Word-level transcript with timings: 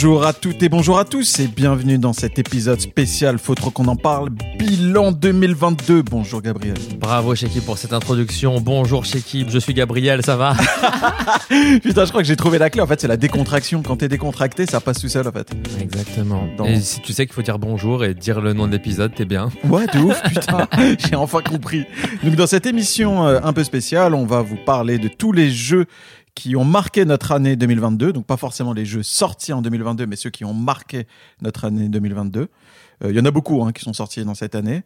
Bonjour 0.00 0.24
à 0.24 0.32
toutes 0.32 0.62
et 0.62 0.68
bonjour 0.68 0.96
à 1.00 1.04
tous 1.04 1.40
et 1.40 1.48
bienvenue 1.48 1.98
dans 1.98 2.12
cet 2.12 2.38
épisode 2.38 2.80
spécial 2.80 3.36
Faut 3.36 3.56
trop 3.56 3.72
qu'on 3.72 3.88
en 3.88 3.96
parle, 3.96 4.30
bilan 4.56 5.10
2022. 5.10 6.02
Bonjour 6.02 6.40
Gabriel. 6.40 6.76
Bravo 7.00 7.34
Shekib 7.34 7.64
pour 7.64 7.78
cette 7.78 7.92
introduction. 7.92 8.60
Bonjour 8.60 9.04
Shekib, 9.04 9.48
je 9.50 9.58
suis 9.58 9.74
Gabriel, 9.74 10.24
ça 10.24 10.36
va? 10.36 10.54
Putain, 11.82 12.04
je 12.04 12.10
crois 12.10 12.22
que 12.22 12.28
j'ai 12.28 12.36
trouvé 12.36 12.58
la 12.58 12.70
clé. 12.70 12.80
En 12.80 12.86
fait, 12.86 13.00
c'est 13.00 13.08
la 13.08 13.16
décontraction. 13.16 13.82
Quand 13.82 13.96
t'es 13.96 14.06
décontracté, 14.06 14.66
ça 14.66 14.80
passe 14.80 15.00
tout 15.00 15.08
seul 15.08 15.26
en 15.26 15.32
fait. 15.32 15.50
Exactement. 15.80 16.44
Dans- 16.56 16.66
Et 16.66 16.80
si 16.80 17.00
tu 17.00 17.12
sais 17.12 17.26
qu'il 17.26 17.34
faut 17.34 17.42
dire 17.42 17.58
bonjour 17.58 18.04
et 18.04 18.14
dire 18.14 18.40
le 18.40 18.52
nom 18.52 18.68
de 18.68 18.72
l'épisode, 18.72 19.12
t'es 19.16 19.24
bien. 19.24 19.48
Ouais, 19.64 19.86
de 19.92 19.98
ouf, 19.98 20.22
putain. 20.28 20.68
J'ai 21.08 21.16
enfin 21.16 21.40
compris. 21.40 21.86
Donc, 22.22 22.36
dans 22.36 22.46
cette 22.46 22.66
émission 22.66 23.26
euh, 23.26 23.40
un 23.42 23.52
peu 23.52 23.64
spéciale, 23.64 24.14
on 24.14 24.26
va 24.26 24.42
vous 24.42 24.58
parler 24.64 24.98
de 24.98 25.08
tous 25.08 25.32
les 25.32 25.50
jeux 25.50 25.86
qui 26.38 26.54
ont 26.54 26.64
marqué 26.64 27.04
notre 27.04 27.32
année 27.32 27.56
2022. 27.56 28.12
Donc, 28.12 28.24
pas 28.24 28.36
forcément 28.36 28.72
les 28.72 28.84
jeux 28.84 29.02
sortis 29.02 29.52
en 29.52 29.60
2022, 29.60 30.06
mais 30.06 30.14
ceux 30.14 30.30
qui 30.30 30.44
ont 30.44 30.54
marqué 30.54 31.08
notre 31.42 31.64
année 31.64 31.88
2022. 31.88 32.42
Euh, 33.02 33.10
Il 33.10 33.16
y 33.16 33.20
en 33.20 33.24
a 33.24 33.32
beaucoup 33.32 33.64
hein, 33.64 33.72
qui 33.72 33.82
sont 33.82 33.92
sortis 33.92 34.24
dans 34.24 34.36
cette 34.36 34.54
année. 34.54 34.84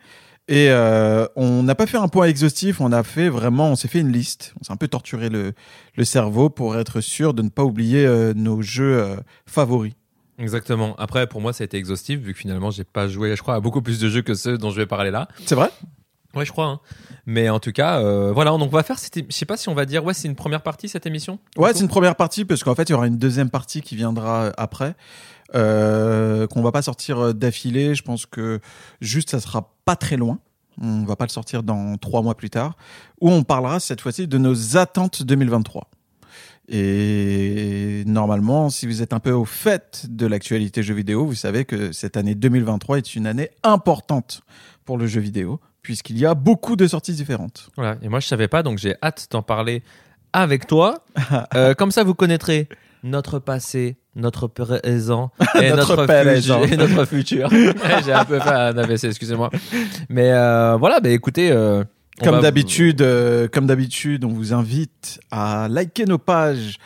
Et 0.48 0.70
euh, 0.70 1.26
on 1.36 1.62
n'a 1.62 1.74
pas 1.74 1.86
fait 1.86 1.98
un 1.98 2.08
point 2.08 2.26
exhaustif, 2.26 2.80
on 2.80 2.90
a 2.90 3.02
fait 3.02 3.28
vraiment, 3.28 3.68
on 3.68 3.76
s'est 3.76 3.88
fait 3.88 4.00
une 4.00 4.10
liste. 4.10 4.54
On 4.60 4.64
s'est 4.64 4.72
un 4.72 4.76
peu 4.76 4.88
torturé 4.88 5.28
le, 5.28 5.52
le 5.94 6.04
cerveau 6.06 6.48
pour 6.48 6.74
être 6.78 7.02
sûr 7.02 7.34
de 7.34 7.42
ne 7.42 7.50
pas 7.50 7.64
oublier 7.64 8.06
euh, 8.06 8.32
nos 8.34 8.62
jeux 8.62 8.98
euh, 8.98 9.16
favoris. 9.44 9.92
Exactement. 10.38 10.96
Après, 10.96 11.26
pour 11.26 11.42
moi, 11.42 11.52
ça 11.52 11.64
a 11.64 11.66
été 11.66 11.76
exhaustif 11.76 12.18
vu 12.18 12.32
que 12.32 12.38
finalement, 12.38 12.70
j'ai 12.70 12.84
pas 12.84 13.08
joué, 13.08 13.36
je 13.36 13.42
crois, 13.42 13.56
à 13.56 13.60
beaucoup 13.60 13.82
plus 13.82 14.00
de 14.00 14.08
jeux 14.08 14.22
que 14.22 14.32
ceux 14.32 14.56
dont 14.56 14.70
je 14.70 14.76
vais 14.76 14.86
parler 14.86 15.10
là. 15.10 15.28
C'est 15.44 15.54
vrai? 15.54 15.70
Ouais, 16.34 16.44
je 16.44 16.52
crois. 16.52 16.66
hein. 16.66 16.80
Mais 17.26 17.48
en 17.48 17.58
tout 17.60 17.72
cas, 17.72 18.00
euh, 18.00 18.32
voilà. 18.32 18.50
Donc, 18.52 18.62
on 18.62 18.66
va 18.68 18.82
faire. 18.82 18.96
Je 18.98 19.22
sais 19.34 19.44
pas 19.46 19.56
si 19.56 19.68
on 19.68 19.74
va 19.74 19.84
dire. 19.84 20.04
Ouais, 20.04 20.14
c'est 20.14 20.28
une 20.28 20.34
première 20.34 20.62
partie 20.62 20.88
cette 20.88 21.06
émission. 21.06 21.38
Ouais, 21.56 21.72
c'est 21.74 21.80
une 21.82 21.88
première 21.88 22.16
partie 22.16 22.44
parce 22.44 22.64
qu'en 22.64 22.74
fait, 22.74 22.88
il 22.88 22.92
y 22.92 22.94
aura 22.94 23.06
une 23.06 23.18
deuxième 23.18 23.50
partie 23.50 23.82
qui 23.82 23.96
viendra 23.96 24.44
euh, 24.44 24.52
après, 24.56 24.94
euh, 25.54 26.46
qu'on 26.46 26.62
va 26.62 26.72
pas 26.72 26.82
sortir 26.82 27.18
euh, 27.18 27.32
d'affilée. 27.34 27.94
Je 27.94 28.02
pense 28.02 28.26
que 28.26 28.60
juste, 29.00 29.30
ça 29.30 29.40
sera 29.40 29.74
pas 29.84 29.96
très 29.96 30.16
loin. 30.16 30.38
On 30.80 31.04
va 31.04 31.16
pas 31.16 31.26
le 31.26 31.30
sortir 31.30 31.62
dans 31.62 31.98
trois 31.98 32.22
mois 32.22 32.34
plus 32.34 32.48
tard, 32.48 32.76
où 33.20 33.30
on 33.30 33.42
parlera 33.42 33.78
cette 33.78 34.00
fois-ci 34.00 34.26
de 34.26 34.38
nos 34.38 34.78
attentes 34.78 35.22
2023. 35.22 35.90
Et 36.68 38.04
normalement, 38.06 38.70
si 38.70 38.86
vous 38.86 39.02
êtes 39.02 39.12
un 39.12 39.18
peu 39.20 39.32
au 39.32 39.44
fait 39.44 40.06
de 40.08 40.26
l'actualité 40.26 40.82
jeu 40.82 40.94
vidéo, 40.94 41.26
vous 41.26 41.34
savez 41.34 41.66
que 41.66 41.92
cette 41.92 42.16
année 42.16 42.34
2023 42.34 42.96
est 42.98 43.14
une 43.14 43.26
année 43.26 43.50
importante 43.62 44.42
pour 44.86 44.96
le 44.96 45.06
jeu 45.06 45.20
vidéo, 45.20 45.60
puisqu'il 45.82 46.18
y 46.18 46.26
a 46.26 46.34
beaucoup 46.34 46.76
de 46.76 46.86
sorties 46.86 47.12
différentes. 47.12 47.70
Voilà. 47.76 47.96
Et 48.02 48.08
moi, 48.08 48.20
je 48.20 48.26
savais 48.26 48.48
pas, 48.48 48.62
donc 48.62 48.78
j'ai 48.78 48.94
hâte 49.02 49.26
d'en 49.30 49.42
parler 49.42 49.82
avec 50.32 50.66
toi. 50.66 51.04
Euh, 51.54 51.74
comme 51.74 51.90
ça, 51.90 52.04
vous 52.04 52.14
connaîtrez 52.14 52.68
notre 53.02 53.38
passé, 53.38 53.96
notre 54.16 54.46
présent 54.46 55.30
et 55.60 55.70
Notre 55.72 56.06
futur. 56.06 56.64
et 56.72 56.76
notre 56.76 57.04
futur. 57.04 57.50
Ouais, 57.52 58.02
j'ai 58.04 58.12
un 58.12 58.24
peu 58.24 58.38
fait 58.38 58.48
un 58.48 58.76
AVC, 58.78 59.04
excusez-moi. 59.04 59.50
Mais 60.08 60.30
euh, 60.32 60.76
voilà, 60.78 61.00
bah 61.00 61.10
écoutez. 61.10 61.50
euh, 61.50 61.84
Comme 62.22 62.40
d'habitude, 62.40 63.04
comme 63.52 63.66
d'habitude, 63.66 64.24
on 64.24 64.28
vous 64.28 64.54
invite 64.54 65.20
à 65.30 65.66
liker 65.68 66.04
nos 66.06 66.18
pages 66.18 66.78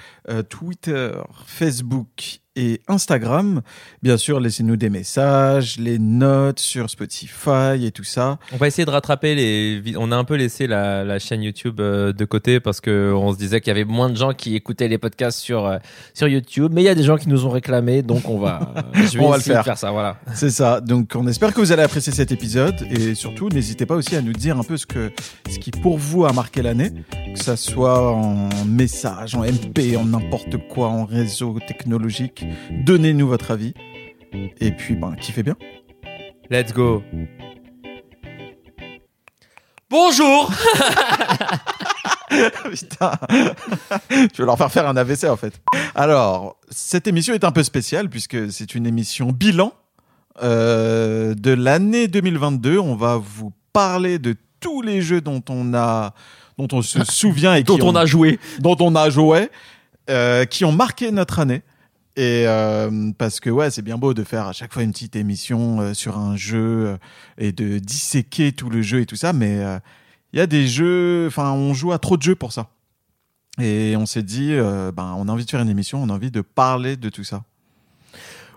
Twitter, 0.48 1.10
Facebook 1.46 2.38
et 2.56 2.80
Instagram. 2.88 3.62
Bien 4.02 4.16
sûr, 4.16 4.40
laissez-nous 4.40 4.76
des 4.76 4.90
messages, 4.90 5.78
les 5.78 5.98
notes 5.98 6.58
sur 6.58 6.90
Spotify 6.90 7.84
et 7.84 7.90
tout 7.92 8.04
ça. 8.04 8.38
On 8.52 8.56
va 8.56 8.66
essayer 8.66 8.84
de 8.84 8.90
rattraper 8.90 9.34
les. 9.34 9.94
On 9.96 10.10
a 10.10 10.16
un 10.16 10.24
peu 10.24 10.34
laissé 10.34 10.66
la, 10.66 11.04
la 11.04 11.18
chaîne 11.18 11.42
YouTube 11.42 11.80
euh, 11.80 12.12
de 12.12 12.24
côté 12.24 12.58
parce 12.58 12.80
que 12.80 13.12
on 13.14 13.32
se 13.32 13.38
disait 13.38 13.60
qu'il 13.60 13.68
y 13.68 13.76
avait 13.76 13.84
moins 13.84 14.10
de 14.10 14.16
gens 14.16 14.32
qui 14.32 14.56
écoutaient 14.56 14.88
les 14.88 14.98
podcasts 14.98 15.38
sur 15.38 15.66
euh, 15.66 15.78
sur 16.14 16.26
YouTube, 16.28 16.72
mais 16.74 16.82
il 16.82 16.86
y 16.86 16.88
a 16.88 16.94
des 16.94 17.02
gens 17.02 17.16
qui 17.16 17.28
nous 17.28 17.46
ont 17.46 17.50
réclamé, 17.50 18.02
donc 18.02 18.28
on 18.28 18.38
va. 18.38 18.74
je 18.94 19.18
vais 19.18 19.24
On 19.24 19.30
va 19.30 19.36
le 19.36 19.42
faire. 19.42 19.64
faire 19.64 19.78
ça, 19.78 19.90
voilà. 19.90 20.18
C'est 20.34 20.50
ça. 20.50 20.80
Donc, 20.80 21.12
on 21.14 21.26
espère 21.26 21.52
que 21.52 21.60
vous 21.60 21.72
allez 21.72 21.82
apprécier 21.82 22.12
cet 22.12 22.32
épisode 22.32 22.74
et 22.90 23.14
surtout, 23.14 23.48
n'hésitez 23.48 23.86
pas 23.86 23.94
aussi 23.94 24.16
à 24.16 24.22
nous 24.22 24.32
dire 24.32 24.58
un 24.58 24.64
peu 24.64 24.76
ce 24.76 24.86
que, 24.86 25.12
ce 25.50 25.58
qui 25.58 25.70
pour 25.70 25.98
vous 25.98 26.24
a 26.24 26.32
marqué 26.32 26.62
l'année, 26.62 26.92
que 27.34 27.42
ça 27.42 27.56
soit 27.56 28.12
en 28.12 28.48
message, 28.64 29.34
en 29.34 29.42
MP, 29.42 29.96
en 29.96 30.04
n'importe 30.06 30.56
quoi, 30.68 30.88
en 30.88 31.04
réseau 31.04 31.58
technologique. 31.66 32.45
Donnez-nous 32.70 33.26
votre 33.28 33.50
avis. 33.50 33.74
Et 34.60 34.72
puis, 34.72 34.94
ben, 34.96 35.14
kiffez 35.20 35.42
bien. 35.42 35.56
Let's 36.50 36.72
go. 36.72 37.02
Bonjour. 39.90 40.50
Putain, 42.70 43.12
je 44.10 44.42
vais 44.42 44.44
leur 44.44 44.58
faire 44.58 44.70
faire 44.70 44.88
un 44.88 44.96
AVC 44.96 45.24
en 45.24 45.36
fait. 45.36 45.54
Alors, 45.94 46.56
cette 46.70 47.06
émission 47.06 47.32
est 47.34 47.44
un 47.44 47.52
peu 47.52 47.62
spéciale 47.62 48.10
puisque 48.10 48.50
c'est 48.50 48.74
une 48.74 48.84
émission 48.86 49.28
bilan 49.30 49.72
euh, 50.42 51.34
de 51.34 51.52
l'année 51.52 52.08
2022. 52.08 52.78
On 52.78 52.96
va 52.96 53.16
vous 53.16 53.52
parler 53.72 54.18
de 54.18 54.34
tous 54.60 54.82
les 54.82 55.00
jeux 55.02 55.20
dont 55.20 55.42
on 55.48 55.72
a, 55.72 56.14
dont 56.58 56.68
on 56.72 56.82
se 56.82 57.04
souvient 57.10 57.54
et 57.54 57.62
Dont 57.62 57.76
qui 57.76 57.82
on 57.82 57.90
ont- 57.90 57.96
a 57.96 58.06
joué. 58.06 58.38
dont 58.58 58.76
on 58.80 58.94
a 58.96 59.08
joué, 59.08 59.48
euh, 60.10 60.44
qui 60.46 60.64
ont 60.64 60.72
marqué 60.72 61.12
notre 61.12 61.38
année. 61.38 61.62
Et 62.16 62.44
euh, 62.46 63.12
parce 63.18 63.40
que 63.40 63.50
ouais, 63.50 63.70
c'est 63.70 63.82
bien 63.82 63.98
beau 63.98 64.14
de 64.14 64.24
faire 64.24 64.46
à 64.46 64.52
chaque 64.52 64.72
fois 64.72 64.82
une 64.82 64.92
petite 64.92 65.16
émission 65.16 65.80
euh, 65.82 65.92
sur 65.94 66.16
un 66.16 66.34
jeu 66.34 66.86
euh, 66.86 66.96
et 67.36 67.52
de 67.52 67.78
disséquer 67.78 68.52
tout 68.52 68.70
le 68.70 68.80
jeu 68.80 69.00
et 69.02 69.06
tout 69.06 69.16
ça, 69.16 69.34
mais 69.34 69.60
il 70.32 70.38
y 70.38 70.42
a 70.42 70.46
des 70.46 70.66
jeux, 70.66 71.26
enfin, 71.28 71.52
on 71.52 71.74
joue 71.74 71.92
à 71.92 71.98
trop 71.98 72.16
de 72.16 72.22
jeux 72.22 72.34
pour 72.34 72.52
ça. 72.52 72.68
Et 73.60 73.94
on 73.96 74.06
s'est 74.06 74.22
dit, 74.22 74.54
ben, 74.54 75.14
on 75.16 75.28
a 75.28 75.32
envie 75.32 75.44
de 75.44 75.50
faire 75.50 75.60
une 75.62 75.68
émission, 75.68 76.02
on 76.02 76.08
a 76.08 76.12
envie 76.12 76.30
de 76.30 76.40
parler 76.42 76.96
de 76.96 77.08
tout 77.08 77.24
ça. 77.24 77.42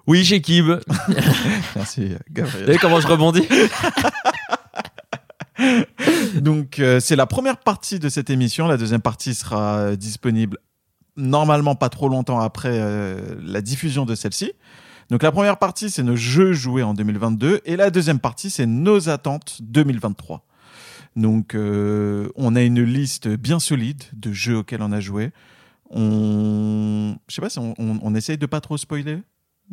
Oui, 0.08 0.26
chez 0.26 0.41
Kib. 0.41 0.66
Merci, 1.76 2.08
Vous 2.08 2.16
Gabriel. 2.31 2.66
voyez 2.66 2.80
comment 2.80 3.00
je 3.00 3.08
rebondis? 3.08 3.47
Donc, 6.36 6.80
euh, 6.80 7.00
c'est 7.00 7.16
la 7.16 7.26
première 7.28 7.58
partie 7.58 8.00
de 8.00 8.09
cette 8.09 8.30
émission. 8.30 8.68
La 8.68 8.78
deuxième 8.78 9.02
partie 9.02 9.36
sera 9.36 9.96
disponible 9.96 10.58
normalement 11.19 11.75
pas 11.75 11.90
trop 11.90 12.09
longtemps 12.09 12.40
après 12.40 12.72
euh, 12.72 13.35
la 13.44 13.62
diffusion 13.62 14.06
de 14.06 14.16
celle-ci. 14.16 14.53
Donc, 15.09 15.24
la 15.24 15.31
première 15.31 15.57
partie, 15.57 15.90
c'est 15.90 16.03
nos 16.03 16.16
jeux 16.16 16.53
joués 16.53 16.84
en 16.84 16.94
2022. 16.94 17.62
Et 17.66 17.75
la 17.75 17.90
deuxième 17.90 18.19
partie, 18.19 18.50
c'est 18.50 18.68
nos 18.68 19.09
attentes 19.09 19.58
2023. 19.62 20.46
Donc, 21.16 21.56
euh, 21.56 22.29
on 22.35 22.56
a 22.56 22.62
une 22.62 22.84
liste 22.84 23.28
bien 23.28 23.59
solide 23.59 24.03
de 24.13 24.31
jeux 24.31 24.58
auxquels 24.58 24.84
on 24.84 24.91
a 24.91 25.00
joué. 25.00 25.31
On, 25.90 27.16
je 27.28 27.34
sais 27.34 27.41
pas 27.41 27.50
si 27.50 27.58
on, 27.58 27.74
on, 27.78 28.16
essaye 28.16 28.38
de 28.38 28.46
pas 28.46 28.62
trop 28.62 28.78
spoiler 28.78 29.19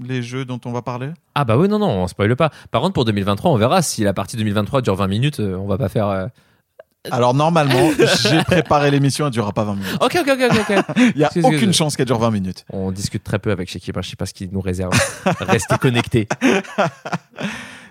les 0.03 0.23
jeux 0.23 0.47
dont 0.47 0.61
on 0.65 0.73
va 0.73 0.81
parler. 0.81 1.11
Ah 1.35 1.45
bah 1.45 1.59
oui, 1.59 1.69
non, 1.69 1.79
non, 1.79 1.89
on 1.89 2.07
spoil 2.07 2.35
pas. 2.37 2.51
Par 2.71 2.81
contre, 2.81 2.95
pour 2.95 3.05
2023, 3.05 3.51
on 3.51 3.57
verra 3.57 3.83
si 3.83 4.03
la 4.03 4.15
partie 4.15 4.37
2023 4.39 4.81
dure 4.81 4.95
20 4.95 5.07
minutes, 5.09 5.41
euh, 5.41 5.57
on 5.57 5.67
va 5.67 5.77
pas 5.77 5.91
faire... 5.91 6.31
Alors, 7.11 7.35
normalement, 7.35 7.91
j'ai 8.23 8.43
préparé 8.45 8.91
l'émission, 8.91 9.27
elle 9.27 9.33
durera 9.33 9.53
pas 9.53 9.65
20 9.65 9.75
minutes. 9.75 9.97
Ok, 10.01 10.19
ok, 10.21 10.29
ok, 10.41 10.59
ok. 10.61 10.85
Il 11.15 11.21
y 11.21 11.25
a 11.25 11.27
Excuse- 11.27 11.45
aucune 11.45 11.73
chance 11.73 11.97
qu'elle 11.97 12.07
dure 12.07 12.19
20 12.19 12.31
minutes. 12.31 12.65
on 12.73 12.91
discute 12.93 13.23
très 13.25 13.39
peu 13.39 13.51
avec 13.51 13.69
Shekib, 13.71 13.97
hein, 13.97 14.03
je 14.03 14.11
sais 14.11 14.17
pas 14.17 14.27
ce 14.27 14.35
qu'il 14.35 14.51
nous 14.53 14.61
réserve. 14.61 14.93
Restez 15.41 15.79
connectés. 15.81 16.29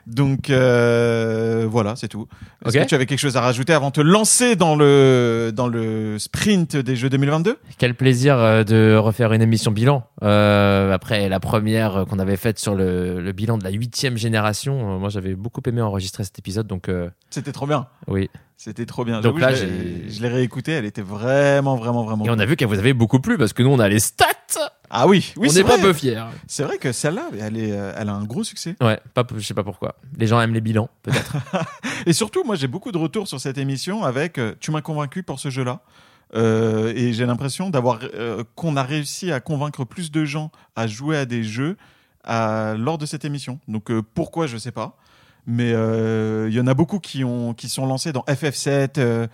Donc 0.07 0.51
euh, 0.51 1.65
voilà, 1.67 1.95
c'est 1.95 2.07
tout. 2.07 2.27
Est-ce 2.63 2.77
que 2.77 2.83
tu 2.83 2.93
avais 2.93 3.07
quelque 3.07 3.17
chose 3.19 3.37
à 3.37 3.41
rajouter 3.41 3.73
avant 3.73 3.87
de 3.87 3.93
te 3.93 4.01
lancer 4.01 4.55
dans 4.55 4.75
le 4.75 5.51
dans 5.51 5.65
le 5.67 6.19
sprint 6.19 6.77
des 6.77 6.95
jeux 6.95 7.09
2022 7.09 7.57
Quel 7.79 7.95
plaisir 7.95 8.37
euh, 8.37 8.63
de 8.63 8.95
refaire 8.97 9.33
une 9.33 9.41
émission 9.41 9.71
bilan. 9.71 10.05
Euh, 10.21 10.93
après 10.93 11.27
la 11.27 11.39
première 11.39 12.05
qu'on 12.07 12.19
avait 12.19 12.37
faite 12.37 12.59
sur 12.59 12.75
le, 12.75 13.19
le 13.19 13.31
bilan 13.31 13.57
de 13.57 13.63
la 13.63 13.71
huitième 13.71 14.15
génération, 14.15 14.99
moi 14.99 15.09
j'avais 15.09 15.33
beaucoup 15.33 15.61
aimé 15.65 15.81
enregistrer 15.81 16.23
cet 16.23 16.37
épisode, 16.37 16.67
donc 16.67 16.87
euh, 16.87 17.09
C'était 17.31 17.51
trop 17.51 17.65
bien. 17.65 17.87
oui. 18.07 18.29
C'était 18.57 18.85
trop 18.85 19.03
bien. 19.05 19.19
Donc 19.21 19.39
là, 19.39 19.53
je 19.53 19.66
l'ai- 19.66 20.03
j'ai- 20.07 20.12
je 20.12 20.21
l'ai 20.21 20.27
réécouté, 20.30 20.71
elle 20.71 20.85
était 20.85 21.01
vraiment 21.01 21.75
vraiment 21.75 22.03
vraiment. 22.03 22.25
Et 22.25 22.30
on 22.30 22.39
a 22.39 22.45
vu 22.45 22.56
qu'elle 22.56 22.68
vous 22.69 22.80
avait 22.80 22.94
beaucoup 22.94 23.19
plu 23.19 23.38
parce 23.38 23.53
que 23.53 23.62
nous 23.63 23.69
on 23.69 23.80
a 23.80 23.89
les 23.89 24.00
stats. 24.00 24.25
Ah 24.89 25.07
oui, 25.07 25.33
oui, 25.35 25.47
on 25.50 25.53
n'est 25.53 25.63
pas 25.63 25.77
peu 25.77 25.91
fiers. 25.94 26.21
C'est 26.47 26.63
vrai 26.63 26.77
que 26.77 26.91
celle-là, 26.91 27.27
elle 27.39 27.57
est 27.57 27.71
euh, 27.71 27.91
elle 27.97 28.07
a 28.07 28.13
un 28.13 28.24
gros 28.24 28.44
succès. 28.44 28.75
Ouais, 28.81 29.00
pas, 29.13 29.25
je 29.35 29.45
sais 29.45 29.53
pas 29.53 29.63
pourquoi. 29.63 29.95
Les 30.18 30.27
gens 30.27 30.39
aiment 30.39 30.53
les 30.53 30.62
bilans, 30.62 30.89
peut-être. 31.03 31.35
Et 32.06 32.13
surtout, 32.13 32.44
moi 32.44 32.56
j'ai 32.56 32.68
beaucoup 32.68 32.91
de 32.91 32.97
retours 32.97 33.27
sur 33.27 33.39
cette 33.41 33.57
émission 33.57 34.03
avec 34.03 34.38
euh, 34.38 34.53
tu 34.59 34.71
m'as 34.71 34.81
convaincu 34.81 35.21
pour 35.24 35.39
ce 35.39 35.50
jeu-là. 35.50 35.81
Euh, 36.33 36.91
et 36.95 37.13
j'ai 37.13 37.25
l'impression 37.25 37.69
d'avoir 37.69 38.00
euh, 38.15 38.44
qu'on 38.56 38.75
a 38.77 38.83
réussi 38.83 39.31
à 39.31 39.39
convaincre 39.39 39.85
plus 39.85 40.12
de 40.12 40.25
gens 40.25 40.51
à 40.75 40.88
jouer 40.88 41.18
à 41.18 41.25
des 41.25 41.44
jeux 41.44 41.77
à- 42.24 42.74
lors 42.77 42.97
de 42.97 43.06
cette 43.06 43.25
émission. 43.25 43.59
Donc 43.68 43.91
euh, 43.91 44.01
pourquoi 44.13 44.47
je 44.47 44.57
sais 44.57 44.71
pas, 44.71 44.97
mais 45.47 45.71
euh, 45.74 46.47
il 46.50 46.56
y 46.56 46.59
en 46.59 46.68
a 46.68 46.74
beaucoup 46.74 47.00
qui 47.00 47.24
ont 47.24 47.53
qui 47.53 47.69
sont 47.69 47.86
lancés 47.86 48.12
dans 48.12 48.21
FF7 48.21 48.94
euh, 48.97 49.27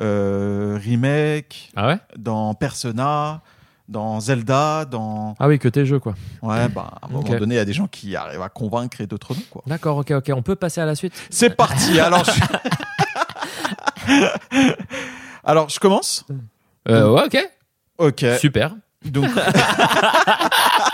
euh, 0.00 0.78
remake, 0.82 1.70
ah 1.76 1.86
ouais? 1.88 1.98
dans 2.16 2.54
Persona, 2.54 3.40
dans 3.88 4.20
Zelda, 4.20 4.84
dans 4.84 5.34
Ah 5.38 5.48
oui, 5.48 5.58
que 5.58 5.68
tes 5.68 5.86
jeux 5.86 5.98
quoi. 6.00 6.14
ouais 6.42 6.68
bah 6.68 6.94
à 7.00 7.06
un 7.06 7.10
moment 7.10 7.28
donné 7.38 7.54
il 7.54 7.58
y 7.58 7.60
a 7.60 7.64
des 7.64 7.72
gens 7.72 7.86
qui 7.86 8.16
arrivent 8.16 8.42
à 8.42 8.48
convaincre 8.48 9.00
et 9.00 9.06
d'autres 9.06 9.34
non 9.34 9.42
quoi. 9.50 9.62
D'accord, 9.66 9.98
ok, 9.98 10.10
ok. 10.12 10.30
On 10.34 10.42
peut 10.42 10.56
passer 10.56 10.80
à 10.80 10.86
la 10.86 10.94
suite? 10.94 11.12
C'est 11.30 11.50
parti. 11.56 11.98
Alors 12.04 12.24
je... 12.24 12.32
alors 15.44 15.68
je 15.70 15.78
commence? 15.80 16.24
Euh, 16.88 17.10
ouais, 17.10 17.22
ok. 17.26 17.50
Ok. 17.98 18.24
Super. 18.38 18.74
Donc 19.04 19.26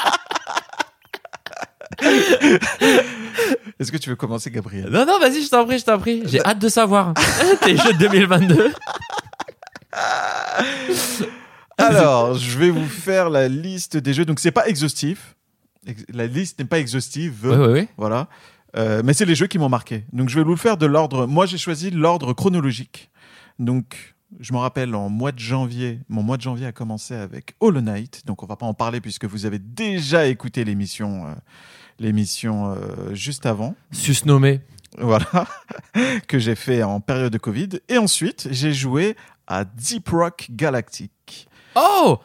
Est-ce 3.79 3.91
que 3.93 3.97
tu 3.97 4.11
veux 4.11 4.17
commencer, 4.17 4.50
Gabriel? 4.50 4.88
Non, 4.91 5.06
non, 5.06 5.19
vas-y, 5.19 5.43
je 5.43 5.49
t'en 5.50 5.64
prie, 5.64 5.79
je 5.79 5.85
t'en 5.85 5.99
prie. 5.99 6.23
J'ai 6.26 6.44
hâte 6.44 6.58
de 6.58 6.69
savoir. 6.69 7.14
Tes 7.62 7.76
jeux 7.76 7.93
de 7.94 7.99
2022. 7.99 8.73
Alors, 11.79 12.35
je 12.35 12.58
vais 12.58 12.70
vous 12.70 12.87
faire 12.87 13.31
la 13.31 13.49
liste 13.49 13.97
des 13.97 14.12
jeux. 14.12 14.25
Donc, 14.25 14.41
c'est 14.41 14.50
pas 14.50 14.67
exhaustif. 14.69 15.35
Ex- 15.87 16.05
La 16.12 16.26
liste 16.26 16.58
n'est 16.58 16.64
pas 16.67 16.79
exhaustive. 16.79 17.35
Oui, 17.44 17.56
oui, 17.56 17.67
oui. 17.81 17.88
Voilà. 17.97 18.29
Euh, 18.76 19.03
mais 19.05 19.14
c'est 19.14 19.25
les 19.25 19.35
jeux 19.35 19.46
qui 19.46 19.58
m'ont 19.58 19.69
marqué. 19.70 20.05
Donc, 20.12 20.29
je 20.29 20.37
vais 20.37 20.44
vous 20.44 20.50
le 20.50 20.56
faire 20.56 20.76
de 20.76 20.87
l'ordre. 20.87 21.26
Moi, 21.26 21.46
j'ai 21.46 21.58
choisi 21.58 21.91
l'ordre 21.91 22.32
chronologique. 22.35 23.11
Donc, 23.58 24.14
je 24.38 24.53
me 24.53 24.58
rappelle 24.58 24.94
en 24.94 25.08
mois 25.08 25.32
de 25.32 25.38
janvier, 25.41 26.00
mon 26.08 26.23
mois 26.23 26.37
de 26.37 26.43
janvier 26.43 26.67
a 26.67 26.73
commencé 26.73 27.14
avec 27.14 27.55
Hollow 27.61 27.81
Knight. 27.81 28.26
Donc, 28.26 28.43
on 28.43 28.46
va 28.46 28.56
pas 28.56 28.67
en 28.67 28.75
parler 28.75 29.00
puisque 29.00 29.25
vous 29.25 29.46
avez 29.46 29.58
déjà 29.58 30.26
écouté 30.26 30.64
l'émission, 30.64 31.26
euh, 31.26 31.31
l'émission 32.00 32.73
euh, 32.73 33.14
juste 33.14 33.47
avant. 33.47 33.76
Susnommé. 33.93 34.62
Voilà. 34.99 35.47
que 36.26 36.41
j'ai 36.41 36.56
fait 36.56 36.82
en 36.82 37.00
période 37.00 37.32
de 37.32 37.38
Covid. 37.38 37.69
Et 37.88 37.99
ensuite, 37.99 38.49
j'ai 38.50 38.73
joué 38.73 39.17
à 39.47 39.64
Deep 39.64 40.08
Rock 40.08 40.49
Galactic. 40.50 41.49
Oh 41.76 42.19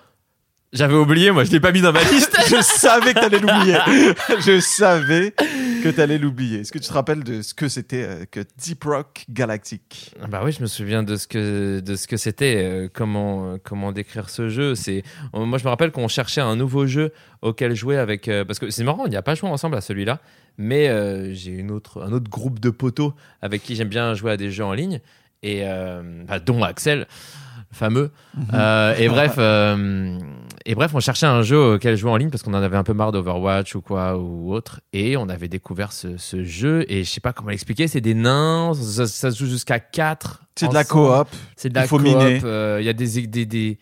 J'avais 0.76 0.94
oublié, 0.96 1.32
moi, 1.32 1.46
je 1.46 1.52
l'ai 1.52 1.62
pas 1.62 1.72
mis 1.72 1.80
dans 1.80 1.94
ma 1.94 2.04
liste. 2.04 2.36
Je 2.50 2.62
savais 2.62 3.14
que 3.14 3.20
t'allais 3.20 3.40
l'oublier. 3.40 3.78
Je 4.46 4.60
savais 4.60 5.32
que 5.32 5.90
t'allais 5.90 6.18
l'oublier. 6.18 6.60
Est-ce 6.60 6.72
que 6.74 6.80
tu 6.80 6.88
te 6.90 6.94
rappelles 6.94 7.24
de 7.24 7.42
ce 7.42 7.54
que 7.54 7.70
c'était 7.70 8.04
euh, 8.04 8.26
que 8.30 8.42
Deep 8.58 8.84
Rock 8.84 9.24
Galactic 9.30 10.14
Bah 10.30 10.42
oui, 10.44 10.52
je 10.52 10.62
me 10.62 10.68
souviens 10.68 11.02
de 11.02 11.16
ce 11.16 11.28
que 11.28 11.80
de 11.80 11.96
ce 11.96 12.08
que 12.08 12.18
c'était. 12.18 12.58
euh, 12.58 12.90
comment 12.94 13.54
euh, 13.54 13.58
comment 13.64 13.94
décrire 13.94 14.30
ce 14.30 14.50
jeu 14.50 14.76
C'est 14.76 15.04
moi 15.34 15.58
je 15.58 15.64
me 15.64 15.70
rappelle 15.70 15.92
qu'on 15.92 16.10
cherchait 16.10 16.42
un 16.42 16.58
nouveau 16.58 16.86
jeu 16.88 17.14
auquel 17.42 17.74
jouer 17.74 17.98
avec 17.98 18.28
euh, 18.28 18.44
parce 18.44 18.60
que 18.60 18.70
c'est 18.70 18.84
marrant, 18.84 19.04
on 19.06 19.08
n'y 19.08 19.16
a 19.16 19.22
pas 19.22 19.36
joué 19.36 19.50
ensemble 19.50 19.78
à 19.78 19.82
celui-là, 19.82 20.20
mais 20.58 20.90
euh, 20.90 21.34
j'ai 21.34 21.52
une 21.52 21.72
autre 21.72 22.04
un 22.04 22.12
autre 22.12 22.30
groupe 22.30 22.60
de 22.60 22.70
potos 22.70 23.14
avec 23.42 23.64
qui 23.64 23.76
j'aime 23.76 23.90
bien 23.90 24.14
jouer 24.14 24.32
à 24.32 24.38
des 24.38 24.52
jeux 24.52 24.66
en 24.66 24.74
ligne 24.74 25.00
et 25.42 25.62
euh, 25.64 26.02
bah, 26.28 26.40
dont 26.40 26.64
Axel 26.64 27.08
fameux 27.72 28.12
Euh, 28.54 28.96
et 28.98 29.08
bref 29.10 29.36
euh, 29.38 30.18
et 30.66 30.76
bref 30.76 30.92
on 30.94 31.00
cherchait 31.00 31.26
un 31.26 31.42
jeu 31.42 31.74
auquel 31.76 31.96
jouer 31.96 32.12
en 32.12 32.18
ligne 32.18 32.30
parce 32.30 32.44
qu'on 32.44 32.54
en 32.54 32.62
avait 32.62 32.78
un 32.78 32.84
peu 32.84 32.94
marre 32.94 33.12
d'Overwatch 33.12 33.76
ou 33.76 33.82
quoi 33.82 34.18
ou 34.18 34.54
autre 34.54 34.82
et 34.94 35.16
on 35.18 35.30
avait 35.30 35.48
découvert 35.48 35.92
ce, 35.92 36.18
ce 36.18 36.44
jeu 36.44 36.86
et 36.92 37.04
je 37.04 37.10
sais 37.10 37.22
pas 37.22 37.34
comment 37.34 37.50
l'expliquer 37.52 37.88
c'est 37.88 38.02
des 38.02 38.14
nains 38.16 38.74
ça, 38.74 39.06
ça 39.08 39.32
se 39.32 39.38
joue 39.38 39.50
jusqu'à 39.50 39.80
4 39.80 40.44
C'est 40.56 40.68
de 40.70 40.74
la 40.74 40.84
coop. 40.84 41.28
c'est 41.56 41.70
de 41.70 41.76
la 41.76 41.88
coop, 41.88 42.02
euh, 42.06 42.78
Il 42.82 42.86
y 42.86 42.90
a 42.90 42.94
des, 42.94 43.28
des, 43.28 43.46
des, 43.46 43.78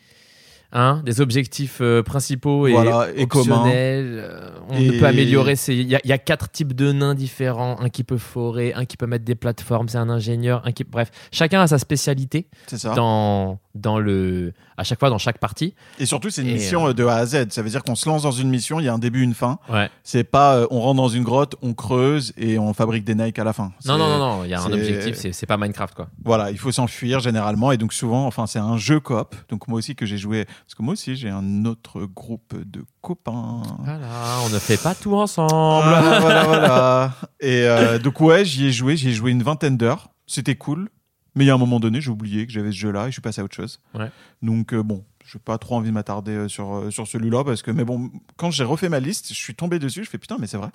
hein, 0.73 1.01
des 1.05 1.21
objectifs 1.21 1.77
euh, 1.81 2.01
principaux 2.03 2.65
et 2.67 2.71
Voilà, 2.71 3.07
et 3.15 3.23
optionnels. 3.23 4.17
euh, 4.19 4.49
on 4.69 4.77
Et- 4.79 4.97
peut 4.99 5.05
améliorer. 5.05 5.53
Il 5.67 5.83
y, 5.87 5.95
a- 5.95 6.01
il 6.03 6.09
y 6.09 6.13
a 6.13 6.17
quatre 6.17 6.49
types 6.49 6.73
de 6.73 6.91
nains 6.91 7.13
différents. 7.13 7.79
Un 7.79 7.89
qui 7.89 8.03
peut 8.03 8.17
forer, 8.17 8.73
un 8.73 8.85
qui 8.85 8.97
peut 8.97 9.05
mettre 9.05 9.23
des 9.25 9.35
plateformes, 9.35 9.87
c'est 9.87 9.99
un 9.99 10.09
ingénieur. 10.09 10.61
Un 10.65 10.71
qui... 10.71 10.83
Bref, 10.83 11.11
chacun 11.31 11.61
a 11.61 11.67
sa 11.67 11.77
spécialité 11.77 12.47
C'est 12.65 12.79
ça. 12.79 12.95
dans, 12.95 13.59
dans 13.75 13.99
le, 13.99 14.53
à 14.77 14.83
chaque 14.83 14.99
fois 14.99 15.09
dans 15.09 15.17
chaque 15.17 15.37
partie. 15.37 15.73
Et 15.99 16.05
surtout, 16.05 16.29
c'est 16.29 16.41
une 16.41 16.49
Et, 16.49 16.53
mission 16.53 16.87
euh, 16.89 16.93
de 16.93 17.05
A 17.05 17.15
à 17.15 17.25
Z. 17.25 17.49
Ça 17.49 17.61
veut 17.61 17.69
dire 17.69 17.83
qu'on 17.83 17.95
se 17.95 18.07
lance 18.07 18.23
dans 18.23 18.31
une 18.31 18.49
mission, 18.49 18.79
il 18.79 18.85
y 18.85 18.89
a 18.89 18.93
un 18.93 18.99
début, 18.99 19.21
une 19.21 19.33
fin. 19.33 19.59
Ouais. 19.69 19.89
C'est 20.03 20.23
pas 20.23 20.55
euh, 20.55 20.67
on 20.71 20.81
rentre 20.81 20.97
dans 20.97 21.09
une 21.09 21.23
grotte, 21.23 21.55
on 21.61 21.73
creuse 21.73 22.33
et 22.37 22.57
on 22.59 22.73
fabrique 22.73 23.03
des 23.03 23.15
Nike 23.15 23.39
à 23.39 23.43
la 23.43 23.53
fin. 23.53 23.71
Non, 23.85 23.97
non, 23.97 24.07
non, 24.07 24.17
non. 24.17 24.43
Il 24.43 24.49
y 24.49 24.53
a 24.53 24.61
un 24.61 24.71
objectif. 24.71 25.15
C'est 25.31 25.45
pas 25.45 25.57
Minecraft, 25.57 25.95
quoi. 25.95 26.07
Voilà, 26.23 26.51
il 26.51 26.57
faut 26.57 26.71
s'enfuir 26.71 27.19
généralement. 27.19 27.71
Et 27.71 27.77
donc, 27.77 27.93
souvent, 27.93 28.25
enfin, 28.25 28.47
c'est 28.47 28.59
un 28.59 28.77
jeu 28.77 28.99
coop. 28.99 29.35
Donc, 29.49 29.67
moi 29.67 29.77
aussi, 29.77 29.95
que 29.95 30.05
j'ai 30.05 30.17
joué. 30.17 30.45
Parce 30.45 30.75
que 30.75 30.83
moi 30.83 30.93
aussi, 30.93 31.15
j'ai 31.15 31.29
un 31.29 31.65
autre 31.65 32.05
groupe 32.05 32.55
de 32.55 32.83
copains. 33.01 33.61
Voilà, 33.79 34.07
on 34.45 34.49
ne 34.49 34.59
fait 34.59 34.81
pas 34.81 34.95
tout 34.95 35.15
ensemble. 35.15 35.53
Voilà, 35.53 36.19
voilà, 36.19 36.43
voilà. 36.43 37.13
Et 37.39 37.67
euh, 37.67 37.99
donc, 37.99 38.19
ouais, 38.21 38.45
j'y 38.45 38.67
ai 38.67 38.71
joué. 38.71 38.97
J'y 38.97 39.09
ai 39.09 39.13
joué 39.13 39.31
une 39.31 39.43
vingtaine 39.43 39.77
d'heures. 39.77 40.09
C'était 40.25 40.55
cool. 40.55 40.89
Mais 41.35 41.45
il 41.45 41.47
y 41.47 41.51
a 41.51 41.55
un 41.55 41.57
moment 41.57 41.79
donné, 41.79 41.99
j'ai 41.99 42.11
oublié 42.11 42.45
que 42.45 42.51
j'avais 42.51 42.71
ce 42.71 42.77
jeu-là 42.77 43.05
et 43.05 43.07
je 43.07 43.13
suis 43.13 43.21
passé 43.21 43.41
à 43.41 43.43
autre 43.43 43.55
chose. 43.55 43.79
Ouais. 43.95 44.11
Donc, 44.41 44.73
euh, 44.73 44.83
bon, 44.83 45.03
je 45.25 45.37
n'ai 45.37 45.41
pas 45.43 45.57
trop 45.57 45.75
envie 45.75 45.89
de 45.89 45.93
m'attarder 45.93 46.33
euh, 46.33 46.47
sur, 46.47 46.75
euh, 46.75 46.91
sur 46.91 47.07
celui-là. 47.07 47.43
Parce 47.43 47.61
que, 47.61 47.71
mais 47.71 47.83
bon, 47.83 48.11
quand 48.37 48.51
j'ai 48.51 48.63
refait 48.63 48.89
ma 48.89 48.99
liste, 48.99 49.29
je 49.29 49.39
suis 49.39 49.55
tombé 49.55 49.79
dessus. 49.79 50.03
Je 50.03 50.09
fais 50.09 50.17
putain, 50.17 50.37
mais 50.39 50.47
c'est 50.47 50.57
vrai. 50.57 50.69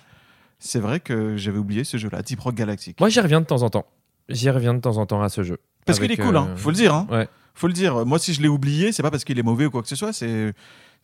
C'est 0.59 0.81
vrai 0.81 0.99
que 0.99 1.37
j'avais 1.37 1.59
oublié 1.59 1.85
ce 1.85 1.97
jeu-là, 1.97 2.23
Deep 2.23 2.41
Rock 2.41 2.57
Galactic. 2.57 2.99
Moi, 2.99 3.09
j'y 3.09 3.21
reviens 3.21 3.41
de 3.41 3.47
temps 3.47 3.63
en 3.63 3.71
temps. 3.71 3.87
J'y 4.29 4.51
reviens 4.51 4.75
de 4.75 4.81
temps 4.81 4.97
en 4.97 5.07
temps 5.07 5.23
à 5.23 5.29
ce 5.29 5.43
jeu. 5.43 5.59
Parce 5.87 6.01
qu'il 6.01 6.11
est 6.11 6.17
cool, 6.17 6.37
hein. 6.37 6.49
euh, 6.51 6.57
faut 6.57 6.71
le 6.71 6.77
dire. 6.77 6.93
Hein. 6.95 7.07
Ouais. 7.11 7.29
Faut 7.55 7.69
le 7.69 7.73
dire. 7.73 8.05
Moi, 8.05 8.19
si 8.19 8.35
je 8.35 8.43
l'ai 8.43 8.49
oublié, 8.49 8.93
c'est 8.93 9.03
pas 9.03 9.11
parce 9.11 9.25
qu'il 9.25 9.39
est 9.39 9.43
mauvais 9.43 9.67
ou 9.67 9.71
quoi 9.71 9.83
que 9.83 9.89
ce 9.89 9.97
soit. 9.97 10.13
C'est 10.13 10.53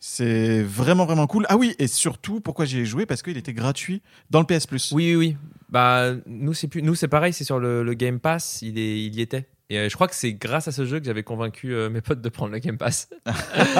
c'est 0.07 0.61
vraiment 0.61 1.05
vraiment 1.07 1.25
cool. 1.25 1.47
Ah 1.49 1.57
oui, 1.57 1.73
et 1.79 1.87
surtout, 1.87 2.39
pourquoi 2.39 2.65
j'y 2.65 2.79
ai 2.81 2.85
joué? 2.85 3.07
Parce 3.07 3.23
qu'il 3.23 3.37
était 3.37 3.53
gratuit 3.53 4.03
dans 4.29 4.39
le 4.39 4.45
PS 4.45 4.67
Plus. 4.67 4.91
Oui, 4.91 5.15
oui, 5.15 5.15
oui. 5.15 5.37
Bah, 5.69 6.11
nous, 6.27 6.53
c'est 6.53 6.67
plus, 6.67 6.83
nous, 6.83 6.93
c'est 6.93 7.07
pareil, 7.07 7.33
c'est 7.33 7.43
sur 7.43 7.57
le, 7.57 7.81
le 7.81 7.93
Game 7.95 8.19
Pass, 8.19 8.61
il, 8.61 8.77
est, 8.77 9.03
il 9.03 9.15
y 9.15 9.21
était. 9.21 9.47
Et 9.71 9.79
euh, 9.79 9.89
je 9.89 9.95
crois 9.95 10.07
que 10.07 10.13
c'est 10.13 10.33
grâce 10.33 10.67
à 10.67 10.71
ce 10.71 10.85
jeu 10.85 10.99
que 10.99 11.05
j'avais 11.07 11.23
convaincu 11.23 11.73
euh, 11.73 11.89
mes 11.89 12.01
potes 12.01 12.21
de 12.21 12.29
prendre 12.29 12.51
le 12.51 12.59
Game 12.59 12.77
Pass. 12.77 13.09
C'est 13.25 13.73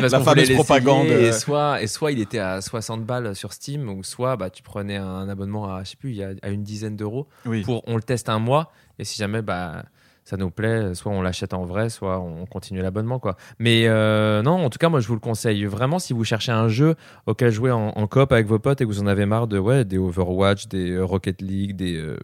parce 0.00 0.12
La 0.12 0.20
fameuse 0.20 0.52
propagande. 0.52 1.08
Et 1.08 1.32
soit, 1.32 1.82
et 1.82 1.88
soit 1.88 2.12
il 2.12 2.20
était 2.20 2.38
à 2.38 2.60
60 2.60 3.04
balles 3.04 3.34
sur 3.34 3.52
Steam, 3.52 3.88
ou 3.88 4.04
soit 4.04 4.36
bah, 4.36 4.50
tu 4.50 4.62
prenais 4.62 4.96
un 4.98 5.28
abonnement 5.28 5.74
à, 5.74 5.82
je 5.82 5.90
sais 5.90 5.96
plus, 5.96 6.10
il 6.10 6.16
y 6.18 6.22
a- 6.22 6.34
à 6.42 6.48
une 6.50 6.62
dizaine 6.62 6.94
d'euros 6.96 7.26
Oui. 7.44 7.62
pour 7.62 7.82
on 7.88 7.96
le 7.96 8.02
teste 8.02 8.28
un 8.28 8.38
mois. 8.38 8.70
Et 9.00 9.04
si 9.04 9.18
jamais 9.18 9.42
bah, 9.42 9.84
ça 10.24 10.36
nous 10.36 10.50
plaît, 10.50 10.94
soit 10.94 11.10
on 11.12 11.20
l'achète 11.22 11.52
en 11.54 11.64
vrai, 11.64 11.90
soit 11.90 12.20
on 12.20 12.46
continue 12.46 12.80
l'abonnement. 12.80 13.18
quoi. 13.18 13.36
Mais 13.58 13.84
euh, 13.88 14.42
non, 14.42 14.64
en 14.64 14.70
tout 14.70 14.78
cas, 14.78 14.88
moi 14.88 15.00
je 15.00 15.08
vous 15.08 15.14
le 15.14 15.20
conseille 15.20 15.64
vraiment 15.64 15.98
si 15.98 16.12
vous 16.12 16.24
cherchez 16.24 16.52
un 16.52 16.68
jeu 16.68 16.94
auquel 17.26 17.50
jouer 17.50 17.70
en, 17.72 17.88
en 17.88 18.06
coop 18.06 18.30
avec 18.32 18.46
vos 18.46 18.58
potes 18.58 18.80
et 18.80 18.84
que 18.84 18.88
vous 18.88 19.00
en 19.02 19.06
avez 19.06 19.26
marre 19.26 19.46
de 19.48 19.58
ouais, 19.58 19.84
des 19.84 19.98
Overwatch, 19.98 20.68
des 20.68 20.92
euh, 20.92 21.04
Rocket 21.04 21.42
League, 21.42 21.74
des. 21.76 21.96
euh, 21.96 22.16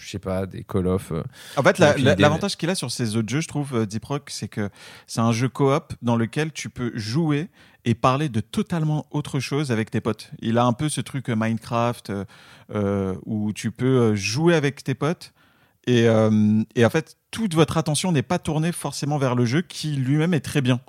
je 0.00 0.12
sais 0.12 0.18
pas, 0.18 0.46
des 0.46 0.64
Call 0.64 0.86
of. 0.86 1.12
euh. 1.12 1.22
En 1.56 1.62
fait, 1.62 1.78
la- 1.78 1.92
la- 2.04 2.14
l'avantage 2.22 2.56
qu'il 2.56 2.70
a 2.70 2.74
sur 2.74 2.90
ces 2.90 3.16
autres 3.16 3.28
jeux, 3.28 3.40
je 3.40 3.48
trouve, 3.48 3.74
euh, 3.74 3.86
Deep 3.86 4.04
Rock, 4.06 4.28
c'est 4.30 4.48
que 4.48 4.70
c'est 5.06 5.20
un 5.20 5.32
jeu 5.32 5.48
coop 5.50 5.92
dans 6.02 6.16
lequel 6.16 6.50
tu 6.52 6.70
peux 6.70 6.92
jouer 6.94 7.48
et 7.84 7.94
parler 7.94 8.28
de 8.30 8.40
totalement 8.40 9.06
autre 9.10 9.38
chose 9.38 9.70
avec 9.70 9.90
tes 9.90 10.00
potes. 10.00 10.30
Il 10.40 10.56
a 10.58 10.64
un 10.64 10.72
peu 10.72 10.88
ce 10.88 11.00
truc 11.02 11.28
euh, 11.28 11.36
Minecraft 11.36 12.10
euh, 12.10 12.24
euh, 12.74 13.14
où 13.26 13.52
tu 13.52 13.70
peux 13.70 13.86
euh, 13.86 14.14
jouer 14.14 14.54
avec 14.54 14.82
tes 14.82 14.94
potes 14.94 15.32
et, 15.88 16.06
euh, 16.06 16.62
et 16.74 16.84
en 16.84 16.90
fait, 16.90 17.16
toute 17.30 17.54
votre 17.54 17.78
attention 17.78 18.12
n'est 18.12 18.22
pas 18.22 18.38
tournée 18.38 18.72
forcément 18.72 19.16
vers 19.16 19.34
le 19.34 19.46
jeu 19.46 19.62
qui 19.62 19.92
lui-même 19.92 20.34
est 20.34 20.40
très 20.40 20.60
bien. 20.60 20.80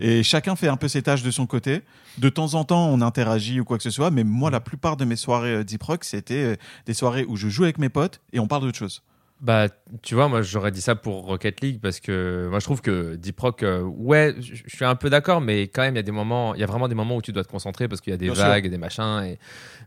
Et 0.00 0.22
chacun 0.22 0.56
fait 0.56 0.68
un 0.68 0.78
peu 0.78 0.88
ses 0.88 1.02
tâches 1.02 1.22
de 1.22 1.30
son 1.30 1.46
côté. 1.46 1.82
De 2.16 2.30
temps 2.30 2.54
en 2.54 2.64
temps, 2.64 2.88
on 2.88 3.02
interagit 3.02 3.60
ou 3.60 3.64
quoi 3.64 3.76
que 3.76 3.82
ce 3.82 3.90
soit, 3.90 4.10
mais 4.10 4.24
moi, 4.24 4.50
la 4.50 4.60
plupart 4.60 4.96
de 4.96 5.04
mes 5.04 5.16
soirées 5.16 5.56
euh, 5.56 5.64
Deep 5.64 5.82
Rock, 5.82 6.04
c'était 6.04 6.52
euh, 6.52 6.56
des 6.86 6.94
soirées 6.94 7.26
où 7.28 7.36
je 7.36 7.48
joue 7.48 7.64
avec 7.64 7.76
mes 7.76 7.90
potes 7.90 8.22
et 8.32 8.40
on 8.40 8.46
parle 8.46 8.62
d'autre 8.62 8.78
chose. 8.78 9.02
Bah, 9.40 9.68
tu 10.02 10.14
vois, 10.14 10.28
moi 10.28 10.42
j'aurais 10.42 10.70
dit 10.70 10.82
ça 10.82 10.94
pour 10.94 11.24
Rocket 11.24 11.62
League 11.62 11.80
parce 11.80 11.98
que 11.98 12.46
moi 12.50 12.58
je 12.58 12.64
trouve 12.66 12.82
que 12.82 13.14
Deep 13.14 13.40
Rock, 13.40 13.62
euh, 13.62 13.80
ouais, 13.80 14.34
je 14.38 14.62
suis 14.66 14.84
un 14.84 14.94
peu 14.94 15.08
d'accord, 15.08 15.40
mais 15.40 15.62
quand 15.62 15.80
même 15.80 15.94
il 15.94 15.96
y 15.96 16.00
a 16.00 16.02
des 16.02 16.12
moments, 16.12 16.54
il 16.54 16.60
y 16.60 16.62
a 16.62 16.66
vraiment 16.66 16.88
des 16.88 16.94
moments 16.94 17.16
où 17.16 17.22
tu 17.22 17.32
dois 17.32 17.42
te 17.42 17.48
concentrer 17.48 17.88
parce 17.88 18.02
qu'il 18.02 18.10
y 18.10 18.14
a 18.14 18.18
des 18.18 18.26
Bien 18.26 18.34
sûr. 18.34 18.44
vagues, 18.44 18.68
des 18.68 18.76
machins. 18.76 19.22
Et... 19.24 19.38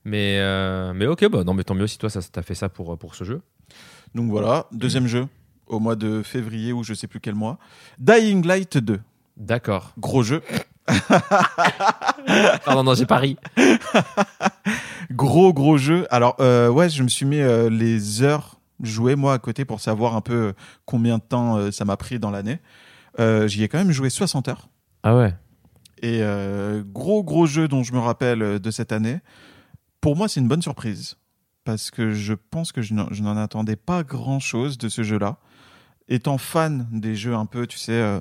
Mais, 0.05 0.39
euh, 0.39 0.93
mais 0.95 1.05
ok, 1.05 1.29
bah 1.29 1.43
non, 1.43 1.53
mais 1.53 1.63
tant 1.63 1.75
mieux 1.75 1.85
si 1.85 1.99
toi 1.99 2.09
ça 2.09 2.19
t'as 2.31 2.41
fait 2.41 2.55
ça 2.55 2.67
pour, 2.67 2.97
pour 2.97 3.13
ce 3.13 3.25
jeu. 3.25 3.41
Donc 4.15 4.29
voilà, 4.29 4.67
deuxième 4.71 5.07
jeu 5.07 5.27
au 5.67 5.79
mois 5.79 5.95
de 5.95 6.21
février 6.23 6.73
ou 6.73 6.83
je 6.83 6.93
sais 6.93 7.07
plus 7.07 7.19
quel 7.19 7.35
mois. 7.35 7.57
Dying 7.99 8.45
Light 8.45 8.77
2, 8.77 8.99
D'accord. 9.37 9.93
gros 9.97 10.23
jeu, 10.23 10.41
Pardon, 12.65 12.83
non, 12.83 12.93
j'ai 12.93 13.05
pari. 13.05 13.37
gros 15.11 15.53
gros 15.53 15.77
jeu. 15.77 16.05
Alors 16.11 16.35
euh, 16.39 16.69
ouais, 16.69 16.89
je 16.89 17.03
me 17.03 17.07
suis 17.07 17.25
mis 17.25 17.39
euh, 17.39 17.69
les 17.69 18.21
heures 18.21 18.59
jouées 18.81 19.15
moi 19.15 19.33
à 19.33 19.39
côté 19.39 19.65
pour 19.65 19.79
savoir 19.79 20.15
un 20.15 20.21
peu 20.21 20.33
euh, 20.33 20.53
combien 20.85 21.17
de 21.17 21.23
temps 21.23 21.57
euh, 21.57 21.71
ça 21.71 21.85
m'a 21.85 21.97
pris 21.97 22.19
dans 22.19 22.31
l'année. 22.31 22.59
J'y 23.19 23.63
ai 23.63 23.67
quand 23.67 23.77
même 23.77 23.91
joué 23.91 24.09
60 24.09 24.47
heures. 24.47 24.69
Ah 25.03 25.15
ouais. 25.15 25.33
Et 26.01 26.21
gros 26.91 27.23
gros 27.23 27.45
jeu 27.45 27.67
dont 27.67 27.83
je 27.83 27.93
me 27.93 27.99
rappelle 27.99 28.59
de 28.59 28.71
cette 28.71 28.91
année. 28.91 29.19
Pour 30.01 30.15
moi, 30.17 30.27
c'est 30.27 30.39
une 30.39 30.47
bonne 30.47 30.63
surprise 30.63 31.15
parce 31.63 31.91
que 31.91 32.11
je 32.11 32.33
pense 32.33 32.71
que 32.71 32.81
je 32.81 32.93
n'en 32.93 33.37
attendais 33.37 33.75
pas 33.75 34.03
grand 34.03 34.39
chose 34.39 34.77
de 34.77 34.89
ce 34.89 35.03
jeu-là. 35.03 35.37
Étant 36.09 36.37
fan 36.37 36.87
des 36.91 37.15
jeux 37.15 37.33
un 37.35 37.45
peu, 37.45 37.65
tu 37.65 37.77
sais, 37.77 37.93
euh, 37.93 38.19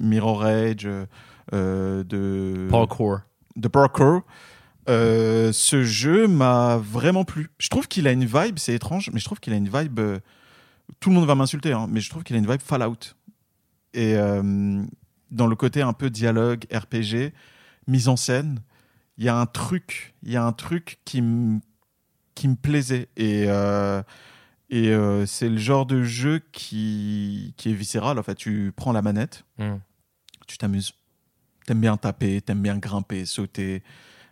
Mirror 0.00 0.46
Edge, 0.46 0.86
euh, 0.86 1.04
euh, 1.52 2.02
de 2.04 2.68
Parkour. 2.70 3.20
de 3.56 3.68
parkour, 3.68 4.22
euh, 4.88 5.52
ce 5.52 5.82
jeu 5.82 6.26
m'a 6.26 6.78
vraiment 6.78 7.24
plu. 7.24 7.50
Je 7.58 7.68
trouve 7.68 7.86
qu'il 7.88 8.06
a 8.06 8.12
une 8.12 8.24
vibe, 8.24 8.58
c'est 8.58 8.74
étrange, 8.74 9.10
mais 9.12 9.20
je 9.20 9.24
trouve 9.26 9.40
qu'il 9.40 9.52
a 9.52 9.56
une 9.56 9.68
vibe. 9.68 9.98
euh, 9.98 10.18
tout 11.00 11.10
le 11.10 11.16
monde 11.16 11.26
va 11.26 11.34
m'insulter, 11.34 11.72
hein, 11.72 11.86
mais 11.90 12.00
je 12.00 12.08
trouve 12.08 12.22
qu'il 12.24 12.34
a 12.36 12.38
une 12.38 12.50
vibe 12.50 12.62
Fallout. 12.62 13.14
Et 13.94 14.14
dans 15.30 15.46
le 15.46 15.56
côté 15.56 15.82
un 15.82 15.92
peu 15.92 16.08
dialogue, 16.08 16.64
RPG, 16.72 17.32
mise 17.86 18.08
en 18.08 18.16
scène, 18.16 18.60
il 19.18 19.24
y 19.24 19.28
a 19.28 19.36
un 19.36 19.46
truc, 19.46 20.14
il 20.22 20.30
y 20.32 20.36
a 20.36 20.44
un 20.44 20.52
truc 20.52 20.98
qui 21.04 21.20
me 21.20 21.60
qui 22.38 22.48
me 22.48 22.54
plaisait 22.56 23.08
et 23.16 23.44
euh, 23.48 24.02
et 24.70 24.88
euh, 24.90 25.26
c'est 25.26 25.48
le 25.48 25.56
genre 25.58 25.86
de 25.86 26.02
jeu 26.04 26.40
qui 26.52 27.54
qui 27.56 27.70
est 27.70 27.74
viscéral. 27.74 28.18
En 28.18 28.22
fait, 28.22 28.34
tu 28.34 28.72
prends 28.76 28.92
la 28.92 29.02
manette, 29.02 29.44
Hmm. 29.58 29.76
tu 30.46 30.58
t'amuses. 30.58 30.92
T'aimes 31.66 31.80
bien 31.80 31.96
taper, 31.96 32.40
t'aimes 32.40 32.62
bien 32.62 32.78
grimper, 32.78 33.24
sauter. 33.26 33.82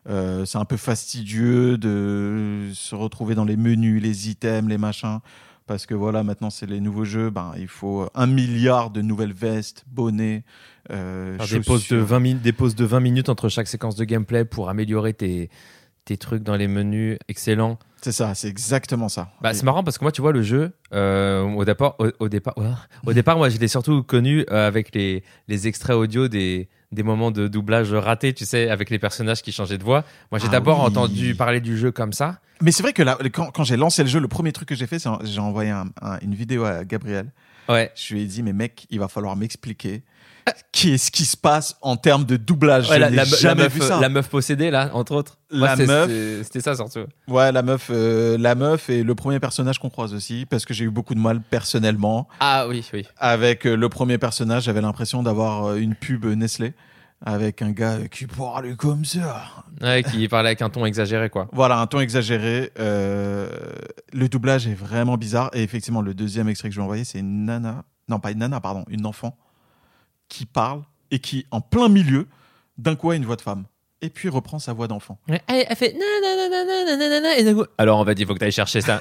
Euh, 0.09 0.45
c'est 0.45 0.59
un 0.59 0.65
peu 0.65 0.77
fastidieux 0.77 1.77
de 1.79 2.71
se 2.75 2.95
retrouver 2.95 3.35
dans 3.35 3.45
les 3.45 3.57
menus, 3.57 4.01
les 4.03 4.31
items, 4.31 4.69
les 4.71 4.79
machins. 4.79 5.19
Parce 5.67 5.85
que 5.85 5.95
voilà, 5.95 6.23
maintenant 6.23 6.49
c'est 6.49 6.67
les 6.67 6.79
nouveaux 6.81 7.05
jeux, 7.05 7.29
ben, 7.31 7.53
il 7.59 7.67
faut 7.67 8.09
un 8.15 8.27
milliard 8.29 8.91
de 8.91 9.03
nouvelles 9.03 9.33
vestes, 9.33 9.85
bonnets, 9.89 10.45
euh, 10.93 11.33
des, 11.39 11.57
pauses 11.61 11.81
de 11.83 11.97
chaussures. 11.97 12.05
20 12.07 12.21
min- 12.21 12.35
des 12.37 12.53
pauses 12.53 12.77
de 12.77 12.85
20 12.85 13.01
minutes 13.01 13.29
entre 13.29 13.49
chaque 13.49 13.67
séquence 13.67 13.97
de 13.97 14.05
gameplay 14.05 14.45
pour 14.45 14.69
améliorer 14.69 15.13
tes, 15.13 15.51
tes 16.05 16.17
trucs 16.19 16.45
dans 16.45 16.55
les 16.55 16.69
menus. 16.69 17.19
Excellent. 17.27 17.81
C'est 18.07 18.13
ça, 18.13 18.37
c'est 18.37 18.47
exactement 18.47 19.09
ça. 19.09 19.33
Bah, 19.41 19.53
c'est 19.53 19.65
marrant 19.65 19.83
parce 19.83 19.99
que 19.99 20.05
moi, 20.05 20.13
tu 20.13 20.21
vois, 20.21 20.31
le 20.31 20.41
jeu, 20.41 20.71
euh, 20.95 21.43
au, 21.43 21.65
départ, 21.65 21.97
au, 21.99 22.07
au 22.21 22.29
départ, 22.29 22.55
au 23.05 23.13
départ, 23.13 23.37
moi, 23.37 23.49
je 23.49 23.59
l'ai 23.59 23.67
surtout 23.67 24.05
connu 24.05 24.45
euh, 24.53 24.69
avec 24.69 24.95
les, 24.95 25.25
les 25.49 25.67
extraits 25.67 25.97
audio 25.97 26.29
des, 26.29 26.69
des 26.93 27.03
moments 27.03 27.33
de 27.33 27.49
doublage 27.49 27.93
ratés, 27.93 28.33
tu 28.33 28.45
sais, 28.45 28.71
avec 28.71 28.91
les 28.91 29.01
personnages 29.01 29.43
qui 29.43 29.51
changeaient 29.51 29.77
de 29.79 29.83
voix. 29.83 30.05
Moi, 30.31 30.39
j'ai 30.39 30.47
Ah 30.47 30.53
d'abord 30.53 30.79
oui. 30.83 30.87
entendu 30.87 31.35
parler 31.35 31.61
du 31.61 31.77
jeu 31.77 31.91
comme 31.91 32.13
ça. 32.13 32.39
Mais 32.63 32.71
c'est 32.71 32.85
vrai 32.85 32.93
que 32.93 33.03
là, 33.03 33.19
quand, 33.33 33.51
quand 33.51 33.65
j'ai 33.65 33.77
lancé 33.77 34.05
le 34.05 34.09
jeu, 34.09 34.21
le 34.21 34.29
premier 34.29 34.53
truc 34.53 34.69
que 34.69 34.77
j'ai 34.77 34.87
fait, 34.87 35.01
c'est 35.01 35.11
j'ai 35.25 35.41
envoyé 35.41 35.71
un- 35.73 35.87
un- 36.01 36.19
une 36.23 36.37
vidéo 36.37 36.63
à 36.65 36.85
Gabriel. 36.85 37.33
Ouais. 37.69 37.91
Je 37.97 38.15
lui 38.15 38.23
ai 38.23 38.27
dit, 38.27 38.45
mais 38.45 38.53
mec, 38.53 38.87
il 38.91 39.01
va 39.01 39.09
falloir 39.09 39.35
m'expliquer 39.35 40.05
qu'est-ce 40.73 41.11
qui 41.11 41.25
se 41.25 41.37
passe 41.37 41.77
en 41.83 41.97
termes 41.97 42.25
de 42.25 42.37
doublage? 42.37 42.89
Ouais, 42.91 42.97
je 42.97 43.01
la, 43.15 43.25
jamais 43.25 43.63
meuf, 43.65 43.73
vu 43.75 43.81
ça. 43.81 44.01
la 44.01 44.09
meuf 44.09 44.29
possédée, 44.29 44.71
là, 44.71 44.91
entre 44.93 45.15
autres. 45.15 45.39
La 45.51 45.77
meuf- 45.77 46.11
C'était 46.45 46.61
ça, 46.61 46.75
surtout. 46.75 47.07
Ouais, 47.29 47.51
la 47.53 47.63
meuf, 47.63 47.89
euh, 47.91 48.37
la 48.39 48.55
meuf 48.55 48.89
est 48.91 49.03
le 49.03 49.15
premier 49.15 49.41
personnage 49.41 49.79
qu'on 49.79 49.91
croise 49.91 50.15
aussi, 50.15 50.47
parce 50.49 50.65
que 50.65 50.75
j'ai 50.75 50.85
eu 50.85 50.91
beaucoup 50.91 51.15
de 51.15 51.21
mal 51.21 51.41
personnellement 51.41 52.29
Ah 52.41 52.67
oui, 52.69 52.85
oui. 52.93 53.05
avec 53.19 53.67
euh, 53.67 53.75
le 53.77 53.89
premier 53.89 54.19
personnage. 54.19 54.65
J'avais 54.65 54.81
l'impression 54.81 55.23
d'avoir 55.23 55.67
euh, 55.67 55.77
une 55.77 55.95
pub 55.95 56.25
Nestlé 56.27 56.75
avec 57.25 57.63
un 57.63 57.71
gars 57.71 57.97
qui 58.11 58.27
parle 58.27 58.77
comme 58.77 59.05
ça. 59.07 59.43
Ouais, 59.81 60.03
qui 60.03 60.29
parlait 60.29 60.51
avec 60.51 60.61
un 60.63 60.69
ton 60.69 60.85
exagéré, 60.85 61.31
quoi. 61.31 61.49
Voilà, 61.53 61.79
un 61.81 61.87
ton 61.87 62.01
exagéré. 62.01 62.71
euh, 62.79 63.49
le 64.13 64.29
doublage 64.29 64.67
est 64.67 64.75
vraiment 64.75 65.17
bizarre. 65.17 65.51
Et 65.55 65.63
effectivement, 65.63 66.03
le 66.03 66.13
deuxième 66.15 66.49
extrait 66.49 66.69
que 66.69 66.75
je 66.75 66.81
vais 66.81 66.85
envoyer, 66.85 67.05
c'est 67.05 67.19
une 67.21 67.47
nana. 67.47 67.85
Non, 68.09 68.21
pas 68.21 68.31
une 68.33 68.39
nana, 68.39 68.61
pardon, 68.61 68.85
une 68.89 69.07
enfant 69.07 69.37
qui 70.29 70.47
parle 70.47 70.83
et 71.11 71.19
qui, 71.19 71.47
en 71.51 71.61
plein 71.61 71.89
milieu, 71.89 72.27
d'un 72.79 72.97
coup 72.97 73.11
a 73.11 73.17
une 73.17 73.25
voix 73.25 73.37
de 73.37 73.43
femme. 73.43 73.65
Et 74.03 74.11
puis 74.11 74.29
reprend 74.29 74.59
sa 74.59 74.73
voix 74.75 74.89
d'enfant. 74.89 75.19
Elle, 75.29 75.41
elle 75.69 75.77
fait 75.77 75.95
nananana, 75.95 77.39
et 77.39 77.45
d'un 77.45 77.55
coup, 77.55 77.65
alors 77.79 77.99
on 77.99 78.05
va 78.05 78.15
dire, 78.15 78.25
il 78.25 78.27
faut 78.29 78.35
que 78.35 78.39
tu 78.39 78.45
ailles 78.45 78.53
chercher 78.53 78.81
ça. 78.81 79.01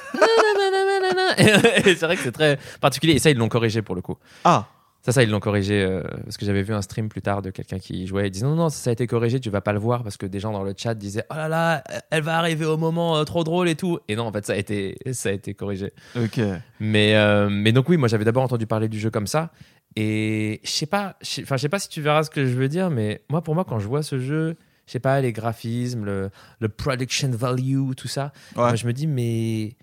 C'est 1.36 2.00
vrai 2.02 2.16
que 2.16 2.22
c'est 2.22 2.32
très 2.32 2.58
particulier. 2.80 3.14
Et 3.14 3.18
ça, 3.18 3.30
ils 3.30 3.36
l'ont 3.36 3.48
corrigé 3.48 3.82
pour 3.82 3.94
le 3.94 4.00
coup. 4.02 4.16
Ah, 4.44 4.66
Ça, 5.02 5.12
ça, 5.12 5.22
ils 5.22 5.30
l'ont 5.30 5.38
corrigé 5.40 5.82
euh, 5.82 6.02
parce 6.24 6.36
que 6.36 6.46
j'avais 6.46 6.62
vu 6.62 6.74
un 6.74 6.82
stream 6.82 7.08
plus 7.08 7.22
tard 7.22 7.42
de 7.42 7.50
quelqu'un 7.50 7.78
qui 7.78 8.06
jouait 8.06 8.26
et 8.26 8.30
disait 8.30 8.46
non, 8.46 8.54
non, 8.56 8.68
ça, 8.70 8.78
ça 8.84 8.90
a 8.90 8.92
été 8.94 9.06
corrigé, 9.06 9.38
tu 9.38 9.50
vas 9.50 9.60
pas 9.60 9.72
le 9.72 9.78
voir 9.78 10.02
parce 10.02 10.16
que 10.16 10.26
des 10.26 10.40
gens 10.40 10.52
dans 10.52 10.62
le 10.64 10.74
chat 10.76 10.94
disaient 10.94 11.24
oh 11.30 11.34
là 11.34 11.48
là, 11.48 11.84
elle 12.10 12.22
va 12.22 12.38
arriver 12.38 12.64
au 12.64 12.76
moment 12.76 13.16
euh, 13.16 13.24
trop 13.24 13.44
drôle 13.44 13.68
et 13.68 13.74
tout. 13.76 13.98
Et 14.08 14.16
non, 14.16 14.24
en 14.26 14.32
fait, 14.32 14.46
ça 14.46 14.54
a 14.54 14.56
été, 14.56 14.96
ça 15.12 15.28
a 15.28 15.32
été 15.32 15.54
corrigé. 15.54 15.92
ok. 16.16 16.40
Mais, 16.80 17.14
euh, 17.14 17.48
mais 17.50 17.72
donc, 17.72 17.88
oui, 17.88 17.96
moi, 17.98 18.08
j'avais 18.08 18.24
d'abord 18.24 18.42
entendu 18.42 18.66
parler 18.66 18.88
du 18.88 18.98
jeu 18.98 19.10
comme 19.10 19.26
ça. 19.26 19.50
Et 19.96 20.60
je 20.62 20.70
sais 20.70 20.86
pas, 20.86 21.16
enfin, 21.42 21.56
je 21.56 21.62
sais 21.62 21.68
pas 21.70 21.78
si 21.78 21.88
tu 21.88 22.02
verras 22.02 22.22
ce 22.22 22.30
que 22.30 22.44
je 22.44 22.54
veux 22.54 22.68
dire, 22.68 22.90
mais 22.90 23.22
moi, 23.30 23.42
pour 23.42 23.54
moi, 23.54 23.64
quand 23.64 23.78
je 23.78 23.86
vois 23.88 24.02
ce 24.02 24.18
jeu, 24.18 24.56
je 24.86 24.92
sais 24.92 25.00
pas, 25.00 25.20
les 25.20 25.32
graphismes, 25.32 26.04
le, 26.04 26.30
le 26.60 26.68
production 26.68 27.30
value, 27.30 27.92
tout 27.96 28.08
ça, 28.08 28.32
Ouais. 28.56 28.62
moi, 28.62 28.74
je 28.74 28.86
me 28.86 28.92
dis, 28.92 29.06
mais. 29.06 29.76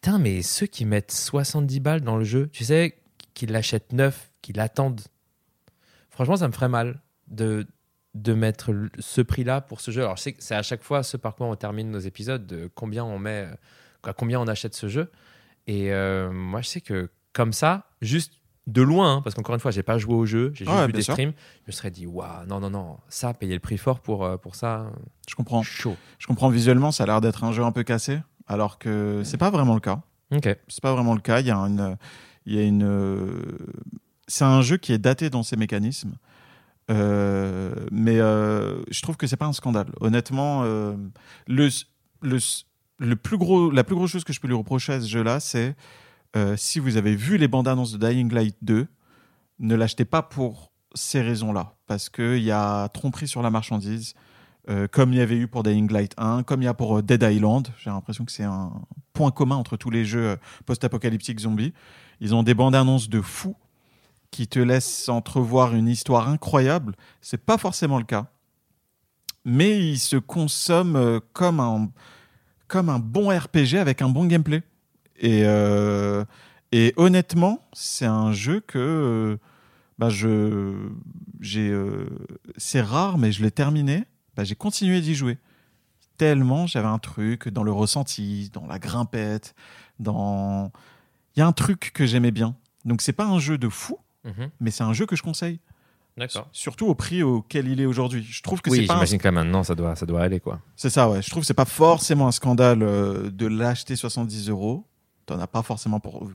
Putain, 0.00 0.18
mais 0.18 0.40
ceux 0.40 0.64
qui 0.66 0.86
mettent 0.86 1.12
70 1.12 1.78
balles 1.80 2.00
dans 2.00 2.16
le 2.16 2.24
jeu, 2.24 2.48
tu 2.48 2.64
sais, 2.64 2.96
qui 3.34 3.44
l'achètent 3.44 3.92
neuf, 3.92 4.30
qui 4.40 4.54
l'attendent, 4.54 5.02
franchement, 6.08 6.36
ça 6.36 6.48
me 6.48 6.52
ferait 6.54 6.70
mal 6.70 7.02
de, 7.28 7.66
de 8.14 8.32
mettre 8.32 8.72
ce 8.98 9.20
prix-là 9.20 9.60
pour 9.60 9.82
ce 9.82 9.90
jeu. 9.90 10.00
Alors, 10.00 10.16
je 10.16 10.22
sais 10.22 10.32
que 10.32 10.42
c'est 10.42 10.54
à 10.54 10.62
chaque 10.62 10.82
fois 10.82 11.02
ce 11.02 11.18
par 11.18 11.36
quoi 11.36 11.46
on 11.48 11.54
termine 11.54 11.90
nos 11.90 11.98
épisodes, 11.98 12.46
de 12.46 12.70
combien 12.74 13.04
on 13.04 13.18
met, 13.18 13.46
euh, 14.06 14.12
combien 14.16 14.40
on 14.40 14.48
achète 14.48 14.74
ce 14.74 14.88
jeu. 14.88 15.10
Et 15.66 15.92
euh, 15.92 16.30
moi, 16.32 16.62
je 16.62 16.68
sais 16.68 16.80
que 16.80 17.10
comme 17.34 17.52
ça, 17.52 17.90
juste 18.00 18.32
de 18.70 18.82
loin, 18.82 19.16
hein, 19.16 19.20
parce 19.22 19.34
qu'encore 19.34 19.54
une 19.54 19.60
fois, 19.60 19.70
j'ai 19.70 19.82
pas 19.82 19.98
joué 19.98 20.14
au 20.14 20.24
jeu, 20.26 20.50
j'ai 20.54 20.64
juste 20.64 20.76
Ouais, 20.76 20.86
vu 20.86 20.92
des 20.92 21.02
sûr. 21.02 21.14
streams, 21.14 21.32
je 21.62 21.66
me 21.68 21.72
serais 21.72 21.90
dit, 21.90 22.06
waouh, 22.06 22.46
non, 22.46 22.60
non, 22.60 22.70
non, 22.70 22.96
ça, 23.08 23.34
payer 23.34 23.54
le 23.54 23.60
prix 23.60 23.78
fort 23.78 24.00
pour, 24.00 24.24
euh, 24.24 24.36
pour 24.36 24.54
ça, 24.54 24.90
Je 25.28 25.34
comprends. 25.34 25.62
chaud. 25.62 25.96
Je 26.18 26.26
comprends 26.26 26.48
visuellement, 26.48 26.92
ça 26.92 27.02
a 27.04 27.06
l'air 27.06 27.20
d'être 27.20 27.44
un 27.44 27.52
jeu 27.52 27.62
un 27.64 27.72
peu 27.72 27.82
cassé, 27.82 28.20
alors 28.46 28.78
que 28.78 29.22
c'est 29.24 29.36
pas 29.38 29.50
vraiment 29.50 29.74
le 29.74 29.80
cas. 29.80 30.00
Ok. 30.32 30.48
C'est 30.68 30.80
pas 30.82 30.92
vraiment 30.92 31.14
le 31.14 31.20
cas. 31.20 31.40
Il 31.40 31.46
y 31.46 31.50
a 31.50 31.56
une, 31.56 31.96
il 32.46 32.54
y 32.54 32.58
a 32.58 32.62
une. 32.62 33.44
C'est 34.28 34.44
un 34.44 34.62
jeu 34.62 34.76
qui 34.76 34.92
est 34.92 34.98
daté 34.98 35.28
dans 35.30 35.42
ses 35.42 35.56
mécanismes, 35.56 36.14
Euh, 36.90 37.72
mais 37.92 38.18
euh, 38.18 38.82
je 38.90 39.00
trouve 39.02 39.16
que 39.16 39.26
c'est 39.26 39.36
pas 39.36 39.46
un 39.46 39.52
scandale. 39.52 39.86
Honnêtement, 40.00 40.62
euh, 40.64 40.96
le, 41.46 41.68
le, 42.22 42.38
le 42.98 43.16
plus 43.16 43.38
gros, 43.38 43.70
la 43.70 43.84
plus 43.84 43.94
grosse 43.94 44.10
chose 44.10 44.24
que 44.24 44.32
je 44.32 44.40
peux 44.40 44.48
lui 44.48 44.56
reprocher 44.56 44.94
à 44.94 45.00
ce 45.00 45.06
jeu-là, 45.06 45.38
c'est 45.40 45.76
euh, 46.36 46.56
si 46.56 46.78
vous 46.78 46.96
avez 46.96 47.16
vu 47.16 47.36
les 47.36 47.48
bandes 47.48 47.68
annonces 47.68 47.92
de 47.92 48.08
Dying 48.08 48.32
Light 48.32 48.56
2, 48.62 48.86
ne 49.58 49.74
l'achetez 49.74 50.04
pas 50.04 50.22
pour 50.22 50.70
ces 50.94 51.20
raisons-là, 51.20 51.74
parce 51.86 52.08
qu'il 52.08 52.42
y 52.42 52.50
a 52.50 52.88
tromperie 52.88 53.28
sur 53.28 53.42
la 53.42 53.50
marchandise. 53.50 54.14
euh, 54.68 54.86
comme 54.86 55.12
il 55.12 55.18
y 55.18 55.20
avait 55.20 55.36
eu 55.36 55.48
pour 55.48 55.62
Dying 55.62 55.90
Light 55.90 56.12
1, 56.18 56.42
comme 56.42 56.62
il 56.62 56.66
y 56.66 56.68
a 56.68 56.74
pour 56.74 56.98
euh, 56.98 57.02
Dead 57.02 57.22
Island. 57.22 57.68
J'ai 57.78 57.90
l'impression 57.90 58.24
que 58.24 58.32
c'est 58.32 58.44
un 58.44 58.72
point 59.14 59.30
commun 59.30 59.56
entre 59.56 59.76
tous 59.76 59.90
les 59.90 60.04
jeux 60.04 60.36
post-apocalyptiques 60.66 61.40
zombies. 61.40 61.72
Ils 62.20 62.34
ont 62.34 62.42
des 62.42 62.54
bandes 62.54 62.74
annonces 62.74 63.08
de 63.08 63.20
fous 63.20 63.56
qui 64.30 64.46
te 64.46 64.58
laissent 64.58 65.08
entrevoir 65.08 65.74
une 65.74 65.88
histoire 65.88 66.28
incroyable. 66.28 66.94
C'est 67.20 67.44
pas 67.44 67.58
forcément 67.58 67.98
le 67.98 68.04
cas. 68.04 68.26
Mais 69.44 69.78
ils 69.78 69.98
se 69.98 70.16
consomment 70.16 71.20
comme 71.32 71.58
un, 71.58 71.90
comme 72.68 72.90
un 72.90 72.98
bon 72.98 73.36
RPG 73.36 73.76
avec 73.76 74.02
un 74.02 74.10
bon 74.10 74.26
gameplay. 74.26 74.62
Et, 75.20 75.42
euh, 75.44 76.24
et 76.72 76.92
honnêtement, 76.96 77.68
c'est 77.72 78.06
un 78.06 78.32
jeu 78.32 78.60
que 78.60 78.78
euh, 78.78 79.36
bah 79.98 80.08
je, 80.08 80.88
j'ai, 81.40 81.68
euh, 81.68 82.06
c'est 82.56 82.80
rare, 82.80 83.18
mais 83.18 83.30
je 83.32 83.42
l'ai 83.42 83.50
terminé. 83.50 84.04
Bah, 84.36 84.44
j'ai 84.44 84.54
continué 84.54 85.00
d'y 85.00 85.14
jouer. 85.14 85.38
Tellement 86.16 86.66
j'avais 86.66 86.86
un 86.88 86.98
truc 86.98 87.48
dans 87.48 87.62
le 87.62 87.72
ressenti, 87.72 88.50
dans 88.52 88.66
la 88.66 88.78
grimpette, 88.78 89.54
dans. 89.98 90.70
Il 91.36 91.40
y 91.40 91.42
a 91.42 91.46
un 91.46 91.52
truc 91.52 91.92
que 91.94 92.04
j'aimais 92.06 92.30
bien. 92.30 92.56
Donc 92.84 93.02
c'est 93.02 93.12
pas 93.12 93.26
un 93.26 93.38
jeu 93.38 93.56
de 93.58 93.68
fou, 93.68 93.98
Mhm. 94.24 94.50
mais 94.60 94.70
c'est 94.70 94.84
un 94.84 94.92
jeu 94.92 95.06
que 95.06 95.16
je 95.16 95.22
conseille. 95.22 95.60
D'accord. 96.16 96.48
Surtout 96.52 96.86
au 96.88 96.94
prix 96.94 97.22
auquel 97.22 97.68
il 97.68 97.80
est 97.80 97.86
aujourd'hui. 97.86 98.22
Je 98.28 98.42
trouve 98.42 98.60
que 98.60 98.68
Oui, 98.68 98.80
c'est 98.80 98.86
pas 98.86 98.94
un- 98.94 98.96
j'imagine 98.96 99.18
que 99.18 99.24
là 99.24 99.32
maintenant 99.32 99.62
ça 99.62 99.74
doit, 99.74 99.94
ça 99.96 100.04
doit 100.06 100.22
aller 100.22 100.40
quoi. 100.40 100.60
c'est 100.76 100.90
ça, 100.90 101.08
ouais. 101.08 101.22
Je 101.22 101.30
trouve 101.30 101.42
que 101.42 101.46
c'est 101.46 101.54
pas 101.54 101.64
forcément 101.64 102.26
un 102.28 102.32
scandale 102.32 102.80
de 102.80 103.46
l'acheter 103.46 103.96
70 103.96 104.48
euros. 104.50 104.84
T'en 105.30 105.38
as 105.38 105.46
pas 105.46 105.62
forcément 105.62 106.00
pour, 106.00 106.28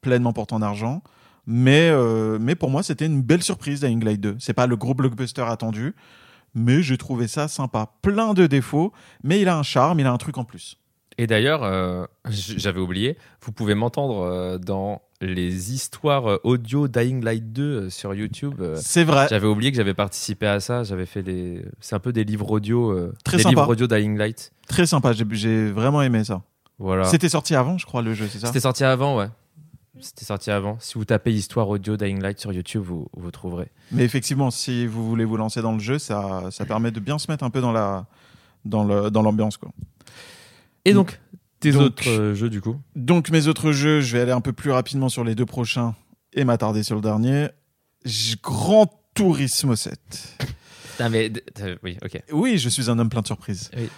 pleinement 0.00 0.32
pour 0.32 0.46
ton 0.46 0.62
argent. 0.62 1.02
Mais, 1.46 1.90
euh, 1.90 2.38
mais 2.40 2.54
pour 2.54 2.70
moi, 2.70 2.82
c'était 2.82 3.04
une 3.04 3.20
belle 3.20 3.42
surprise 3.42 3.80
Dying 3.80 4.02
Light 4.02 4.20
2. 4.22 4.36
C'est 4.38 4.54
pas 4.54 4.66
le 4.66 4.76
gros 4.76 4.94
blockbuster 4.94 5.42
attendu, 5.42 5.94
mais 6.54 6.82
j'ai 6.82 6.96
trouvé 6.96 7.28
ça 7.28 7.46
sympa. 7.46 7.92
Plein 8.00 8.32
de 8.32 8.46
défauts, 8.46 8.92
mais 9.22 9.40
il 9.42 9.48
a 9.48 9.58
un 9.58 9.62
charme, 9.62 10.00
il 10.00 10.06
a 10.06 10.12
un 10.12 10.16
truc 10.16 10.38
en 10.38 10.44
plus. 10.44 10.78
Et 11.18 11.26
d'ailleurs, 11.26 11.62
euh, 11.62 12.06
j'avais 12.30 12.80
oublié, 12.80 13.18
vous 13.42 13.52
pouvez 13.52 13.74
m'entendre 13.74 14.22
euh, 14.22 14.56
dans 14.56 15.02
les 15.20 15.74
histoires 15.74 16.38
audio 16.44 16.86
Dying 16.88 17.22
Light 17.24 17.52
2 17.52 17.62
euh, 17.62 17.90
sur 17.90 18.14
YouTube. 18.14 18.62
C'est 18.76 19.04
vrai. 19.04 19.26
J'avais 19.28 19.46
oublié 19.48 19.70
que 19.72 19.76
j'avais 19.76 19.94
participé 19.94 20.46
à 20.46 20.60
ça. 20.60 20.84
J'avais 20.84 21.06
fait 21.06 21.20
les. 21.22 21.66
C'est 21.80 21.96
un 21.96 21.98
peu 21.98 22.12
des 22.14 22.24
livres 22.24 22.50
audio. 22.50 23.10
Très 23.24 23.36
des 23.38 23.42
sympa. 23.42 23.50
livres 23.60 23.68
audio 23.72 23.86
Dying 23.86 24.16
Light. 24.16 24.52
Très 24.68 24.86
sympa. 24.86 25.12
J'ai- 25.12 25.26
J'ai 25.32 25.70
vraiment 25.70 26.00
aimé 26.02 26.24
ça. 26.24 26.42
Voilà. 26.78 27.04
C'était 27.04 27.28
sorti 27.28 27.54
avant, 27.54 27.76
je 27.78 27.86
crois, 27.86 28.02
le 28.02 28.14
jeu, 28.14 28.28
c'est 28.30 28.38
ça 28.38 28.46
C'était 28.48 28.60
sorti 28.60 28.84
avant, 28.84 29.16
ouais. 29.18 29.28
C'était 30.00 30.24
sorti 30.24 30.50
avant. 30.52 30.76
Si 30.80 30.94
vous 30.94 31.04
tapez 31.04 31.32
histoire 31.32 31.68
audio 31.68 31.96
Dying 31.96 32.22
Light 32.22 32.38
sur 32.38 32.52
YouTube, 32.52 32.82
vous, 32.84 33.08
vous 33.16 33.30
trouverez. 33.32 33.72
Mais 33.90 34.04
effectivement, 34.04 34.50
si 34.52 34.86
vous 34.86 35.04
voulez 35.08 35.24
vous 35.24 35.36
lancer 35.36 35.60
dans 35.60 35.72
le 35.72 35.80
jeu, 35.80 35.98
ça, 35.98 36.44
ça 36.52 36.64
permet 36.64 36.92
de 36.92 37.00
bien 37.00 37.18
se 37.18 37.28
mettre 37.30 37.42
un 37.42 37.50
peu 37.50 37.60
dans 37.60 37.72
la 37.72 38.06
dans 38.64 38.84
le- 38.84 39.10
dans 39.10 39.22
l'ambiance, 39.22 39.56
quoi. 39.56 39.70
Et 40.84 40.92
donc, 40.92 41.18
tes 41.58 41.72
Donc- 41.72 41.82
autres 41.82 42.08
euh, 42.08 42.34
jeux 42.34 42.48
du 42.50 42.60
coup 42.60 42.76
Donc 42.94 43.30
mes 43.30 43.48
autres 43.48 43.72
jeux, 43.72 44.00
je 44.00 44.16
vais 44.16 44.22
aller 44.22 44.30
un 44.32 44.40
peu 44.40 44.52
plus 44.52 44.70
rapidement 44.70 45.08
sur 45.08 45.24
les 45.24 45.34
deux 45.34 45.46
prochains 45.46 45.96
et 46.32 46.44
m'attarder 46.44 46.84
sur 46.84 46.94
le 46.94 47.02
dernier. 47.02 47.48
Grand 48.42 48.86
Turismo 49.14 49.74
7. 49.74 49.98
Ah, 51.00 51.08
mais, 51.08 51.32
oui, 51.82 51.96
ok. 52.04 52.22
Oui, 52.32 52.58
je 52.58 52.68
suis 52.68 52.88
un 52.90 52.98
homme 53.00 53.08
plein 53.08 53.22
de 53.22 53.26
surprises. 53.26 53.70
Oui. 53.76 53.88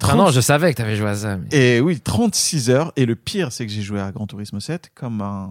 30 0.00 0.10
Ah 0.12 0.16
non, 0.16 0.30
je 0.30 0.40
savais 0.40 0.72
que 0.72 0.78
t'avais 0.78 0.96
joué 0.96 1.08
à 1.10 1.14
ça. 1.14 1.36
mais- 1.36 1.48
Et 1.76 1.80
oui, 1.80 2.00
36 2.00 2.70
heures. 2.70 2.92
Et 2.96 3.06
le 3.06 3.14
pire, 3.16 3.52
c'est 3.52 3.66
que 3.66 3.72
j'ai 3.72 3.82
joué 3.82 4.00
à 4.00 4.10
Gran 4.12 4.26
Turismo 4.26 4.58
7 4.60 4.90
comme 4.94 5.20
un... 5.20 5.50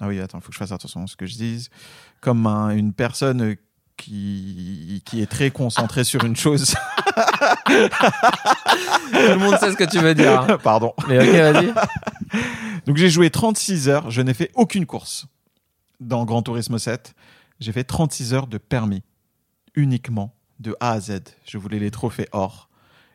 Ah 0.00 0.08
oui, 0.08 0.18
attends, 0.20 0.40
faut 0.40 0.48
que 0.48 0.54
je 0.54 0.58
fasse 0.58 0.72
attention 0.72 1.04
à 1.04 1.06
ce 1.06 1.16
que 1.16 1.26
je 1.26 1.34
dise. 1.36 1.68
Comme 2.20 2.46
un- 2.46 2.70
une 2.70 2.92
personne 2.92 3.56
qui, 3.96 5.02
qui 5.04 5.20
est 5.22 5.26
très 5.30 5.50
concentrée 5.50 6.04
sur 6.04 6.24
une 6.24 6.34
chose. 6.36 6.74
Tout 7.66 7.72
le 9.12 9.36
monde 9.38 9.56
sait 9.58 9.70
ce 9.72 9.76
que 9.76 9.84
tu 9.84 9.98
veux 9.98 10.14
dire. 10.14 10.40
hein. 10.40 10.58
Pardon. 10.62 10.94
Mais 11.08 11.18
ok, 11.18 11.52
vas-y. 11.52 11.74
Donc 12.86 12.96
j'ai 12.96 13.10
joué 13.10 13.28
36 13.30 13.88
heures, 13.90 14.10
je 14.10 14.22
n'ai 14.22 14.32
fait 14.34 14.50
aucune 14.54 14.86
course 14.86 15.26
dans 16.00 16.24
Gran 16.24 16.42
Turismo 16.42 16.78
7. 16.78 17.14
J'ai 17.60 17.72
fait 17.72 17.84
36 17.84 18.32
heures 18.32 18.46
de 18.46 18.56
permis, 18.56 19.02
uniquement, 19.74 20.34
de 20.60 20.74
A 20.80 20.92
à 20.92 21.00
Z. 21.00 21.20
Je 21.44 21.58
voulais 21.58 21.78
les 21.78 21.90
trophées 21.90 22.26
or. 22.32 22.69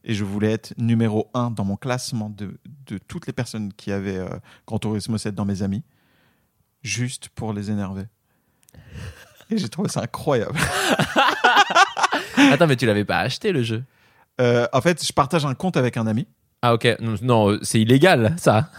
Et 0.06 0.14
je 0.14 0.24
voulais 0.24 0.52
être 0.52 0.74
numéro 0.78 1.30
1 1.34 1.52
dans 1.52 1.66
mon 1.66 1.76
classement 1.76 2.30
de, 2.30 2.58
de 2.86 3.00
toutes 3.00 3.26
les 3.26 3.34
personnes 3.34 3.74
qui 3.74 3.92
avaient 3.92 4.18
euh, 4.18 4.30
Gran 4.68 4.78
Turismo 4.78 5.18
7 5.18 5.34
dans 5.34 5.46
mes 5.46 5.64
amis, 5.64 5.84
juste 6.84 7.30
pour 7.30 7.52
les 7.52 7.72
énerver. 7.72 8.04
Et 9.50 9.58
j'ai 9.58 9.68
trouvé 9.68 9.90
ça 9.90 10.02
incroyable. 10.02 10.58
Attends, 12.38 12.68
mais 12.68 12.76
tu 12.76 12.86
l'avais 12.86 13.06
pas 13.06 13.20
acheté 13.20 13.52
le 13.52 13.64
jeu? 13.64 13.84
Euh, 14.40 14.68
en 14.74 14.82
fait, 14.82 15.04
je 15.06 15.12
partage 15.12 15.46
un 15.46 15.56
compte 15.56 15.76
avec 15.76 15.98
un 15.98 16.06
ami. 16.06 16.28
Ah 16.62 16.74
ok, 16.74 16.98
non, 17.00 17.58
c'est 17.62 17.82
illégal 17.82 18.36
ça. 18.38 18.70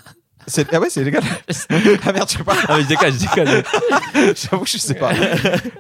Ah 0.72 0.78
ouais, 0.78 0.90
c'est 0.90 1.00
illégal. 1.00 1.22
ah 2.04 2.12
merde, 2.12 2.28
je 2.30 2.36
sais 2.36 2.44
pas. 2.44 2.54
Ah 2.68 2.76
mais 2.76 2.82
je 2.82 2.88
déconne, 2.88 3.12
je 3.12 3.18
déconne. 3.18 3.62
J'avoue 4.36 4.64
que 4.64 4.70
je 4.70 4.78
sais 4.78 4.94
pas. 4.94 5.12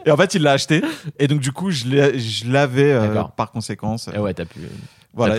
Et 0.04 0.10
en 0.10 0.16
fait, 0.16 0.34
il 0.34 0.42
l'a 0.42 0.52
acheté. 0.52 0.82
Et 1.18 1.28
donc, 1.28 1.40
du 1.40 1.52
coup, 1.52 1.70
je 1.70 2.50
l'avais 2.50 2.92
euh, 2.92 3.22
par 3.36 3.52
conséquence. 3.52 4.10
Eh 4.12 4.18
ouais, 4.18 4.34
t'as 4.34 4.44
pu. 4.44 4.60
Voilà. 5.16 5.36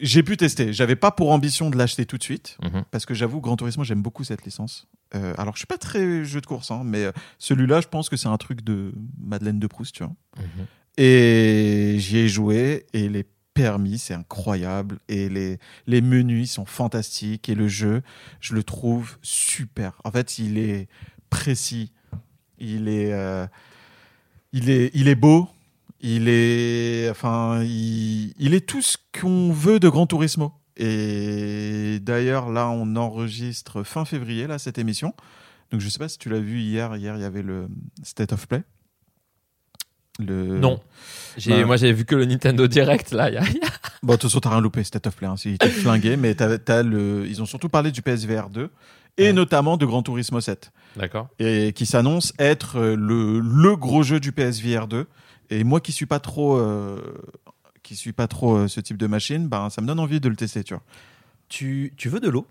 J'ai 0.00 0.22
pu 0.22 0.36
tester. 0.38 0.72
J'avais 0.72 0.96
pas 0.96 1.10
pour 1.10 1.30
ambition 1.30 1.68
de 1.68 1.76
l'acheter 1.76 2.06
tout 2.06 2.16
de 2.16 2.22
suite. 2.22 2.56
Mhm. 2.62 2.84
Parce 2.90 3.04
que 3.04 3.12
j'avoue, 3.12 3.40
Gran 3.40 3.56
Turismo, 3.56 3.84
j'aime 3.84 4.02
beaucoup 4.02 4.24
cette 4.24 4.44
licence. 4.44 4.88
Euh, 5.14 5.34
alors, 5.36 5.54
je 5.54 5.58
suis 5.58 5.66
pas 5.66 5.76
très 5.76 6.24
jeu 6.24 6.40
de 6.40 6.46
course, 6.46 6.70
hein, 6.70 6.82
mais 6.84 7.04
euh, 7.04 7.12
celui-là, 7.38 7.82
je 7.82 7.88
pense 7.88 8.08
que 8.08 8.16
c'est 8.16 8.28
un 8.28 8.36
truc 8.38 8.64
de 8.64 8.92
Madeleine 9.20 9.58
de 9.58 9.66
Proust, 9.66 9.94
tu 9.94 10.02
vois. 10.02 10.14
Mhm. 10.38 10.66
Et 10.96 11.96
j'y 11.98 12.18
ai 12.18 12.28
joué 12.28 12.86
et 12.94 13.08
les 13.08 13.24
permis, 13.52 13.98
c'est 13.98 14.14
incroyable. 14.14 14.98
Et 15.08 15.28
les, 15.28 15.58
les 15.86 16.00
menus 16.00 16.48
ils 16.48 16.52
sont 16.52 16.64
fantastiques. 16.64 17.50
Et 17.50 17.54
le 17.54 17.68
jeu, 17.68 18.02
je 18.40 18.54
le 18.54 18.62
trouve 18.62 19.18
super. 19.20 20.00
En 20.04 20.10
fait, 20.10 20.38
il 20.38 20.56
est 20.56 20.88
précis. 21.28 21.92
Il 22.58 22.88
est, 22.88 23.12
euh, 23.12 23.46
il 24.52 24.70
est, 24.70 24.90
il 24.94 25.08
est 25.08 25.14
beau. 25.14 25.48
Il 26.00 26.28
est, 26.28 27.08
enfin, 27.10 27.62
il, 27.64 28.32
il 28.38 28.54
est 28.54 28.66
tout 28.66 28.82
ce 28.82 28.96
qu'on 29.20 29.52
veut 29.52 29.80
de 29.80 29.88
Gran 29.88 30.06
Turismo. 30.06 30.52
Et 30.76 31.98
d'ailleurs, 32.02 32.50
là, 32.50 32.68
on 32.68 32.94
enregistre 32.96 33.82
fin 33.82 34.04
février, 34.04 34.46
là, 34.46 34.58
cette 34.58 34.78
émission. 34.78 35.12
Donc, 35.72 35.80
je 35.80 35.88
sais 35.88 35.98
pas 35.98 36.08
si 36.08 36.18
tu 36.18 36.28
l'as 36.28 36.38
vu 36.38 36.60
hier. 36.60 36.94
Hier, 36.96 37.16
il 37.16 37.22
y 37.22 37.24
avait 37.24 37.42
le 37.42 37.66
State 38.04 38.32
of 38.32 38.46
Play. 38.46 38.62
Le... 40.20 40.58
Non. 40.58 40.80
J'ai, 41.36 41.50
Bah. 41.60 41.64
Moi 41.66 41.76
j'ai 41.76 41.92
vu 41.92 42.04
que 42.04 42.16
le 42.16 42.24
Nintendo 42.24 42.66
Direct 42.66 43.12
là. 43.12 43.30
y 43.30 43.36
a- 43.36 43.42
Bon, 44.02 44.14
de 44.14 44.18
toute 44.18 44.22
façon, 44.30 44.40
t'as 44.40 44.50
rien 44.50 44.60
loupé, 44.60 44.82
State 44.82 45.06
of 45.06 45.14
Play. 45.16 45.28
Hein, 45.28 45.36
c'est- 45.36 45.56
flingué, 45.68 46.16
mais 46.16 46.34
t'as, 46.34 46.58
t'as 46.58 46.82
le... 46.82 47.24
ils 47.28 47.40
ont 47.40 47.46
surtout 47.46 47.68
parlé 47.68 47.92
du 47.92 48.02
PSVR 48.02 48.48
2 48.50 48.70
et 49.16 49.26
Ouais. 49.26 49.32
notamment 49.32 49.76
de 49.76 49.86
Gran 49.86 50.02
Turismo 50.02 50.40
7, 50.40 50.72
D'accord. 50.96 51.28
et 51.38 51.72
qui 51.72 51.86
s'annonce 51.86 52.32
être 52.38 52.78
euh, 52.78 52.96
le, 52.96 53.38
le 53.40 53.76
gros 53.76 54.02
jeu 54.02 54.18
du 54.20 54.32
PSVR 54.32 54.86
2. 54.88 55.06
Et 55.50 55.64
moi 55.64 55.80
qui 55.80 55.92
suis 55.92 56.06
pas 56.06 56.20
trop, 56.20 56.56
euh, 56.56 57.00
qui 57.82 57.96
suis 57.96 58.12
pas 58.12 58.28
trop 58.28 58.56
euh, 58.56 58.68
ce 58.68 58.80
type 58.80 58.96
de 58.96 59.06
machine, 59.06 59.48
ben, 59.48 59.70
ça 59.70 59.80
me 59.80 59.86
donne 59.86 60.00
envie 60.00 60.20
de 60.20 60.28
le 60.28 60.36
tester, 60.36 60.64
tu 60.64 60.74
vois. 60.74 60.82
Tu, 61.48 61.94
tu 61.96 62.08
veux 62.08 62.20
de 62.20 62.28
l'eau? 62.28 62.46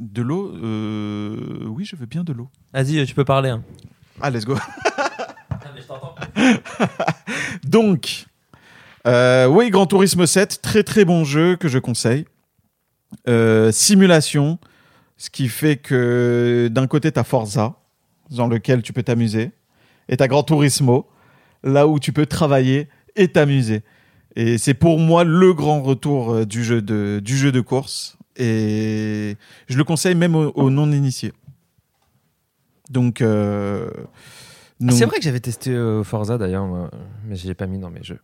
De 0.00 0.22
l'eau, 0.22 0.52
euh, 0.56 1.64
oui, 1.66 1.84
je 1.84 1.96
veux 1.96 2.06
bien 2.06 2.24
de 2.24 2.32
l'eau. 2.32 2.48
Vas-y, 2.72 3.04
tu 3.06 3.14
peux 3.14 3.24
parler. 3.24 3.50
Hein. 3.50 3.62
Ah, 4.20 4.30
let's 4.30 4.44
go. 4.44 4.56
Donc, 7.64 8.26
euh, 9.06 9.46
oui, 9.46 9.70
Gran 9.70 9.86
Turismo 9.86 10.26
7, 10.26 10.60
très 10.62 10.82
très 10.82 11.04
bon 11.04 11.24
jeu 11.24 11.56
que 11.56 11.68
je 11.68 11.78
conseille. 11.78 12.26
Euh, 13.28 13.70
simulation, 13.72 14.58
ce 15.16 15.30
qui 15.30 15.48
fait 15.48 15.76
que 15.76 16.68
d'un 16.70 16.86
côté, 16.86 17.12
tu 17.12 17.18
as 17.18 17.24
Forza, 17.24 17.76
dans 18.30 18.48
lequel 18.48 18.82
tu 18.82 18.92
peux 18.92 19.02
t'amuser, 19.02 19.52
et 20.08 20.16
tu 20.16 20.22
as 20.22 20.28
Gran 20.28 20.42
Turismo, 20.42 21.06
là 21.66 21.86
où 21.86 21.98
tu 21.98 22.12
peux 22.12 22.24
travailler 22.24 22.88
et 23.16 23.28
t'amuser. 23.28 23.82
Et 24.36 24.56
c'est 24.56 24.74
pour 24.74 24.98
moi 24.98 25.24
le 25.24 25.52
grand 25.52 25.82
retour 25.82 26.32
euh, 26.32 26.44
du 26.46 26.64
jeu 26.64 26.80
de, 26.80 27.20
du 27.22 27.36
jeu 27.36 27.52
de 27.52 27.60
course. 27.60 28.16
Et 28.36 29.36
je 29.66 29.76
le 29.76 29.84
conseille 29.84 30.14
même 30.14 30.34
aux, 30.34 30.52
aux 30.54 30.70
non-initiés. 30.70 31.32
Donc, 32.90 33.20
euh, 33.20 33.90
Ah, 34.86 34.92
c'est 34.92 35.06
vrai 35.06 35.16
que 35.18 35.24
j'avais 35.24 35.40
testé 35.40 35.70
euh, 35.70 36.04
Forza 36.04 36.38
d'ailleurs, 36.38 36.66
mais 37.24 37.34
je 37.36 37.46
l'ai 37.46 37.54
pas 37.54 37.66
mis 37.66 37.78
dans 37.78 37.90
mes 37.90 38.02
jeux. 38.02 38.20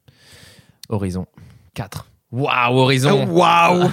Horizon 0.88 1.26
4. 1.74 2.08
Waouh, 2.30 2.76
Horizon 2.78 3.26
Oh, 3.28 3.38
Waouh 3.38 3.90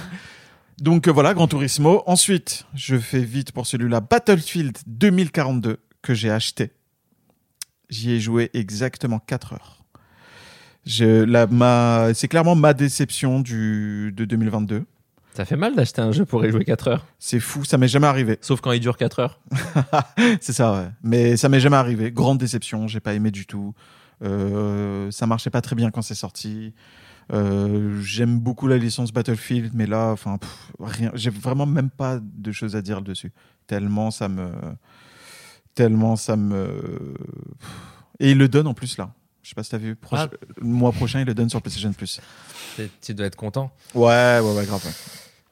Donc 0.78 1.08
euh, 1.08 1.10
voilà, 1.12 1.34
Gran 1.34 1.48
Turismo. 1.48 2.02
Ensuite, 2.06 2.66
je 2.74 2.96
fais 2.98 3.20
vite 3.22 3.52
pour 3.52 3.66
celui-là, 3.66 4.00
Battlefield 4.00 4.76
2042 4.86 5.78
que 6.02 6.14
j'ai 6.14 6.30
acheté. 6.30 6.72
J'y 7.90 8.12
ai 8.12 8.20
joué 8.20 8.50
exactement 8.54 9.18
4 9.18 9.54
heures. 9.54 9.84
Je, 10.86 11.24
la, 11.24 11.46
ma, 11.46 12.14
c'est 12.14 12.28
clairement 12.28 12.54
ma 12.54 12.72
déception 12.72 13.40
du, 13.40 14.12
de 14.16 14.24
2022. 14.24 14.84
Ça 15.34 15.44
fait 15.44 15.56
mal 15.56 15.76
d'acheter 15.76 16.00
un 16.00 16.10
jeu 16.12 16.24
pour 16.24 16.44
y 16.44 16.50
jouer 16.50 16.64
4 16.64 16.88
heures. 16.88 17.06
C'est 17.18 17.40
fou, 17.40 17.64
ça 17.64 17.78
m'est 17.78 17.88
jamais 17.88 18.06
arrivé. 18.06 18.38
Sauf 18.40 18.60
quand 18.60 18.72
il 18.72 18.80
dure 18.80 18.96
4 18.96 19.18
heures. 19.20 19.40
C'est 20.40 20.52
ça, 20.52 20.72
ouais. 20.72 20.88
Mais 21.02 21.36
ça 21.36 21.48
m'est 21.48 21.60
jamais 21.60 21.76
arrivé. 21.76 22.10
Grande 22.10 22.38
déception, 22.38 22.88
j'ai 22.88 23.00
pas 23.00 23.14
aimé 23.14 23.30
du 23.30 23.46
tout. 23.46 23.74
Euh, 24.22 25.10
ça 25.10 25.26
marchait 25.26 25.50
pas 25.50 25.60
très 25.60 25.76
bien 25.76 25.90
quand 25.90 26.02
c'est 26.02 26.14
sorti. 26.14 26.74
Euh, 27.32 28.00
J'aime 28.02 28.38
beaucoup 28.38 28.66
la 28.66 28.76
licence 28.76 29.12
Battlefield, 29.12 29.72
mais 29.74 29.86
là, 29.86 30.10
enfin, 30.10 30.38
rien. 30.78 31.10
J'ai 31.14 31.30
vraiment 31.30 31.66
même 31.66 31.90
pas 31.90 32.18
de 32.20 32.52
choses 32.52 32.76
à 32.76 32.82
dire 32.82 33.00
dessus. 33.02 33.32
Tellement 33.66 34.10
ça 34.10 34.28
me, 34.28 34.50
tellement 35.80 36.16
ça 36.16 36.36
me. 36.36 37.14
Et 38.18 38.32
il 38.32 38.38
le 38.38 38.48
donne 38.48 38.66
en 38.66 38.74
plus 38.74 38.98
là. 38.98 39.10
Je 39.42 39.48
sais 39.48 39.54
pas 39.54 39.62
si 39.62 39.70
t'as 39.70 39.78
vu. 39.78 39.96
Ah. 40.12 40.28
Le 40.60 40.66
mois 40.66 40.92
prochain, 40.92 41.20
il 41.20 41.26
le 41.26 41.32
donne 41.34 41.48
sur 41.48 41.62
PlayStation 41.62 41.90
Plus. 41.94 42.20
Tu- 43.00 43.14
dois 43.14 43.24
être 43.26 43.36
content. 43.36 43.72
Ouais, 43.94 44.38
ouais, 44.42 44.54
ouais, 44.56 44.66
grave. 44.66 44.84
ouais. 44.84 44.92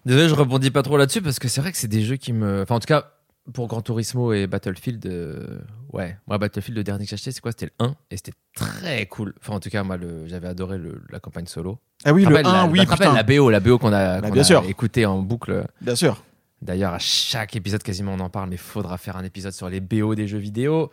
Désolé, 0.05 0.29
je 0.29 0.35
rebondis 0.35 0.71
pas 0.71 0.83
trop 0.83 0.99
là-dessus 0.99 1.23
parce 1.23 1.39
que 1.39 1.49
c'est 1.49 1.63
vrai 1.63 1.73
que 1.73 1.79
c'est 1.79 1.89
des 1.89 2.03
jeux 2.03 2.17
qui 2.17 2.35
me. 2.35 2.63
Enfin, 2.63 2.75
en 2.75 2.81
tout 2.81 2.87
cas, 2.87 3.11
pour 3.55 3.67
Gran 3.69 3.81
Turismo 3.81 4.35
et 4.35 4.47
Battlefield, 4.47 5.07
euh, 5.07 5.59
ouais. 5.95 6.19
Moi, 6.27 6.37
Battlefield, 6.37 6.77
le 6.77 6.85
dernier 6.85 7.05
que 7.05 7.11
j'ai 7.11 7.15
acheté, 7.15 7.33
c'est 7.33 7.41
quoi? 7.41 7.53
C'était 7.53 7.73
le 7.79 7.87
1 7.87 7.95
et 8.11 8.17
c'était 8.19 8.33
très 8.55 9.07
cool. 9.07 9.33
Enfin, 9.41 9.55
en 9.55 9.61
tout 9.61 9.71
cas, 9.71 9.83
moi, 9.83 9.97
le... 9.97 10.27
j'avais 10.27 10.49
adoré 10.49 10.77
le- 10.77 11.01
la 11.11 11.21
campagne 11.21 11.47
solo. 11.47 11.79
Ah 12.05 12.13
oui, 12.13 12.25
le 12.25 12.29
rappelles 12.29 12.47
1, 12.47 12.53
la, 12.53 12.67
oui, 12.67 12.85
putain. 12.85 13.15
la 13.15 13.23
BO, 13.23 13.49
la 13.49 13.61
BO 13.61 13.79
qu'on 13.79 13.93
a, 13.95 14.21
Bah, 14.21 14.31
bien 14.31 14.43
a 14.43 14.45
sûr. 14.45 14.63
écouté 14.69 15.07
en 15.07 15.23
boucle. 15.23 15.65
Bien 15.81 15.97
sûr. 15.97 16.23
D'ailleurs, 16.61 16.93
à 16.93 16.99
chaque 16.99 17.55
épisode, 17.57 17.83
quasiment, 17.83 18.15
on 18.15 18.21
en 18.21 18.31
parle, 18.31 18.51
mais 18.51 18.57
faudra 18.57 18.99
faire 18.99 19.17
un 19.17 19.25
épisode 19.25 19.53
sur 19.53 19.69
les 19.69 19.81
BO 19.81 20.15
des 20.15 20.27
jeux 20.27 20.39
vidéo. 20.39 20.91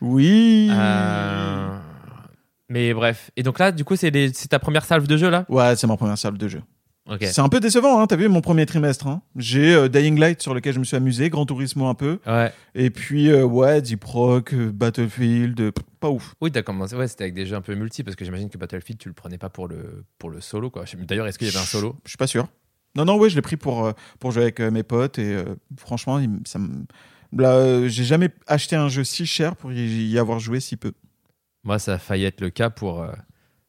Oui. 0.00 0.68
Euh, 0.72 1.78
Mais 2.68 2.92
bref. 2.94 3.30
Et 3.36 3.42
donc 3.42 3.58
là, 3.58 3.70
du 3.72 3.84
coup, 3.84 3.94
c'est 3.96 4.10
les- 4.10 4.32
ta 4.32 4.58
première 4.58 4.84
salve 4.84 5.06
de 5.06 5.16
jeu, 5.16 5.30
là? 5.30 5.44
Ouais, 5.48 5.76
c'est 5.76 5.86
ma 5.86 5.96
première 5.96 6.18
salle 6.18 6.36
de 6.38 6.48
jeu. 6.48 6.62
C'est 7.20 7.40
un 7.42 7.50
peu 7.50 7.60
décevant, 7.60 8.00
hein, 8.00 8.06
t'as 8.06 8.16
vu 8.16 8.28
mon 8.30 8.40
premier 8.40 8.64
trimestre. 8.64 9.06
Hein. 9.06 9.20
J'ai 9.36 9.74
euh, 9.74 9.88
Dying 9.88 10.18
Light 10.18 10.40
sur 10.40 10.54
lequel 10.54 10.72
je 10.72 10.78
me 10.78 10.84
suis 10.84 10.96
amusé, 10.96 11.28
Gran 11.28 11.44
Turismo 11.44 11.86
un 11.86 11.92
peu, 11.94 12.18
Ouais. 12.26 12.50
et 12.74 12.88
puis 12.88 13.28
euh, 13.30 13.44
ouais, 13.44 13.82
Deep 13.82 14.02
Rock, 14.04 14.54
euh, 14.54 14.72
Battlefield, 14.72 15.54
pff, 15.70 15.84
pas 16.00 16.08
ouf. 16.08 16.34
Oui, 16.40 16.50
t'as 16.50 16.62
commencé. 16.62 16.96
Ouais, 16.96 17.06
c'était 17.06 17.24
avec 17.24 17.34
des 17.34 17.44
jeux 17.44 17.56
un 17.56 17.60
peu 17.60 17.74
multi 17.74 18.02
parce 18.04 18.16
que 18.16 18.24
j'imagine 18.24 18.48
que 18.48 18.56
Battlefield, 18.56 18.98
tu 18.98 19.08
le 19.08 19.14
prenais 19.14 19.36
pas 19.36 19.50
pour 19.50 19.68
le, 19.68 20.06
pour 20.18 20.30
le 20.30 20.40
solo, 20.40 20.70
quoi. 20.70 20.84
D'ailleurs, 21.06 21.26
est-ce 21.26 21.36
qu'il 21.38 21.46
y 21.46 21.50
avait 21.50 21.58
un 21.58 21.66
solo? 21.66 21.94
Je 22.06 22.08
suis 22.10 22.16
pas 22.16 22.26
sûr. 22.26 22.48
Non, 22.96 23.04
non, 23.04 23.16
ouais, 23.18 23.28
je 23.30 23.34
l'ai 23.36 23.42
pris 23.42 23.56
pour, 23.56 23.84
euh, 23.86 23.92
pour 24.20 24.30
jouer 24.30 24.42
avec 24.44 24.60
euh, 24.60 24.70
mes 24.70 24.82
potes, 24.82 25.18
et 25.18 25.34
euh, 25.34 25.44
franchement, 25.76 26.20
ça 26.44 26.58
me- 26.58 26.84
Là, 27.36 27.54
euh, 27.54 27.88
j'ai 27.88 28.04
jamais 28.04 28.30
acheté 28.46 28.76
un 28.76 28.88
jeu 28.88 29.02
si 29.02 29.26
cher 29.26 29.56
pour 29.56 29.72
y, 29.72 30.18
avoir 30.18 30.38
joué 30.38 30.60
si 30.60 30.76
peu. 30.76 30.92
Moi, 31.64 31.80
ça 31.80 31.94
a 31.94 31.98
failli 31.98 32.24
être 32.26 32.40
le 32.40 32.50
cas 32.50 32.70
pour. 32.70 33.02
euh, 33.02 33.10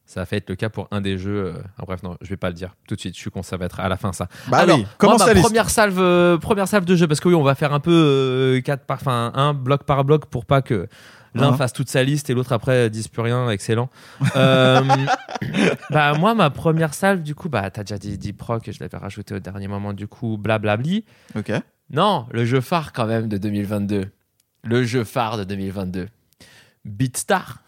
Ça 0.04 0.20
a 0.20 0.24
failli 0.24 0.38
être 0.38 0.50
le 0.50 0.54
cas 0.54 0.68
pour 0.68 0.86
un 0.92 1.00
des 1.00 1.18
jeux. 1.18 1.52
ah, 1.76 1.82
bref, 1.84 2.00
non, 2.04 2.16
je 2.20 2.28
vais 2.28 2.36
pas 2.36 2.46
le 2.48 2.54
dire 2.54 2.76
tout 2.86 2.94
de 2.94 3.00
suite. 3.00 3.16
Je 3.16 3.20
suis 3.20 3.30
con, 3.30 3.42
ça 3.42 3.56
va 3.56 3.64
être 3.64 3.80
à 3.80 3.88
la 3.88 3.96
fin 3.96 4.12
ça. 4.12 4.28
Bah 4.46 4.58
Alors, 4.58 4.78
oui, 4.78 4.86
commence 4.98 5.18
moi, 5.18 5.26
ta 5.26 5.34
ma 5.34 5.40
première 5.40 5.68
salve, 5.68 6.38
première 6.38 6.68
salve 6.68 6.84
de 6.84 6.94
jeu 6.94 7.08
parce 7.08 7.18
que 7.18 7.28
oui, 7.28 7.34
on 7.34 7.42
va 7.42 7.56
faire 7.56 7.72
un 7.72 7.80
peu 7.80 7.90
euh, 7.92 8.60
quatre 8.60 8.84
par, 8.86 8.98
enfin 9.00 9.32
un 9.34 9.52
bloc 9.52 9.82
par 9.82 10.04
bloc 10.04 10.26
pour 10.26 10.46
pas 10.46 10.62
que 10.62 10.86
l'un 11.40 11.48
Hein. 11.48 11.56
fasse 11.56 11.72
toute 11.72 11.88
sa 11.88 12.02
liste 12.02 12.30
et 12.30 12.34
l'autre 12.34 12.52
après 12.52 12.90
dise 12.90 13.08
plus 13.08 13.22
rien. 13.22 13.48
Excellent. 13.50 13.88
Euh, 14.36 14.82
bah 15.90 16.14
moi, 16.14 16.34
ma 16.34 16.50
première 16.50 16.94
salve 16.94 17.22
du 17.22 17.34
coup, 17.34 17.48
bah 17.48 17.70
t'as 17.70 17.82
déjà 17.82 17.98
dit 17.98 18.18
Deep 18.18 18.40
Rock, 18.42 18.70
je 18.70 18.80
l'avais 18.80 18.96
rajouté 18.96 19.34
au 19.34 19.38
dernier 19.38 19.68
moment 19.68 19.92
du 19.92 20.08
coup, 20.08 20.36
blablabli. 20.36 21.04
Ok. 21.34 21.52
Non, 21.90 22.26
le 22.32 22.44
jeu 22.44 22.60
phare 22.60 22.92
quand 22.92 23.06
même 23.06 23.28
de 23.28 23.38
2022. 23.38 24.10
Le 24.64 24.84
jeu 24.84 25.04
phare 25.04 25.38
de 25.38 25.44
2022. 25.44 26.08
Beatstar. 26.86 27.58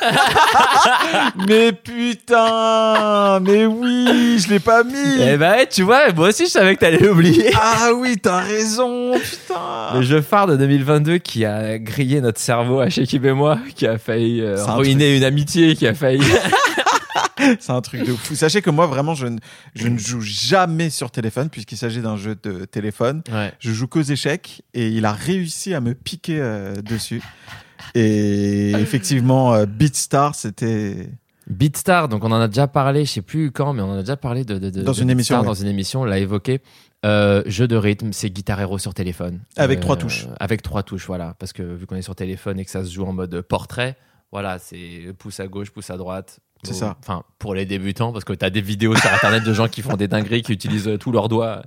mais 1.48 1.72
putain, 1.72 3.40
mais 3.40 3.66
oui, 3.66 4.38
je 4.38 4.48
l'ai 4.50 4.58
pas 4.58 4.84
mis. 4.84 5.20
Eh 5.20 5.36
ben, 5.36 5.66
tu 5.70 5.82
vois, 5.82 6.12
moi 6.12 6.28
aussi 6.28 6.46
je 6.46 6.50
savais 6.50 6.74
que 6.74 6.80
t'allais 6.80 6.98
l'oublier. 6.98 7.50
Ah 7.54 7.90
oui, 7.94 8.16
t'as 8.20 8.40
raison, 8.40 9.12
putain. 9.18 9.94
Le 9.94 10.02
jeu 10.02 10.20
phare 10.20 10.46
de 10.48 10.56
2022 10.56 11.18
qui 11.18 11.44
a 11.44 11.78
grillé 11.78 12.20
notre 12.20 12.40
cerveau 12.40 12.80
à 12.80 12.88
Shekib 12.90 13.24
et 13.24 13.32
moi, 13.32 13.58
qui 13.74 13.86
a 13.86 13.98
failli 13.98 14.40
euh, 14.40 14.56
C'est 14.56 14.70
un 14.70 14.74
ruiner 14.74 15.16
une 15.16 15.24
amitié, 15.24 15.74
qui 15.74 15.86
a 15.86 15.94
failli. 15.94 16.22
C'est 17.60 17.70
un 17.70 17.80
truc 17.80 18.04
de 18.04 18.12
fou. 18.12 18.34
Sachez 18.34 18.62
que 18.62 18.70
moi, 18.70 18.86
vraiment, 18.86 19.14
je 19.14 19.26
ne, 19.26 19.38
je 19.74 19.86
ne 19.88 19.96
joue 19.96 20.20
jamais 20.20 20.90
sur 20.90 21.10
téléphone, 21.10 21.48
puisqu'il 21.48 21.78
s'agit 21.78 22.00
d'un 22.00 22.16
jeu 22.16 22.36
de 22.42 22.64
téléphone. 22.64 23.22
ouais. 23.32 23.52
Je 23.60 23.72
joue 23.72 23.86
qu'aux 23.86 24.02
échecs, 24.02 24.62
et 24.74 24.88
il 24.88 25.04
a 25.04 25.12
réussi 25.12 25.72
à 25.72 25.80
me 25.80 25.94
piquer 25.94 26.38
euh, 26.40 26.74
dessus. 26.82 27.22
Et 27.94 28.72
effectivement, 28.72 29.54
euh, 29.54 29.66
Beatstar, 29.66 30.34
c'était. 30.34 31.08
Beatstar, 31.48 32.08
donc 32.08 32.24
on 32.24 32.30
en 32.32 32.40
a 32.40 32.48
déjà 32.48 32.66
parlé, 32.68 33.06
je 33.06 33.10
sais 33.12 33.22
plus 33.22 33.50
quand, 33.50 33.72
mais 33.72 33.80
on 33.80 33.90
en 33.92 33.96
a 33.96 34.00
déjà 34.00 34.16
parlé 34.18 34.44
de, 34.44 34.58
de- 34.58 34.68
de- 34.70 34.82
Dans 34.82 34.92
de 34.92 35.00
une 35.00 35.08
émission, 35.10 35.38
ouais. 35.40 35.46
Dans 35.46 35.54
une 35.54 35.68
émission, 35.68 36.02
on 36.02 36.04
l'a 36.04 36.18
évoqué. 36.18 36.60
Euh, 37.06 37.42
jeu 37.46 37.66
de 37.66 37.76
rythme, 37.76 38.12
c'est 38.12 38.28
Guitar 38.28 38.60
Hero 38.60 38.76
sur 38.76 38.92
téléphone. 38.92 39.40
Avec 39.56 39.78
Euh, 39.78 39.82
trois 39.82 39.96
touches. 39.96 40.26
Avec 40.40 40.60
trois 40.62 40.82
touches, 40.82 41.06
voilà. 41.06 41.34
Parce 41.38 41.52
que 41.54 41.62
vu 41.62 41.86
qu'on 41.86 41.96
est 41.96 42.02
sur 42.02 42.14
téléphone 42.16 42.58
et 42.58 42.64
que 42.66 42.70
ça 42.70 42.84
se 42.84 42.90
joue 42.92 43.04
en 43.04 43.12
mode 43.14 43.40
portrait, 43.42 43.96
voilà, 44.30 44.58
c'est 44.58 45.14
pouce 45.18 45.40
à 45.40 45.46
gauche, 45.46 45.70
pouce 45.70 45.88
à 45.90 45.96
droite. 45.96 46.40
C'est 46.64 46.74
ça. 46.74 46.96
Enfin, 47.00 47.22
pour 47.38 47.54
les 47.54 47.66
débutants, 47.66 48.12
parce 48.12 48.24
que 48.24 48.32
tu 48.32 48.44
as 48.44 48.50
des 48.50 48.60
vidéos 48.60 48.96
sur 48.96 49.10
internet 49.12 49.44
de 49.44 49.52
gens 49.54 49.68
qui 49.68 49.80
font 49.80 49.96
des 49.96 50.08
dingueries, 50.08 50.42
qui 50.42 50.52
utilisent 50.52 50.88
euh, 50.88 50.98
tous 50.98 51.12
leurs 51.12 51.28
doigts 51.28 51.62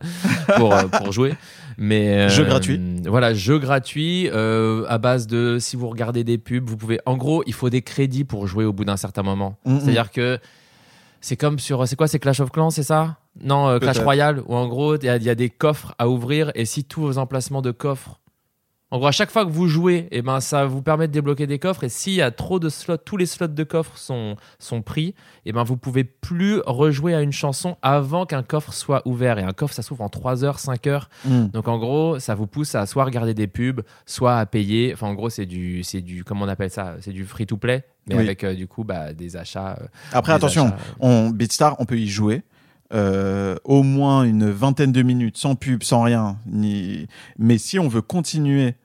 pour, 0.58 0.74
euh, 0.76 0.84
pour 0.90 1.14
jouer. 1.14 1.34
Mais, 1.82 2.10
euh, 2.10 2.30
Jeu 2.30 2.44
gratuit. 2.44 2.80
Voilà, 3.08 3.34
jeu 3.34 3.58
gratuit 3.58 4.30
euh, 4.30 4.86
à 4.88 5.00
base 5.00 5.26
de 5.26 5.58
si 5.60 5.76
vous 5.76 5.90
regardez 5.90 6.24
des 6.24 6.38
pubs, 6.38 6.70
vous 6.70 6.78
pouvez. 6.78 7.00
En 7.08 7.18
gros, 7.18 7.44
il 7.48 7.54
faut 7.54 7.72
des 7.72 7.82
crédits 7.82 8.24
pour 8.24 8.46
jouer 8.46 8.66
au 8.66 8.72
bout 8.72 8.86
d'un 8.86 8.98
certain 8.98 9.24
moment. 9.24 9.58
C'est-à-dire 9.66 10.12
que 10.12 10.38
c'est 11.22 11.38
comme 11.38 11.58
sur. 11.58 11.88
C'est 11.88 11.96
quoi 11.96 12.08
C'est 12.08 12.20
Clash 12.20 12.40
of 12.40 12.52
Clans, 12.52 12.70
c'est 12.70 12.84
ça? 12.84 13.18
Non, 13.44 13.68
euh, 13.68 13.80
Clash. 13.80 13.98
Royale, 13.98 14.44
où 14.46 14.54
en 14.54 14.68
gros, 14.68 14.96
il 14.96 15.04
y, 15.04 15.08
y 15.08 15.30
a 15.30 15.36
des 15.36 15.50
coffres 15.50 15.96
à 15.98 16.08
ouvrir 16.08 16.52
et 16.54 16.66
si 16.66 16.84
tous 16.84 17.02
vos 17.02 17.18
emplacements 17.18 17.64
de 17.64 17.72
coffres. 17.72 18.20
En 18.92 18.98
gros, 18.98 19.08
à 19.08 19.12
chaque 19.14 19.32
fois 19.32 19.46
que 19.46 19.50
vous 19.52 19.68
jouez, 19.70 20.10
eh 20.12 20.22
ben, 20.22 20.42
ça 20.42 20.66
vous 20.66 20.82
permet 20.82 21.08
de 21.08 21.14
débloquer 21.14 21.48
des 21.48 21.60
coffres. 21.60 21.86
Et 21.86 21.90
s'il 21.90 22.12
y 22.14 22.22
a 22.22 22.30
trop 22.30 22.60
de 22.60 22.68
slots, 22.68 22.98
tous 22.98 23.16
les 23.16 23.26
slots 23.26 23.48
de 23.48 23.64
coffres 23.64 23.98
sont, 23.98 24.36
sont 24.60 24.82
pris, 24.82 25.16
eh 25.46 25.54
ben, 25.54 25.64
vous 25.64 25.78
pouvez 25.78 26.04
plus 26.04 26.60
rejouer 26.66 27.16
à 27.16 27.22
une 27.22 27.32
chanson 27.32 27.78
avant 27.82 28.26
qu'un 28.26 28.44
coffre 28.44 28.74
soit 28.74 29.02
ouvert. 29.08 29.40
Et 29.40 29.44
un 29.44 29.54
coffre, 29.54 29.74
ça 29.74 29.82
s'ouvre 29.82 30.02
en 30.04 30.10
3 30.10 30.44
heures, 30.44 30.60
5 30.60 30.88
heures. 30.88 31.10
Mm. 31.24 31.46
Donc 31.54 31.70
en 31.70 31.78
gros, 31.80 32.20
ça 32.20 32.36
vous 32.36 32.48
pousse 32.48 32.76
à 32.76 32.86
soit 32.86 33.06
regarder 33.06 33.34
des 33.34 33.48
pubs, 33.48 33.80
soit 34.06 34.38
à 34.38 34.46
payer. 34.46 34.92
Enfin 34.94 35.08
en 35.08 35.14
gros, 35.14 35.30
c'est 35.30 35.46
du 35.46 35.84
c'est 35.84 36.02
du 36.02 36.26
comment 36.26 36.44
on 36.44 36.50
appelle 36.50 36.70
ça? 36.70 36.96
C'est 37.00 37.14
du 37.14 37.24
free 37.26 37.46
to 37.46 37.56
play 37.56 37.86
mais 38.08 38.16
Oui. 38.16 38.24
avec 38.24 38.44
euh, 38.44 38.56
du 38.56 38.68
coup 38.68 38.84
bah, 38.84 39.14
des 39.14 39.38
achats. 39.38 39.78
euh, 39.82 39.86
Après, 40.12 40.34
des 40.34 40.36
attention, 40.36 40.66
achats, 40.66 40.76
euh. 41.02 41.28
on, 41.28 41.30
Beatstar, 41.30 41.76
on 41.80 41.86
peut 41.86 41.98
y 41.98 42.08
jouer. 42.10 42.42
euh, 42.94 43.56
au 43.64 43.84
moins 43.84 44.24
une 44.24 44.50
vingtaine 44.50 44.92
de 44.92 45.02
minutes 45.02 45.38
sans 45.38 45.56
pub, 45.56 45.82
sans 45.82 46.02
rien. 46.02 46.36
Ni... 46.46 47.08
Mais 47.40 47.58
si 47.58 47.80
on 47.80 47.88
veut 47.88 48.02
continuer 48.02 48.76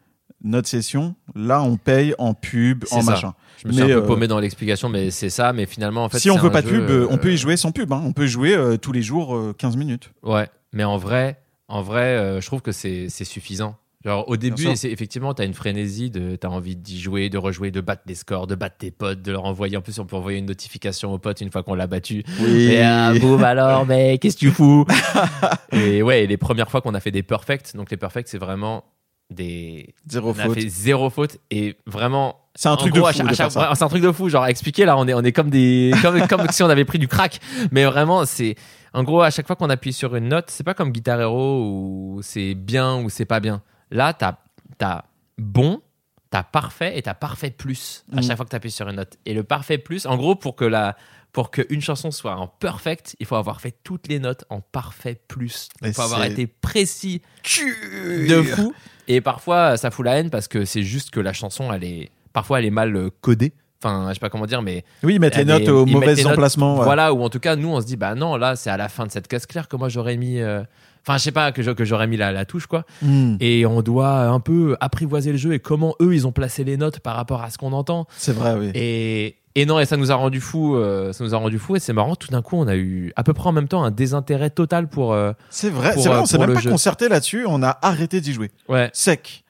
notre 0.44 0.68
session, 0.68 1.14
là, 1.34 1.62
on 1.62 1.76
paye 1.76 2.14
en 2.18 2.34
pub, 2.34 2.84
en 2.90 3.00
ça. 3.00 3.10
machin. 3.10 3.34
Je 3.62 3.68
me 3.68 3.72
suis 3.72 3.82
Mais, 3.82 3.92
un 3.92 3.96
peu 3.98 4.04
euh, 4.04 4.06
paumé 4.06 4.28
dans 4.28 4.38
l'explication, 4.38 4.88
mais 4.88 5.10
c'est 5.10 5.30
ça. 5.30 5.52
Mais 5.52 5.66
finalement, 5.66 6.04
en 6.04 6.08
fait, 6.08 6.18
si 6.18 6.30
on 6.30 6.36
veut 6.36 6.50
pas 6.50 6.62
de 6.62 6.68
pub, 6.68 6.90
euh, 6.90 7.06
on 7.10 7.16
peut 7.16 7.28
euh, 7.28 7.34
y 7.34 7.36
jouer 7.38 7.56
sans 7.56 7.72
pub. 7.72 7.92
hein. 7.92 8.02
On 8.04 8.12
peut 8.12 8.26
jouer 8.26 8.54
euh, 8.54 8.76
tous 8.76 8.92
les 8.92 9.02
jours 9.02 9.34
euh, 9.34 9.54
15 9.56 9.76
minutes. 9.76 10.10
Ouais, 10.22 10.48
mais 10.72 10.84
en 10.84 10.98
vrai, 10.98 11.40
en 11.68 11.82
vrai, 11.82 12.16
euh, 12.16 12.40
je 12.40 12.46
trouve 12.46 12.60
que 12.60 12.72
c'est 12.72 13.08
suffisant. 13.08 13.76
Genre 14.04 14.28
au 14.28 14.36
début, 14.36 14.68
effectivement, 14.68 15.34
t'as 15.34 15.46
une 15.46 15.54
frénésie, 15.54 16.10
de, 16.10 16.36
t'as 16.36 16.46
envie 16.46 16.76
d'y 16.76 17.00
jouer, 17.00 17.28
de 17.28 17.38
rejouer, 17.38 17.72
de 17.72 17.80
battre 17.80 18.02
des 18.06 18.14
scores, 18.14 18.46
de 18.46 18.54
battre 18.54 18.76
tes 18.78 18.92
potes, 18.92 19.20
de 19.20 19.32
leur 19.32 19.44
envoyer. 19.46 19.76
En 19.76 19.80
plus, 19.80 19.98
on 19.98 20.04
peut 20.06 20.14
envoyer 20.14 20.38
une 20.38 20.46
notification 20.46 21.12
aux 21.12 21.18
potes 21.18 21.40
une 21.40 21.50
fois 21.50 21.64
qu'on 21.64 21.74
l'a 21.74 21.88
battu. 21.88 22.22
Oui. 22.40 22.66
Et 22.66 22.82
ah, 22.84 23.12
boum 23.18 23.42
alors, 23.42 23.84
mais 23.84 24.18
qu'est-ce 24.18 24.36
que 24.36 24.40
tu 24.40 24.50
fous? 24.52 24.86
Et 25.72 26.02
ouais, 26.02 26.26
les 26.26 26.36
premières 26.36 26.70
fois 26.70 26.82
qu'on 26.82 26.94
a 26.94 27.00
fait 27.00 27.10
des 27.10 27.24
perfects, 27.24 27.74
donc 27.74 27.90
les 27.90 27.96
perfects, 27.96 28.28
c'est 28.28 28.38
vraiment 28.38 28.84
des. 29.30 29.94
Zéro 30.08 30.32
On 30.36 30.38
a 30.38 30.44
faute. 30.44 30.54
fait 30.60 30.68
zéro 30.68 31.10
faute 31.10 31.38
et 31.50 31.76
vraiment. 31.86 32.40
C'est 32.54 32.68
un 32.68 32.76
truc 32.76 32.94
gros, 32.94 33.06
de 33.08 33.12
fou 33.12 33.28
C'est 33.34 33.82
un 33.82 33.88
truc 33.88 34.02
de 34.02 34.12
fou. 34.12 34.28
Genre, 34.30 34.42
à 34.42 34.50
expliquer 34.50 34.86
là, 34.86 34.96
on 34.96 35.06
est, 35.06 35.12
on 35.14 35.22
est 35.22 35.32
comme 35.32 35.50
des. 35.50 35.92
Comme, 36.02 36.26
comme 36.26 36.48
si 36.50 36.62
on 36.62 36.68
avait 36.70 36.84
pris 36.86 36.98
du 36.98 37.08
crack. 37.08 37.40
Mais 37.70 37.84
vraiment, 37.84 38.24
c'est. 38.24 38.54
En 38.94 39.02
gros, 39.04 39.20
à 39.20 39.30
chaque 39.30 39.46
fois 39.46 39.56
qu'on 39.56 39.68
appuie 39.68 39.92
sur 39.92 40.16
une 40.16 40.28
note, 40.28 40.46
c'est 40.48 40.64
pas 40.64 40.72
comme 40.72 40.90
Guitar 40.90 41.20
Hero 41.20 41.60
où 41.68 42.20
c'est 42.22 42.54
bien 42.54 42.96
ou 43.02 43.10
c'est 43.10 43.26
pas 43.26 43.40
bien. 43.40 43.60
Là, 43.90 44.14
t'as 44.14 44.36
as 44.80 45.04
bon, 45.36 45.82
t'as 46.30 46.42
parfait 46.42 46.96
et 46.96 47.02
t'as 47.02 47.12
parfait 47.12 47.50
plus 47.50 48.04
à 48.12 48.20
Mm. 48.20 48.22
chaque 48.22 48.36
fois 48.36 48.46
que 48.46 48.50
t'appuies 48.50 48.70
sur 48.70 48.88
une 48.88 48.96
note. 48.96 49.18
Et 49.26 49.34
le 49.34 49.42
parfait 49.44 49.76
plus, 49.76 50.06
en 50.06 50.16
gros, 50.16 50.34
pour 50.34 50.56
que 50.56 50.64
la. 50.64 50.96
Pour 51.32 51.50
qu'une 51.50 51.82
chanson 51.82 52.10
soit 52.10 52.34
en 52.36 52.46
perfect, 52.46 53.14
il 53.20 53.26
faut 53.26 53.36
avoir 53.36 53.60
fait 53.60 53.76
toutes 53.84 54.08
les 54.08 54.18
notes 54.18 54.46
en 54.48 54.62
parfait 54.62 55.20
plus. 55.28 55.68
Il 55.82 55.92
faut 55.92 56.00
avoir 56.00 56.24
été 56.24 56.46
précis 56.46 57.20
de 57.44 58.42
fou. 58.42 58.72
Et 59.08 59.20
parfois, 59.20 59.76
ça 59.76 59.90
fout 59.90 60.04
la 60.04 60.16
haine 60.18 60.30
parce 60.30 60.48
que 60.48 60.64
c'est 60.64 60.82
juste 60.82 61.10
que 61.10 61.20
la 61.20 61.32
chanson, 61.32 61.72
elle 61.72 61.84
est. 61.84 62.10
Parfois, 62.32 62.58
elle 62.58 62.66
est 62.66 62.70
mal 62.70 62.94
euh, 62.96 63.10
codée. 63.20 63.52
Enfin, 63.82 64.06
je 64.08 64.14
sais 64.14 64.20
pas 64.20 64.30
comment 64.30 64.46
dire, 64.46 64.62
mais 64.62 64.84
Oui, 65.02 65.14
ils 65.14 65.20
mettent 65.20 65.36
les 65.36 65.44
notes 65.44 65.62
est- 65.62 65.68
au 65.70 65.84
mauvais 65.86 66.14
notes- 66.14 66.26
emplacement. 66.26 66.78
ouais. 66.78 66.84
voilà, 66.84 67.12
ou 67.12 67.22
en 67.22 67.28
tout 67.28 67.40
cas, 67.40 67.56
nous, 67.56 67.68
on 67.68 67.80
se 67.80 67.86
dit, 67.86 67.96
bah 67.96 68.14
non, 68.14 68.36
là, 68.36 68.56
c'est 68.56 68.70
à 68.70 68.76
la 68.76 68.88
fin 68.88 69.06
de 69.06 69.10
cette 69.12 69.28
case 69.28 69.46
claire 69.46 69.68
que 69.68 69.76
moi, 69.76 69.88
j'aurais 69.88 70.16
mis. 70.16 70.40
euh, 70.40 70.62
Enfin, 71.08 71.18
je 71.18 71.22
sais 71.22 71.30
pas, 71.30 71.52
que 71.52 71.62
j'aurais 71.84 72.08
mis 72.08 72.16
la, 72.16 72.32
la 72.32 72.44
touche, 72.44 72.66
quoi. 72.66 72.84
Mm. 73.00 73.36
Et 73.38 73.64
on 73.64 73.80
doit 73.80 74.22
un 74.26 74.40
peu 74.40 74.76
apprivoiser 74.80 75.30
le 75.30 75.38
jeu 75.38 75.52
et 75.52 75.60
comment 75.60 75.94
eux, 76.00 76.12
ils 76.16 76.26
ont 76.26 76.32
placé 76.32 76.64
les 76.64 76.76
notes 76.76 76.98
par 76.98 77.14
rapport 77.14 77.42
à 77.44 77.50
ce 77.50 77.58
qu'on 77.58 77.72
entend. 77.72 78.08
C'est 78.16 78.32
vrai, 78.32 78.54
oui. 78.58 78.72
Et, 78.74 79.36
et 79.56 79.66
non, 79.66 79.80
et 79.80 79.86
ça 79.86 79.96
nous 79.96 80.12
a 80.12 80.14
rendu 80.14 80.40
fou. 80.40 80.76
euh, 80.76 81.12
ça 81.12 81.24
nous 81.24 81.34
a 81.34 81.38
rendu 81.38 81.58
fou. 81.58 81.74
Et 81.74 81.80
c'est 81.80 81.92
marrant, 81.92 82.14
tout 82.14 82.28
d'un 82.28 82.42
coup, 82.42 82.56
on 82.56 82.68
a 82.68 82.76
eu 82.76 83.12
à 83.16 83.24
peu 83.24 83.32
près 83.32 83.48
en 83.48 83.52
même 83.52 83.66
temps 83.68 83.82
un 83.82 83.90
désintérêt 83.90 84.50
total 84.50 84.86
pour. 84.88 85.12
euh, 85.12 85.32
C'est 85.50 85.70
vrai, 85.70 85.92
c'est 85.96 86.08
vrai, 86.08 86.18
euh, 86.18 86.22
on 86.22 86.26
s'est 86.26 86.38
même 86.38 86.52
pas 86.54 86.60
jeu. 86.60 86.70
concerté 86.70 87.08
là-dessus, 87.08 87.44
on 87.48 87.62
a 87.62 87.78
arrêté 87.82 88.20
d'y 88.20 88.32
jouer. 88.32 88.50
Ouais, 88.68 88.90
Sec. 88.92 89.42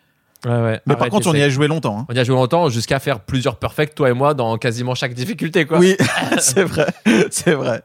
ouais, 0.44 0.50
ouais. 0.52 0.80
Mais 0.86 0.96
par 0.96 1.08
contre, 1.08 1.26
on 1.28 1.34
y 1.34 1.42
a 1.42 1.48
joué 1.48 1.66
longtemps. 1.68 1.98
hein. 2.00 2.06
On 2.08 2.14
y 2.14 2.18
a 2.18 2.24
joué 2.24 2.36
longtemps 2.36 2.68
jusqu'à 2.68 2.98
faire 3.00 3.20
plusieurs 3.20 3.56
perfects, 3.56 3.94
toi 3.94 4.08
et 4.08 4.12
moi, 4.12 4.32
dans 4.34 4.56
quasiment 4.58 4.94
chaque 4.94 5.12
difficulté, 5.14 5.64
quoi. 5.66 5.78
Oui, 5.78 5.96
c'est 6.38 6.62
vrai, 6.64 6.86
c'est 7.30 7.54
vrai. 7.54 7.82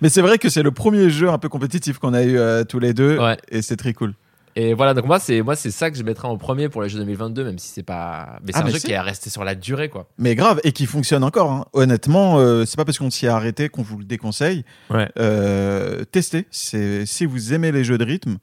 Mais 0.00 0.08
c'est 0.08 0.22
vrai 0.22 0.38
que 0.38 0.48
c'est 0.48 0.62
le 0.62 0.72
premier 0.72 1.08
jeu 1.10 1.28
un 1.30 1.38
peu 1.38 1.48
compétitif 1.48 1.98
qu'on 1.98 2.14
a 2.14 2.22
eu 2.22 2.36
euh, 2.38 2.64
tous 2.64 2.78
les 2.80 2.94
deux, 2.94 3.18
Ouais. 3.18 3.36
et 3.50 3.62
c'est 3.62 3.76
très 3.76 3.92
cool. 3.92 4.14
Et 4.56 4.74
voilà, 4.74 4.94
donc 4.94 5.06
moi, 5.06 5.18
c'est 5.20 5.42
moi 5.42 5.54
c'est 5.56 5.70
ça 5.70 5.90
que 5.90 5.96
je 5.96 6.02
mettrais 6.02 6.26
en 6.28 6.36
premier 6.36 6.68
pour 6.68 6.82
les 6.82 6.88
jeux 6.88 6.98
2022, 6.98 7.44
même 7.44 7.58
si 7.58 7.68
c'est 7.68 7.82
pas. 7.82 8.38
Mais 8.44 8.52
c'est 8.52 8.58
Ah, 8.58 8.62
un 8.62 8.64
mais 8.64 8.72
jeu 8.72 8.78
si. 8.78 8.86
qui 8.86 8.92
est 8.92 9.00
resté 9.00 9.30
sur 9.30 9.44
la 9.44 9.54
durée, 9.54 9.88
quoi. 9.88 10.08
Mais 10.18 10.34
grave, 10.34 10.60
et 10.64 10.72
qui 10.72 10.86
fonctionne 10.86 11.22
encore. 11.24 11.50
hein. 11.52 11.64
Honnêtement, 11.72 12.38
euh, 12.38 12.64
c'est 12.64 12.76
pas 12.76 12.84
parce 12.84 12.98
qu'on 12.98 13.10
s'y 13.10 13.26
est 13.26 13.28
arrêté 13.28 13.68
qu'on 13.68 13.82
vous 13.82 13.98
le 13.98 14.04
déconseille. 14.04 14.64
Ouais. 14.90 15.08
Euh, 15.18 16.04
testez. 16.04 16.46
C'est 16.50 17.06
si 17.06 17.26
vous 17.26 17.52
aimez 17.54 17.70
les 17.72 17.84
jeux 17.84 17.96
de 17.98 18.04
rythme, 18.04 18.38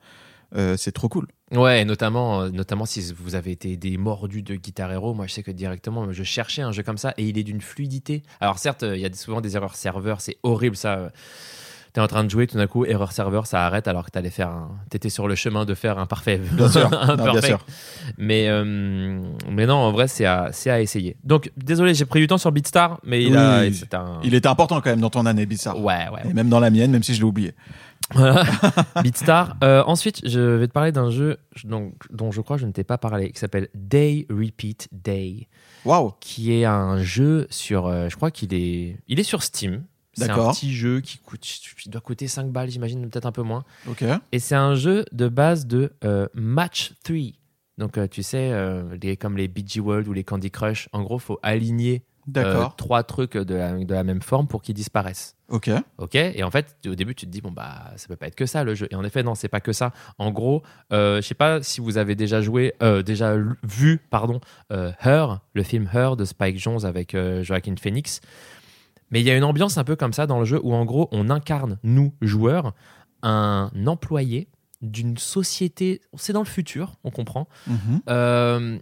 euh, 0.56 0.76
c'est 0.78 0.94
trop 0.94 1.10
cool. 1.10 1.28
Ouais, 1.52 1.82
et 1.82 1.86
notamment, 1.86 2.42
euh, 2.42 2.50
notamment 2.50 2.86
si 2.86 3.14
vous 3.18 3.36
avez 3.36 3.52
été 3.52 3.78
des 3.78 3.98
mordus 3.98 4.42
de 4.44 4.56
Guitar 4.56 4.92
Hero, 4.92 5.14
moi 5.14 5.28
je 5.28 5.34
sais 5.34 5.44
que 5.44 5.52
directement, 5.52 6.12
je 6.12 6.24
cherchais 6.24 6.62
un 6.62 6.72
jeu 6.72 6.84
comme 6.84 6.98
ça 6.98 7.14
et 7.18 7.24
il 7.24 7.38
est 7.38 7.44
d'une 7.44 7.62
fluidité. 7.62 8.24
Alors 8.42 8.60
certes, 8.60 8.84
il 8.88 9.00
y 9.00 9.06
a 9.06 9.14
souvent 9.14 9.40
des 9.42 9.56
erreurs 9.56 9.76
serveurs, 9.76 10.20
c'est 10.22 10.38
horrible 10.44 10.76
ça. 10.76 11.12
Euh. 11.88 11.92
T'es 11.94 12.02
en 12.02 12.08
train 12.08 12.24
de 12.24 12.30
jouer, 12.30 12.48
tout 12.48 12.58
d'un 12.58 12.68
coup, 12.68 12.86
erreur 12.86 13.12
serveur, 13.12 13.48
ça 13.48 13.66
arrête 13.66 13.88
alors 13.88 14.06
que 14.06 14.12
t'allais 14.12 14.30
faire 14.30 14.50
un... 14.50 14.72
T'étais 14.90 15.10
sur 15.10 15.28
le 15.28 15.36
chemin 15.36 15.66
de 15.66 15.74
faire 15.74 15.98
un 15.98 16.06
parfait. 16.06 16.38
Bien 16.52 16.70
sûr. 16.70 16.90
un 17.02 17.16
Non, 17.16 17.24
bien 17.24 17.34
perfect. 17.34 17.46
sûr. 17.48 17.66
Mais, 18.18 18.48
euh, 18.50 19.22
mais 19.50 19.66
non, 19.66 19.76
en 19.76 19.92
vrai, 19.92 20.08
c'est 20.08 20.26
à, 20.26 20.50
c'est 20.52 20.70
à 20.70 20.82
essayer. 20.82 21.18
Donc, 21.24 21.52
désolé, 21.58 21.94
j'ai 21.94 22.06
pris 22.06 22.20
du 22.20 22.28
temps 22.28 22.38
sur 22.38 22.52
Beatstar, 22.52 23.00
mais 23.04 23.24
il 23.24 23.36
a. 23.38 23.62
Oui. 23.62 23.82
Un. 23.94 24.20
Il 24.24 24.36
était 24.36 24.48
important 24.48 24.82
quand 24.82 24.90
même 24.90 25.02
dans 25.02 25.10
ton 25.10 25.26
année 25.26 25.46
bizarre. 25.46 25.80
Ouais, 25.80 26.08
ouais. 26.14 26.30
Et 26.30 26.34
même 26.34 26.50
dans 26.50 26.60
la 26.60 26.70
mienne, 26.70 26.92
même 26.92 27.04
si 27.04 27.14
je 27.14 27.20
l'ai 27.20 27.26
oublié. 27.26 27.54
Voilà. 28.14 28.44
Beatstar. 29.04 29.58
Euh, 29.64 29.84
ensuite, 29.86 30.22
je 30.28 30.40
vais 30.40 30.68
te 30.68 30.72
parler 30.74 30.92
d'un 30.92 31.10
jeu 31.10 31.38
donc, 31.64 31.94
dont 32.12 32.32
je 32.32 32.42
crois 32.42 32.56
que 32.58 32.62
je 32.62 32.68
ne 32.68 32.72
t'ai 32.72 32.84
pas 32.84 32.98
parlé, 32.98 33.32
qui 33.32 33.40
s'appelle 33.40 33.68
Day 33.76 34.26
Repeat 34.30 34.88
Day, 34.92 35.48
Waouh. 35.84 36.14
qui 36.20 36.54
est 36.54 36.66
un 36.66 37.02
jeu 37.02 37.48
sur. 37.50 37.88
euh, 37.88 38.08
je 38.10 38.16
crois 38.16 38.32
qu'il 38.32 38.54
est, 38.54 38.98
il 39.08 39.20
est 39.20 39.24
sur 39.24 39.44
Steam. 39.44 39.84
C'est 40.26 40.30
un 40.32 40.36
petit 40.52 40.74
jeu 40.74 41.02
qui 41.02 41.18
coûte, 41.20 41.42
qui 41.42 41.90
doit 41.90 42.02
coûter 42.02 42.28
5 42.28 42.50
balles, 42.52 42.70
j'imagine, 42.70 43.10
peut-être 43.10 43.26
un 43.26 43.32
peu 43.32 43.44
moins. 43.44 43.64
Ok. 43.88 44.04
Et 44.32 44.40
c'est 44.40 44.56
un 44.56 44.76
jeu 44.76 45.06
de 45.12 45.28
base 45.28 45.66
de 45.68 45.94
euh, 46.04 46.28
Match 46.34 46.94
3. 47.04 47.18
Donc, 47.78 47.98
euh, 47.98 48.08
tu 48.08 48.24
sais, 48.24 48.52
euh, 48.52 48.84
les- 49.02 49.18
comme 49.18 49.38
les 49.38 49.48
BG 49.48 49.80
World 49.80 50.08
ou 50.08 50.14
les 50.14 50.24
Candy 50.24 50.50
Crush, 50.50 50.90
en 50.94 51.04
gros, 51.04 51.20
faut 51.20 51.40
aligner 51.44 52.02
trois 52.76 53.04
trucs 53.04 53.38
de 53.38 53.56
la, 53.56 53.72
de 53.72 53.94
la 53.94 54.04
même 54.04 54.22
forme 54.22 54.48
pour 54.48 54.62
qu'ils 54.62 54.76
disparaissent. 54.76 55.36
Ok. 55.48 55.70
Ok, 55.98 56.16
et 56.16 56.44
en 56.44 56.52
fait, 56.52 56.76
au 56.86 56.94
début, 56.96 57.16
tu 57.16 57.26
te 57.26 57.32
dis 57.32 57.40
bon 57.40 57.52
bah 57.52 57.94
ça 57.96 58.08
peut 58.10 58.18
pas 58.18 58.28
être 58.28 58.36
que 58.36 58.46
ça 58.46 58.66
le 58.66 58.76
jeu. 58.76 58.88
Et 58.92 58.96
en 58.96 59.04
effet, 59.06 59.24
non, 59.24 59.34
c'est 59.34 59.48
pas 59.48 59.62
que 59.62 59.72
ça. 59.72 59.94
En 60.18 60.30
gros, 60.32 60.62
je 60.92 61.22
sais 61.22 61.36
pas 61.36 61.64
si 61.64 61.80
vous 61.80 61.98
avez 61.98 62.16
déjà 62.16 62.42
joué, 62.42 62.74
déjà 63.06 63.38
vu, 63.64 64.02
pardon, 64.10 64.42
Her, 64.70 65.40
le 65.54 65.64
film 65.64 65.90
Her 65.94 66.18
de 66.18 66.26
Spike 66.26 66.60
Jonze 66.60 66.86
avec 66.86 67.16
Joaquin 67.44 67.76
Phoenix. 67.80 68.20
Mais 69.12 69.22
il 69.22 69.26
y 69.26 69.32
a 69.32 69.38
une 69.38 69.44
ambiance 69.44 69.78
un 69.78 69.84
peu 69.84 69.96
comme 69.96 70.14
ça 70.14 70.28
dans 70.28 70.40
le 70.40 70.46
jeu 70.46 70.60
où 70.64 70.74
en 70.74 70.86
gros, 70.86 71.08
on 71.12 71.30
incarne 71.30 71.78
nous 71.84 72.14
joueurs 72.22 72.74
un 73.24 73.72
employé 73.86 74.48
d'une 74.82 75.18
société. 75.18 76.02
C'est 76.18 76.34
dans 76.34 76.42
le 76.42 76.46
futur, 76.46 76.94
on 77.04 77.10
comprend, 77.12 77.48
Mhm. 77.68 78.02
euh, 78.10 78.78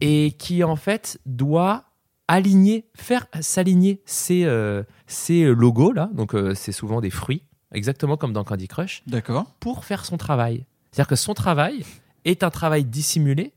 et 0.00 0.32
qui 0.38 0.62
en 0.62 0.76
fait 0.76 1.18
doit 1.26 1.84
aligner, 2.28 2.86
faire 2.94 3.26
s'aligner 3.40 4.02
ces, 4.04 4.44
euh, 4.44 4.82
ces 5.06 5.44
logos 5.44 5.92
là, 5.92 6.10
donc 6.12 6.34
euh, 6.34 6.54
c'est 6.54 6.72
souvent 6.72 7.00
des 7.00 7.10
fruits, 7.10 7.42
exactement 7.72 8.16
comme 8.16 8.32
dans 8.32 8.44
Candy 8.44 8.68
Crush, 8.68 9.02
D'accord. 9.06 9.46
pour 9.60 9.84
faire 9.84 10.04
son 10.04 10.16
travail. 10.16 10.66
C'est-à-dire 10.92 11.08
que 11.08 11.16
son 11.16 11.34
travail 11.34 11.84
est 12.24 12.42
un 12.42 12.50
travail 12.50 12.84
dissimulé, 12.84 13.52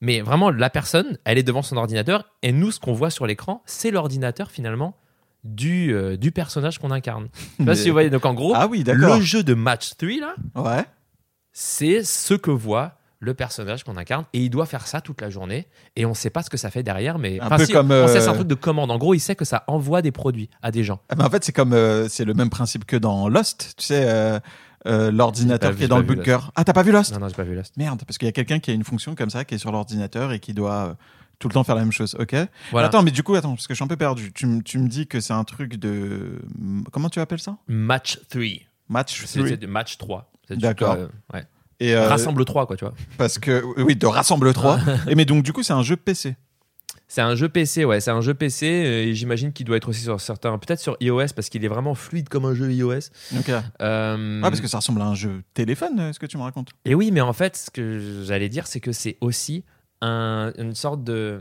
mais 0.00 0.20
vraiment 0.20 0.50
la 0.50 0.70
personne, 0.70 1.18
elle 1.24 1.36
est 1.38 1.42
devant 1.42 1.62
son 1.62 1.76
ordinateur, 1.76 2.24
et 2.42 2.52
nous, 2.52 2.70
ce 2.70 2.78
qu'on 2.80 2.92
voit 2.92 3.10
sur 3.10 3.26
l'écran, 3.26 3.62
c'est 3.66 3.90
l'ordinateur 3.90 4.50
finalement 4.50 4.96
du, 5.44 5.92
euh, 5.94 6.16
du 6.16 6.30
personnage 6.30 6.78
qu'on 6.78 6.90
incarne. 6.90 7.28
Je 7.34 7.40
sais 7.40 7.56
pas 7.58 7.64
Mais- 7.64 7.74
si 7.76 7.88
vous 7.88 7.94
voyez, 7.94 8.10
donc 8.10 8.24
en 8.24 8.34
gros, 8.34 8.52
Ah 8.54 8.66
oui, 8.68 8.84
d'accord. 8.84 9.16
le 9.16 9.22
jeu 9.22 9.42
de 9.42 9.54
Match 9.54 9.90
3 9.96 10.20
là, 10.20 10.34
Ouais. 10.54 10.84
c'est 11.52 12.04
ce 12.04 12.34
que 12.34 12.50
voit 12.50 12.92
le 13.18 13.34
personnage 13.34 13.84
qu'on 13.84 13.96
incarne 13.96 14.24
et 14.32 14.40
il 14.40 14.50
doit 14.50 14.66
faire 14.66 14.86
ça 14.86 15.00
toute 15.00 15.20
la 15.20 15.30
journée 15.30 15.68
et 15.94 16.06
on 16.06 16.14
sait 16.14 16.30
pas 16.30 16.42
ce 16.42 16.50
que 16.50 16.56
ça 16.56 16.70
fait 16.70 16.82
derrière 16.82 17.18
mais 17.20 17.38
Un 17.40 17.46
enfin, 17.46 17.56
peu 17.58 17.66
si, 17.66 17.72
comme, 17.72 17.92
on 17.92 18.08
sait 18.08 18.16
euh, 18.16 18.20
c'est 18.20 18.28
un 18.28 18.34
truc 18.34 18.48
de 18.48 18.54
commande 18.56 18.90
en 18.90 18.98
gros 18.98 19.14
il 19.14 19.20
sait 19.20 19.36
que 19.36 19.44
ça 19.44 19.62
envoie 19.68 20.02
des 20.02 20.10
produits 20.10 20.50
à 20.60 20.72
des 20.72 20.82
gens 20.82 20.98
Ah, 21.08 21.14
mais 21.16 21.22
en 21.24 21.30
fait, 21.30 21.44
c'est 21.44 21.52
comme 21.52 21.72
euh, 21.72 22.08
c'est 22.08 22.24
le 22.24 22.34
même 22.34 22.50
principe 22.50 22.84
que 22.84 22.96
dans 22.96 23.28
Lost, 23.28 23.74
tu 23.76 23.84
sais, 23.86 24.06
euh, 24.08 24.40
euh, 24.88 25.12
l'ordinateur 25.12 25.70
pas 25.70 25.76
qui 25.76 25.84
est 25.84 25.88
dans 25.88 25.98
le 25.98 26.02
vu 26.04 26.16
bunker. 26.16 26.50
Ah, 26.56 26.64
t'as 26.64 26.72
pas 26.72 26.82
vu 26.82 26.90
Lost? 26.90 27.12
Non 27.12 27.20
non 27.20 27.28
j'ai 27.28 27.34
pas 27.36 27.44
vu 27.44 27.54
Lost 27.54 27.76
Merde, 27.76 28.02
parce 28.04 28.18
qu'il 28.18 28.26
y 28.26 28.28
a 28.28 28.32
quelqu'un 28.32 28.58
qui 28.58 28.72
a 28.72 28.74
une 28.74 28.82
fonction 28.82 29.14
comme 29.14 29.30
ça 29.30 29.44
qui 29.44 29.54
est 29.54 29.58
sur 29.58 29.70
l'ordinateur 29.70 30.32
et 30.32 30.40
qui 30.40 30.52
doit 30.52 30.72
euh, 30.88 30.94
tout 31.42 31.48
le 31.48 31.54
temps 31.54 31.64
faire 31.64 31.74
la 31.74 31.82
même 31.82 31.92
chose. 31.92 32.16
Ok. 32.18 32.34
voilà 32.70 32.86
Attends, 32.86 33.02
mais 33.02 33.10
du 33.10 33.22
coup, 33.22 33.34
attends, 33.34 33.54
parce 33.54 33.66
que 33.66 33.74
je 33.74 33.76
suis 33.76 33.84
un 33.84 33.88
peu 33.88 33.96
perdu. 33.96 34.32
Tu, 34.32 34.46
tu 34.64 34.78
me 34.78 34.88
dis 34.88 35.06
que 35.08 35.20
c'est 35.20 35.32
un 35.32 35.44
truc 35.44 35.74
de 35.76 36.40
comment 36.92 37.08
tu 37.10 37.18
appelles 37.20 37.40
ça? 37.40 37.56
Match 37.66 38.18
3 38.30 38.42
Match 38.88 39.22
c'est 39.26 39.38
3. 39.40 39.48
c'est 39.60 39.66
match 39.66 39.98
3 39.98 40.30
C'est 40.48 40.54
du- 40.56 40.60
D'accord. 40.62 40.94
euh, 40.94 41.08
ouais. 41.34 41.44
Et 41.80 41.94
euh, 41.96 42.08
rassemble 42.08 42.44
3 42.44 42.66
quoi 42.66 42.76
tu 42.76 42.84
vois 42.84 42.94
parce 43.18 43.38
que 43.38 43.62
oui, 43.82 43.96
de 43.96 44.06
rassemble 44.06 44.52
3. 44.54 44.78
et 45.08 45.14
mais 45.16 45.24
donc 45.24 45.42
du 45.42 45.52
coup, 45.52 45.62
c'est 45.64 45.72
un 45.72 45.82
jeu 45.82 45.96
PC. 45.96 46.36
C'est 47.08 47.20
un 47.20 47.34
jeu 47.34 47.48
PC, 47.50 47.84
ouais, 47.84 48.00
c'est 48.00 48.10
un 48.10 48.22
jeu 48.22 48.32
PC 48.32 48.66
euh, 48.66 49.02
et 49.08 49.14
j'imagine 49.14 49.52
qu'il 49.52 49.66
doit 49.66 49.76
être 49.76 49.88
aussi 49.90 50.00
sur 50.00 50.18
certains, 50.20 50.56
peut-être 50.58 50.80
sur 50.80 50.96
iOS 51.00 51.26
parce 51.36 51.50
qu'il 51.50 51.62
est 51.62 51.68
vraiment 51.68 51.94
fluide 51.94 52.28
comme 52.30 52.46
un 52.46 52.54
jeu 52.54 52.72
iOS. 52.72 52.92
Ok. 53.38 53.48
Ouais, 53.48 53.60
Euh, 53.82 54.40
parce 54.40 54.60
que 54.62 54.66
ça 54.68 54.78
ressemble 54.78 55.02
à 55.02 55.06
un 55.06 55.14
jeu 55.14 55.42
téléphone, 55.54 55.98
euh, 56.00 56.12
ce 56.14 56.18
que 56.18 56.24
tu 56.26 56.38
me 56.38 56.42
racontes. 56.42 56.70
Et 56.86 56.94
oui, 56.94 57.10
mais 57.10 57.20
en 57.20 57.32
fait, 57.34 57.56
ce 57.56 57.70
que 57.70 58.22
j'allais 58.24 58.48
dire, 58.48 58.66
c'est 58.66 58.80
que 58.80 58.92
c'est 58.92 59.18
aussi 59.20 59.64
un- 60.02 60.52
une 60.58 60.74
sorte 60.74 61.02
de. 61.04 61.40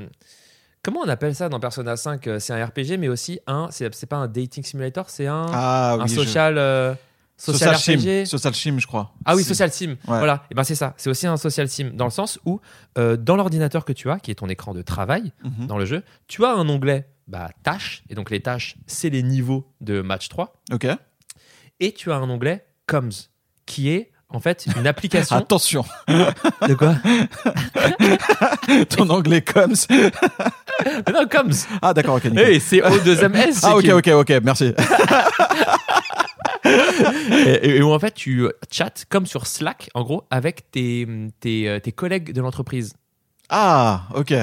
Comment 0.84 1.02
on 1.02 1.10
appelle 1.10 1.36
ça 1.36 1.50
dans 1.50 1.60
Persona 1.60 1.96
5 1.98 2.26
euh, 2.28 2.40
C'est 2.40 2.54
un 2.54 2.66
RPG, 2.66 2.98
mais 2.98 3.08
aussi 3.08 3.40
un. 3.48 3.68
C'est 3.72 4.06
pas 4.08 4.16
un 4.18 4.28
dating 4.28 4.64
simulator, 4.64 5.10
c'est 5.10 5.28
un, 5.28 5.46
Ah 5.52 5.94
un 6.00 6.04
oui. 6.04 6.10
je- 6.10 6.16
social. 6.16 6.58
euh, 6.58 6.96
social, 7.38 7.76
Social 7.76 7.98
RPG. 7.98 8.26
Sim. 8.26 8.26
Social 8.26 8.56
Sim, 8.56 8.80
je 8.80 8.88
crois. 8.88 9.14
Ah 9.26 9.36
oui, 9.36 9.44
social 9.44 9.72
sim. 9.72 9.96
Voilà. 10.06 10.44
Et 10.52 10.56
ben 10.56 10.64
c'est 10.64 10.76
ça. 10.76 10.94
C'est 10.98 11.10
aussi 11.10 11.28
un 11.28 11.38
social 11.38 11.68
sim 11.68 11.92
dans 11.94 12.06
le 12.06 12.12
sens 12.12 12.40
où 12.46 12.62
euh, 12.98 13.18
dans 13.18 13.36
l'ordinateur 13.36 13.84
que 13.86 13.94
tu 13.94 14.10
as, 14.10 14.20
qui 14.20 14.32
est 14.32 14.36
ton 14.36 14.48
écran 14.50 14.74
de 14.74 14.82
travail 14.82 15.32
Mhm. 15.44 15.68
dans 15.68 15.78
le 15.78 15.86
jeu, 15.86 16.04
tu 16.28 16.46
as 16.46 16.52
un 16.54 16.68
onglet 16.70 17.08
bah, 17.28 17.50
tâches. 17.64 18.04
Et 18.10 18.16
donc 18.16 18.30
les 18.30 18.42
tâches, 18.42 18.76
c'est 18.88 19.10
les 19.10 19.24
niveaux 19.24 19.68
de 19.82 20.02
match 20.02 20.30
3. 20.30 20.54
Ok. 20.72 20.88
Et 21.80 21.94
tu 21.94 22.12
as 22.12 22.16
un 22.16 22.30
onglet 22.30 22.66
coms, 22.88 23.10
qui 23.66 23.90
est 23.90 24.11
en 24.34 24.40
fait 24.40 24.68
une 24.78 24.88
application. 24.88 25.36
Attention, 25.38 25.86
de 26.08 26.74
quoi 26.74 26.96
ton 28.90 29.10
anglais 29.10 29.42
comes. 29.42 29.76
Non, 31.14 31.28
coms. 31.30 31.68
Ah 31.82 31.94
d'accord, 31.94 32.16
ok. 32.16 32.26
nickel. 32.26 32.48
Hey, 32.48 32.60
c'est 32.60 32.80
O2MS. 32.80 33.60
ah 33.64 33.76
ok, 33.76 33.88
ok, 33.90 34.08
ok, 34.08 34.30
merci. 34.44 34.74
Et, 36.64 37.78
et 37.78 37.82
où 37.82 37.92
en 37.92 38.00
fait 38.00 38.14
tu 38.14 38.48
chattes 38.70 39.06
comme 39.10 39.26
sur 39.26 39.48
Slack, 39.48 39.90
en 39.96 40.04
gros, 40.04 40.24
avec 40.30 40.70
tes, 40.72 41.08
tes, 41.40 41.68
euh, 41.68 41.80
tes 41.80 41.92
collègues 41.92 42.34
de 42.34 42.42
l'entreprise. 42.42 42.94
Ah, 43.50 44.04
ok. 44.14 44.34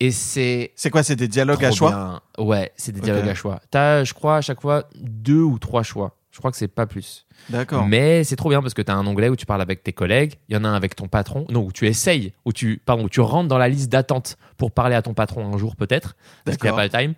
Et 0.00 0.10
c'est. 0.10 0.72
C'est 0.76 0.90
quoi, 0.90 1.02
c'est 1.02 1.16
des 1.16 1.28
dialogues 1.28 1.64
à 1.64 1.70
choix 1.70 1.90
bien. 1.90 2.20
Ouais, 2.44 2.72
c'est 2.76 2.92
des 2.92 3.00
dialogues 3.00 3.28
à 3.28 3.34
choix. 3.34 3.60
T'as, 3.70 4.04
je 4.04 4.14
crois, 4.14 4.36
à 4.36 4.40
chaque 4.40 4.60
fois 4.60 4.88
deux 4.96 5.40
ou 5.42 5.58
trois 5.58 5.82
choix. 5.82 6.16
Je 6.34 6.38
crois 6.40 6.50
que 6.50 6.56
c'est 6.56 6.66
pas 6.66 6.86
plus. 6.86 7.26
D'accord. 7.48 7.86
Mais 7.86 8.24
c'est 8.24 8.34
trop 8.34 8.48
bien 8.48 8.60
parce 8.60 8.74
que 8.74 8.82
tu 8.82 8.90
as 8.90 8.94
un 8.96 9.06
onglet 9.06 9.28
où 9.28 9.36
tu 9.36 9.46
parles 9.46 9.62
avec 9.62 9.84
tes 9.84 9.92
collègues, 9.92 10.34
il 10.48 10.54
y 10.56 10.58
en 10.58 10.64
a 10.64 10.68
un 10.68 10.74
avec 10.74 10.96
ton 10.96 11.06
patron, 11.06 11.46
non, 11.48 11.62
où 11.64 11.70
tu 11.70 11.86
essayes, 11.86 12.32
où 12.44 12.52
tu, 12.52 12.82
pardon, 12.84 13.04
où 13.04 13.08
tu 13.08 13.20
rentres 13.20 13.46
dans 13.48 13.56
la 13.56 13.68
liste 13.68 13.88
d'attente 13.88 14.36
pour 14.56 14.72
parler 14.72 14.96
à 14.96 15.02
ton 15.02 15.14
patron 15.14 15.54
un 15.54 15.56
jour 15.58 15.76
peut-être, 15.76 16.16
parce 16.44 16.56
qu'il 16.56 16.64
n'y 16.68 16.72
a 16.72 16.76
pas 16.76 16.84
le 16.84 16.90
time, 16.90 17.14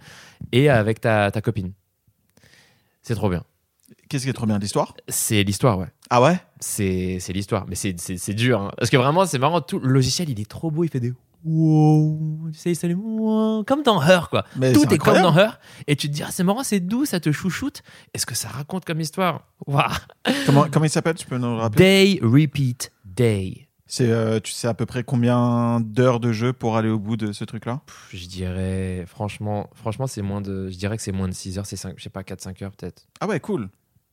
et 0.52 0.68
avec 0.68 1.00
ta, 1.00 1.31
ta 1.31 1.40
copine. 1.40 1.72
C'est 3.00 3.14
trop 3.14 3.31
bien. 3.31 3.42
Qu'est-ce 4.11 4.24
qui 4.24 4.31
est 4.31 4.35
trop 4.35 4.46
bien 4.46 4.59
l'histoire? 4.59 4.94
C'est 5.09 5.42
l'histoire, 5.44 5.79
ouais. 5.79 5.88
Ah 6.11 6.20
ouais? 6.20 6.38
C'est 6.61 7.18
l'histoire, 7.31 7.64
mais 7.68 7.74
c'est 7.74 8.35
dur. 8.35 8.61
hein. 8.61 8.72
Parce 8.76 8.90
que 8.90 8.98
vraiment, 8.98 9.24
c'est 9.24 9.38
marrant, 9.38 9.62
tout 9.62 9.79
le 9.79 9.88
logiciel, 9.88 10.29
il 10.29 10.38
est 10.40 10.48
trop 10.50 10.70
beau, 10.70 10.85
il 10.85 10.90
fait 10.90 11.00
des 11.00 11.14
wow, 11.46 12.48
tu 12.52 12.59
sais, 12.59 12.74
salut, 12.74 12.94
wow, 12.94 13.64
comme 13.64 13.82
dans 13.82 14.02
Her, 14.02 14.28
quoi. 14.28 14.44
Mais 14.56 14.72
Tout 14.72 14.92
est 14.92 14.98
comme 14.98 15.22
dans 15.22 15.35
Her, 15.37 15.59
et 15.87 15.96
tu 15.96 16.09
te 16.09 16.12
dis, 16.14 16.22
ah, 16.22 16.28
c'est 16.30 16.44
marrant, 16.44 16.62
c'est 16.64 16.80
doux, 16.80 17.04
ça 17.06 17.20
te 17.20 17.32
chouchoute. 17.32 17.82
Est-ce 18.14 18.26
que 18.26 18.35
ça 18.35 18.48
raconte 18.48 18.85
comme 18.85 19.00
histoire? 19.00 19.46
Waouh 19.66 19.85
Comment, 20.44 20.66
comment 20.70 20.85
il 20.85 20.90
s'appelle? 20.90 21.14
Tu 21.14 21.26
peux 21.26 21.38
nous 21.38 21.54
le 21.54 21.61
rappeler? 21.61 22.18
Day, 22.18 22.20
repeat, 22.22 22.92
day. 23.04 23.68
C'est, 23.88 24.11
euh, 24.11 24.40
tu 24.40 24.50
sais 24.52 24.66
à 24.66 24.74
peu 24.74 24.85
près 24.85 25.04
combien 25.04 25.80
d'heures 25.80 26.18
de 26.18 26.32
jeu 26.32 26.52
pour 26.52 26.76
aller 26.76 26.88
au 26.88 26.98
bout 26.98 27.16
de 27.16 27.30
ce 27.30 27.44
truc-là? 27.44 27.82
Je 28.12 28.26
dirais, 28.26 29.04
franchement, 29.06 29.70
franchement 29.74 30.09
c'est 30.09 30.22
moins 30.22 30.40
de, 30.40 30.68
je 30.70 30.76
dirais 30.76 30.96
que 30.96 31.02
c'est 31.04 31.12
moins 31.12 31.28
de 31.28 31.35
6 31.35 31.59
heures, 31.59 31.66
c'est 31.66 31.76
5, 31.76 31.94
je 31.96 32.02
sais 32.02 32.11
pas, 32.11 32.22
4-5 32.22 32.64
heures 32.64 32.72
peut-être. 32.72 33.06
Ah 33.20 33.28
ouais, 33.28 33.38
cool. 33.38 33.68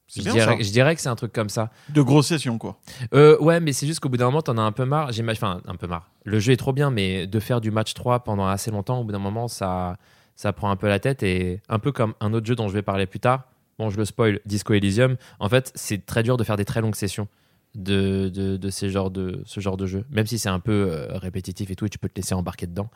Je 0.08 0.22
dirais, 0.22 0.39
ça. 0.39 0.56
je 0.60 0.72
dirais 0.72 0.96
que 0.96 1.02
c'est 1.02 1.10
un 1.10 1.16
truc 1.16 1.34
comme 1.34 1.50
ça. 1.50 1.72
De 1.89 2.02
grosses 2.02 2.28
sessions, 2.28 2.58
quoi. 2.58 2.80
Euh, 3.13 3.38
ouais, 3.39 3.60
mais 3.60 3.74
c'est 3.74 3.88
juste 3.88 4.00
qu'au 4.00 4.10
bout 4.10 4.18
d'un 4.18 4.26
moment, 4.26 4.42
t'en 4.42 4.58
as 4.58 4.62
un 4.62 4.72
peu 4.72 4.86
marre. 4.86 5.12
J'imagine, 5.12 5.44
enfin, 5.44 5.62
un 5.66 5.76
peu 5.76 5.88
marre. 5.88 6.10
Le 6.24 6.39
jeu 6.39 6.54
est 6.54 6.58
trop 6.58 6.74
bien, 6.74 6.92
mais 6.92 7.26
de 7.26 7.39
faire 7.39 7.62
du 7.62 7.72
match 7.72 7.94
3 7.94 8.20
pendant 8.24 8.46
assez 8.48 8.70
longtemps, 8.70 9.00
au 9.00 9.04
bout 9.04 9.12
d'un 9.12 9.20
moment, 9.20 9.48
ça, 9.48 9.98
ça 10.36 10.54
prend 10.54 10.70
un 10.70 10.76
peu 10.76 10.88
la 10.88 11.00
tête. 11.00 11.24
Et 11.24 11.62
un 11.70 11.80
peu 11.80 11.92
comme 11.92 12.13
un 12.20 12.34
autre 12.34 12.46
jeu 12.46 12.56
dont 12.56 12.68
je 12.68 12.74
vais 12.74 12.82
parler 12.82 13.06
plus 13.06 13.20
tard, 13.20 13.44
bon, 13.80 13.89
je 13.89 13.98
le 13.98 14.06
spoil, 14.06 14.39
Disco 14.46 14.74
Elysium, 14.74 15.16
en 15.39 15.50
fait, 15.50 15.72
c'est 15.76 16.06
très 16.06 16.22
dur 16.22 16.38
de 16.38 16.44
faire 16.44 16.58
des 16.58 16.66
très 16.66 16.82
longues 16.82 16.96
sessions 16.96 17.28
de, 17.76 18.30
de, 18.30 18.58
de 18.58 18.70
ces 18.70 18.90
genres 18.90 19.10
de, 19.12 19.42
ce 19.46 19.60
genre 19.60 19.78
de 19.78 19.86
jeu. 19.86 20.06
Même 20.12 20.26
si 20.28 20.38
c'est 20.38 20.50
un 20.50 20.60
peu 20.60 20.88
euh, 20.92 21.18
répétitif 21.18 21.72
et 21.72 21.76
tout, 21.76 21.86
et 21.86 21.90
tu 21.90 21.98
peux 21.98 22.10
te 22.10 22.16
laisser 22.20 22.36
embarquer 22.36 22.68
dedans. 22.68 22.90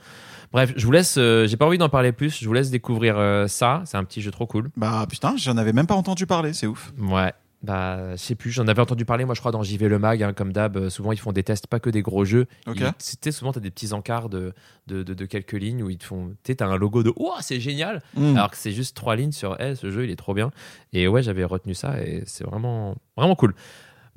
Bref, 0.52 0.74
je 0.76 0.86
vous 0.86 0.92
laisse, 0.92 1.16
euh, 1.18 1.48
j'ai 1.48 1.58
pas 1.58 1.66
envie 1.66 1.78
d'en 1.78 1.90
parler 1.90 2.12
plus, 2.12 2.38
je 2.40 2.46
vous 2.48 2.54
laisse 2.54 2.70
découvrir 2.72 3.18
euh, 3.18 3.48
ça. 3.48 3.82
C'est 3.86 3.98
un 3.98 4.04
petit 4.04 4.22
jeu 4.22 4.32
trop 4.32 4.46
cool. 4.46 4.70
Bah 4.78 5.06
putain, 5.10 5.36
j'en 5.38 5.58
avais 5.58 5.74
même 5.74 5.88
pas 5.88 5.96
entendu 5.96 6.26
parler, 6.26 6.54
c'est 6.54 6.68
ouf. 6.68 6.94
Ouais. 7.00 7.34
Bah, 7.64 8.12
je 8.16 8.18
sais 8.22 8.36
plus, 8.36 8.52
j'en 8.52 8.68
avais 8.68 8.84
entendu 8.84 9.04
parler, 9.04 9.26
moi 9.26 9.34
je 9.34 9.40
crois, 9.40 9.52
dans 9.52 9.64
JV 9.64 9.88
Le 9.90 9.98
Mag, 9.98 10.22
hein, 10.22 10.32
comme 10.32 10.54
d'hab. 10.54 10.78
euh, 10.78 10.90
souvent, 10.92 11.12
ils 11.12 11.18
font 11.18 11.32
des 11.32 11.42
tests, 11.42 11.66
pas 11.66 11.80
que 11.80 11.90
des 11.90 12.04
gros 12.04 12.24
jeux. 12.24 12.46
Ok. 12.68 12.78
Ils- 12.80 12.92
C'était 13.00 13.32
souvent, 13.32 13.52
tu 13.52 13.58
as 13.58 13.62
des 13.62 13.72
petits 13.72 13.94
encarts 13.94 14.30
de, 14.30 14.54
de, 14.86 15.02
de- 15.02 15.16
de 15.16 15.26
quelques 15.26 15.54
lignes 15.54 15.82
où 15.82 15.90
ils 15.90 15.98
te 15.98 16.04
font. 16.04 16.36
Tu 16.44 16.56
as 16.60 16.66
un 16.68 16.78
logo 16.78 17.02
de 17.02 17.12
Oh, 17.16 17.34
c'est 17.42 17.60
génial 17.60 18.04
Mm. 18.16 18.36
Alors 18.38 18.52
que 18.52 18.58
c'est 18.58 18.72
juste 18.72 18.96
trois 18.96 19.16
lignes 19.16 19.32
sur 19.32 19.58
Eh, 19.60 19.74
ce 19.74 19.90
jeu, 19.90 20.04
il 20.06 20.12
est 20.12 20.16
trop 20.16 20.36
bien. 20.36 20.52
Et 20.94 21.08
ouais, 21.08 21.24
j'avais 21.24 21.44
retenu 21.44 21.74
ça 21.74 22.00
et 22.00 22.22
c'est 22.28 22.44
vraiment, 22.46 22.96
vraiment 23.18 23.36
cool. 23.36 23.56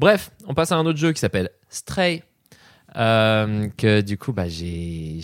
Bref, 0.01 0.31
on 0.47 0.55
passe 0.55 0.73
à 0.73 0.77
un 0.77 0.87
autre 0.87 0.99
jeu 0.99 1.13
qui 1.13 1.21
s'appelle 1.21 1.51
Stray. 1.69 2.23
euh, 2.97 3.69
que 3.77 4.01
du 4.01 4.17
coup, 4.19 4.33
bah, 4.33 4.49
j'ai 4.49 5.21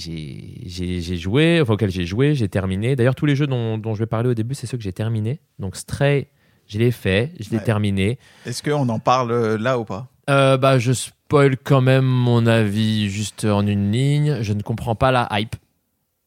joué, 1.18 1.60
enfin, 1.62 1.72
auquel 1.72 1.90
j'ai 1.90 2.04
joué, 2.06 2.34
j'ai 2.34 2.48
terminé. 2.48 2.94
D'ailleurs, 2.94 3.14
tous 3.14 3.26
les 3.26 3.34
jeux 3.34 3.46
dont, 3.46 3.78
dont 3.78 3.94
je 3.94 4.00
vais 4.00 4.06
parler 4.06 4.28
au 4.28 4.34
début, 4.34 4.54
c'est 4.54 4.66
ceux 4.66 4.76
que 4.76 4.84
j'ai 4.84 4.92
terminés. 4.92 5.40
Donc, 5.58 5.76
Stray, 5.76 6.28
je 6.68 6.78
l'ai 6.78 6.90
fait, 6.92 7.32
je 7.40 7.50
l'ai 7.50 7.56
Ouais. 7.56 7.64
terminé. 7.64 8.18
Est-ce 8.44 8.62
qu'on 8.62 8.88
en 8.88 8.98
parle 8.98 9.32
euh, 9.32 9.56
là 9.58 9.78
ou 9.78 9.84
pas? 9.84 10.08
Euh, 10.28 10.56
bah, 10.58 10.78
je 10.78 10.92
spoil 10.92 11.56
quand 11.56 11.80
même 11.80 12.04
mon 12.04 12.46
avis 12.46 13.08
juste 13.10 13.44
en 13.46 13.66
une 13.66 13.90
ligne. 13.90 14.42
Je 14.42 14.52
ne 14.52 14.62
comprends 14.62 14.94
pas 14.94 15.10
la 15.10 15.26
hype. 15.32 15.56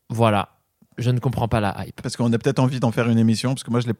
Voilà. 0.09 0.49
Je 0.97 1.11
ne 1.11 1.19
comprends 1.19 1.47
pas 1.47 1.59
la 1.61 1.75
hype. 1.85 2.01
Parce 2.01 2.17
qu'on 2.17 2.33
a 2.33 2.37
peut-être 2.39 2.59
envie 2.59 2.79
d'en 2.81 2.91
faire 2.91 3.07
une 3.09 3.19
émission, 3.19 3.51
parce 3.53 3.63
que 3.63 3.71
moi 3.71 3.79
je 3.79 3.87
l'ai 3.87 3.93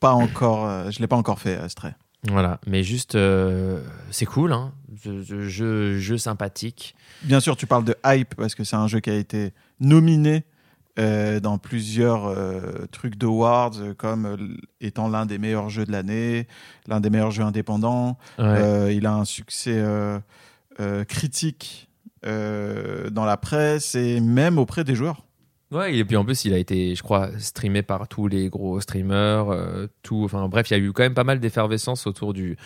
pas 0.00 0.12
encore, 0.12 0.66
euh, 0.68 0.90
je 0.90 0.98
l'ai 0.98 1.06
pas 1.06 1.16
encore 1.16 1.38
fait, 1.38 1.66
Stray. 1.70 1.92
Voilà. 2.28 2.60
Mais 2.66 2.82
juste, 2.84 3.14
euh, 3.16 3.82
c'est 4.10 4.26
cool. 4.26 4.52
Hein. 4.52 4.72
Jeu, 5.02 5.48
jeu- 5.98 6.18
sympathique. 6.18 6.94
Bien 7.22 7.40
sûr, 7.40 7.56
tu 7.56 7.66
parles 7.66 7.84
de 7.84 7.96
hype 8.04 8.34
parce 8.36 8.54
que 8.54 8.62
c'est 8.64 8.76
un 8.76 8.86
jeu 8.86 9.00
qui 9.00 9.10
a 9.10 9.14
été 9.16 9.52
nominé 9.80 10.44
euh, 10.98 11.40
dans 11.40 11.58
plusieurs 11.58 12.26
euh, 12.26 12.86
trucs 12.92 13.16
d'awards, 13.16 13.72
euh, 13.80 13.94
comme 13.94 14.56
étant 14.80 15.08
l'un 15.08 15.26
des 15.26 15.38
meilleurs 15.38 15.68
jeux 15.70 15.84
de 15.84 15.90
l'année, 15.90 16.46
l'un 16.86 17.00
des 17.00 17.10
meilleurs 17.10 17.30
jeux 17.32 17.42
indépendants. 17.44 18.18
Ouais. 18.38 18.94
Il 18.94 19.06
a 19.06 19.14
un 19.14 19.24
succès 19.24 19.82
critique 21.08 21.88
dans 22.22 23.24
la 23.24 23.36
presse 23.36 23.94
et 23.94 24.20
même 24.20 24.58
auprès 24.58 24.84
des 24.84 24.94
joueurs. 24.94 25.24
Ouais, 25.72 25.96
et 25.96 26.04
puis 26.04 26.16
en 26.16 26.24
plus, 26.24 26.44
il 26.44 26.52
a 26.52 26.58
été, 26.58 26.94
je 26.94 27.02
crois, 27.02 27.30
streamé 27.38 27.82
par 27.82 28.06
tous 28.06 28.28
les 28.28 28.50
gros 28.50 28.78
streamers. 28.80 29.48
euh, 29.50 29.86
tout, 30.02 30.22
enfin, 30.24 30.46
bref, 30.48 30.70
il 30.70 30.74
y 30.74 30.76
a 30.76 30.78
eu 30.80 30.92
quand 30.92 31.02
même 31.02 31.14
pas 31.14 31.24
mal 31.24 31.40
d'effervescence 31.40 32.06
autour 32.06 32.34
du, 32.34 32.58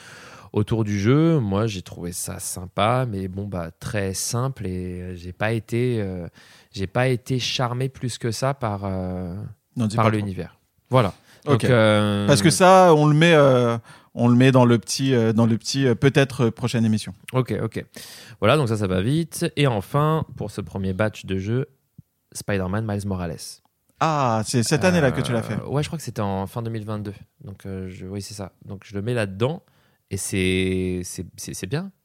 autour 0.53 0.83
du 0.83 0.99
jeu. 0.99 1.39
Moi, 1.39 1.69
j'ai 1.69 1.83
trouvé 1.83 2.11
ça 2.11 2.41
sympa, 2.41 3.07
mais 3.09 3.29
bon, 3.29 3.47
bah, 3.47 3.71
très 3.79 4.13
simple 4.13 4.67
et 4.67 5.01
euh, 5.03 5.15
j'ai 5.15 5.33
pas 5.33 5.53
été, 5.53 6.01
euh, 6.01 6.27
j'ai 6.73 6.89
pas 6.89 7.07
été 7.07 7.39
charmé 7.39 7.89
plus 7.89 8.19
que 8.19 8.33
ça 8.33 8.55
par, 8.55 8.81
euh, 8.85 9.37
Non, 9.77 9.89
par 9.89 10.11
l'univers. 10.11 10.59
Voilà. 10.91 11.15
Donc, 11.45 11.63
euh, 11.63 12.27
Parce 12.27 12.43
que 12.43 12.51
ça, 12.51 12.93
on 12.93 13.07
le 13.07 13.15
met, 13.15 13.35
euh, 13.35 13.79
on 14.15 14.27
le 14.27 14.35
met 14.35 14.51
dans 14.51 14.65
le 14.65 14.79
petit, 14.79 15.15
euh, 15.15 15.33
dans 15.33 15.47
le 15.47 15.57
petit, 15.57 15.87
peut-être 15.95 16.49
prochaine 16.49 16.85
émission. 16.85 17.15
Ok, 17.33 17.55
ok. 17.63 17.85
Voilà, 18.41 18.57
donc 18.57 18.69
ça, 18.69 18.77
ça 18.77 18.89
va 18.89 19.01
vite. 19.01 19.47
Et 19.55 19.69
enfin, 19.69 20.25
pour 20.37 20.51
ce 20.51 20.61
premier 20.61 20.93
batch 20.93 21.25
de 21.25 21.39
jeu, 21.39 21.67
Spider-Man 22.37 22.85
Miles 22.87 23.07
Morales. 23.07 23.37
Ah, 23.99 24.43
c'est 24.47 24.63
cette 24.63 24.85
année-là 24.85 25.11
que 25.11 25.21
tu 25.23 25.33
l'as 25.33 25.43
fait. 25.43 25.55
Euh, 25.55 25.67
Ouais, 25.69 25.83
je 25.83 25.89
crois 25.89 25.97
que 25.99 26.05
c'était 26.05 26.21
en 26.21 26.47
fin 26.47 26.61
2022. 26.63 27.15
Donc, 27.45 27.65
euh, 27.67 27.89
je, 27.89 28.05
oui, 28.07 28.21
c'est 28.23 28.35
ça. 28.35 28.53
Donc, 28.65 28.83
je 28.85 28.95
le 28.95 29.03
mets 29.03 29.15
là-dedans. 29.15 29.63
Et 30.11 30.17
c'est 30.19 31.01
c'est- 31.03 31.67
bien. 31.67 31.91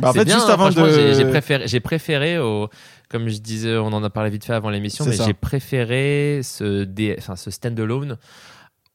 Bah, 0.00 0.10
en 0.10 0.12
fait, 0.12 0.24
bien, 0.24 0.36
juste 0.36 0.48
hein, 0.48 0.54
avant 0.54 0.70
de. 0.70 1.12
j'ai- 1.12 1.24
préféré, 1.26 1.66
j'ai 1.68 1.80
préféré 1.80 2.38
au, 2.38 2.68
comme 3.10 3.28
je 3.28 3.38
disais, 3.38 3.76
on 3.76 3.88
en 3.88 4.02
a 4.02 4.08
parlé 4.10 4.30
vite 4.30 4.44
fait 4.44 4.54
avant 4.54 4.70
l'émission, 4.70 5.04
mais 5.04 5.16
j'ai 5.16 5.34
préféré 5.34 6.40
ce, 6.42 6.84
dé- 6.84 7.16
enfin, 7.18 7.36
ce 7.36 7.50
stand-alone 7.50 8.16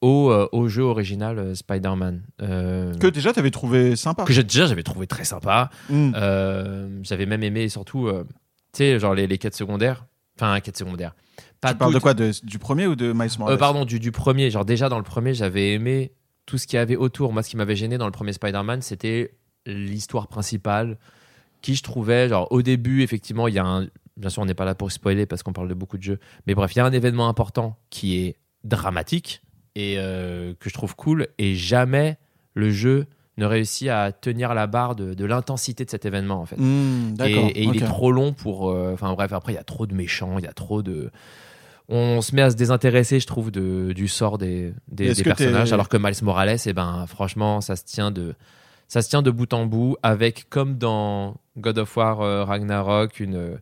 au, 0.02 0.32
euh, 0.32 0.48
au 0.52 0.68
jeu 0.68 0.84
original 0.84 1.38
euh, 1.38 1.54
Spider-Man. 1.56 2.24
Euh, 2.42 2.96
Que 2.96 3.08
déjà, 3.08 3.34
t'avais 3.34 3.52
trouvé 3.52 3.96
sympa. 3.96 4.24
que 4.24 4.34
déjà 4.42 4.66
j'avais 4.66 4.82
trouvé 4.84 5.06
très 5.08 5.26
sympa. 5.26 5.70
Mm. 5.90 6.14
Euh, 6.16 7.00
j'avais 7.04 7.26
même 7.28 7.44
aimé 7.44 7.70
surtout, 7.70 8.08
euh, 8.08 8.24
tu 8.74 8.78
sais, 8.80 9.00
genre 9.00 9.14
les, 9.16 9.28
les 9.28 9.38
quêtes 9.38 9.56
secondaires. 9.56 10.06
Enfin, 10.38 10.60
quêtes 10.62 10.78
secondaires. 10.78 11.16
Pas 11.62 11.74
tu 11.74 11.78
parles 11.80 11.94
de 11.94 12.00
quoi 12.00 12.14
de- 12.14 12.32
Du 12.44 12.60
premier 12.60 12.88
ou 12.88 12.96
de 12.96 13.12
Miles 13.14 13.30
Morales 13.38 13.56
Euh, 13.56 13.58
pardon, 13.58 13.86
du, 13.86 14.00
du 14.00 14.12
premier. 14.12 14.50
Genre, 14.52 14.66
déjà 14.66 14.88
dans 14.90 14.98
le 14.98 15.04
premier, 15.04 15.34
j'avais 15.34 15.74
aimé 15.74 16.14
tout 16.46 16.58
ce 16.58 16.66
qu'il 16.68 16.78
y 16.78 16.80
avait 16.80 16.96
autour. 16.96 17.34
Moi, 17.34 17.44
ce 17.44 17.50
qui 17.50 17.58
m'avait 17.58 17.76
gêné 17.76 17.98
dans 17.98 18.06
le 18.06 18.12
premier 18.12 18.34
Spider-Man, 18.34 18.82
c'était 18.82 19.34
l'histoire 19.66 20.28
principale 20.28 20.98
qui, 21.62 21.76
je 21.76 21.84
trouvais, 21.84 22.30
genre, 22.30 22.48
au 22.52 22.62
début, 22.62 23.02
effectivement, 23.04 23.48
il 23.48 23.54
y 23.56 23.60
a 23.60 23.66
un. 23.66 23.88
Bien 24.16 24.30
sûr, 24.30 24.42
on 24.42 24.46
n'est 24.46 24.54
pas 24.54 24.66
là 24.66 24.76
pour 24.76 24.92
spoiler 24.92 25.26
parce 25.26 25.44
qu'on 25.44 25.54
parle 25.54 25.68
de 25.70 25.74
beaucoup 25.74 25.98
de 25.98 26.04
jeux. 26.04 26.20
Mais 26.48 26.56
bref, 26.56 26.74
il 26.76 26.78
y 26.78 26.82
a 26.82 26.86
un 26.86 26.92
événement 26.92 27.28
important 27.30 27.78
qui 27.90 28.18
est 28.20 28.36
dramatique 28.66 29.42
et 29.76 29.96
euh, 29.98 30.54
que 30.60 30.70
je 30.70 30.74
trouve 30.74 30.96
cool. 30.96 31.28
Et 31.38 31.56
jamais 31.56 32.18
le 32.54 32.70
jeu 32.70 33.06
ne 33.40 33.46
réussit 33.46 33.88
à 33.90 34.12
tenir 34.12 34.54
la 34.54 34.68
barre 34.68 34.96
de, 34.96 35.14
de 35.14 35.26
l'intensité 35.26 35.86
de 35.86 35.90
cet 35.90 36.06
événement, 36.06 36.42
en 36.42 36.46
fait. 36.46 36.58
Mm, 36.58 37.16
Et, 37.26 37.34
et 37.62 37.64
il 37.64 37.76
est 37.78 37.86
trop 37.88 38.12
long 38.12 38.34
pour. 38.34 38.70
euh, 38.70 38.92
Enfin 38.94 39.12
bref, 39.14 39.34
après, 39.34 39.54
il 39.54 39.56
y 39.56 39.60
a 39.60 39.64
trop 39.64 39.88
de 39.88 39.94
méchants, 39.96 40.38
il 40.38 40.46
y 40.46 40.48
a 40.48 40.54
trop 40.54 40.84
de. 40.84 41.10
On 41.92 42.22
se 42.22 42.36
met 42.36 42.44
à 42.44 42.52
se 42.52 42.56
désintéresser, 42.56 43.20
je 43.20 43.26
trouve, 43.26 43.50
de, 43.50 43.94
du 43.94 44.08
sort 44.08 44.38
des, 44.38 44.74
personnages. 45.24 45.74
Alors 45.74 45.90
que 45.90 45.98
Miles 45.98 46.24
Morales, 46.24 46.58
eh 46.66 46.74
ben, 46.74 47.06
franchement, 47.08 47.62
ça 47.62 47.76
se 47.76 47.84
tient 47.84 48.12
de. 48.12 48.36
Ça 48.88 49.02
se 49.02 49.10
tient 49.10 49.22
de 49.22 49.32
bout 49.32 49.52
en 49.54 49.66
bout, 49.66 49.98
avec, 50.04 50.50
comme 50.50 50.78
dans 50.78 51.38
God 51.58 51.78
of 51.80 51.96
War 51.98 52.22
euh, 52.22 52.44
Ragnarok, 52.44 53.20
une, 53.20 53.60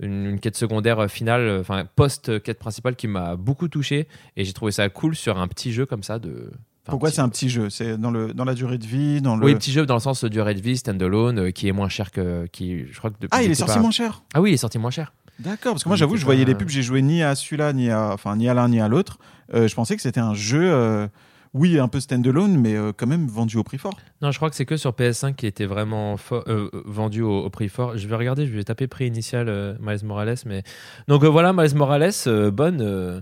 une, 0.00 0.26
une 0.26 0.38
quête 0.40 0.56
secondaire 0.56 1.00
euh, 1.00 1.08
finale, 1.08 1.58
enfin, 1.60 1.84
post-quête 1.96 2.58
principale 2.60 2.94
qui 2.96 3.08
m'a 3.08 3.34
beaucoup 3.36 3.66
touché. 3.68 4.06
Et 4.36 4.44
j'ai 4.44 4.52
trouvé 4.52 4.70
ça 4.72 4.88
cool 4.88 5.14
sur 5.16 5.38
un 5.38 5.48
petit 5.48 5.72
jeu 5.72 5.84
comme 5.86 6.02
ça. 6.04 6.18
De, 6.20 6.52
Pourquoi 6.88 7.10
c'est 7.10 7.20
un 7.20 7.28
petit 7.28 7.48
jeu? 7.48 7.70
C'est 7.70 7.96
dans, 7.98 8.10
le, 8.10 8.32
dans 8.34 8.44
la 8.44 8.54
durée 8.54 8.78
de 8.78 8.86
vie 8.86 9.20
dans 9.20 9.36
le... 9.36 9.44
Oui, 9.44 9.54
petit 9.54 9.72
jeu 9.72 9.86
dans 9.86 9.94
le 9.94 10.00
sens 10.00 10.22
de 10.24 10.28
durée 10.28 10.54
de 10.54 10.60
vie, 10.60 10.76
standalone, 10.76 11.38
euh, 11.38 11.50
qui 11.50 11.68
est 11.68 11.72
moins 11.72 11.88
cher 11.88 12.10
que. 12.10 12.46
Qui, 12.52 12.86
je 12.90 12.98
crois 12.98 13.10
que 13.10 13.16
depuis- 13.20 13.28
Ah, 13.32 13.42
il 13.42 13.50
est 13.50 13.54
sorti 13.54 13.74
pas- 13.74 13.80
moins 13.80 13.90
cher 13.90 14.22
Ah 14.34 14.40
oui, 14.40 14.50
il 14.50 14.54
est 14.54 14.58
sorti 14.58 14.78
moins 14.78 14.90
cher. 14.90 15.12
D'accord, 15.38 15.72
parce 15.74 15.84
que 15.84 15.88
moi 15.88 15.96
j'avoue, 15.96 16.16
je 16.16 16.24
voyais 16.24 16.44
pas- 16.44 16.48
les 16.50 16.54
pubs, 16.56 16.68
j'ai 16.68 16.82
joué 16.82 17.00
ni 17.02 17.22
à 17.22 17.34
celui-là, 17.34 17.72
ni 17.72 17.90
à, 17.90 18.12
enfin, 18.12 18.34
ni 18.36 18.48
à 18.48 18.54
l'un, 18.54 18.68
ni 18.68 18.80
à 18.80 18.88
l'autre. 18.88 19.18
Euh, 19.54 19.68
je 19.68 19.74
pensais 19.74 19.94
que 19.94 20.02
c'était 20.02 20.18
un 20.20 20.34
jeu, 20.34 20.60
euh, 20.64 21.06
oui, 21.54 21.78
un 21.78 21.86
peu 21.88 22.00
standalone, 22.00 22.58
mais 22.58 22.74
euh, 22.74 22.92
quand 22.96 23.06
même 23.06 23.28
vendu 23.28 23.56
au 23.56 23.62
prix 23.62 23.78
fort. 23.78 23.96
Non, 24.20 24.32
je 24.32 24.36
crois 24.38 24.50
que 24.50 24.56
c'est 24.56 24.66
que 24.66 24.76
sur 24.76 24.90
PS5 24.92 25.34
qui 25.36 25.46
était 25.46 25.64
vraiment 25.66 26.16
euh, 26.32 26.42
euh, 26.48 26.70
vendu 26.86 27.22
au, 27.22 27.44
au 27.44 27.50
prix 27.50 27.68
fort. 27.68 27.96
Je 27.96 28.08
vais 28.08 28.16
regarder, 28.16 28.46
je 28.46 28.52
vais 28.52 28.64
taper 28.64 28.86
prix 28.88 29.06
initial 29.06 29.48
euh, 29.48 29.74
Miles 29.80 30.04
Morales. 30.04 30.34
Mais... 30.44 30.62
Donc 31.06 31.22
euh, 31.22 31.28
voilà, 31.28 31.52
Miles 31.52 31.74
Morales, 31.76 32.10
euh, 32.26 32.50
bonne, 32.50 32.80
euh, 32.82 33.20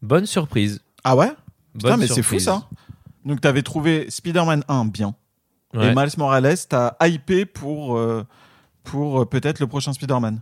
bonne 0.00 0.24
surprise. 0.26 0.80
Ah 1.04 1.16
ouais? 1.16 1.32
Putain, 1.74 1.90
Bonne 1.90 2.00
mais 2.00 2.06
c'est 2.06 2.22
fou 2.22 2.38
ça 2.38 2.68
Donc 3.24 3.40
t'avais 3.40 3.62
trouvé 3.62 4.10
Spider-Man 4.10 4.64
1 4.68 4.84
bien, 4.86 5.14
Ouais. 5.74 5.92
et 5.92 5.94
Miles 5.94 6.10
Morales, 6.18 6.54
t'as 6.68 6.94
hypé 7.06 7.46
pour, 7.46 7.96
euh, 7.96 8.26
pour 8.84 9.22
euh, 9.22 9.24
peut-être 9.26 9.58
le 9.60 9.66
prochain 9.66 9.92
Spider-Man. 9.92 10.40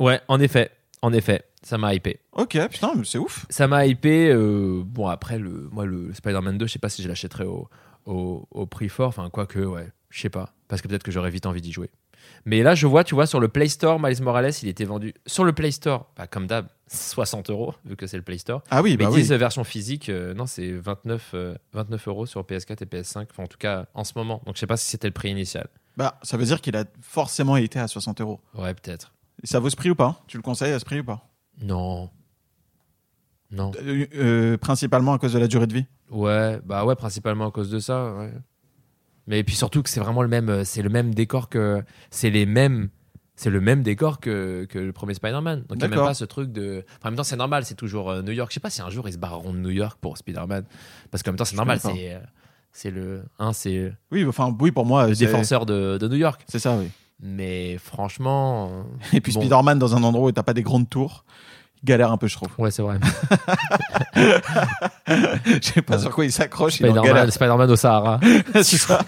ouais, 0.00 0.20
en 0.28 0.38
effet, 0.40 0.70
en 1.02 1.12
effet, 1.12 1.44
ça 1.62 1.78
m'a 1.78 1.94
hypé. 1.94 2.20
Ok, 2.32 2.58
putain, 2.68 2.92
mais 2.96 3.04
c'est 3.04 3.18
ouf. 3.18 3.46
Ça 3.48 3.66
m'a 3.68 3.86
hypé. 3.86 4.28
euh, 4.30 4.82
bon, 4.84 5.06
après, 5.08 5.38
le, 5.38 5.68
moi, 5.72 5.86
le 5.86 6.12
Spider-Man 6.12 6.58
2, 6.58 6.66
je 6.66 6.72
sais 6.72 6.78
pas 6.78 6.88
si 6.90 7.02
je 7.02 7.08
l'achèterais 7.08 7.44
au, 7.46 7.68
au, 8.06 8.46
au 8.50 8.66
prix 8.66 8.88
fort. 8.88 9.08
Enfin, 9.08 9.30
quoique, 9.30 9.58
ouais, 9.60 9.88
je 10.10 10.20
sais 10.20 10.30
pas. 10.30 10.52
Parce 10.68 10.82
que 10.82 10.88
peut-être 10.88 11.02
que 11.04 11.10
j'aurais 11.12 11.30
vite 11.30 11.46
envie 11.46 11.60
d'y 11.62 11.72
jouer. 11.72 11.90
Mais 12.44 12.62
là, 12.62 12.74
je 12.74 12.86
vois, 12.86 13.04
tu 13.04 13.14
vois, 13.14 13.26
sur 13.26 13.40
le 13.40 13.48
Play 13.48 13.68
Store, 13.68 13.98
Miles 14.00 14.22
Morales, 14.22 14.52
il 14.62 14.68
était 14.68 14.84
vendu 14.84 15.14
sur 15.26 15.44
le 15.44 15.52
Play 15.52 15.70
Store, 15.70 16.10
bah, 16.16 16.26
comme 16.26 16.46
d'hab, 16.46 16.66
60 16.88 17.50
euros, 17.50 17.74
vu 17.84 17.96
que 17.96 18.06
c'est 18.06 18.16
le 18.16 18.22
Play 18.22 18.38
Store. 18.38 18.62
Ah 18.70 18.82
oui, 18.82 18.92
Mais 18.92 19.04
bah 19.04 19.10
ils 19.10 19.14
oui. 19.14 19.20
disent 19.22 19.32
version 19.32 19.64
physique, 19.64 20.08
euh, 20.08 20.34
non, 20.34 20.46
c'est 20.46 20.70
29, 20.72 21.30
euh, 21.34 21.54
29 21.72 22.08
euros 22.08 22.26
sur 22.26 22.42
PS4 22.42 22.82
et 22.82 22.86
PS5, 22.86 23.26
enfin, 23.30 23.44
en 23.44 23.46
tout 23.46 23.58
cas 23.58 23.86
en 23.94 24.04
ce 24.04 24.12
moment. 24.16 24.42
Donc 24.46 24.56
je 24.56 24.60
sais 24.60 24.66
pas 24.66 24.76
si 24.76 24.88
c'était 24.90 25.08
le 25.08 25.12
prix 25.14 25.30
initial. 25.30 25.68
Bah, 25.96 26.18
ça 26.22 26.36
veut 26.36 26.44
dire 26.44 26.60
qu'il 26.60 26.76
a 26.76 26.84
forcément 27.00 27.56
été 27.56 27.78
à 27.78 27.88
60 27.88 28.20
euros. 28.20 28.40
Ouais, 28.54 28.74
peut-être. 28.74 29.12
Et 29.42 29.46
ça 29.46 29.58
vaut 29.60 29.70
ce 29.70 29.76
prix 29.76 29.90
ou 29.90 29.94
pas 29.94 30.22
Tu 30.26 30.36
le 30.36 30.42
conseilles 30.42 30.72
à 30.72 30.78
ce 30.78 30.84
prix 30.84 31.00
ou 31.00 31.04
pas? 31.04 31.26
Non. 31.62 32.10
Non. 33.50 33.70
Euh, 33.80 34.06
euh, 34.16 34.56
Principalement 34.58 35.12
à 35.14 35.18
cause 35.18 35.32
de 35.32 35.38
la 35.38 35.46
durée 35.46 35.66
de 35.66 35.74
vie? 35.74 35.86
Ouais, 36.10 36.60
bah 36.64 36.84
ouais, 36.84 36.96
principalement 36.96 37.46
à 37.46 37.50
cause 37.50 37.70
de 37.70 37.78
ça. 37.78 38.12
Ouais. 38.14 38.32
Mais 39.26 39.42
puis 39.42 39.54
surtout 39.54 39.82
que 39.82 39.88
c'est 39.88 40.00
vraiment 40.00 40.22
le 40.22 40.28
même, 40.28 40.48
euh, 40.48 40.64
c'est 40.64 40.82
le 40.82 40.90
même 40.90 41.14
décor 41.14 41.48
que, 41.48 41.82
c'est 42.10 42.30
les 42.30 42.46
mêmes, 42.46 42.90
c'est 43.36 43.50
le 43.50 43.60
même 43.60 43.82
décor 43.82 44.20
que, 44.20 44.66
que 44.68 44.78
le 44.78 44.92
premier 44.92 45.14
Spider-Man. 45.14 45.60
Donc 45.68 45.72
il 45.72 45.78
n'y 45.78 45.84
a 45.84 45.88
même 45.88 45.98
pas 45.98 46.14
ce 46.14 46.24
truc 46.24 46.52
de. 46.52 46.84
Enfin, 46.98 47.08
en 47.08 47.10
même 47.10 47.16
temps, 47.16 47.24
c'est 47.24 47.36
normal, 47.36 47.64
c'est 47.64 47.74
toujours 47.74 48.10
euh, 48.10 48.22
New 48.22 48.32
York. 48.32 48.50
Je 48.50 48.54
sais 48.54 48.60
pas 48.60 48.70
si 48.70 48.82
un 48.82 48.90
jour 48.90 49.08
ils 49.08 49.14
se 49.14 49.18
barreront 49.18 49.52
de 49.52 49.58
New 49.58 49.70
York 49.70 49.98
pour 50.00 50.18
Spider-Man, 50.18 50.64
parce 51.10 51.22
qu'en 51.22 51.30
même 51.32 51.38
temps 51.38 51.44
c'est 51.44 51.56
normal, 51.56 51.80
c'est, 51.80 52.14
euh, 52.14 52.18
c'est 52.72 52.90
le, 52.90 53.24
un, 53.38 53.52
c'est 53.52 53.92
Oui, 54.12 54.24
enfin, 54.26 54.54
oui, 54.60 54.70
pour 54.72 54.84
moi, 54.84 55.08
le 55.08 55.14
défenseur 55.14 55.64
de, 55.66 55.96
de 55.98 56.08
New 56.08 56.16
York. 56.16 56.42
c'est 56.48 56.58
ça, 56.58 56.76
oui. 56.76 56.90
Mais 57.20 57.78
franchement, 57.78 58.84
Et 59.12 59.20
puis 59.20 59.32
Bon. 59.32 59.40
Spider-Man 59.40 59.78
dans 59.78 59.96
un 59.96 60.02
endroit 60.02 60.28
où 60.28 60.32
t'as 60.32 60.42
pas 60.42 60.52
des 60.52 60.62
grandes 60.64 60.90
tours, 60.90 61.24
galère 61.84 62.10
un 62.12 62.16
peu, 62.16 62.26
je 62.26 62.34
trouve. 62.36 62.48
ouais, 62.58 62.70
c'est 62.70 62.82
vrai. 62.82 62.98
Je 65.06 65.58
sais 65.60 65.82
pas 65.82 65.98
sur 65.98 66.10
quoi 66.14 66.24
il 66.24 66.32
s'accroche, 66.32 66.74
Spider-Man, 66.74 67.70
au 67.70 67.76
Sahara. 67.76 68.20
c'est 68.54 68.76
ça. 68.78 69.00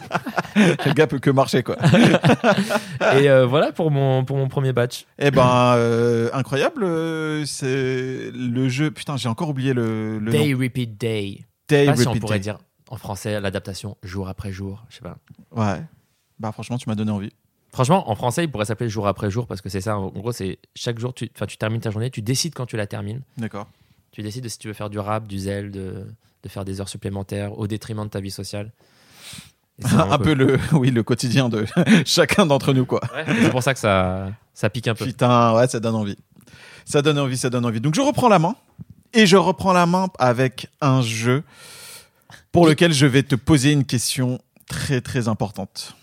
Le 0.55 0.93
gars 0.93 1.07
peut 1.07 1.19
que 1.19 1.31
marcher, 1.31 1.63
quoi. 1.63 1.77
Et 3.19 3.29
euh, 3.29 3.47
voilà 3.47 3.73
pour 3.73 3.91
mon, 3.91 4.25
pour 4.25 4.37
mon 4.37 4.49
premier 4.49 4.73
batch. 4.73 5.07
Eh 5.19 5.31
ben, 5.31 5.75
euh, 5.77 6.29
incroyable. 6.33 6.85
euh, 6.85 7.45
C'est 7.47 8.31
le 8.35 8.69
jeu. 8.69 8.91
Putain, 8.91 9.17
j'ai 9.17 9.29
encore 9.29 9.49
oublié 9.51 9.73
le, 9.73 10.19
le 10.19 10.31
Day 10.31 10.53
nom. 10.53 10.59
Repeat 10.61 10.99
Day. 11.01 11.45
Day 11.69 11.87
Pas 11.87 11.97
si 11.97 12.07
on 12.07 12.11
Repeat 12.11 12.21
pourrait 12.21 12.39
Day. 12.39 12.43
dire 12.43 12.59
en 12.89 12.97
français 12.97 13.41
l'adaptation 13.41 13.97
jour 14.03 14.29
après 14.29 14.53
jour. 14.53 14.85
Je 14.89 14.97
sais 14.97 15.03
pas. 15.03 15.17
Ouais. 15.53 15.81
Bah, 16.39 16.53
franchement, 16.53 16.79
tu 16.79 16.89
m'as 16.89 16.95
donné 16.95 17.11
envie. 17.11 17.33
Franchement, 17.77 18.11
en 18.11 18.15
français, 18.15 18.45
il 18.45 18.51
pourrait 18.51 18.65
s'appeler 18.65 18.89
jour 18.89 19.07
après 19.07 19.31
jour 19.31 19.47
parce 19.47 19.61
que 19.61 19.69
c'est 19.69 19.83
ça. 19.83 19.99
En 19.99 20.09
gros, 20.09 20.33
c'est 20.33 20.59
chaque 20.75 20.99
jour, 20.99 21.13
tu, 21.13 21.29
tu 21.29 21.59
termines 21.59 21.83
ta 21.83 21.91
journée, 21.91 22.09
tu 22.11 22.23
décides 22.23 22.55
quand 22.55 22.65
tu 22.65 22.79
la 22.79 22.87
termines. 22.87 23.21
D'accord. 23.37 23.67
Tu 24.13 24.23
décides 24.23 24.45
de 24.45 24.49
si 24.49 24.59
tu 24.59 24.69
veux 24.69 24.73
faire 24.73 24.89
du 24.89 24.99
rap, 24.99 25.27
du 25.27 25.39
zèle, 25.39 25.71
de, 25.71 26.07
de 26.43 26.49
faire 26.49 26.65
des 26.65 26.81
heures 26.81 26.89
supplémentaires 26.89 27.59
au 27.59 27.67
détriment 27.67 28.05
de 28.05 28.09
ta 28.09 28.21
vie 28.21 28.31
sociale. 28.31 28.73
Un 29.85 30.17
peu 30.17 30.33
le, 30.33 30.59
oui, 30.73 30.91
le 30.91 31.03
quotidien 31.03 31.51
de 31.51 31.67
chacun 32.07 32.47
d'entre 32.47 32.73
nous, 32.73 32.87
quoi. 32.87 33.03
Ouais, 33.15 33.27
c'est 33.43 33.51
pour 33.51 33.63
ça 33.63 33.75
que 33.75 33.79
ça, 33.79 34.31
ça 34.55 34.71
pique 34.71 34.89
un 34.89 34.95
peu. 34.95 35.05
Putain, 35.05 35.55
ouais, 35.55 35.69
ça 35.69 35.79
donne 35.79 35.97
envie. 35.97 36.17
Ça 36.87 37.03
donne 37.03 37.19
envie, 37.19 37.37
ça 37.37 37.51
donne 37.51 37.67
envie. 37.67 37.83
Donc 37.83 37.95
je 37.95 38.01
reprends 38.01 38.31
la 38.31 38.39
main 38.39 38.57
et 39.13 39.27
je 39.27 39.37
reprends 39.37 39.75
la 39.75 39.85
main 39.85 40.09
avec 40.19 40.69
un 40.81 41.03
jeu 41.03 41.43
pour 42.53 42.67
lequel 42.67 42.95
je 42.95 43.05
vais 43.05 43.23
te 43.23 43.35
poser 43.35 43.73
une 43.73 43.85
question 43.85 44.41
très 44.67 45.03
très 45.03 45.29
importante. 45.29 45.95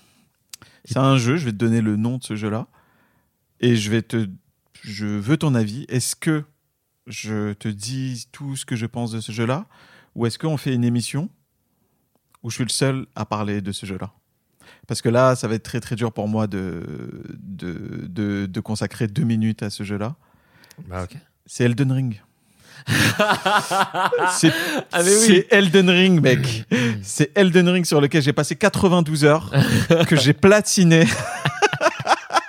C'est 0.85 0.97
un 0.97 1.17
jeu, 1.17 1.37
je 1.37 1.45
vais 1.45 1.51
te 1.51 1.57
donner 1.57 1.81
le 1.81 1.95
nom 1.95 2.17
de 2.17 2.23
ce 2.23 2.35
jeu-là 2.35 2.67
et 3.59 3.75
je 3.75 3.89
vais 3.89 4.01
te 4.01 4.27
je 4.81 5.05
veux 5.05 5.37
ton 5.37 5.55
avis. 5.55 5.85
Est-ce 5.87 6.15
que 6.15 6.43
je 7.07 7.53
te 7.53 7.67
dis 7.67 8.27
tout 8.31 8.55
ce 8.55 8.65
que 8.65 8.75
je 8.75 8.85
pense 8.85 9.11
de 9.11 9.21
ce 9.21 9.31
jeu-là? 9.31 9.65
Ou 10.15 10.25
est-ce 10.25 10.37
qu'on 10.37 10.57
fait 10.57 10.73
une 10.73 10.83
émission 10.83 11.29
où 12.43 12.49
je 12.49 12.55
suis 12.55 12.65
le 12.65 12.69
seul 12.69 13.07
à 13.15 13.25
parler 13.25 13.61
de 13.61 13.71
ce 13.71 13.85
jeu-là? 13.85 14.11
Parce 14.87 15.01
que 15.01 15.09
là, 15.09 15.35
ça 15.35 15.47
va 15.47 15.55
être 15.55 15.63
très 15.63 15.79
très 15.79 15.95
dur 15.95 16.11
pour 16.11 16.27
moi 16.27 16.47
de, 16.47 16.83
de, 17.39 18.05
de, 18.07 18.45
de 18.45 18.59
consacrer 18.59 19.07
deux 19.07 19.23
minutes 19.23 19.63
à 19.63 19.69
ce 19.69 19.83
jeu-là. 19.83 20.15
Bah, 20.87 21.03
ok. 21.03 21.17
C'est 21.45 21.63
Elden 21.63 21.91
Ring. 21.91 22.21
c'est 24.31 24.51
Ah, 24.91 25.01
oui. 25.03 25.43
Elden 25.49 25.89
Ring, 25.89 26.21
mec. 26.21 26.65
C'est 27.01 27.31
Elden 27.37 27.69
Ring 27.69 27.85
sur 27.85 28.01
lequel 28.01 28.21
j'ai 28.21 28.33
passé 28.33 28.55
92 28.55 29.25
heures, 29.25 29.51
que 30.07 30.15
j'ai 30.15 30.33
platiné, 30.33 31.05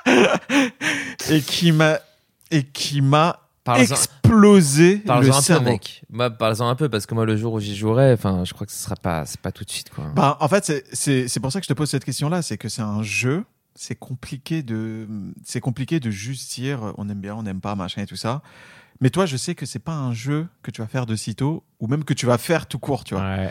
et 1.31 1.41
qui 1.41 1.73
m'a 1.73 1.99
et 2.51 2.63
qui 2.63 3.01
m'a 3.01 3.41
explosé 3.77 4.97
le 4.97 5.03
parle-en 5.05 5.33
un 5.33 5.37
peu, 5.37 5.43
cerveau. 5.43 5.65
mec. 5.71 6.03
Moi, 6.11 6.31
parle-en 6.31 6.69
un 6.69 6.75
peu 6.75 6.89
parce 6.89 7.07
que 7.07 7.15
moi, 7.15 7.25
le 7.25 7.37
jour 7.37 7.55
où 7.55 7.61
j'y 7.61 7.75
jouerai, 7.75 8.13
enfin, 8.13 8.45
je 8.45 8.53
crois 8.53 8.67
que 8.67 8.73
ce 8.73 8.79
sera 8.83 8.95
pas, 8.97 9.25
c'est 9.27 9.41
pas 9.41 9.53
tout 9.53 9.65
de 9.65 9.71
suite, 9.71 9.91
quoi. 9.91 10.05
Bah, 10.15 10.37
en 10.41 10.49
fait, 10.49 10.65
c'est- 10.65 10.85
c'est 10.93 11.29
c'est 11.29 11.41
pour 11.41 11.51
ça 11.51 11.61
que 11.61 11.65
je 11.65 11.69
te 11.69 11.75
pose 11.75 11.89
cette 11.89 12.05
question-là. 12.05 12.43
C'est 12.43 12.59
que 12.59 12.69
c'est 12.69 12.83
un 12.83 13.03
jeu. 13.03 13.45
C'est 13.77 13.97
compliqué 13.97 14.63
de 14.63 15.09
c'est 15.45 15.61
compliqué 15.61 15.99
de 15.99 16.11
juste 16.11 16.55
dire 16.55 16.93
on 16.97 17.09
aime 17.09 17.21
bien, 17.21 17.35
on 17.35 17.43
n'aime 17.43 17.61
pas, 17.61 17.75
machin 17.75 18.03
et 18.03 18.07
tout 18.07 18.15
ça. 18.17 18.41
Mais 19.01 19.11
toi, 19.11 19.27
je 19.27 19.37
sais 19.37 19.55
que 19.55 19.67
c'est 19.67 19.79
pas 19.79 19.95
un 19.95 20.13
jeu 20.13 20.47
que 20.63 20.71
tu 20.71 20.81
vas 20.81 20.87
faire 20.87 21.07
de 21.07 21.17
sitôt 21.17 21.65
ou 21.81 21.87
même 21.87 22.05
que 22.05 22.15
tu 22.15 22.27
vas 22.27 22.39
faire 22.39 22.67
tout 22.67 22.79
court, 22.79 23.05
tu 23.05 23.15
vois. 23.15 23.25
Ouais. 23.25 23.51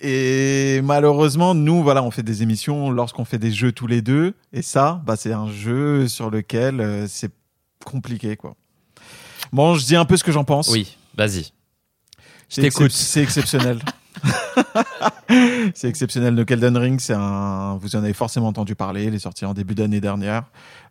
Et 0.00 0.80
malheureusement, 0.82 1.54
nous, 1.54 1.82
voilà, 1.82 2.02
on 2.02 2.10
fait 2.10 2.22
des 2.22 2.42
émissions 2.42 2.90
lorsqu'on 2.90 3.24
fait 3.24 3.38
des 3.38 3.50
jeux 3.50 3.72
tous 3.72 3.86
les 3.86 4.02
deux. 4.02 4.34
Et 4.52 4.62
ça, 4.62 5.02
bah, 5.04 5.16
c'est 5.16 5.32
un 5.32 5.50
jeu 5.50 6.06
sur 6.08 6.30
lequel 6.30 6.80
euh, 6.80 7.06
c'est 7.08 7.32
compliqué, 7.84 8.36
quoi. 8.36 8.54
Bon, 9.52 9.74
je 9.74 9.84
dis 9.84 9.96
un 9.96 10.04
peu 10.04 10.16
ce 10.16 10.24
que 10.24 10.32
j'en 10.32 10.44
pense. 10.44 10.68
Oui, 10.68 10.96
vas-y. 11.16 11.52
Je 12.48 12.60
t'écoute. 12.60 12.92
C'est 12.92 13.22
exceptionnel. 13.22 13.80
c'est 15.74 15.88
exceptionnel. 15.88 16.34
Donc 16.34 16.50
Elden 16.50 16.76
Ring, 16.76 17.00
c'est 17.00 17.14
un, 17.14 17.76
vous 17.80 17.96
en 17.96 18.00
avez 18.00 18.12
forcément 18.12 18.48
entendu 18.48 18.74
parler. 18.74 19.04
Il 19.04 19.14
est 19.14 19.20
sorti 19.20 19.44
en 19.44 19.54
début 19.54 19.74
d'année 19.74 20.00
dernière. 20.00 20.44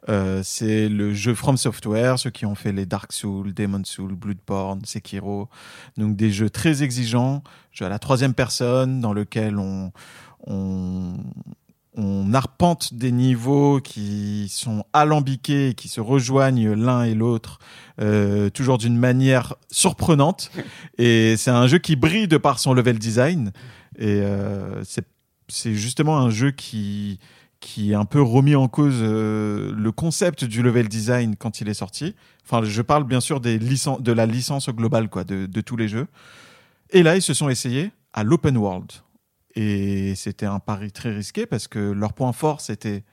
Euh, 0.10 0.42
c'est 0.44 0.90
le 0.90 1.14
jeu 1.14 1.34
From 1.34 1.58
Software, 1.58 2.18
ceux 2.20 2.30
qui 2.30 2.46
ont 2.46 2.56
fait 2.56 2.72
les 2.72 2.86
Dark 2.86 3.12
Souls, 3.12 3.54
Demon 3.54 3.82
Souls, 3.84 4.16
Bloodborne, 4.16 4.82
Sekiro. 4.86 5.50
Donc 5.98 6.16
des 6.16 6.32
jeux 6.32 6.50
très 6.50 6.84
exigeants, 6.84 7.44
jeu 7.72 7.86
à 7.86 7.90
la 7.90 8.00
troisième 8.00 8.34
personne 8.34 9.02
dans 9.02 9.14
lequel 9.14 9.58
on, 9.58 9.92
on, 10.46 11.18
on 11.98 12.34
arpente 12.34 12.94
des 12.94 13.12
niveaux 13.12 13.82
qui 13.82 14.48
sont 14.50 14.86
alambiqués, 14.94 15.74
qui 15.76 15.88
se 15.88 16.00
rejoignent 16.00 16.74
l'un 16.74 17.04
et 17.04 17.16
l'autre, 17.16 17.60
euh, 18.00 18.50
toujours 18.52 18.78
d'une 18.78 18.98
manière 18.98 19.56
surprenante. 19.72 20.52
Et 21.00 21.36
c'est 21.38 21.52
un 21.52 21.66
jeu 21.68 21.80
qui 21.80 21.96
brille 21.96 22.28
de 22.28 22.38
par 22.38 22.60
son 22.60 22.74
level 22.74 23.00
design. 23.00 23.52
Et 23.98 24.22
euh, 24.22 24.84
c'est 25.48 25.74
justement 25.74 26.18
un 26.18 26.30
jeu 26.30 26.52
qui 26.52 27.20
qui 27.60 27.96
a 27.96 28.00
un 28.00 28.06
peu 28.06 28.22
remis 28.22 28.56
en 28.56 28.68
cause 28.68 29.00
euh, 29.02 29.74
le 29.76 29.92
concept 29.92 30.44
du 30.46 30.62
level 30.62 30.88
design 30.88 31.36
quand 31.36 31.60
il 31.60 31.68
est 31.70 31.74
sorti. 31.74 32.16
Enfin, 32.46 32.64
je 32.64 32.82
parle 32.84 33.04
bien 33.04 33.20
sûr 33.20 33.40
des 33.40 33.58
de 33.58 34.12
la 34.12 34.26
licence 34.28 34.70
globale 34.70 35.10
quoi, 35.10 35.24
de, 35.24 35.48
de 35.48 35.62
tous 35.62 35.76
les 35.76 35.88
jeux. 35.88 36.08
Et 36.92 37.04
là, 37.04 37.16
ils 37.16 37.22
se 37.22 37.34
sont 37.34 37.50
essayés 37.50 37.92
à 38.14 38.24
l'open 38.24 38.58
world. 38.58 38.92
Et 39.56 40.14
c'était 40.16 40.46
un 40.46 40.60
pari 40.60 40.92
très 40.92 41.12
risqué 41.12 41.46
parce 41.48 41.68
que 41.68 41.80
leur 41.80 42.14
point 42.14 42.32
fort, 42.32 42.62
c'était 42.62 43.04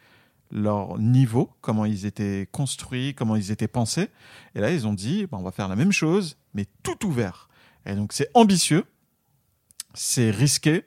leur 0.51 0.99
niveau, 0.99 1.51
comment 1.61 1.85
ils 1.85 2.07
étaient 2.07 2.47
construits, 2.53 3.15
comment 3.15 3.37
ils 3.37 3.51
étaient 3.51 3.69
pensés. 3.69 4.09
Et 4.55 4.61
là, 4.61 4.71
ils 4.71 4.87
ont 4.87 4.93
dit, 4.93 5.27
bah, 5.27 5.39
on 5.41 5.43
va 5.43 5.53
faire 5.53 5.69
la 5.69 5.77
même 5.77 5.93
chose, 5.93 6.37
mais 6.53 6.67
tout 6.83 7.07
ouvert. 7.07 7.49
Et 7.87 7.95
donc, 7.95 8.13
c'est 8.13 8.29
ambitieux, 8.35 8.85
c'est 9.95 10.31
risqué, 10.31 10.85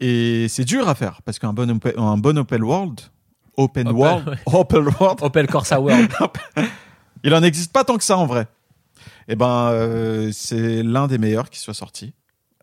et 0.00 0.46
c'est 0.48 0.64
dur 0.64 0.88
à 0.88 0.94
faire 0.94 1.22
parce 1.22 1.38
qu'un 1.38 1.52
bon, 1.52 1.70
open- 1.70 1.98
un 1.98 2.16
bon 2.16 2.36
open 2.38 2.62
world, 2.62 3.00
open 3.56 3.88
Open, 3.88 3.96
world, 4.00 4.28
ouais. 4.28 4.36
open 4.46 4.88
world, 5.00 5.18
Opel 5.22 5.46
Corsa 5.46 5.80
World. 5.80 6.10
il 7.24 7.34
en 7.34 7.42
existe 7.42 7.72
pas 7.72 7.84
tant 7.84 7.96
que 7.98 8.04
ça 8.04 8.16
en 8.16 8.26
vrai. 8.26 8.46
Et 9.28 9.36
ben, 9.36 9.68
euh, 9.70 10.30
c'est 10.32 10.82
l'un 10.82 11.06
des 11.06 11.18
meilleurs 11.18 11.48
qui 11.50 11.60
soit 11.60 11.74
sorti. 11.74 12.12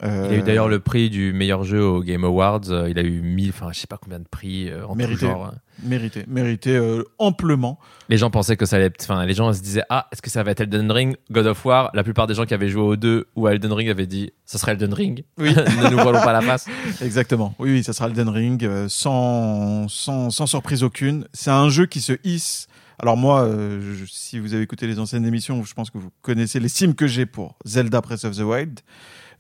Euh, 0.04 0.28
Il 0.30 0.36
a 0.36 0.38
eu 0.40 0.42
d'ailleurs 0.44 0.70
le 0.70 0.80
prix 0.80 1.10
du 1.10 1.34
meilleur 1.34 1.64
jeu 1.64 1.84
au 1.84 2.02
Game 2.02 2.24
Awards. 2.24 2.62
Euh, 2.70 2.90
Il 2.90 2.98
a 2.98 3.02
eu 3.02 3.22
1000, 3.22 3.50
enfin, 3.50 3.70
je 3.74 3.80
sais 3.80 3.88
pas 3.88 3.98
combien 3.98 4.20
de 4.20 4.28
prix 4.30 4.70
euh, 4.70 4.86
en 4.86 4.90
tout 4.90 4.96
Mérité. 4.96 5.26
genre. 5.26 5.54
mérité, 5.84 6.24
mérité 6.28 6.76
euh, 6.78 7.04
amplement. 7.18 7.78
Les 8.08 8.18
gens 8.18 8.30
pensaient 8.30 8.56
que 8.56 8.66
ça 8.66 8.78
allait. 8.78 8.92
Enfin, 9.02 9.26
les 9.26 9.34
gens 9.34 9.52
se 9.52 9.62
disaient 9.62 9.84
Ah, 9.90 10.08
est-ce 10.12 10.22
que 10.22 10.30
ça 10.30 10.42
va 10.44 10.52
être 10.52 10.62
Elden 10.62 10.90
Ring, 10.92 11.16
God 11.32 11.48
of 11.48 11.66
War? 11.66 11.90
La 11.94 12.04
plupart 12.04 12.28
des 12.28 12.34
gens 12.34 12.46
qui 12.46 12.54
avaient 12.54 12.70
joué 12.70 12.82
aux 12.82 12.96
deux 12.96 13.28
ou 13.36 13.48
à 13.48 13.52
Elden 13.54 13.74
Ring 13.74 13.90
avaient 13.90 14.08
dit 14.08 14.32
Ça 14.46 14.58
serait 14.58 14.72
Elden 14.72 14.94
Ring. 14.94 15.24
Oui. 15.38 15.50
ne 15.56 15.90
nous 15.90 15.98
voilons 15.98 16.22
pas 16.22 16.32
la 16.34 16.42
face. 16.42 16.68
Exactement. 17.02 17.54
Oui, 17.60 17.72
oui, 17.72 17.84
ça 17.84 17.92
sera 17.94 18.08
Elden 18.08 18.30
Ring 18.30 18.64
euh, 18.64 18.86
sans, 18.90 19.88
sans, 19.90 20.30
sans 20.30 20.46
surprise 20.48 20.84
aucune. 20.84 21.26
C'est 21.34 21.52
un 21.52 21.68
jeu 21.70 21.86
qui 21.86 22.00
se 22.02 22.14
hisse. 22.24 22.68
Alors 23.02 23.16
moi, 23.16 23.44
euh, 23.44 23.96
je- 23.96 24.06
si 24.06 24.40
vous 24.40 24.54
avez 24.54 24.64
écouté 24.64 24.86
les 24.88 25.00
anciennes 25.00 25.26
émissions, 25.26 25.64
je 25.64 25.74
pense 25.74 25.90
que 25.90 25.98
vous 25.98 26.10
connaissez 26.22 26.60
l'estime 26.60 26.96
que 26.96 27.08
j'ai 27.08 27.26
pour 27.26 27.58
Zelda 27.66 28.02
Breath 28.02 28.26
of 28.26 28.36
the 28.38 28.42
Wild. 28.42 28.80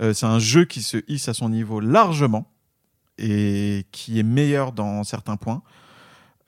Euh, 0.01 0.13
c'est 0.13 0.25
un 0.25 0.39
jeu 0.39 0.65
qui 0.65 0.81
se 0.81 0.97
hisse 1.07 1.27
à 1.29 1.33
son 1.33 1.49
niveau 1.49 1.79
largement 1.79 2.49
et 3.17 3.85
qui 3.91 4.19
est 4.19 4.23
meilleur 4.23 4.71
dans 4.71 5.03
certains 5.03 5.35
points. 5.37 5.61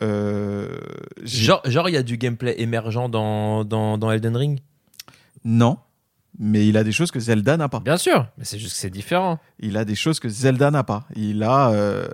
Euh, 0.01 0.79
Genre, 1.23 1.61
genre, 1.65 1.89
il 1.89 1.93
y 1.93 1.97
a 1.97 2.03
du 2.03 2.17
gameplay 2.17 2.55
émergent 2.59 3.09
dans, 3.09 3.63
dans, 3.63 3.97
dans 3.97 4.11
Elden 4.11 4.35
Ring? 4.35 4.59
Non, 5.43 5.77
mais 6.39 6.67
il 6.67 6.77
a 6.77 6.83
des 6.83 6.91
choses 6.91 7.11
que 7.11 7.19
Zelda 7.19 7.57
n'a 7.57 7.69
pas. 7.69 7.79
Bien 7.79 7.97
sûr, 7.97 8.27
mais 8.37 8.45
c'est 8.45 8.57
juste 8.57 8.73
que 8.73 8.79
c'est 8.79 8.89
différent. 8.89 9.39
Il 9.59 9.77
a 9.77 9.85
des 9.85 9.95
choses 9.95 10.19
que 10.19 10.29
Zelda 10.29 10.71
n'a 10.71 10.83
pas. 10.83 11.05
Il 11.15 11.43
a. 11.43 11.69
euh, 11.71 12.07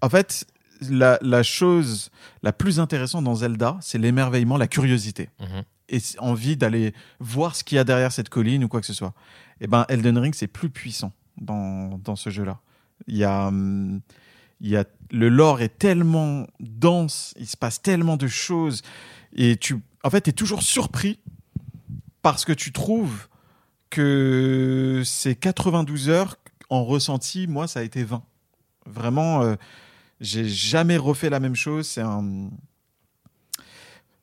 En 0.00 0.08
fait, 0.08 0.46
la, 0.88 1.18
la 1.22 1.42
chose 1.42 2.10
la 2.42 2.52
plus 2.52 2.80
intéressante 2.80 3.24
dans 3.24 3.34
Zelda, 3.34 3.76
c'est 3.82 3.98
l'émerveillement, 3.98 4.56
la 4.56 4.68
curiosité. 4.68 5.28
Mhm. 5.40 5.62
Et 5.92 5.98
envie 6.18 6.56
d'aller 6.56 6.94
voir 7.18 7.56
ce 7.56 7.64
qu'il 7.64 7.76
y 7.76 7.78
a 7.78 7.84
derrière 7.84 8.12
cette 8.12 8.28
colline 8.28 8.62
ou 8.64 8.68
quoi 8.68 8.80
que 8.80 8.86
ce 8.86 8.94
soit. 8.94 9.12
Et 9.60 9.66
ben, 9.66 9.84
Elden 9.88 10.18
Ring, 10.18 10.34
c'est 10.34 10.46
plus 10.46 10.70
puissant 10.70 11.12
dans, 11.40 11.98
dans 11.98 12.16
ce 12.16 12.30
jeu-là. 12.30 12.60
Il 13.06 13.16
y 13.16 13.24
a. 13.24 13.48
hum, 13.48 14.00
Il 14.60 14.68
y 14.68 14.76
a, 14.76 14.84
le 15.10 15.28
lore 15.28 15.60
est 15.60 15.78
tellement 15.78 16.46
dense, 16.60 17.34
il 17.38 17.46
se 17.46 17.56
passe 17.56 17.80
tellement 17.82 18.16
de 18.16 18.28
choses, 18.28 18.82
et 19.34 19.56
tu, 19.56 19.78
en 20.04 20.10
fait, 20.10 20.28
es 20.28 20.32
toujours 20.32 20.62
surpris 20.62 21.18
parce 22.22 22.44
que 22.44 22.52
tu 22.52 22.70
trouves 22.72 23.26
que 23.88 25.02
ces 25.04 25.34
92 25.34 26.08
heures 26.10 26.36
en 26.68 26.84
ressenti, 26.84 27.46
moi, 27.48 27.66
ça 27.66 27.80
a 27.80 27.82
été 27.82 28.04
20. 28.04 28.22
Vraiment, 28.86 29.42
euh, 29.42 29.56
j'ai 30.20 30.48
jamais 30.48 30.96
refait 30.96 31.30
la 31.30 31.40
même 31.40 31.56
chose. 31.56 31.88
C'est 31.88 32.02
un. 32.02 32.50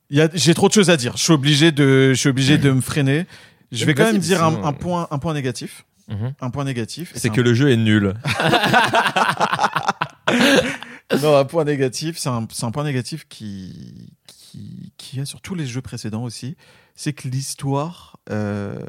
J'ai 0.09 0.53
trop 0.53 0.69
de 0.69 0.73
choses 0.73 0.89
à 0.89 0.95
dire. 0.95 1.17
Je 1.17 1.23
suis 1.23 1.33
obligé 1.33 1.71
de, 1.73 2.13
je 2.13 2.19
suis 2.19 2.29
obligé 2.29 2.57
de 2.57 2.71
me 2.71 2.79
freiner. 2.81 3.25
Je 3.71 3.85
vais 3.85 3.93
quand 3.93 4.05
même 4.05 4.17
dire 4.19 4.43
un, 4.43 4.73
point, 4.73 5.07
un 5.11 5.19
point 5.19 5.33
négatif. 5.33 5.85
Mhm. 6.09 6.33
Un 6.39 6.49
point 6.51 6.63
négatif. 6.63 7.11
C'est 7.15 7.29
un- 7.29 7.33
que 7.33 7.41
le 7.41 7.53
jeu 7.53 7.69
est 7.71 7.75
nul. 7.77 8.13
non, 11.21 11.37
un 11.37 11.45
point 11.45 11.63
négatif, 11.63 12.17
c'est 12.17 12.29
un, 12.29 12.45
point 12.71 12.83
négatif 12.83 13.27
qui, 13.27 14.09
qui, 14.27 14.91
qui 14.97 15.19
est 15.19 15.25
sur 15.25 15.41
tous 15.41 15.55
les 15.55 15.65
jeux 15.65 15.81
précédents 15.81 16.23
aussi. 16.23 16.55
C'est 16.95 17.13
que 17.13 17.27
l'histoire, 17.27 18.17
euh, 18.29 18.79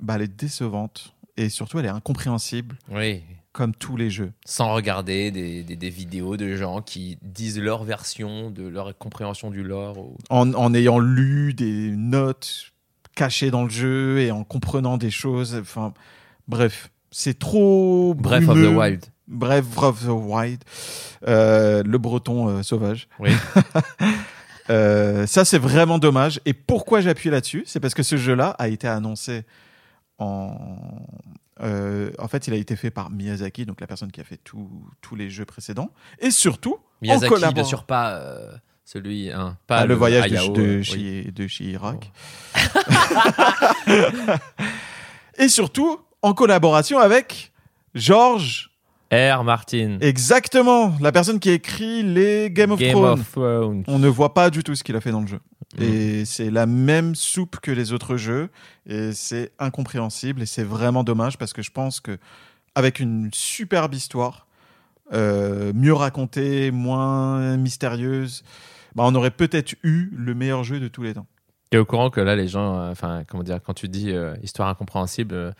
bah, 0.00 0.14
elle 0.16 0.22
est 0.22 0.36
décevante 0.40 1.14
et 1.36 1.48
surtout 1.48 1.78
elle 1.78 1.86
est 1.86 1.90
incompréhensible 1.90 2.76
Oui. 2.90 3.22
comme 3.52 3.74
tous 3.74 3.96
les 3.96 4.10
jeux. 4.10 4.32
Sans 4.44 4.72
regarder 4.74 5.30
des, 5.30 5.62
des, 5.64 5.76
des 5.76 5.90
vidéos 5.90 6.36
de 6.36 6.56
gens 6.56 6.80
qui 6.82 7.18
disent 7.22 7.58
leur 7.58 7.84
version 7.84 8.50
de 8.50 8.66
leur 8.66 8.96
compréhension 8.96 9.50
du 9.50 9.62
lore. 9.62 9.98
ou- 9.98 10.16
En, 10.30 10.52
en 10.54 10.74
ayant 10.74 10.98
lu 10.98 11.54
des 11.54 11.90
notes 11.96 12.72
cachées 13.18 13.50
dans 13.50 13.64
le 13.64 13.70
jeu 13.70 14.20
et 14.20 14.30
en 14.30 14.44
comprenant 14.44 14.96
des 14.96 15.10
choses. 15.10 15.56
Enfin, 15.60 15.92
bref, 16.46 16.90
c'est 17.10 17.38
trop. 17.38 18.14
Breath 18.14 18.48
of 18.48 18.56
the. 18.56 18.74
Wild. 18.76 19.04
Bref, 19.26 19.64
of 19.78 20.04
the 20.04 20.08
Wild. 20.08 20.62
Euh, 21.26 21.82
le 21.84 21.98
breton 21.98 22.48
euh, 22.48 22.62
sauvage. 22.62 23.08
Oui. 23.18 23.30
Euh, 24.70 25.26
ça, 25.26 25.46
c'est 25.46 25.56
vraiment 25.58 25.98
dommage. 25.98 26.40
Et 26.44 26.52
pourquoi 26.52 27.00
j'appuie 27.00 27.30
là-dessus? 27.30 27.62
C'est 27.64 27.80
parce 27.80 27.94
que 27.94 28.02
ce 28.02 28.18
jeu-là 28.18 28.50
a 28.58 28.68
été 28.68 28.86
annoncé 28.86 29.44
en. 30.18 30.58
euh, 31.62 32.10
en 32.18 32.28
fait, 32.28 32.48
il 32.48 32.52
a 32.52 32.56
été 32.58 32.76
fait 32.76 32.90
par 32.90 33.08
Miyazaki, 33.08 33.64
donc 33.64 33.80
la 33.80 33.86
personne 33.86 34.12
qui 34.12 34.20
a 34.20 34.24
fait 34.24 34.38
tous 34.44 35.16
les 35.16 35.30
jeux 35.30 35.46
précédents. 35.46 35.90
Et 36.18 36.30
surtout, 36.30 36.74
en 36.74 36.78
Miyazaki, 37.00 37.32
collabor- 37.32 37.54
bien 37.54 37.64
sûr, 37.64 37.84
pas 37.84 38.20
celui. 38.88 39.30
hein, 39.30 39.58
pas 39.66 39.80
Ah, 39.80 39.86
le, 39.86 39.94
voyage 39.94 40.30
de, 40.30 40.78
euh, 40.78 40.82
oui. 40.94 41.30
de 41.30 41.46
Chirac. 41.46 42.10
Et 45.38 45.48
surtout, 45.48 46.00
en 46.22 46.32
collaboration 46.32 46.98
avec 46.98 47.52
George, 47.94 48.70
R. 49.12 49.44
Martin. 49.44 49.98
exactement, 50.00 50.94
la 51.02 51.12
personne 51.12 51.38
qui 51.38 51.50
écrit 51.50 52.02
les 52.02 52.50
Game 52.50 52.72
of 52.72 52.80
Game 52.80 52.92
Thrones. 52.92 53.20
of 53.20 53.30
Thrones. 53.30 53.84
On 53.88 53.98
ne 53.98 54.08
voit 54.08 54.32
pas 54.32 54.48
du 54.48 54.62
tout 54.62 54.74
ce 54.74 54.82
qu'il 54.82 54.96
a 54.96 55.02
fait 55.02 55.12
dans 55.12 55.20
le 55.20 55.26
jeu. 55.26 55.40
Mm. 55.78 55.82
Et 55.82 56.24
c'est 56.24 56.50
la 56.50 56.64
même 56.64 57.14
soupe 57.14 57.58
que 57.60 57.70
les 57.70 57.92
autres 57.92 58.16
jeux. 58.16 58.48
Et 58.86 59.12
c'est 59.12 59.52
incompréhensible. 59.58 60.40
Et 60.42 60.46
c'est 60.46 60.64
vraiment 60.64 61.04
dommage 61.04 61.36
parce 61.36 61.52
que 61.52 61.60
je 61.60 61.70
pense 61.70 62.00
que 62.00 62.18
avec 62.74 63.00
une 63.00 63.28
superbe 63.34 63.92
histoire, 63.94 64.46
euh, 65.12 65.72
mieux 65.74 65.94
racontée, 65.94 66.70
moins 66.70 67.56
mystérieuse, 67.58 68.44
bah, 68.94 69.04
on 69.06 69.14
aurait 69.14 69.30
peut-être 69.30 69.74
eu 69.82 70.10
le 70.16 70.34
meilleur 70.34 70.64
jeu 70.64 70.80
de 70.80 70.88
tous 70.88 71.02
les 71.02 71.14
temps. 71.14 71.26
T'es 71.70 71.76
au 71.76 71.84
courant 71.84 72.08
que 72.10 72.20
là, 72.20 72.34
les 72.34 72.48
gens, 72.48 72.80
euh, 72.80 72.90
enfin, 72.90 73.24
comment 73.28 73.42
dire, 73.42 73.60
quand 73.62 73.74
tu 73.74 73.88
dis 73.88 74.10
euh, 74.10 74.34
histoire 74.42 74.68
incompréhensible, 74.68 75.34
euh, 75.34 75.52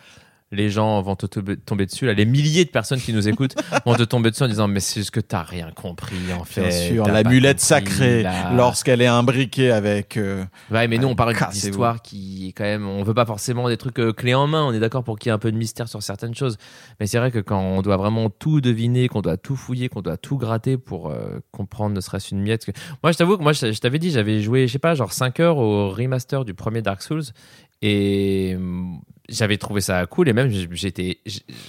les 0.50 0.70
gens 0.70 1.02
vont 1.02 1.14
te 1.14 1.26
tomber, 1.26 1.84
dessus. 1.86 2.06
Là, 2.06 2.14
les 2.14 2.24
milliers 2.24 2.64
de 2.64 2.70
personnes 2.70 3.00
qui 3.00 3.12
nous 3.12 3.28
écoutent 3.28 3.54
vont 3.86 3.94
te 3.94 4.02
tomber 4.02 4.30
dessus 4.30 4.42
en 4.44 4.48
disant 4.48 4.66
Mais 4.66 4.80
c'est 4.80 5.00
juste 5.00 5.10
que 5.10 5.20
t'as 5.20 5.42
rien 5.42 5.70
compris, 5.72 6.16
en 6.32 6.44
fait. 6.44 6.62
Bien 6.62 6.70
sûr, 6.70 7.04
t'as 7.04 7.12
la 7.12 7.22
pas 7.22 7.30
mulette 7.30 7.58
compris, 7.58 7.66
sacrée, 7.66 8.22
lorsqu'elle 8.56 9.02
est 9.02 9.06
imbriquée 9.06 9.70
avec. 9.70 10.16
euh, 10.16 10.44
Ouais, 10.70 10.88
mais 10.88 10.96
nous, 10.98 11.08
on 11.08 11.14
parle 11.14 11.34
d'histoire 11.50 12.00
qui 12.02 12.48
est 12.48 12.52
quand 12.52 12.64
même. 12.64 12.86
On 12.88 13.02
veut 13.02 13.14
pas 13.14 13.26
forcément 13.26 13.68
des 13.68 13.76
trucs 13.76 13.98
euh, 14.00 14.12
clés 14.12 14.34
en 14.34 14.46
main. 14.46 14.64
On 14.64 14.72
est 14.72 14.80
d'accord 14.80 15.04
pour 15.04 15.18
qu'il 15.18 15.28
y 15.28 15.30
ait 15.30 15.34
un 15.34 15.38
peu 15.38 15.52
de 15.52 15.56
mystère 15.58 15.88
sur 15.88 16.02
certaines 16.02 16.34
choses. 16.34 16.56
Mais 16.98 17.06
c'est 17.06 17.18
vrai 17.18 17.30
que 17.30 17.38
quand 17.40 17.60
on 17.60 17.82
doit 17.82 17.96
vraiment 17.98 18.30
tout 18.30 18.60
deviner, 18.60 19.08
qu'on 19.08 19.20
doit 19.20 19.36
tout 19.36 19.56
fouiller, 19.56 19.88
qu'on 19.88 20.00
doit 20.02 20.16
tout 20.16 20.38
gratter 20.38 20.78
pour 20.78 21.10
euh, 21.10 21.40
comprendre 21.52 21.94
ne 21.94 22.00
serait-ce 22.00 22.34
une 22.34 22.40
miette. 22.40 22.64
que- 22.64 22.72
Moi, 23.02 23.12
je 23.12 23.18
t'avoue 23.18 23.36
que 23.36 23.42
moi, 23.42 23.52
je, 23.52 23.78
t'avais 23.78 23.98
dit, 23.98 24.10
j'avais 24.10 24.40
joué, 24.40 24.66
je 24.66 24.72
sais 24.72 24.78
pas, 24.78 24.94
genre 24.94 25.12
5 25.12 25.40
heures 25.40 25.58
au 25.58 25.90
remaster 25.90 26.44
du 26.46 26.54
premier 26.54 26.80
Dark 26.80 27.02
Souls. 27.02 27.22
Et 27.82 28.56
j'avais 29.28 29.56
trouvé 29.58 29.80
ça 29.80 30.04
cool. 30.06 30.28
Et 30.28 30.32
même, 30.32 30.50
j'étais, 30.72 31.18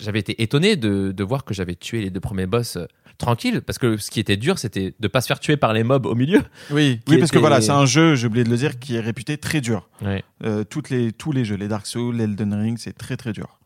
j'avais 0.01 0.19
été 0.19 0.41
étonné 0.41 0.75
de, 0.75 1.11
de 1.11 1.23
voir 1.23 1.43
que 1.45 1.53
j'avais 1.53 1.75
tué 1.75 2.01
les 2.01 2.09
deux 2.09 2.19
premiers 2.19 2.45
boss. 2.45 2.77
euh, 2.77 2.85
Tranquille, 3.17 3.61
parce 3.61 3.77
que 3.77 3.97
ce 3.97 4.09
qui 4.09 4.21
était 4.21 4.37
dur, 4.37 4.57
c'était 4.59 4.93
de 4.97 5.07
pas 5.09 5.19
se 5.19 5.27
faire 5.27 5.41
tuer 5.41 5.57
par 5.57 5.73
les 5.73 5.83
mobs 5.83 6.05
au 6.05 6.15
milieu. 6.15 6.41
Oui, 6.71 7.01
oui 7.09 7.17
parce 7.17 7.31
que 7.31 7.37
voilà, 7.37 7.59
c'est 7.59 7.71
un 7.71 7.85
jeu, 7.85 8.15
j'ai 8.15 8.27
oublié 8.27 8.45
de 8.45 8.49
le 8.49 8.55
dire, 8.55 8.79
qui 8.79 8.95
est 8.95 9.01
réputé 9.01 9.37
très 9.37 9.59
dur. 9.59 9.89
Euh, 10.45 10.63
toutes 10.63 10.89
les, 10.89 11.11
tous 11.11 11.33
les 11.33 11.43
jeux, 11.43 11.57
les 11.57 11.67
Dark 11.67 11.85
Souls, 11.85 12.15
l'Elden 12.15 12.53
Ring, 12.53 12.77
c'est 12.79 12.97
très 12.97 13.17
très 13.17 13.33
dur. 13.33 13.59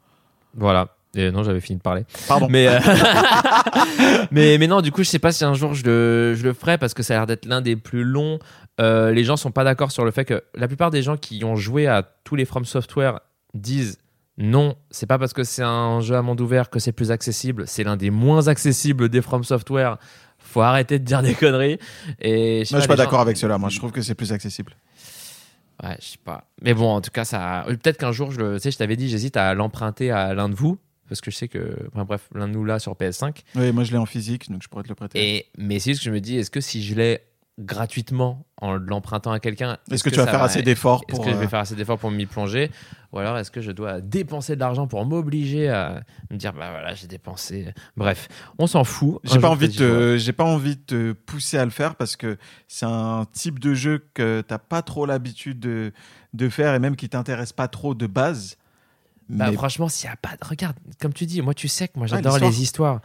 Voilà. 0.55 0.95
Et 1.15 1.29
non, 1.29 1.43
j'avais 1.43 1.59
fini 1.61 1.77
de 1.77 1.83
parler. 1.83 2.03
Pardon. 2.27 2.47
Mais, 2.49 2.67
euh, 2.67 2.79
mais, 4.31 4.57
mais 4.57 4.65
non, 4.65 4.81
du 4.81 4.91
coup, 4.91 5.03
je 5.03 5.09
sais 5.09 5.19
pas 5.19 5.31
si 5.31 5.45
un 5.45 5.53
jour 5.53 5.75
je 5.75 5.85
le, 5.85 6.33
je 6.35 6.43
le 6.43 6.53
ferai 6.53 6.79
parce 6.79 6.95
que 6.95 7.03
ça 7.03 7.13
a 7.13 7.17
l'air 7.17 7.27
d'être 7.27 7.45
l'un 7.45 7.61
des 7.61 7.75
plus 7.75 8.03
longs. 8.03 8.39
Euh, 8.81 9.11
les 9.11 9.23
gens 9.23 9.37
sont 9.37 9.51
pas 9.51 9.63
d'accord 9.63 9.91
sur 9.91 10.03
le 10.03 10.09
fait 10.11 10.25
que 10.25 10.43
la 10.55 10.67
plupart 10.67 10.89
des 10.89 11.03
gens 11.03 11.15
qui 11.15 11.43
ont 11.43 11.55
joué 11.55 11.85
à 11.85 12.01
tous 12.23 12.35
les 12.35 12.45
From 12.45 12.65
Software 12.65 13.19
disent 13.53 13.97
non, 14.37 14.75
c'est 14.89 15.05
pas 15.05 15.19
parce 15.19 15.33
que 15.33 15.43
c'est 15.43 15.61
un 15.61 16.01
jeu 16.01 16.15
à 16.15 16.21
monde 16.21 16.41
ouvert 16.41 16.69
que 16.69 16.79
c'est 16.79 16.91
plus 16.91 17.11
accessible. 17.11 17.65
C'est 17.67 17.83
l'un 17.83 17.97
des 17.97 18.09
moins 18.09 18.47
accessibles 18.47 19.09
des 19.09 19.21
From 19.21 19.43
Software. 19.43 19.97
Faut 20.39 20.61
arrêter 20.61 20.97
de 20.97 21.05
dire 21.05 21.21
des 21.21 21.35
conneries. 21.35 21.77
Et 22.19 22.63
Moi, 22.71 22.79
je 22.79 22.79
suis 22.79 22.87
pas 22.87 22.95
d'accord 22.95 23.21
avec 23.21 23.37
cela. 23.37 23.57
Moi, 23.57 23.69
je 23.69 23.77
trouve 23.77 23.91
que 23.91 24.01
c'est 24.01 24.15
plus 24.15 24.31
accessible. 24.31 24.75
Ouais, 25.83 25.97
je 25.99 26.05
sais 26.05 26.17
pas. 26.23 26.47
Mais 26.61 26.73
bon, 26.73 26.95
en 26.95 27.01
tout 27.01 27.11
cas, 27.11 27.25
ça. 27.25 27.63
Peut-être 27.67 27.97
qu'un 27.97 28.11
jour, 28.11 28.31
je 28.31 28.39
le. 28.39 28.59
Sais, 28.59 28.71
je 28.71 28.77
t'avais 28.77 28.95
dit, 28.95 29.07
j'hésite 29.07 29.37
à 29.37 29.53
l'emprunter 29.53 30.11
à 30.11 30.33
l'un 30.33 30.49
de 30.49 30.55
vous. 30.55 30.77
Parce 31.07 31.21
que 31.21 31.29
je 31.29 31.35
sais 31.35 31.47
que. 31.47 31.77
Enfin, 31.93 32.05
bref, 32.05 32.27
l'un 32.33 32.47
de 32.47 32.53
nous 32.53 32.65
là 32.65 32.79
sur 32.79 32.93
PS5. 32.93 33.35
Oui, 33.55 33.71
moi 33.71 33.83
je 33.83 33.91
l'ai 33.91 33.97
en 33.97 34.05
physique, 34.05 34.51
donc 34.51 34.63
je 34.63 34.67
pourrais 34.67 34.83
te 34.83 34.89
le 34.89 34.95
prêter. 34.95 35.35
Et... 35.35 35.45
Mais 35.57 35.79
c'est 35.79 35.91
juste 35.91 36.01
que 36.01 36.05
je 36.05 36.11
me 36.11 36.21
dis, 36.21 36.37
est-ce 36.37 36.49
que 36.49 36.61
si 36.61 36.83
je 36.83 36.95
l'ai 36.95 37.21
gratuitement 37.59 38.45
en 38.61 38.73
l'empruntant 38.73 39.31
à 39.31 39.39
quelqu'un. 39.39 39.77
Est-ce 39.91 40.03
que, 40.03 40.09
tu 40.09 40.15
vas 40.15 40.25
faire 40.25 40.39
va- 40.39 40.45
assez 40.45 40.61
d'efforts 40.63 41.03
Est-ce 41.07 41.15
pour. 41.17 41.25
que 41.25 41.31
je 41.31 41.35
vais 41.35 41.45
euh, 41.45 41.47
faire 41.47 41.59
assez 41.59 41.75
d'efforts 41.75 41.99
pour 41.99 42.09
m'y 42.09 42.25
plonger 42.25 42.71
Ou 43.11 43.19
alors 43.19 43.37
est-ce 43.37 43.51
que 43.51 43.61
je 43.61 43.71
dois 43.71 44.01
dépenser 44.01 44.55
de 44.55 44.59
l'argent 44.59 44.87
pour 44.87 45.05
m'obliger 45.05 45.69
à 45.69 46.01
me 46.31 46.37
dire, 46.37 46.53
bah 46.53 46.71
voilà, 46.71 46.95
j'ai 46.95 47.07
dépensé. 47.07 47.67
Bref, 47.95 48.27
on 48.57 48.65
s'en 48.65 48.83
fout. 48.83 49.19
J'ai 49.23 49.39
pas 49.39 49.49
envie 49.49 49.69
de 49.69 50.17
j'ai 50.17 50.33
pas 50.33 50.45
envie 50.45 50.77
de 50.77 50.81
te 50.81 51.11
pousser 51.13 51.57
à 51.57 51.65
le 51.65 51.71
faire 51.71 51.95
parce 51.95 52.15
que 52.15 52.37
c'est 52.67 52.87
un 52.87 53.25
type 53.31 53.59
de 53.59 53.73
jeu 53.75 54.03
que 54.13 54.41
t'as 54.41 54.57
pas 54.57 54.81
trop 54.81 55.05
l'habitude 55.05 55.59
de, 55.59 55.93
de 56.33 56.49
faire 56.49 56.73
et 56.73 56.79
même 56.79 56.95
qui 56.95 57.07
t'intéresse 57.09 57.53
pas 57.53 57.67
trop 57.67 57.93
de 57.93 58.07
base. 58.07 58.57
Bah, 59.29 59.47
Mais 59.49 59.55
franchement, 59.55 59.89
s'il 59.89 60.09
n'y 60.09 60.13
a 60.13 60.17
pas 60.17 60.35
de. 60.35 60.47
Regarde, 60.47 60.75
comme 60.99 61.13
tu 61.13 61.25
dis, 61.25 61.41
moi, 61.41 61.53
tu 61.53 61.67
sais 61.67 61.87
que 61.87 61.97
moi, 61.97 62.07
j'adore 62.07 62.39
les 62.39 62.61
histoires. 62.61 62.99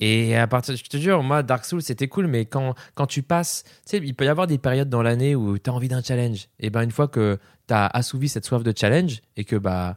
Et 0.00 0.36
à 0.36 0.46
partir, 0.46 0.76
je 0.76 0.82
te 0.82 0.96
jure, 0.96 1.22
moi, 1.22 1.42
Dark 1.42 1.64
Souls, 1.64 1.82
c'était 1.82 2.08
cool, 2.08 2.26
mais 2.26 2.46
quand, 2.46 2.74
quand 2.94 3.06
tu 3.06 3.22
passes, 3.22 3.62
tu 3.64 3.70
sais, 3.84 3.98
il 3.98 4.14
peut 4.14 4.24
y 4.24 4.28
avoir 4.28 4.46
des 4.46 4.58
périodes 4.58 4.88
dans 4.88 5.02
l'année 5.02 5.34
où 5.36 5.58
tu 5.58 5.70
as 5.70 5.72
envie 5.72 5.88
d'un 5.88 6.02
challenge. 6.02 6.48
Et 6.58 6.70
ben, 6.70 6.82
une 6.82 6.90
fois 6.90 7.08
que 7.08 7.38
tu 7.68 7.74
as 7.74 7.86
assouvi 7.86 8.28
cette 8.28 8.44
soif 8.44 8.62
de 8.62 8.72
challenge 8.76 9.22
et 9.36 9.44
que, 9.44 9.56
bah, 9.56 9.96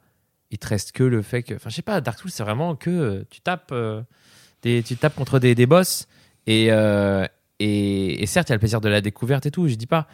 il 0.51 0.57
te 0.57 0.67
reste 0.67 0.91
que 0.91 1.03
le 1.03 1.21
fait 1.21 1.43
que. 1.43 1.55
Enfin, 1.55 1.69
je 1.69 1.75
sais 1.75 1.81
pas, 1.81 1.99
Dark 2.01 2.19
Souls, 2.19 2.31
c'est 2.31 2.43
vraiment 2.43 2.75
que 2.75 2.89
euh, 2.89 3.23
tu 3.29 3.41
tapes, 3.41 3.71
euh, 3.71 4.01
des, 4.61 4.83
tu 4.83 4.95
tapes 4.95 5.15
contre 5.15 5.39
des, 5.39 5.55
des 5.55 5.65
boss. 5.65 6.07
Et, 6.45 6.67
euh, 6.71 7.25
et, 7.59 8.21
et 8.21 8.25
certes, 8.25 8.49
il 8.49 8.51
y 8.51 8.53
a 8.53 8.55
le 8.55 8.59
plaisir 8.59 8.81
de 8.81 8.89
la 8.89 9.01
découverte 9.01 9.45
et 9.45 9.51
tout, 9.51 9.67
je 9.67 9.75
dis 9.75 9.87
pas. 9.87 10.07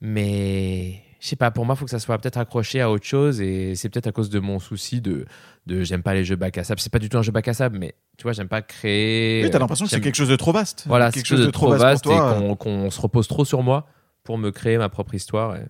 Mais 0.00 1.01
je 1.22 1.28
sais 1.28 1.36
pas, 1.36 1.52
pour 1.52 1.64
moi, 1.64 1.76
il 1.76 1.78
faut 1.78 1.84
que 1.84 1.90
ça 1.92 2.00
soit 2.00 2.18
peut-être 2.18 2.36
accroché 2.38 2.80
à 2.80 2.90
autre 2.90 3.06
chose. 3.06 3.40
Et 3.40 3.76
c'est 3.76 3.88
peut-être 3.88 4.08
à 4.08 4.12
cause 4.12 4.28
de 4.28 4.40
mon 4.40 4.58
souci 4.58 5.00
de, 5.00 5.24
de 5.66 5.84
j'aime 5.84 6.02
pas 6.02 6.14
les 6.14 6.24
jeux 6.24 6.34
bac 6.34 6.58
à 6.58 6.64
sable. 6.64 6.80
C'est 6.80 6.90
pas 6.92 6.98
du 6.98 7.08
tout 7.08 7.16
un 7.16 7.22
jeu 7.22 7.30
bac 7.30 7.46
à 7.46 7.54
sable, 7.54 7.78
mais 7.78 7.94
tu 8.18 8.24
vois, 8.24 8.32
j'aime 8.32 8.48
pas 8.48 8.60
créer. 8.60 9.44
oui, 9.44 9.50
t'as 9.50 9.60
l'impression 9.60 9.84
que 9.84 9.90
c'est 9.90 10.00
quelque 10.00 10.16
chose 10.16 10.28
de 10.28 10.34
trop 10.36 10.50
vaste. 10.50 10.82
Voilà, 10.88 11.06
quelque 11.12 11.22
quelque 11.28 11.38
chose 11.38 11.46
de 11.46 11.50
trop 11.52 11.70
vaste, 11.70 12.02
pour 12.04 12.16
toi. 12.16 12.36
et 12.36 12.40
qu'on 12.40 12.56
qu'on 12.56 12.90
se 12.90 13.00
repose 13.00 13.28
trop 13.28 13.44
sur 13.44 13.62
moi 13.62 13.86
pour 14.24 14.36
me 14.36 14.50
créer 14.50 14.78
ma 14.78 14.88
propre 14.88 15.14
histoire. 15.14 15.54
et- 15.54 15.66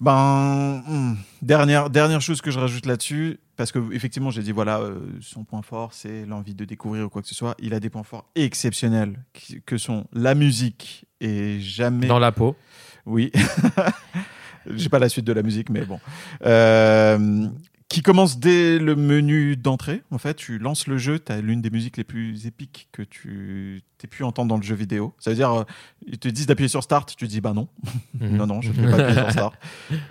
Ben, 0.00 0.82
hmm, 0.86 1.14
dernière, 1.42 1.90
dernière 1.90 2.20
chose 2.20 2.40
que 2.40 2.52
je 2.52 2.60
rajoute 2.60 2.86
là-dessus, 2.86 3.40
parce 3.56 3.72
que 3.72 3.92
effectivement, 3.92 4.30
j'ai 4.30 4.42
dit 4.44 4.52
voilà, 4.52 4.78
euh, 4.78 5.00
son 5.20 5.42
point 5.42 5.60
fort, 5.62 5.92
c'est 5.92 6.24
l'envie 6.24 6.54
de 6.54 6.64
découvrir 6.64 7.06
ou 7.06 7.08
quoi 7.08 7.20
que 7.20 7.26
ce 7.26 7.34
soit. 7.34 7.56
Il 7.58 7.74
a 7.74 7.80
des 7.80 7.90
points 7.90 8.04
forts 8.04 8.30
exceptionnels 8.36 9.24
qui- 9.32 9.60
que 9.62 9.76
sont 9.76 10.06
la 10.12 10.36
musique 10.36 11.06
et 11.20 11.58
jamais. 11.58 12.06
Dans 12.06 12.20
la 12.20 12.30
peau. 12.30 12.54
Oui. 13.08 13.32
J'ai 14.76 14.88
pas 14.88 14.98
la 14.98 15.08
suite 15.08 15.24
de 15.24 15.32
la 15.32 15.42
musique, 15.42 15.70
mais 15.70 15.84
bon. 15.84 15.98
Euh, 16.44 17.48
qui 17.88 18.02
commence 18.02 18.38
dès 18.38 18.78
le 18.78 18.96
menu 18.96 19.56
d'entrée. 19.56 20.02
En 20.10 20.18
fait, 20.18 20.34
tu 20.34 20.58
lances 20.58 20.86
le 20.86 20.98
jeu, 20.98 21.18
tu 21.18 21.32
as 21.32 21.40
l'une 21.40 21.62
des 21.62 21.70
musiques 21.70 21.96
les 21.96 22.04
plus 22.04 22.46
épiques 22.46 22.88
que 22.92 23.02
tu 23.02 23.82
t'aies 23.96 24.08
pu 24.08 24.24
entendre 24.24 24.48
dans 24.48 24.58
le 24.58 24.62
jeu 24.62 24.74
vidéo. 24.74 25.14
Ça 25.18 25.30
veut 25.30 25.36
dire, 25.36 25.52
euh, 25.52 25.64
ils 26.06 26.18
te 26.18 26.28
disent 26.28 26.46
d'appuyer 26.46 26.68
sur 26.68 26.82
Start, 26.82 27.14
tu 27.16 27.26
dis 27.26 27.40
bah 27.40 27.54
non. 27.54 27.68
Mhm. 28.20 28.36
Non, 28.36 28.46
non, 28.46 28.60
je 28.60 28.72
ne 28.72 28.74
vais 28.74 28.90
pas 28.90 29.02
appuyer 29.02 29.20
sur 29.20 29.30
Start. 29.32 29.54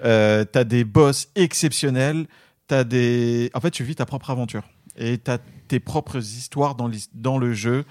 Euh, 0.03 0.43
tu 0.51 0.57
as 0.57 0.63
des 0.63 0.83
boss 0.83 1.29
exceptionnels. 1.35 2.25
T'as 2.67 2.83
des... 2.83 3.51
En 3.53 3.61
fait, 3.61 3.71
tu 3.71 3.83
vis 3.83 3.95
ta 3.95 4.05
propre 4.05 4.29
aventure. 4.29 4.63
Et 4.97 5.17
tu 5.17 5.29
as 5.29 5.37
tes 5.67 5.79
propres 5.79 6.17
histoires 6.17 6.75
dans 6.75 7.37
le 7.37 7.53
jeu. 7.53 7.85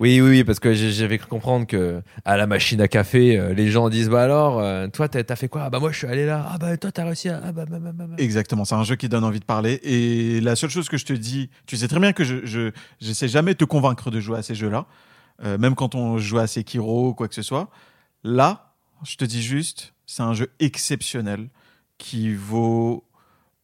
Oui, 0.00 0.20
oui, 0.20 0.30
oui, 0.30 0.44
parce 0.44 0.60
que 0.60 0.72
j'avais 0.74 1.18
cru 1.18 1.26
comprendre 1.26 1.66
que 1.66 2.02
à 2.24 2.36
la 2.36 2.46
machine 2.46 2.80
à 2.80 2.86
café, 2.86 3.36
euh, 3.36 3.52
les 3.52 3.68
gens 3.68 3.88
disent 3.88 4.08
bah 4.08 4.22
alors, 4.22 4.60
euh, 4.60 4.86
toi, 4.86 5.08
t'as 5.08 5.34
fait 5.34 5.48
quoi? 5.48 5.64
Ah 5.64 5.70
bah 5.70 5.80
moi, 5.80 5.90
je 5.90 5.98
suis 5.98 6.06
allé 6.06 6.24
là. 6.24 6.46
Ah 6.52 6.56
bah 6.58 6.76
toi, 6.76 6.92
t'as 6.92 7.04
réussi 7.04 7.28
à. 7.28 7.40
Ah 7.42 7.50
bah, 7.50 7.64
bah, 7.68 7.78
bah. 7.80 8.04
Exactement, 8.16 8.64
c'est 8.64 8.76
un 8.76 8.84
jeu 8.84 8.94
qui 8.94 9.08
donne 9.08 9.24
envie 9.24 9.40
de 9.40 9.44
parler. 9.44 9.80
Et 9.82 10.40
la 10.40 10.54
seule 10.54 10.70
chose 10.70 10.88
que 10.88 10.96
je 10.98 11.04
te 11.04 11.12
dis, 11.12 11.50
tu 11.66 11.76
sais 11.76 11.88
très 11.88 11.98
bien 11.98 12.12
que 12.12 12.22
je 12.22 12.46
je 12.46 12.70
j'essaie 13.00 13.26
jamais 13.26 13.54
de 13.54 13.58
te 13.58 13.64
convaincre 13.64 14.12
de 14.12 14.20
jouer 14.20 14.38
à 14.38 14.42
ces 14.42 14.54
jeux-là, 14.54 14.86
euh, 15.44 15.58
même 15.58 15.74
quand 15.74 15.96
on 15.96 16.16
joue 16.18 16.38
à 16.38 16.46
Sekiro 16.46 17.08
ou 17.08 17.14
quoi 17.14 17.26
que 17.26 17.34
ce 17.34 17.42
soit. 17.42 17.68
Là, 18.22 18.74
je 19.04 19.16
te 19.16 19.24
dis 19.24 19.42
juste, 19.42 19.94
c'est 20.06 20.22
un 20.22 20.32
jeu 20.32 20.48
exceptionnel 20.60 21.48
qui 21.98 22.32
vaut. 22.34 23.04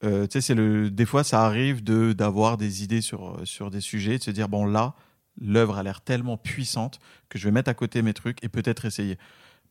euh, 0.05 0.27
tu 0.27 0.33
sais, 0.33 0.41
c'est 0.41 0.55
le. 0.57 0.91
Des 0.91 1.07
fois, 1.07 1.23
ça 1.23 1.45
arrive 1.45 1.85
de 1.85 2.13
d'avoir 2.13 2.57
des 2.57 2.83
idées 2.83 3.03
sur 3.03 3.41
sur 3.45 3.71
des 3.71 3.81
sujets, 3.81 4.19
de 4.19 4.23
se 4.25 4.33
dire 4.33 4.49
bon 4.49 4.67
là, 4.67 4.95
l'œuvre 5.41 5.77
a 5.79 5.83
l'air 5.83 6.01
tellement 6.01 6.37
puissante 6.37 6.99
que 7.29 7.39
je 7.39 7.45
vais 7.49 7.53
mettre 7.53 7.71
à 7.71 7.75
côté 7.75 8.03
mes 8.03 8.15
trucs 8.15 8.43
et 8.45 8.49
peut-être 8.49 8.85
essayer. 8.85 9.19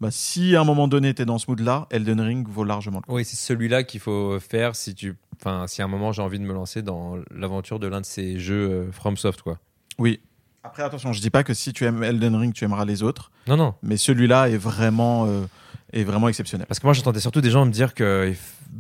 Bah, 0.02 0.10
si 0.12 0.56
à 0.56 0.62
un 0.62 0.64
moment 0.66 0.88
donné, 0.88 1.14
tu 1.14 1.22
es 1.22 1.26
dans 1.26 1.38
ce 1.38 1.46
mood-là, 1.50 1.88
Elden 1.92 2.20
Ring 2.20 2.48
vaut 2.50 2.64
largement 2.64 2.98
le 2.98 3.04
coup. 3.04 3.16
Oui, 3.16 3.24
c'est 3.26 3.36
celui-là 3.38 3.84
qu'il 3.84 4.00
faut 4.00 4.40
faire 4.40 4.76
si 4.76 4.96
tu. 4.96 5.16
Enfin, 5.40 5.66
si 5.68 5.82
à 5.82 5.86
un 5.86 5.88
moment 5.88 6.12
j'ai 6.12 6.22
envie 6.22 6.40
de 6.40 6.44
me 6.44 6.54
lancer 6.54 6.82
dans 6.82 7.16
l'aventure 7.32 7.80
de 7.80 7.88
l'un 7.88 8.02
de 8.02 8.06
ces 8.06 8.40
jeux 8.40 8.70
euh, 8.88 8.92
FromSoft, 8.92 9.42
quoi. 9.44 9.60
Oui. 10.00 10.20
Après, 10.64 10.82
attention, 10.84 11.12
je 11.14 11.20
dis 11.22 11.30
pas 11.30 11.44
que 11.44 11.54
si 11.54 11.74
tu 11.74 11.84
aimes 11.86 12.04
Elden 12.04 12.36
Ring, 12.36 12.54
tu 12.54 12.64
aimeras 12.64 12.86
les 12.86 13.04
autres, 13.04 13.32
Non, 13.48 13.58
non. 13.58 13.76
mais 13.84 13.98
celui-là 13.98 14.50
est 14.50 14.58
vraiment, 14.58 15.26
euh, 15.28 15.44
est 15.92 16.06
vraiment 16.06 16.30
exceptionnel. 16.30 16.66
Parce 16.68 16.80
que 16.80 16.88
moi, 16.88 16.94
j'entendais 16.94 17.20
surtout 17.20 17.42
des 17.42 17.50
gens 17.52 17.66
me 17.66 17.72
dire 17.72 17.94
que 17.94 18.32
f- 18.32 18.38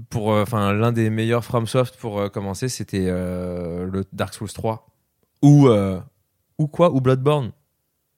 pour, 0.09 0.31
euh, 0.33 0.43
enfin, 0.43 0.71
l'un 0.71 0.93
des 0.93 1.09
meilleurs 1.09 1.43
FromSoft 1.43 1.97
pour 1.97 2.19
euh, 2.19 2.29
commencer, 2.29 2.69
c'était 2.69 3.05
euh, 3.07 3.85
le 3.91 4.05
Dark 4.13 4.33
Souls 4.33 4.51
3 4.51 4.87
ou 5.41 5.67
euh, 5.67 5.99
ou 6.57 6.67
quoi 6.67 6.91
ou 6.91 7.01
Bloodborne, 7.01 7.51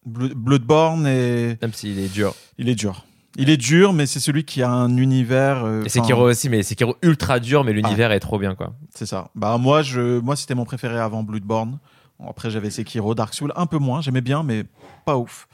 Blo- 0.07 0.33
Bloodborne, 0.35 1.05
est... 1.07 1.61
même 1.61 1.73
s'il 1.73 1.97
est 1.99 2.13
dur. 2.13 2.33
il 2.57 2.69
est 2.69 2.75
dur. 2.75 3.05
Il 3.37 3.49
est 3.49 3.57
dur, 3.57 3.91
mais 3.91 4.05
c'est 4.05 4.21
celui 4.21 4.45
qui 4.45 4.61
a 4.63 4.69
un 4.71 4.95
univers. 4.95 5.65
euh, 5.65 5.83
Et 5.83 5.89
Sekiro 5.89 6.29
aussi, 6.29 6.47
mais 6.47 6.63
Sekiro 6.63 6.95
ultra 7.01 7.39
dur, 7.41 7.65
mais 7.65 7.73
l'univers 7.73 8.11
est 8.13 8.19
trop 8.21 8.39
bien, 8.39 8.55
quoi. 8.55 8.73
C'est 8.93 9.05
ça. 9.05 9.29
Bah 9.35 9.57
moi, 9.57 9.81
je, 9.81 10.19
moi, 10.19 10.37
c'était 10.37 10.55
mon 10.55 10.63
préféré 10.63 10.97
avant 10.99 11.21
Bloodborne. 11.21 11.79
Après, 12.25 12.49
j'avais 12.49 12.69
Sekiro, 12.69 13.13
Dark 13.13 13.33
Souls, 13.33 13.51
un 13.57 13.65
peu 13.65 13.77
moins. 13.77 13.99
J'aimais 13.99 14.21
bien, 14.21 14.41
mais 14.43 14.63
pas 15.05 15.17
ouf. 15.17 15.49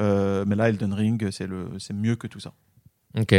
Euh, 0.00 0.44
mais 0.46 0.54
là, 0.54 0.68
Elden 0.68 0.92
Ring, 0.94 1.28
c'est 1.32 1.48
le, 1.48 1.70
c'est 1.78 1.92
mieux 1.94 2.14
que 2.14 2.28
tout 2.28 2.38
ça. 2.38 2.52
Ok. 3.18 3.34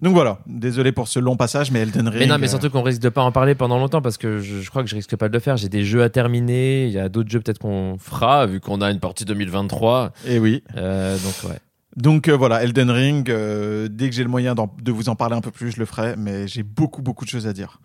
Donc 0.00 0.14
voilà. 0.14 0.38
Désolé 0.46 0.92
pour 0.92 1.08
ce 1.08 1.18
long 1.18 1.36
passage, 1.36 1.70
mais 1.70 1.80
Elden 1.80 2.08
Ring. 2.08 2.20
Mais 2.20 2.26
non, 2.26 2.38
mais 2.38 2.46
euh, 2.46 2.50
surtout 2.50 2.70
qu'on 2.70 2.82
risque 2.82 3.02
de 3.02 3.08
pas 3.08 3.22
en 3.22 3.32
parler 3.32 3.54
pendant 3.54 3.78
longtemps 3.78 4.02
parce 4.02 4.16
que 4.18 4.38
je, 4.38 4.60
je 4.60 4.70
crois 4.70 4.82
que 4.82 4.88
je 4.88 4.94
risque 4.94 5.14
pas 5.16 5.28
de 5.28 5.34
le 5.34 5.40
faire. 5.40 5.56
J'ai 5.56 5.68
des 5.68 5.84
jeux 5.84 6.02
à 6.02 6.08
terminer. 6.08 6.86
Il 6.86 6.92
y 6.92 6.98
a 6.98 7.08
d'autres 7.08 7.30
jeux 7.30 7.40
peut-être 7.40 7.58
qu'on 7.58 7.96
fera 7.98 8.46
vu 8.46 8.60
qu'on 8.60 8.80
a 8.80 8.90
une 8.90 9.00
partie 9.00 9.24
2023. 9.24 10.12
Et 10.26 10.38
oui. 10.38 10.62
Euh, 10.76 11.16
donc 11.18 11.50
ouais. 11.50 11.58
Donc 11.96 12.28
euh, 12.28 12.36
voilà, 12.36 12.62
Elden 12.62 12.90
Ring, 12.90 13.28
euh, 13.30 13.88
dès 13.90 14.08
que 14.08 14.14
j'ai 14.14 14.22
le 14.22 14.28
moyen 14.28 14.54
de 14.54 14.92
vous 14.92 15.08
en 15.08 15.16
parler 15.16 15.36
un 15.36 15.40
peu 15.40 15.50
plus, 15.50 15.72
je 15.72 15.80
le 15.80 15.86
ferai, 15.86 16.14
mais 16.16 16.46
j'ai 16.46 16.62
beaucoup, 16.62 17.02
beaucoup 17.02 17.24
de 17.24 17.30
choses 17.30 17.46
à 17.46 17.52
dire. 17.52 17.80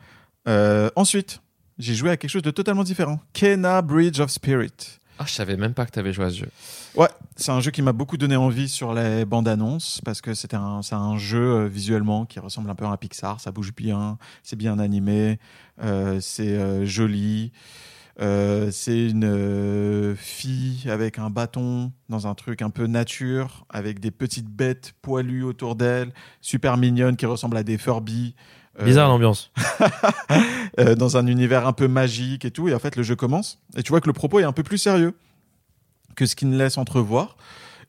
Euh, 0.48 0.90
ensuite, 0.96 1.42
j'ai 1.80 1.96
joué 1.96 2.12
à 2.12 2.18
quelque 2.18 2.30
chose 2.30 2.44
de 2.44 2.52
totalement 2.52 2.84
différent. 2.84 3.20
Kena 3.34 3.82
Bridge 3.82 4.20
of 4.20 4.30
Spirit. 4.30 5.00
Ah, 5.18 5.24
je 5.26 5.32
savais 5.32 5.56
même 5.56 5.74
pas 5.74 5.86
que 5.86 5.92
t'avais 5.92 6.12
joué 6.12 6.26
à 6.26 6.30
ce 6.30 6.40
jeu. 6.40 6.50
Ouais, 6.96 7.08
c'est 7.38 7.52
un 7.52 7.62
jeu 7.62 7.72
qui 7.72 7.82
m'a 7.82 7.94
beaucoup 7.94 8.18
donné 8.18 8.36
envie 8.36 8.68
sur 8.68 8.94
les 8.94 9.24
bandes 9.24 9.48
annonces 9.48 10.02
parce 10.04 10.22
que 10.22 10.34
c'était 10.34 10.58
un, 10.58 10.82
c'est 10.82 10.96
un 10.96 11.18
jeu 11.18 11.40
euh, 11.40 11.68
visuellement 11.68 12.26
qui 12.26 12.40
ressemble 12.40 12.70
un 12.70 12.76
peu 12.76 12.86
à 12.86 12.90
un 12.90 12.98
Pixar. 12.98 13.40
Ça 13.40 13.52
bouge 13.52 13.74
bien, 13.74 14.18
c'est 14.44 14.58
bien 14.58 14.78
animé, 14.78 15.40
euh, 15.82 16.20
c'est 16.20 16.58
euh, 16.58 16.86
joli. 16.86 17.52
C'est 18.18 19.10
une 19.10 20.16
fille 20.18 20.90
avec 20.90 21.20
un 21.20 21.30
bâton 21.30 21.92
dans 22.08 22.28
un 22.28 22.34
truc 22.34 22.62
un 22.62 22.70
peu 22.70 22.88
nature, 22.88 23.66
avec 23.70 24.00
des 24.00 24.12
petites 24.12 24.48
bêtes 24.48 24.94
poilues 25.02 25.44
autour 25.44 25.76
d'elle, 25.76 26.14
super 26.40 26.78
mignonnes 26.78 27.18
qui 27.18 27.26
ressemblent 27.26 27.58
à 27.58 27.64
des 27.64 27.78
Furby. 27.78 28.36
Euh, 28.80 28.84
Bizarre 28.86 29.08
l'ambiance. 29.08 29.52
euh, 30.80 30.96
dans 30.96 31.18
un 31.18 31.28
univers 31.28 31.66
un 31.68 31.74
peu 31.74 31.88
magique 31.88 32.44
et 32.46 32.52
tout. 32.52 32.68
Et 32.68 32.74
en 32.74 32.80
fait, 32.80 32.96
le 32.96 33.04
jeu 33.04 33.16
commence. 33.16 33.60
Et 33.78 33.84
tu 33.84 33.90
vois 33.90 34.02
que 34.02 34.08
le 34.08 34.14
propos 34.14 34.40
est 34.40 34.44
un 34.44 34.52
peu 34.52 34.64
plus 34.64 34.78
sérieux 34.78 35.14
que 36.16 36.26
ce 36.26 36.36
qu'il 36.36 36.50
ne 36.50 36.58
laisse 36.58 36.78
entrevoir. 36.78 37.38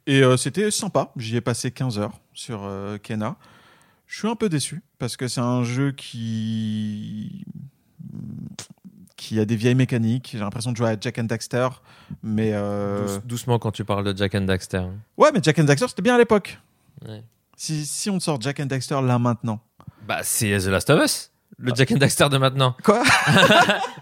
Et 0.07 0.23
euh, 0.23 0.37
c'était 0.37 0.71
sympa. 0.71 1.11
J'y 1.17 1.37
ai 1.37 1.41
passé 1.41 1.71
15 1.73 1.99
heures 1.99 2.19
sur 2.33 2.61
euh, 2.65 2.99
Kena. 2.99 3.37
Je 4.07 4.19
suis 4.19 4.29
un 4.29 4.37
peu 4.37 4.49
déçu 4.49 4.83
parce 5.01 5.17
que 5.17 5.27
c'est 5.27 5.41
un 5.41 5.65
jeu 5.65 5.91
qui 5.91 7.45
qui 9.17 9.41
a 9.41 9.45
des 9.45 9.57
vieilles 9.57 9.75
mécaniques. 9.75 10.31
J'ai 10.33 10.39
l'impression 10.39 10.71
de 10.73 10.77
jouer 10.77 10.91
à 10.91 10.97
Jack 11.01 11.19
and 11.19 11.25
Daxter, 11.25 11.69
mais 12.23 12.51
euh, 12.55 13.05
Douce- 13.07 13.21
doucement 13.27 13.59
quand 13.59 13.73
tu 13.73 13.85
parles 13.85 14.05
de 14.05 14.17
Jack 14.17 14.35
and 14.35 14.43
Daxter. 14.43 14.85
ouais, 15.17 15.31
mais 15.33 15.41
Jack 15.43 15.59
and 15.59 15.65
Daxter 15.65 15.89
c'était 15.89 16.03
bien 16.03 16.15
à 16.15 16.19
l'époque. 16.19 16.59
Ouais. 17.09 17.25
Si, 17.57 17.85
si 17.87 18.11
on 18.11 18.21
sort 18.21 18.41
Jack 18.41 18.61
and 18.61 18.67
Daxter 18.67 19.01
là 19.03 19.19
maintenant, 19.19 19.61
Bah 20.07 20.21
c'est 20.23 20.57
The 20.59 20.67
Last 20.67 20.91
of 20.91 21.03
Us. 21.05 21.33
Le 21.59 21.73
Jack 21.75 21.93
and 21.93 21.97
Daxter 21.97 22.29
de 22.29 22.39
maintenant. 22.39 22.77
Quoi 22.85 23.03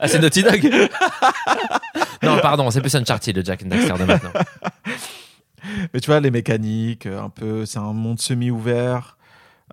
Ah, 0.01 0.09
c'est 0.09 0.19
Naughty 0.19 0.43
Dog 0.43 0.61
Non, 2.23 2.39
pardon, 2.41 2.71
c'est 2.71 2.81
plus 2.81 2.95
Uncharted, 2.97 3.37
le 3.37 3.45
Jack 3.45 3.63
and 3.63 3.69
Daxter 3.69 3.93
de 3.99 4.05
maintenant. 4.05 4.33
Mais 5.95 6.01
tu 6.01 6.07
vois, 6.07 6.21
les 6.21 6.31
mécaniques, 6.31 7.07
euh, 7.07 7.23
un 7.23 7.31
peu, 7.31 7.65
c'est 7.65 7.79
un 7.79 7.93
monde 7.93 8.21
semi-ouvert, 8.21 9.17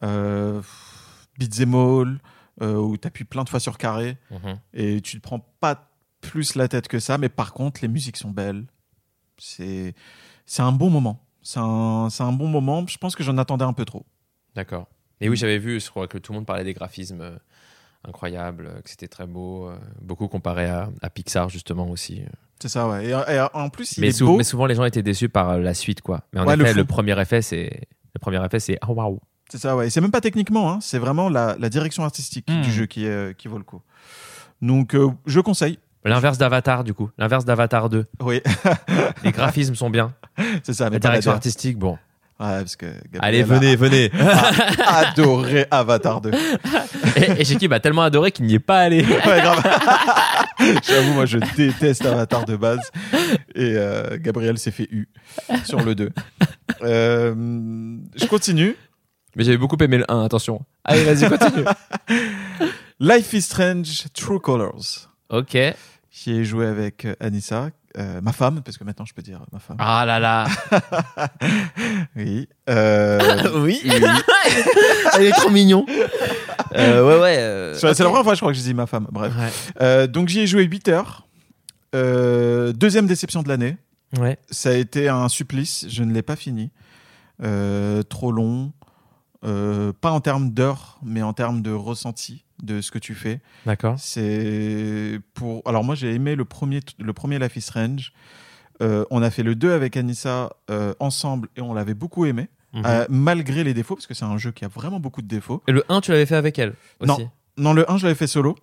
euh, 0.04 0.62
beat'em 1.38 1.74
all, 1.76 2.20
euh, 2.62 2.76
où 2.76 2.98
tu 2.98 3.08
appuies 3.08 3.26
plein 3.26 3.44
de 3.44 3.50
fois 3.50 3.60
sur 3.60 3.78
carré 3.78 4.18
Mhm. 4.30 4.60
et 4.74 5.02
tu 5.02 5.18
te 5.18 5.22
prends 5.22 5.40
pas 5.60 5.90
plus 6.22 6.56
la 6.56 6.68
tête 6.68 6.88
que 6.88 7.00
ça. 7.00 7.18
Mais 7.18 7.30
par 7.30 7.52
contre, 7.54 7.82
les 7.82 7.88
musiques 7.88 8.18
sont 8.18 8.30
belles. 8.32 8.66
C'est 9.38 9.94
un 10.60 10.72
bon 10.72 10.90
moment. 10.90 11.26
C'est 11.42 11.60
un, 11.60 12.10
c'est 12.12 12.24
un 12.24 12.32
bon 12.32 12.48
moment. 12.48 12.86
Je 12.88 12.98
pense 12.98 13.16
que 13.16 13.24
j'en 13.24 13.38
attendais 13.38 13.66
un 13.66 13.74
peu 13.74 13.86
trop. 13.86 14.06
D'accord. 14.56 14.88
Et 15.22 15.30
oui, 15.30 15.38
j'avais 15.38 15.58
vu, 15.60 15.80
je 15.80 15.90
crois 15.90 16.08
que 16.08 16.18
tout 16.18 16.32
le 16.34 16.38
monde 16.40 16.46
parlait 16.46 16.64
des 16.64 16.74
graphismes 16.74 17.22
euh, 17.22 17.38
incroyables, 18.08 18.68
euh, 18.68 18.82
que 18.82 18.90
c'était 18.90 19.08
très 19.08 19.28
beau, 19.28 19.68
euh, 19.68 19.76
beaucoup 20.02 20.28
comparé 20.28 20.66
à, 20.66 20.90
à 21.02 21.10
Pixar 21.10 21.50
justement 21.50 21.90
aussi. 21.90 22.24
C'est 22.60 22.70
ça, 22.70 22.88
ouais. 22.88 23.06
Et, 23.06 23.10
et 23.12 23.46
en 23.54 23.70
plus, 23.70 23.98
il 23.98 24.02
Mais, 24.02 24.08
est 24.08 24.12
sou- 24.12 24.26
beau. 24.26 24.38
mais 24.38 24.44
souvent 24.44 24.66
les 24.66 24.76
gens 24.76 24.84
étaient 24.86 25.04
déçus 25.04 25.30
par 25.30 25.58
la 25.58 25.74
suite, 25.74 26.02
quoi. 26.02 26.22
Mais 26.34 26.40
en 26.42 26.46
Ouais, 26.48 26.56
effet, 26.56 26.74
le, 26.74 26.86
premier 26.86 27.20
effet, 27.20 27.42
c'est 27.42 27.82
le 28.14 28.20
premier 28.20 28.44
effet, 28.46 28.60
c'est 28.60 28.78
oh 28.88 28.94
waouh. 28.94 29.20
C'est 29.50 29.58
ça, 29.58 29.76
ouais. 29.76 29.88
Et 29.88 29.90
c'est 29.90 30.02
même 30.02 30.12
pas 30.12 30.22
techniquement, 30.22 30.72
hein. 30.72 30.80
c'est 30.82 31.00
vraiment 31.00 31.30
la, 31.30 31.56
la 31.60 31.70
direction 31.70 32.04
artistique 32.04 32.48
Hmm. 32.50 32.62
du 32.62 32.72
jeu 32.72 32.86
qui, 32.86 33.06
qui 33.38 33.48
vaut 33.48 33.58
le 33.58 33.64
coup. 33.64 33.82
Donc, 34.62 34.94
euh, 34.96 35.10
je 35.26 35.40
conseille. 35.40 35.80
L'inverse 36.04 36.38
d'Avatar, 36.40 36.84
du 36.84 36.94
coup. 36.96 37.10
L'inverse 37.18 37.46
d'Avatar 37.46 37.90
2. 37.90 38.06
Oui, 38.22 38.42
Les 39.24 39.32
graphismes 39.32 39.76
sont 39.76 39.90
bien. 39.92 40.14
c'est 40.64 40.74
ça. 40.74 40.86
La 40.86 40.90
Mais 40.92 41.00
pas 41.00 41.10
direction 41.10 41.32
la- 41.32 41.36
artistique, 41.36 41.78
bon. 41.78 41.98
Ouais, 42.42 42.58
parce 42.60 42.76
que 42.76 42.88
Gabriel 43.12 43.20
Allez, 43.22 43.42
a 43.42 43.46
venez, 43.46 43.76
venez. 43.76 44.12
adoré 44.88 45.68
Avatar 45.70 46.22
2. 46.22 46.32
et 47.16 47.42
et 47.42 47.46
Sheki 47.46 47.68
a 47.72 47.80
tellement 47.80 48.02
adoré 48.02 48.32
qu'il 48.32 48.46
n'y 48.46 48.56
est 48.56 48.60
pas 48.60 48.80
allé. 48.80 49.04
Ouais, 49.06 49.42
grave. 49.42 49.64
J'avoue, 50.88 51.14
moi, 51.14 51.26
je 51.28 51.38
déteste 51.56 52.04
Avatar 52.06 52.46
de 52.46 52.56
base. 52.56 52.90
Et 53.56 53.74
euh, 53.76 54.18
Gabriel 54.20 54.58
s'est 54.58 54.72
fait 54.72 54.88
U 54.92 55.08
sur 55.66 55.82
le 55.84 55.94
2. 55.96 56.10
Euh, 56.82 57.36
je 58.16 58.26
continue. 58.26 58.76
Mais 59.36 59.44
j'avais 59.44 59.58
beaucoup 59.58 59.78
aimé 59.78 59.98
le 60.00 60.12
1, 60.12 60.26
attention. 60.26 60.62
Allez, 60.84 61.04
vas-y, 61.04 61.30
continue. 61.30 61.64
Life 63.00 63.34
is 63.34 63.42
Strange 63.44 64.06
True 64.14 64.40
Colors. 64.40 65.10
ok. 65.30 65.58
J'y 66.14 66.32
ai 66.40 66.44
joué 66.44 66.66
avec 66.68 67.06
euh, 67.06 67.16
Anissa, 67.22 67.70
euh, 67.98 68.22
ma 68.22 68.32
femme, 68.32 68.62
parce 68.64 68.78
que 68.78 68.84
maintenant 68.84 69.06
je 69.06 69.14
peux 69.14 69.22
dire 69.22 69.42
ma 69.52 69.60
femme. 69.60 69.78
Ah 69.80 70.06
là 70.06 70.20
là. 70.20 70.48
Oui. 72.16 72.48
Euh, 72.70 73.50
oui. 73.64 73.82
Elle 75.14 75.26
est 75.26 75.32
trop 75.32 75.50
mignon. 75.50 75.86
Euh, 76.76 77.06
ouais, 77.06 77.22
ouais. 77.22 77.38
euh, 77.38 77.74
c'est 77.74 77.94
c'est 77.94 78.04
la 78.04 78.10
première 78.10 78.24
fois, 78.24 78.34
je 78.36 78.40
crois, 78.40 78.52
que 78.52 78.58
je 78.58 78.64
dis 78.64 78.74
ma 78.74 78.86
femme. 78.88 79.08
Bref. 79.12 79.34
Ouais. 79.38 79.50
Euh, 79.82 80.08
donc 80.08 80.30
j'y 80.30 80.42
ai 80.42 80.48
joué 80.48 80.64
8 80.64 80.88
heures. 80.90 81.28
Euh, 81.96 82.72
deuxième 82.74 83.08
déception 83.08 83.44
de 83.44 83.50
l'année. 83.50 83.78
Ouais. 84.18 84.38
Ça 84.50 84.70
a 84.70 84.74
été 84.74 85.10
un 85.10 85.30
supplice. 85.30 85.86
Je 85.90 86.04
ne 86.04 86.14
l'ai 86.14 86.22
pas 86.22 86.36
fini. 86.36 86.72
Euh, 87.44 88.04
trop 88.04 88.32
long. 88.32 88.72
Euh, 89.44 89.92
pas 90.00 90.12
en 90.12 90.22
termes 90.22 90.52
d'heures, 90.52 91.00
mais 91.04 91.24
en 91.24 91.34
termes 91.34 91.62
de 91.62 91.72
ressenti 91.72 92.46
de 92.62 92.82
ce 92.82 92.92
que 92.92 93.00
tu 93.00 93.16
fais. 93.16 93.40
D'accord. 93.66 93.96
C'est 94.00 95.20
pour. 95.34 95.62
Alors 95.66 95.84
moi 95.84 95.96
j'ai 95.96 96.14
aimé 96.14 96.36
le 96.36 96.46
premier, 96.46 96.80
le 97.00 97.14
premier 97.14 97.40
Life 97.40 97.56
is 97.56 97.62
Strange. 97.62 98.14
Euh, 98.82 99.06
on 99.12 99.22
a 99.22 99.30
fait 99.30 99.44
le 99.44 99.54
2 99.56 99.72
avec 99.74 99.96
Anissa 99.98 100.50
euh, 100.72 100.94
ensemble 101.00 101.50
et 101.56 101.62
on 101.62 101.74
l'avait 101.74 101.94
beaucoup 101.94 102.26
aimé, 102.26 102.48
Mhm. 102.74 102.84
euh, 102.86 103.06
malgré 103.10 103.64
les 103.64 103.74
défauts, 103.74 103.96
parce 103.96 104.08
que 104.08 104.14
c'est 104.14 104.26
un 104.26 104.38
jeu 104.38 104.52
qui 104.52 104.64
a 104.66 104.70
vraiment 104.70 105.00
beaucoup 105.00 105.22
de 105.22 105.28
défauts. 105.28 105.62
Et 105.68 105.72
le 105.74 105.84
1, 105.90 106.02
tu 106.02 106.12
l'avais 106.12 106.26
fait 106.26 106.36
avec 106.38 106.58
elle 106.58 106.74
aussi 107.02 107.28
Non, 107.58 107.74
le 107.74 107.90
1 107.92 107.98
je 107.98 108.04
l'avais 108.04 108.16
fait 108.16 108.28
solo. 108.28 108.56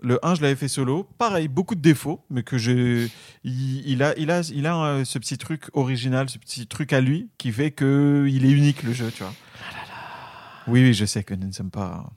Le 0.00 0.24
1 0.24 0.34
je 0.36 0.42
l'avais 0.42 0.54
fait 0.54 0.68
solo. 0.68 1.06
Pareil, 1.18 1.48
beaucoup 1.48 1.74
de 1.74 1.80
défauts, 1.82 2.24
mais 2.30 2.42
que 2.44 2.56
j'ai. 2.58 3.08
Il, 3.44 3.82
il 3.86 4.02
a, 4.04 4.16
il 4.16 4.30
a, 4.30 4.40
il 4.54 4.66
a 4.66 4.76
euh, 4.84 5.04
ce 5.04 5.18
petit 5.18 5.36
truc 5.36 5.64
original, 5.74 6.28
ce 6.30 6.38
petit 6.38 6.66
truc 6.68 6.92
à 6.92 7.00
lui 7.00 7.28
qui 7.38 7.50
fait 7.52 7.72
que 7.72 8.26
il 8.30 8.46
est 8.46 8.50
unique 8.52 8.82
le 8.84 8.92
jeu, 8.92 9.10
tu 9.14 9.24
vois. 9.24 9.32
Oui, 10.68 10.82
oui, 10.82 10.94
je 10.94 11.04
sais 11.04 11.22
que 11.22 11.34
nous 11.34 11.46
ne 11.48 11.52
sommes 11.52 11.70
pas, 11.70 12.08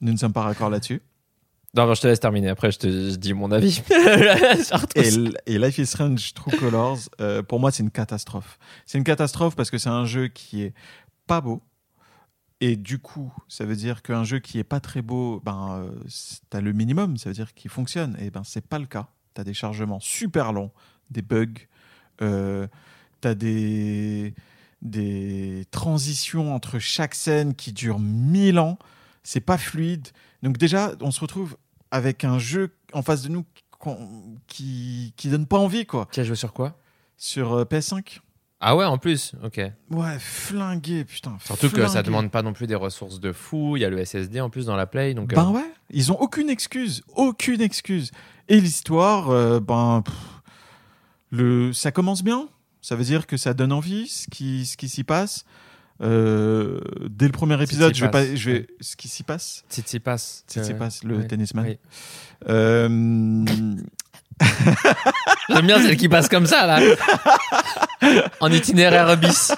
nous 0.00 0.12
ne 0.12 0.16
sommes 0.16 0.32
pas 0.32 0.42
raccords 0.42 0.70
là-dessus. 0.70 1.02
Non, 1.74 1.86
non, 1.86 1.94
je 1.94 2.00
te 2.00 2.06
laisse 2.06 2.20
terminer. 2.20 2.48
Après, 2.48 2.70
je 2.70 2.78
te 2.78 2.88
je 2.88 3.16
dis 3.16 3.34
mon 3.34 3.50
avis. 3.50 3.82
Et, 4.94 5.58
Life 5.58 5.78
is 5.78 5.86
Strange 5.86 6.32
True 6.32 6.56
Colors, 6.58 7.00
euh, 7.20 7.42
pour 7.42 7.60
moi, 7.60 7.70
c'est 7.70 7.82
une 7.82 7.90
catastrophe. 7.90 8.58
C'est 8.86 8.96
une 8.96 9.04
catastrophe 9.04 9.56
parce 9.56 9.70
que 9.70 9.76
c'est 9.76 9.90
un 9.90 10.06
jeu 10.06 10.28
qui 10.28 10.62
est 10.62 10.74
pas 11.26 11.42
beau. 11.42 11.60
Et 12.62 12.76
du 12.76 12.98
coup, 12.98 13.30
ça 13.48 13.66
veut 13.66 13.76
dire 13.76 14.00
qu'un 14.00 14.24
jeu 14.24 14.38
qui 14.38 14.58
est 14.58 14.64
pas 14.64 14.80
très 14.80 15.02
beau, 15.02 15.42
ben, 15.44 15.82
euh, 15.82 15.90
t'as 16.48 16.62
le 16.62 16.72
minimum, 16.72 17.18
ça 17.18 17.28
veut 17.28 17.34
dire 17.34 17.52
qu'il 17.52 17.70
fonctionne. 17.70 18.16
Et 18.20 18.30
ben, 18.30 18.42
c'est 18.44 18.66
pas 18.66 18.78
le 18.78 18.86
cas. 18.86 19.08
T'as 19.34 19.44
des 19.44 19.52
chargements 19.52 20.00
super 20.00 20.54
longs, 20.54 20.70
des 21.10 21.20
bugs, 21.20 21.68
euh, 22.22 22.66
t'as 23.20 23.34
des, 23.34 24.34
des 24.80 25.66
transitions 25.70 26.54
entre 26.54 26.78
chaque 26.78 27.14
scène 27.14 27.54
qui 27.54 27.74
durent 27.74 27.98
mille 27.98 28.58
ans. 28.58 28.78
C'est 29.26 29.40
pas 29.40 29.58
fluide. 29.58 30.06
Donc 30.44 30.56
déjà, 30.56 30.92
on 31.00 31.10
se 31.10 31.18
retrouve 31.18 31.56
avec 31.90 32.22
un 32.22 32.38
jeu 32.38 32.70
en 32.92 33.02
face 33.02 33.22
de 33.22 33.28
nous 33.28 33.44
qui, 34.46 35.12
qui 35.16 35.28
donne 35.28 35.46
pas 35.46 35.58
envie, 35.58 35.84
quoi. 35.84 36.06
Tu 36.12 36.20
as 36.20 36.24
joué 36.24 36.36
sur 36.36 36.52
quoi? 36.52 36.78
Sur 37.16 37.52
euh, 37.54 37.64
PS5 37.64 38.20
Ah 38.60 38.76
ouais, 38.76 38.84
en 38.84 38.98
plus. 38.98 39.32
Ok. 39.42 39.60
Ouais, 39.90 40.18
flingué, 40.20 41.04
putain. 41.04 41.36
Surtout 41.44 41.70
que 41.70 41.88
ça 41.88 42.04
demande 42.04 42.30
pas 42.30 42.42
non 42.42 42.52
plus 42.52 42.68
des 42.68 42.76
ressources 42.76 43.18
de 43.18 43.32
fou. 43.32 43.76
Il 43.76 43.80
y 43.80 43.84
a 43.84 43.90
le 43.90 44.04
SSD 44.04 44.40
en 44.40 44.48
plus 44.48 44.66
dans 44.66 44.76
la 44.76 44.86
Play. 44.86 45.12
Donc, 45.12 45.32
euh, 45.32 45.36
Ben 45.36 45.50
ouais, 45.50 45.74
ils 45.90 46.12
ont 46.12 46.20
aucune 46.20 46.48
excuse, 46.48 47.02
aucune 47.16 47.60
excuse. 47.60 48.12
Et 48.46 48.60
l'histoire, 48.60 49.30
euh, 49.30 49.58
ben, 49.58 50.02
pff, 50.04 50.14
le, 51.32 51.72
ça 51.72 51.90
commence 51.90 52.22
bien. 52.22 52.48
Ça 52.80 52.94
veut 52.94 53.02
dire 53.02 53.26
que 53.26 53.36
ça 53.36 53.54
donne 53.54 53.72
envie, 53.72 54.06
ce 54.06 54.28
qui, 54.28 54.66
ce 54.66 54.76
qui 54.76 54.88
s'y 54.88 55.02
passe. 55.02 55.44
Euh, 56.02 56.80
dès 57.08 57.26
le 57.26 57.32
premier 57.32 57.60
épisode, 57.62 57.94
je 57.94 58.04
vais 58.04 58.10
pas, 58.10 58.34
je 58.34 58.50
vais, 58.50 58.66
ce 58.80 58.96
qui 58.96 59.08
s'y 59.08 59.22
passe, 59.22 59.64
Tsitsipas. 59.70 60.18
s'y 60.18 60.58
Euh, 60.58 60.74
passe, 60.74 61.02
le 61.04 61.16
ouais, 61.18 61.26
tennisman. 61.26 61.64
oui. 61.66 61.78
Euh, 62.48 62.88
J'aime 65.48 65.66
bien 65.66 65.80
celle 65.80 65.96
qui 65.96 66.08
passe 66.08 66.28
comme 66.28 66.46
ça, 66.46 66.66
là. 66.66 66.80
en 68.40 68.52
itinéraire 68.52 69.16
bis. 69.16 69.52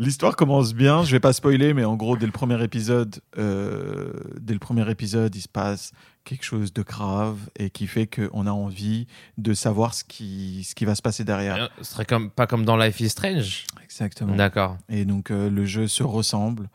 L'histoire 0.00 0.34
commence 0.34 0.72
bien, 0.72 1.04
je 1.04 1.10
vais 1.10 1.20
pas 1.20 1.34
spoiler, 1.34 1.74
mais 1.74 1.84
en 1.84 1.94
gros, 1.94 2.16
dès 2.16 2.24
le 2.24 2.32
premier 2.32 2.64
épisode, 2.64 3.20
euh, 3.36 4.14
dès 4.40 4.54
le 4.54 4.58
premier 4.58 4.90
épisode, 4.90 5.36
il 5.36 5.42
se 5.42 5.48
passe 5.48 5.92
quelque 6.24 6.42
chose 6.42 6.72
de 6.72 6.80
grave 6.80 7.36
et 7.58 7.68
qui 7.68 7.86
fait 7.86 8.06
qu'on 8.06 8.46
a 8.46 8.50
envie 8.50 9.06
de 9.36 9.52
savoir 9.52 9.92
ce 9.92 10.02
qui, 10.02 10.64
ce 10.64 10.74
qui 10.74 10.86
va 10.86 10.94
se 10.94 11.02
passer 11.02 11.22
derrière. 11.24 11.68
Ce 11.82 11.92
serait 11.92 12.06
comme, 12.06 12.30
pas 12.30 12.46
comme 12.46 12.64
dans 12.64 12.78
Life 12.78 12.98
is 13.00 13.10
Strange. 13.10 13.66
Exactement. 13.84 14.34
D'accord. 14.34 14.78
Et 14.88 15.04
donc, 15.04 15.30
euh, 15.30 15.50
le 15.50 15.66
jeu 15.66 15.86
se 15.86 16.02
ressemble 16.02 16.70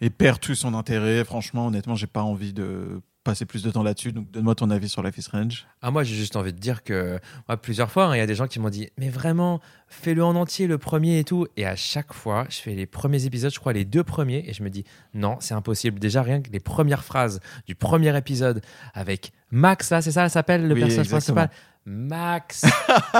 et 0.00 0.08
perd 0.08 0.40
tout 0.40 0.54
son 0.54 0.72
intérêt. 0.72 1.22
Franchement, 1.26 1.66
honnêtement, 1.66 1.94
j'ai 1.94 2.06
pas 2.06 2.22
envie 2.22 2.54
de 2.54 3.02
passer 3.24 3.44
plus 3.44 3.62
de 3.62 3.70
temps 3.70 3.82
là-dessus. 3.82 4.12
Donc, 4.12 4.30
donne-moi 4.30 4.54
ton 4.54 4.70
avis 4.70 4.88
sur 4.88 5.02
Life 5.02 5.18
is 5.18 5.22
Strange. 5.22 5.66
Ah, 5.82 5.90
moi, 5.90 6.04
j'ai 6.04 6.14
juste 6.14 6.36
envie 6.36 6.52
de 6.52 6.58
dire 6.58 6.82
que 6.82 7.18
moi, 7.48 7.56
plusieurs 7.56 7.90
fois, 7.90 8.06
hein, 8.06 8.16
il 8.16 8.18
y 8.18 8.22
a 8.22 8.26
des 8.26 8.34
gens 8.34 8.46
qui 8.46 8.58
m'ont 8.60 8.70
dit 8.70 8.88
Mais 8.98 9.08
vraiment, 9.08 9.60
fais-le 9.88 10.24
en 10.24 10.34
entier, 10.36 10.66
le 10.66 10.78
premier 10.78 11.18
et 11.18 11.24
tout. 11.24 11.46
Et 11.56 11.66
à 11.66 11.76
chaque 11.76 12.12
fois, 12.12 12.46
je 12.48 12.58
fais 12.58 12.74
les 12.74 12.86
premiers 12.86 13.26
épisodes, 13.26 13.52
je 13.52 13.60
crois 13.60 13.72
les 13.72 13.84
deux 13.84 14.04
premiers, 14.04 14.44
et 14.48 14.52
je 14.52 14.62
me 14.62 14.70
dis 14.70 14.84
Non, 15.14 15.36
c'est 15.40 15.54
impossible. 15.54 15.98
Déjà, 15.98 16.22
rien 16.22 16.40
que 16.40 16.50
les 16.50 16.60
premières 16.60 17.04
phrases 17.04 17.40
du 17.66 17.74
premier 17.74 18.16
épisode 18.16 18.62
avec 18.94 19.32
Max, 19.50 19.90
là, 19.90 20.00
c'est 20.00 20.12
ça, 20.12 20.24
elle 20.24 20.30
s'appelle 20.30 20.66
le 20.66 20.74
Oui, 20.74 20.80
personnage 20.80 21.06
exactement. 21.06 21.46
principal 21.46 21.50
Max, 21.86 22.66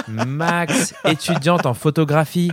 Max, 0.09 0.95
étudiante 1.05 1.67
en 1.67 1.75
photographie, 1.75 2.53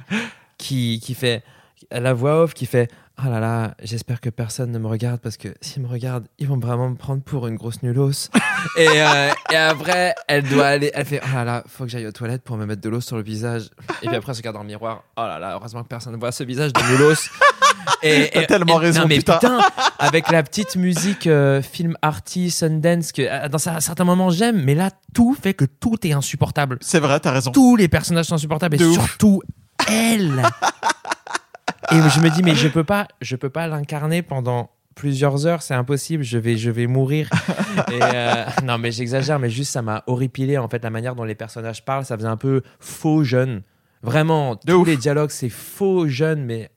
qui, 0.57 0.99
qui 1.01 1.13
fait 1.13 1.43
la 1.91 2.13
voix 2.13 2.43
off, 2.43 2.53
qui 2.53 2.65
fait 2.65 2.89
Oh 3.26 3.30
là 3.30 3.39
là, 3.39 3.74
j'espère 3.82 4.22
que 4.22 4.30
personne 4.30 4.72
ne 4.72 4.78
me 4.78 4.86
regarde 4.88 5.20
parce 5.20 5.38
que 5.38 5.47
s'ils 5.59 5.82
me 5.82 5.88
regardent, 5.88 6.28
ils 6.38 6.47
vont 6.47 6.59
vraiment 6.59 6.88
me 6.89 6.95
prendre 6.95 7.24
pour 7.24 7.47
une 7.47 7.55
grosse 7.55 7.82
nulos. 7.82 8.11
et, 8.78 8.88
euh, 8.88 9.32
et 9.51 9.55
après, 9.55 10.13
elle 10.28 10.43
doit 10.47 10.68
aller. 10.68 10.91
Elle 10.93 11.05
fait 11.05 11.20
Oh 11.24 11.36
là 11.36 11.43
là, 11.43 11.63
faut 11.68 11.86
que 11.86 11.89
j'aille 11.89 12.05
aux 12.05 12.11
toilettes 12.11 12.43
pour 12.43 12.57
me 12.57 12.65
mettre 12.68 12.82
de 12.82 12.89
l'eau 12.89 13.01
sur 13.01 13.15
le 13.18 13.24
visage. 13.24 13.70
Et 14.03 14.07
puis 14.07 14.15
après, 14.15 14.32
elle 14.32 14.36
se 14.36 14.41
regarde 14.41 14.55
dans 14.55 14.61
le 14.61 14.68
miroir. 14.68 15.03
Oh 15.18 15.22
là 15.22 15.39
là, 15.39 15.53
heureusement 15.55 15.82
que 15.82 15.88
personne 15.88 16.13
ne 16.13 16.20
voit 16.20 16.32
ce 16.32 16.43
visage 16.43 16.74
de 16.74 16.82
nulos. 16.91 17.15
Et, 18.03 18.30
T'as 18.34 18.45
tellement 18.45 18.80
et- 18.82 18.86
raison, 18.86 19.01
non, 19.01 19.07
mais 19.07 19.18
putain. 19.18 19.61
avec 19.97 20.30
la 20.30 20.43
petite 20.43 20.76
musique 20.76 21.26
euh, 21.26 21.63
film 21.63 21.97
arty, 22.03 22.51
Sundance, 22.51 23.11
que 23.13 23.24
euh, 23.24 23.49
dans 23.49 23.68
un 23.68 23.80
certain 23.80 24.03
moment 24.03 24.30
j'aime, 24.30 24.61
mais 24.63 24.76
là, 24.76 24.91
tout 25.15 25.34
fait 25.41 25.55
que 25.55 25.65
tout 25.65 25.95
est 26.05 26.13
insupportable. 26.13 26.78
C'est 26.82 26.99
vrai, 26.99 27.20
t'as 27.20 27.32
raison. 27.32 27.51
Tous 27.51 27.76
les 27.78 27.88
personnages 27.88 28.26
sont 28.28 28.36
insupportables 28.36 28.80
et 28.80 28.86
ouf. 28.86 28.93
surtout 28.93 29.41
elle. 29.89 30.43
et 31.91 32.09
je 32.09 32.19
me 32.19 32.29
dis, 32.29 32.43
mais 32.43 32.55
je 32.55 32.67
peux 32.67 32.83
pas, 32.83 33.07
je 33.21 33.35
peux 33.35 33.49
pas 33.49 33.67
l'incarner 33.67 34.21
pendant 34.21 34.69
plusieurs 34.95 35.45
heures, 35.45 35.61
c'est 35.61 35.75
impossible, 35.75 36.23
je 36.23 36.38
vais, 36.39 36.57
je 36.57 36.71
vais 36.71 36.88
mourir. 36.88 37.29
Et, 37.91 37.99
euh, 38.01 38.45
non, 38.63 38.79
mais 38.79 38.91
j'exagère, 38.91 39.38
mais 39.38 39.49
juste 39.51 39.71
ça 39.71 39.83
m'a 39.83 40.03
horripilé 40.07 40.57
en 40.57 40.67
fait 40.67 40.83
la 40.83 40.89
manière 40.89 41.13
dont 41.13 41.23
les 41.23 41.35
personnages 41.35 41.85
parlent, 41.85 42.03
ça 42.05 42.17
faisait 42.17 42.27
un 42.27 42.38
peu 42.38 42.63
faux 42.79 43.23
jeune. 43.23 43.61
Vraiment, 44.01 44.55
tous 44.55 44.73
ouf. 44.73 44.88
les 44.88 44.97
dialogues 44.97 45.29
c'est 45.29 45.49
faux 45.49 46.07
jeune, 46.07 46.43
mais 46.43 46.71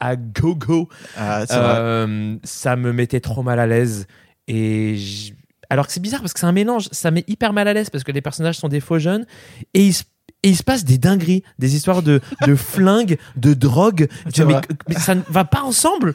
à 0.00 0.16
gogo. 0.16 0.88
Ah. 1.16 1.44
Euh, 1.50 2.36
ça 2.42 2.76
me 2.76 2.92
mettait 2.92 3.20
trop 3.20 3.42
mal 3.42 3.60
à 3.60 3.66
l'aise. 3.66 4.06
Et 4.46 4.96
j- 4.96 5.34
alors 5.68 5.86
que 5.86 5.92
c'est 5.92 6.00
bizarre 6.00 6.20
parce 6.20 6.32
que 6.32 6.40
c'est 6.40 6.46
un 6.46 6.52
mélange, 6.52 6.88
ça 6.92 7.10
met 7.10 7.24
hyper 7.26 7.52
mal 7.52 7.68
à 7.68 7.74
l'aise 7.74 7.90
parce 7.90 8.02
que 8.04 8.12
les 8.12 8.22
personnages 8.22 8.56
sont 8.56 8.68
des 8.68 8.80
faux 8.80 8.98
jeunes 8.98 9.26
et 9.74 9.84
il 9.84 9.92
se, 9.92 10.04
et 10.42 10.50
il 10.50 10.56
se 10.56 10.62
passe 10.62 10.84
des 10.84 10.98
dingueries, 10.98 11.42
des 11.58 11.74
histoires 11.74 12.02
de, 12.02 12.20
de 12.46 12.54
flingues, 12.56 13.18
de 13.36 13.54
drogue. 13.54 14.08
Tu 14.32 14.42
vois, 14.44 14.60
mais, 14.68 14.76
mais 14.90 14.94
ça 14.94 15.14
ne 15.14 15.22
va 15.28 15.44
pas 15.44 15.62
ensemble. 15.62 16.14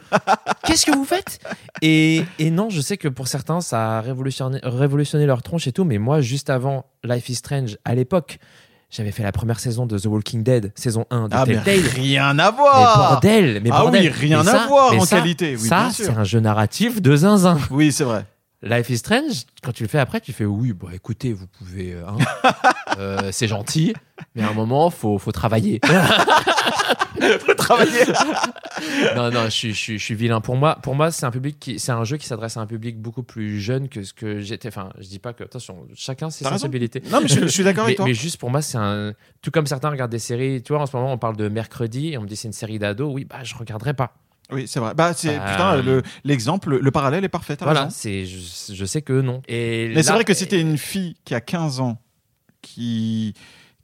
Qu'est-ce 0.66 0.86
que 0.86 0.92
vous 0.96 1.06
faites? 1.06 1.40
Et, 1.82 2.24
et 2.40 2.50
non, 2.52 2.70
je 2.70 2.80
sais 2.82 2.98
que 2.98 3.08
pour 3.08 3.28
certains, 3.28 3.62
ça 3.62 3.98
a 3.98 4.02
révolutionné, 4.02 4.60
révolutionné 4.64 5.26
leur 5.26 5.44
tronche 5.44 5.68
et 5.68 5.72
tout, 5.72 5.84
mais 5.84 5.98
moi, 5.98 6.22
juste 6.22 6.50
avant 6.50 6.86
Life 7.04 7.28
is 7.30 7.36
Strange, 7.36 7.78
à 7.84 7.96
l'époque, 7.96 8.40
j'avais 8.90 9.12
fait 9.12 9.24
la 9.24 9.32
première 9.32 9.60
saison 9.60 9.86
de 9.88 9.98
The 9.98 10.06
Walking 10.06 10.44
Dead, 10.44 10.72
saison 10.76 11.06
1 11.10 11.28
de 11.28 11.34
Ah, 11.36 11.46
mais 11.48 11.56
Telltale. 11.62 11.92
rien 11.96 12.38
à 12.40 12.52
Mais 12.52 12.58
voir. 12.58 13.10
bordel, 13.12 13.60
mais 13.64 13.70
Ah 13.74 13.82
bordel. 13.82 14.02
oui, 14.04 14.08
rien 14.10 14.44
Mais 14.44 14.52
à 14.52 14.68
voir 14.68 14.92
mais 14.94 15.00
en 15.00 15.06
ça- 15.06 15.18
qualité. 15.18 15.58
Oui, 15.60 15.68
ça, 15.68 15.90
c'est 15.92 16.10
un 16.12 16.24
jeu 16.24 16.40
narratif 16.40 17.02
de 17.02 17.16
zinzin. 17.16 17.58
Oui, 17.72 17.92
c'est 17.92 18.04
vrai. 18.04 18.26
Life 18.64 18.90
is 18.90 19.00
Strange, 19.00 19.44
quand 19.62 19.74
tu 19.74 19.84
le 19.84 19.90
fais 19.90 20.00
après, 20.00 20.22
tu 20.22 20.32
fais 20.32 20.46
oui, 20.46 20.72
bon, 20.72 20.90
écoutez, 20.90 21.34
vous 21.34 21.48
pouvez, 21.48 21.94
euh, 21.94 22.08
hein, 22.08 22.18
euh, 22.98 23.30
c'est 23.34 23.48
gentil, 23.48 23.94
mais 24.36 24.42
à 24.42 24.50
un 24.50 24.54
moment, 24.54 24.90
faut, 24.90 25.18
faut 25.18 25.34
travailler. 25.34 25.82
Faut 27.46 27.54
travailler. 27.54 28.04
non, 29.16 29.32
non, 29.32 29.46
je 29.46 29.50
suis, 29.50 29.74
je 29.74 29.80
suis, 29.80 30.00
je 30.00 30.04
suis 30.04 30.16
vilain. 30.16 30.42
Pour 30.42 30.58
moi, 30.58 30.78
pour 30.82 30.94
moi, 30.94 31.10
c'est 31.12 31.26
un 31.26 31.32
public 31.32 31.58
qui, 31.58 31.80
c'est 31.80 31.92
un 31.92 32.04
jeu 32.04 32.18
qui 32.18 32.26
s'adresse 32.26 32.58
à 32.58 32.60
un 32.60 32.66
public 32.66 33.00
beaucoup 33.00 33.24
plus 33.24 33.62
jeune 33.62 33.88
que 33.88 34.04
ce 34.04 34.14
que 34.14 34.42
j'étais. 34.42 34.68
Enfin, 34.68 34.90
je 35.00 35.08
dis 35.08 35.20
pas 35.20 35.32
que, 35.32 35.44
attention, 35.44 35.86
chacun 35.96 36.30
ses 36.30 36.44
sensibilités. 36.44 37.02
Non, 37.12 37.22
mais 37.22 37.30
je, 37.30 37.42
je 37.42 37.48
suis 37.48 37.64
d'accord 37.64 37.86
avec 37.86 37.98
toi. 37.98 38.06
mais 38.06 38.14
juste 38.14 38.38
pour 38.38 38.50
moi, 38.50 38.62
c'est 38.62 38.78
un. 38.78 39.14
Tout 39.42 39.52
comme 39.52 39.68
certains 39.68 39.90
regardent 39.90 40.12
des 40.12 40.20
séries, 40.20 40.62
tu 40.64 40.74
vois, 40.74 40.82
en 40.82 40.86
ce 40.86 40.98
moment, 40.98 41.14
on 41.14 41.18
parle 41.18 41.38
de 41.38 41.48
mercredi 41.48 42.10
et 42.10 42.18
on 42.18 42.24
me 42.24 42.28
dit 42.28 42.36
c'est 42.36 42.48
une 42.50 42.54
série 42.54 42.80
d'ado. 42.80 43.10
Oui, 43.10 43.26
bah, 43.26 43.44
je 43.44 43.56
regarderai 43.56 43.94
pas. 43.94 44.16
Oui, 44.54 44.68
c'est 44.68 44.80
vrai. 44.80 44.94
Bah, 44.96 45.14
c'est 45.16 45.38
Euh, 45.38 45.52
putain, 45.52 45.82
le- 45.82 46.04
l'exemple, 46.24 46.78
le, 46.78 46.92
parallèle 46.92 47.24
est 47.24 47.30
parfait. 47.30 47.56
t'as 47.58 47.66
Voilà, 47.66 47.86
raison. 47.86 47.96
c'est, 47.98 48.26
je, 48.26 48.74
je 48.74 48.86
sais 48.86 49.02
que 49.02 49.20
non. 49.22 49.42
Et 49.48 49.92
Mais 49.96 50.04
c'est 50.04 50.12
vrai 50.14 50.24
que 50.24 50.34
si 50.34 50.48
t'es 50.48 50.60
une 50.62 50.78
fille 50.78 51.16
qui 51.26 51.34
a 51.36 51.42
15 51.42 51.80
ans, 51.80 51.98
qui 52.62 53.34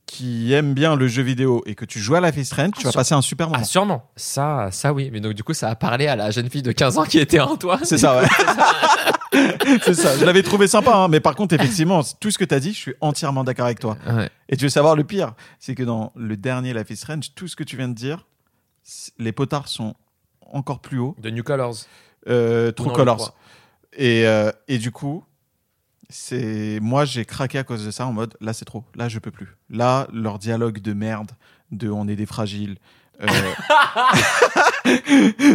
qui 0.05 0.53
aime 0.53 0.73
bien 0.73 0.95
le 0.95 1.07
jeu 1.07 1.21
vidéo 1.21 1.61
et 1.67 1.75
que 1.75 1.85
tu 1.85 1.99
joues 1.99 2.15
à 2.15 2.19
Life 2.21 2.35
is 2.35 2.45
Strange, 2.45 2.71
tu 2.75 2.83
vas 2.83 2.89
sur- 2.89 2.97
passer 2.99 3.13
un 3.13 3.21
super 3.21 3.45
moment. 3.47 3.59
Ah, 3.61 3.63
sûrement. 3.63 4.09
Ça, 4.15 4.69
ça 4.71 4.91
oui. 4.91 5.11
Mais 5.13 5.19
donc, 5.19 5.33
du 5.33 5.43
coup, 5.43 5.53
ça 5.53 5.69
a 5.69 5.75
parlé 5.75 6.07
à 6.07 6.15
la 6.15 6.31
jeune 6.31 6.49
fille 6.49 6.63
de 6.63 6.71
15 6.71 6.97
ans 6.97 7.03
qui 7.03 7.19
était 7.19 7.39
en 7.39 7.55
toi. 7.57 7.79
C'est 7.83 7.99
ça, 7.99 8.17
ouais. 8.19 8.27
c'est 9.83 9.93
ça. 9.93 10.17
Je 10.17 10.25
l'avais 10.25 10.41
trouvé 10.41 10.67
sympa, 10.67 10.91
hein, 10.95 11.07
mais 11.09 11.19
par 11.19 11.35
contre, 11.35 11.53
effectivement, 11.53 12.01
tout 12.19 12.31
ce 12.31 12.39
que 12.39 12.45
t'as 12.45 12.59
dit, 12.59 12.73
je 12.73 12.77
suis 12.79 12.93
entièrement 13.01 13.43
d'accord 13.43 13.65
avec 13.65 13.79
toi. 13.79 13.97
Ouais. 14.09 14.29
Et 14.49 14.57
tu 14.57 14.65
veux 14.65 14.69
savoir 14.69 14.95
le 14.95 15.03
pire, 15.03 15.33
c'est 15.59 15.75
que 15.75 15.83
dans 15.83 16.11
le 16.15 16.35
dernier 16.37 16.73
Life 16.73 16.89
is 16.89 16.95
Strange, 16.97 17.35
tout 17.35 17.47
ce 17.47 17.55
que 17.55 17.63
tu 17.63 17.77
viens 17.77 17.87
de 17.87 17.93
dire, 17.93 18.25
c- 18.83 19.11
les 19.19 19.31
potards 19.31 19.67
sont 19.67 19.93
encore 20.53 20.79
plus 20.79 20.99
hauts. 20.99 21.15
De 21.21 21.29
New 21.29 21.43
Colors. 21.43 21.75
Euh, 22.27 22.71
True 22.71 22.91
Colors. 22.91 23.33
Et, 23.97 24.25
euh, 24.27 24.51
et 24.67 24.77
du 24.77 24.91
coup, 24.91 25.23
c'est 26.09 26.79
moi 26.81 27.05
j'ai 27.05 27.25
craqué 27.25 27.57
à 27.57 27.63
cause 27.63 27.85
de 27.85 27.91
ça 27.91 28.05
en 28.05 28.13
mode 28.13 28.35
là 28.41 28.53
c'est 28.53 28.65
trop, 28.65 28.83
là 28.95 29.09
je 29.09 29.19
peux 29.19 29.31
plus. 29.31 29.55
Là 29.69 30.07
leur 30.13 30.39
dialogue 30.39 30.79
de 30.79 30.93
merde, 30.93 31.31
de 31.71 31.89
on 31.89 32.07
est 32.07 32.15
des 32.15 32.25
fragiles. 32.25 32.77
euh, 33.21 33.27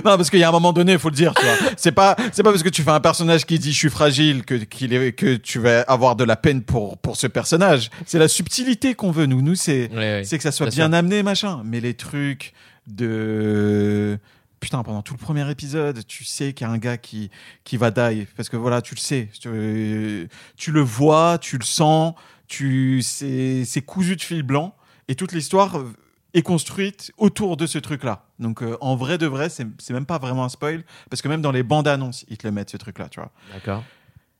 non 0.04 0.16
parce 0.16 0.30
qu'il 0.30 0.38
y 0.38 0.44
a 0.44 0.48
un 0.48 0.52
moment 0.52 0.72
donné, 0.72 0.92
il 0.92 0.98
faut 0.98 1.10
le 1.10 1.16
dire, 1.16 1.34
tu 1.34 1.44
vois. 1.44 1.54
C'est 1.76 1.92
pas 1.92 2.16
c'est 2.32 2.42
pas 2.42 2.50
parce 2.50 2.62
que 2.62 2.68
tu 2.68 2.82
fais 2.82 2.90
un 2.90 3.00
personnage 3.00 3.44
qui 3.46 3.58
dit 3.58 3.72
je 3.72 3.78
suis 3.78 3.90
fragile 3.90 4.44
que 4.44 4.54
qu'il 4.54 4.92
est 4.92 5.12
que 5.12 5.36
tu 5.36 5.58
vas 5.58 5.80
avoir 5.82 6.16
de 6.16 6.24
la 6.24 6.36
peine 6.36 6.62
pour 6.62 6.98
pour 6.98 7.16
ce 7.16 7.26
personnage. 7.26 7.90
C'est 8.06 8.18
la 8.18 8.28
subtilité 8.28 8.94
qu'on 8.94 9.10
veut 9.10 9.26
nous. 9.26 9.42
Nous 9.42 9.54
c'est 9.54 9.88
Ouais, 9.90 9.96
ouais. 9.96 10.22
c'est 10.24 10.36
que 10.36 10.42
ça 10.42 10.52
soit 10.52 10.66
Bien 10.66 10.88
bien 10.88 10.98
amené, 10.98 11.22
machin. 11.22 11.62
Mais 11.64 11.80
les 11.80 11.94
trucs 11.94 12.52
de. 12.86 14.18
Putain, 14.64 14.82
pendant 14.82 15.02
tout 15.02 15.12
le 15.12 15.18
premier 15.18 15.50
épisode, 15.50 16.06
tu 16.06 16.24
sais 16.24 16.54
qu'il 16.54 16.66
y 16.66 16.70
a 16.70 16.72
un 16.72 16.78
gars 16.78 16.96
qui, 16.96 17.30
qui 17.64 17.76
va 17.76 17.90
die. 17.90 18.26
Parce 18.34 18.48
que 18.48 18.56
voilà, 18.56 18.80
tu 18.80 18.94
le 18.94 18.98
sais. 18.98 19.28
Tu, 19.38 20.26
tu 20.56 20.72
le 20.72 20.80
vois, 20.80 21.36
tu 21.36 21.58
le 21.58 21.64
sens, 21.64 22.14
tu, 22.48 23.02
c'est, 23.02 23.66
c'est 23.66 23.82
cousu 23.82 24.16
de 24.16 24.22
fil 24.22 24.42
blanc. 24.42 24.74
Et 25.08 25.16
toute 25.16 25.32
l'histoire 25.32 25.84
est 26.32 26.40
construite 26.40 27.12
autour 27.18 27.58
de 27.58 27.66
ce 27.66 27.76
truc-là. 27.76 28.24
Donc, 28.38 28.62
euh, 28.62 28.78
en 28.80 28.96
vrai 28.96 29.18
de 29.18 29.26
vrai, 29.26 29.50
c'est, 29.50 29.66
c'est 29.76 29.92
même 29.92 30.06
pas 30.06 30.16
vraiment 30.16 30.44
un 30.46 30.48
spoil. 30.48 30.82
Parce 31.10 31.20
que 31.20 31.28
même 31.28 31.42
dans 31.42 31.52
les 31.52 31.62
bandes 31.62 31.86
annonces, 31.86 32.24
ils 32.30 32.38
te 32.38 32.46
le 32.46 32.50
mettent, 32.50 32.70
ce 32.70 32.78
truc-là, 32.78 33.10
tu 33.10 33.20
vois. 33.20 33.32
D'accord. 33.52 33.84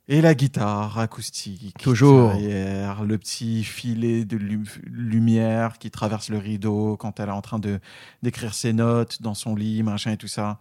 Et 0.06 0.20
la 0.20 0.34
guitare 0.34 0.98
acoustique. 0.98 1.78
Toujours. 1.78 2.34
derrière, 2.34 3.04
le 3.04 3.16
petit 3.16 3.64
filet 3.64 4.24
de 4.26 4.36
lu- 4.36 4.66
lumière 4.84 5.78
qui 5.78 5.90
traverse 5.90 6.28
le 6.28 6.36
rideau 6.38 6.96
quand 6.98 7.20
elle 7.20 7.30
est 7.30 7.32
en 7.32 7.40
train 7.40 7.58
de 7.58 7.80
d'écrire 8.22 8.52
ses 8.54 8.74
notes 8.74 9.22
dans 9.22 9.32
son 9.34 9.54
lit, 9.54 9.82
machin 9.82 10.12
et 10.12 10.16
tout 10.18 10.28
ça. 10.28 10.58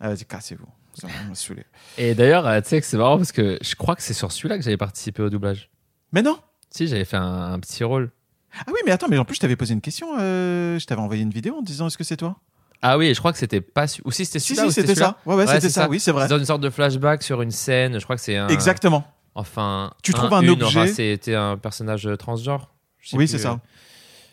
Vas-y, 0.00 0.24
cassez-vous. 0.24 0.66
Ça 0.94 1.06
va 1.06 1.28
me 1.28 1.34
saouler. 1.34 1.64
Et 1.98 2.14
d'ailleurs, 2.14 2.46
euh, 2.46 2.60
tu 2.60 2.68
sais 2.68 2.80
que 2.80 2.86
c'est 2.86 2.96
marrant 2.96 3.16
parce 3.16 3.32
que 3.32 3.58
je 3.62 3.74
crois 3.76 3.94
que 3.96 4.02
c'est 4.02 4.12
sur 4.14 4.30
celui-là 4.32 4.56
que 4.58 4.64
j'avais 4.64 4.76
participé 4.76 5.22
au 5.22 5.30
doublage. 5.30 5.70
Mais 6.12 6.22
non 6.22 6.38
Si, 6.70 6.86
j'avais 6.88 7.04
fait 7.04 7.16
un, 7.16 7.52
un 7.52 7.58
petit 7.60 7.84
rôle. 7.84 8.10
Ah 8.58 8.64
oui, 8.68 8.78
mais 8.86 8.92
attends, 8.92 9.08
mais 9.08 9.18
en 9.18 9.24
plus, 9.24 9.34
je 9.36 9.40
t'avais 9.40 9.56
posé 9.56 9.72
une 9.74 9.80
question. 9.80 10.16
euh, 10.18 10.78
je 10.78 10.86
t'avais 10.86 11.00
envoyé 11.00 11.22
une 11.22 11.30
vidéo 11.30 11.56
en 11.56 11.60
te 11.60 11.66
disant 11.66 11.86
est-ce 11.88 11.98
que 11.98 12.04
c'est 12.04 12.16
toi? 12.16 12.38
Ah 12.82 12.98
oui, 12.98 13.14
je 13.14 13.18
crois 13.18 13.32
que 13.32 13.38
c'était 13.38 13.60
pas. 13.60 13.86
Ou 14.04 14.10
si 14.10 14.24
c'était 14.26 14.38
Si, 14.38 14.48
celui-là 14.48 14.62
si, 14.64 14.68
ou 14.68 14.72
c'était 14.72 14.88
celui-là 14.94 15.16
ça. 15.24 15.30
Ouais, 15.30 15.34
ouais, 15.36 15.40
Ouais, 15.42 15.46
c'était 15.46 15.60
c'est 15.62 15.70
ça. 15.70 15.82
ça. 15.84 15.88
Oui, 15.88 16.00
c'est 16.00 16.12
vrai. 16.12 16.28
Dans 16.28 16.38
une 16.38 16.44
sorte 16.44 16.60
de 16.60 16.70
flashback 16.70 17.22
sur 17.22 17.40
une 17.42 17.50
scène. 17.50 17.98
Je 17.98 18.04
crois 18.04 18.16
que 18.16 18.22
c'est 18.22 18.36
un. 18.36 18.48
Exactement. 18.48 19.04
Enfin. 19.34 19.92
Tu 20.02 20.12
trouves 20.12 20.32
un 20.32 20.42
une, 20.42 20.50
objet- 20.50 20.64
enfin, 20.80 20.86
C'était 20.86 21.34
un 21.34 21.56
personnage 21.56 22.08
transgenre. 22.18 22.72
Je 22.98 23.10
sais 23.10 23.16
Oui, 23.16 23.24
plus, 23.24 23.28
c'est 23.32 23.38
ça. 23.38 23.52
euh, 23.52 23.56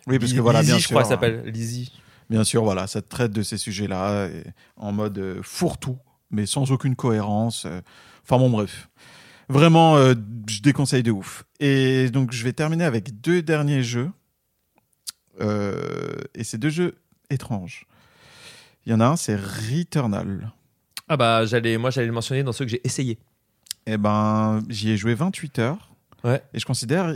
Oui, 0.07 0.19
parce 0.19 0.31
que 0.31 0.35
Lizzie, 0.35 0.37
voilà, 0.39 0.61
bien 0.63 0.77
je 0.77 0.81
sûr. 0.81 0.89
crois, 0.91 1.01
elle 1.01 1.05
hein. 1.07 1.09
s'appelle 1.09 1.43
Lizzie. 1.45 1.91
Bien 2.29 2.43
sûr, 2.43 2.63
voilà, 2.63 2.87
ça 2.87 3.01
traite 3.01 3.31
de 3.33 3.41
ces 3.43 3.57
sujets-là 3.57 4.27
et 4.27 4.43
en 4.77 4.91
mode 4.93 5.17
euh, 5.17 5.39
fourre-tout, 5.43 5.97
mais 6.29 6.45
sans 6.45 6.71
aucune 6.71 6.95
cohérence. 6.95 7.65
euh. 7.65 7.81
Enfin 8.23 8.37
bon, 8.37 8.49
bref. 8.49 8.89
Vraiment, 9.49 9.97
euh, 9.97 10.13
je 10.47 10.61
déconseille 10.61 11.03
de 11.03 11.11
ouf. 11.11 11.43
Et 11.59 12.09
donc, 12.09 12.31
je 12.31 12.43
vais 12.45 12.53
terminer 12.53 12.85
avec 12.85 13.19
deux 13.21 13.41
derniers 13.41 13.83
jeux. 13.83 14.09
Euh, 15.41 15.75
et 16.35 16.43
ces 16.43 16.57
deux 16.57 16.69
jeux 16.69 16.95
étranges. 17.29 17.85
Il 18.85 18.91
y 18.91 18.95
en 18.95 18.99
a 18.99 19.05
un, 19.07 19.15
c'est 19.15 19.35
Returnal. 19.35 20.51
Ah 21.07 21.17
bah, 21.17 21.45
j'allais, 21.45 21.77
moi, 21.77 21.89
j'allais 21.89 22.07
le 22.07 22.13
mentionner 22.13 22.43
dans 22.43 22.51
ceux 22.51 22.65
que 22.65 22.71
j'ai 22.71 22.81
essayé. 22.85 23.19
Eh 23.85 23.97
ben, 23.97 24.61
j'y 24.69 24.91
ai 24.91 24.97
joué 24.97 25.13
28 25.13 25.59
heures. 25.59 25.91
Ouais. 26.23 26.41
Et 26.53 26.59
je 26.59 26.65
considère 26.65 27.13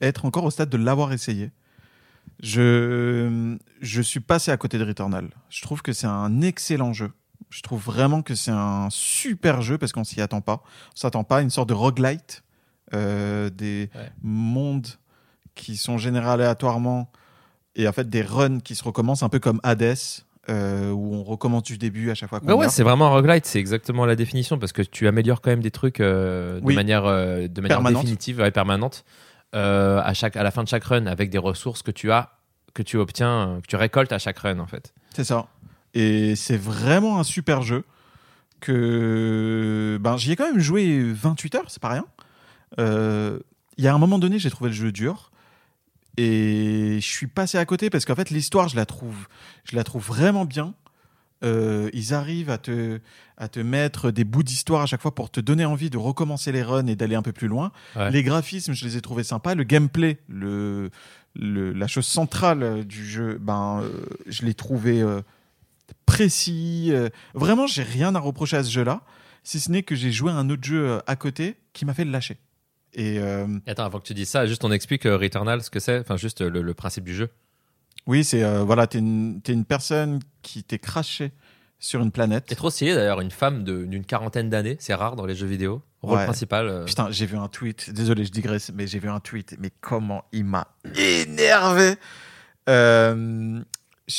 être 0.00 0.24
encore 0.24 0.44
au 0.44 0.50
stade 0.50 0.68
de 0.70 0.76
l'avoir 0.76 1.12
essayé. 1.12 1.50
Je, 2.42 3.56
je 3.80 4.02
suis 4.02 4.20
passé 4.20 4.50
à 4.50 4.56
côté 4.56 4.78
de 4.78 4.84
Returnal. 4.84 5.28
Je 5.48 5.62
trouve 5.62 5.82
que 5.82 5.92
c'est 5.92 6.06
un 6.06 6.40
excellent 6.42 6.92
jeu. 6.92 7.12
Je 7.50 7.62
trouve 7.62 7.82
vraiment 7.82 8.22
que 8.22 8.34
c'est 8.34 8.50
un 8.50 8.88
super 8.90 9.62
jeu 9.62 9.78
parce 9.78 9.92
qu'on 9.92 10.04
s'y 10.04 10.20
attend 10.20 10.40
pas. 10.40 10.62
On 10.94 10.96
s'attend 10.96 11.24
pas 11.24 11.38
à 11.38 11.42
une 11.42 11.50
sorte 11.50 11.68
de 11.68 11.74
roguelite, 11.74 12.42
euh, 12.94 13.50
des 13.50 13.90
Ouais. 13.94 14.10
mondes 14.22 14.88
qui 15.54 15.76
sont 15.76 15.98
générés 15.98 16.30
aléatoirement 16.30 17.10
et 17.76 17.88
en 17.88 17.92
fait 17.92 18.08
des 18.08 18.22
runs 18.22 18.60
qui 18.60 18.74
se 18.74 18.84
recommencent 18.84 19.22
un 19.22 19.28
peu 19.28 19.38
comme 19.38 19.60
Hades, 19.62 19.94
euh, 20.48 20.90
où 20.90 21.14
on 21.14 21.22
recommence 21.22 21.62
du 21.62 21.78
début 21.78 22.10
à 22.10 22.14
chaque 22.14 22.28
fois 22.28 22.40
qu'on 22.40 22.46
Bah 22.46 22.54
ouais, 22.56 22.68
c'est 22.68 22.82
vraiment 22.82 23.06
un 23.06 23.10
roguelite, 23.10 23.46
c'est 23.46 23.60
exactement 23.60 24.04
la 24.06 24.16
définition 24.16 24.58
parce 24.58 24.72
que 24.72 24.82
tu 24.82 25.06
améliores 25.06 25.40
quand 25.40 25.50
même 25.50 25.62
des 25.62 25.70
trucs 25.70 26.00
euh, 26.00 26.58
de 26.60 26.64
Oui. 26.64 26.74
manière, 26.74 27.04
euh, 27.06 27.46
de 27.48 27.60
manière 27.60 27.76
Permanente. 27.78 28.02
définitive 28.02 28.40
et 28.40 28.50
permanente 28.50 29.04
euh, 29.54 30.00
à, 30.02 30.14
chaque, 30.14 30.36
à 30.36 30.42
la 30.42 30.50
fin 30.50 30.64
de 30.64 30.68
chaque 30.68 30.84
run 30.84 31.06
avec 31.06 31.30
des 31.30 31.38
ressources 31.38 31.82
que 31.82 31.90
tu 31.92 32.10
as, 32.10 32.30
que 32.74 32.82
tu 32.82 32.96
obtiens, 32.96 33.48
euh, 33.48 33.60
que 33.60 33.66
tu 33.68 33.76
récoltes 33.76 34.12
à 34.12 34.18
chaque 34.18 34.38
run 34.38 34.58
en 34.58 34.66
fait. 34.66 34.92
C'est 35.14 35.24
ça. 35.24 35.46
Et 35.94 36.34
c'est 36.36 36.56
vraiment 36.56 37.20
un 37.20 37.24
super 37.24 37.62
jeu 37.62 37.84
que 38.60 39.98
ben 40.00 40.16
j'y 40.16 40.32
ai 40.32 40.36
quand 40.36 40.46
même 40.50 40.60
joué 40.60 41.02
28 41.02 41.54
heures, 41.56 41.64
c'est 41.68 41.80
pas 41.82 41.90
rien. 41.90 42.04
Euh, 42.78 43.38
Il 43.76 43.84
y 43.84 43.88
a 43.88 43.94
un 43.94 43.98
moment 43.98 44.18
donné, 44.18 44.38
j'ai 44.38 44.50
trouvé 44.50 44.70
le 44.70 44.76
jeu 44.76 44.92
dur 44.92 45.30
et 46.16 46.98
je 47.00 47.06
suis 47.06 47.26
passé 47.26 47.58
à 47.58 47.64
côté 47.64 47.90
parce 47.90 48.04
qu'en 48.04 48.14
fait 48.14 48.30
l'histoire, 48.30 48.68
je 48.68 48.76
la 48.76 48.86
trouve, 48.86 49.26
je 49.64 49.76
la 49.76 49.84
trouve 49.84 50.04
vraiment 50.06 50.44
bien. 50.44 50.74
Euh, 51.44 51.90
ils 51.92 52.14
arrivent 52.14 52.50
à 52.50 52.58
te, 52.58 53.00
à 53.36 53.48
te 53.48 53.58
mettre 53.58 54.12
des 54.12 54.22
bouts 54.22 54.44
d'histoire 54.44 54.82
à 54.82 54.86
chaque 54.86 55.02
fois 55.02 55.12
pour 55.14 55.28
te 55.28 55.40
donner 55.40 55.64
envie 55.64 55.90
de 55.90 55.98
recommencer 55.98 56.52
les 56.52 56.62
runs 56.62 56.86
et 56.86 56.94
d'aller 56.94 57.16
un 57.16 57.22
peu 57.22 57.32
plus 57.32 57.48
loin. 57.48 57.72
Ouais. 57.96 58.12
Les 58.12 58.22
graphismes, 58.22 58.74
je 58.74 58.84
les 58.84 58.96
ai 58.96 59.00
trouvés 59.00 59.24
sympas. 59.24 59.56
Le 59.56 59.64
gameplay, 59.64 60.18
le, 60.28 60.90
le- 61.34 61.72
la 61.72 61.88
chose 61.88 62.06
centrale 62.06 62.84
du 62.84 63.04
jeu, 63.04 63.38
ben, 63.40 63.80
euh, 63.82 63.90
je 64.28 64.44
l'ai 64.44 64.54
trouvé 64.54 65.00
euh, 65.02 65.20
précis. 66.06 66.92
vraiment, 67.34 67.66
j'ai 67.66 67.82
rien 67.82 68.14
à 68.14 68.20
reprocher 68.20 68.56
à 68.58 68.62
ce 68.64 68.70
jeu-là, 68.70 69.00
si 69.42 69.58
ce 69.58 69.70
n'est 69.70 69.82
que 69.82 69.94
j'ai 69.96 70.12
joué 70.12 70.30
à 70.30 70.34
un 70.36 70.48
autre 70.50 70.62
jeu 70.64 71.00
à 71.06 71.16
côté 71.16 71.56
qui 71.72 71.84
m'a 71.84 71.94
fait 71.94 72.04
le 72.04 72.10
lâcher. 72.12 72.36
Et 72.94 73.18
euh, 73.18 73.46
attends, 73.66 73.84
avant 73.84 73.98
que 74.00 74.06
tu 74.06 74.14
dises 74.14 74.28
ça, 74.28 74.46
juste 74.46 74.64
on 74.64 74.72
explique 74.72 75.06
euh, 75.06 75.16
Returnal 75.16 75.62
ce 75.62 75.70
que 75.70 75.80
c'est, 75.80 75.98
enfin 76.00 76.16
juste 76.16 76.42
euh, 76.42 76.50
le, 76.50 76.60
le 76.62 76.74
principe 76.74 77.04
du 77.04 77.14
jeu. 77.14 77.30
oui, 78.06 78.22
c'est 78.24 78.42
euh, 78.44 78.62
voilà, 78.64 78.86
t'es 78.86 78.98
une, 78.98 79.40
personne 79.66 80.18
qui 80.42 80.62
t'est 80.62 80.78
crashée 80.78 81.32
sur 81.78 82.00
une 82.02 82.12
planète. 82.12 82.44
C'est 82.48 82.54
trop 82.54 82.70
stylé 82.70 82.94
d'ailleurs, 82.94 83.20
une 83.20 83.30
femme 83.30 83.64
d'une 83.64 84.04
quarantaine 84.04 84.50
d'années, 84.50 84.76
c'est 84.78 84.94
rare 84.94 85.16
dans 85.16 85.24
les 85.26 85.34
jeux 85.34 85.46
vidéo. 85.46 85.82
Rôle 86.02 86.18
Ouais. 86.18 86.24
principal. 86.24 86.84
Putain, 86.84 87.10
j'ai 87.10 87.26
vu 87.26 87.36
un 87.36 87.48
tweet. 87.48 87.90
Désolé, 87.92 88.24
je 88.24 88.30
digresse, 88.32 88.72
mais 88.74 88.86
j'ai 88.88 88.98
vu 88.98 89.08
un 89.08 89.20
tweet. 89.20 89.56
Mais 89.60 89.70
comment 89.80 90.24
il 90.32 90.44
m'a 90.44 90.66
énervé. 90.96 91.94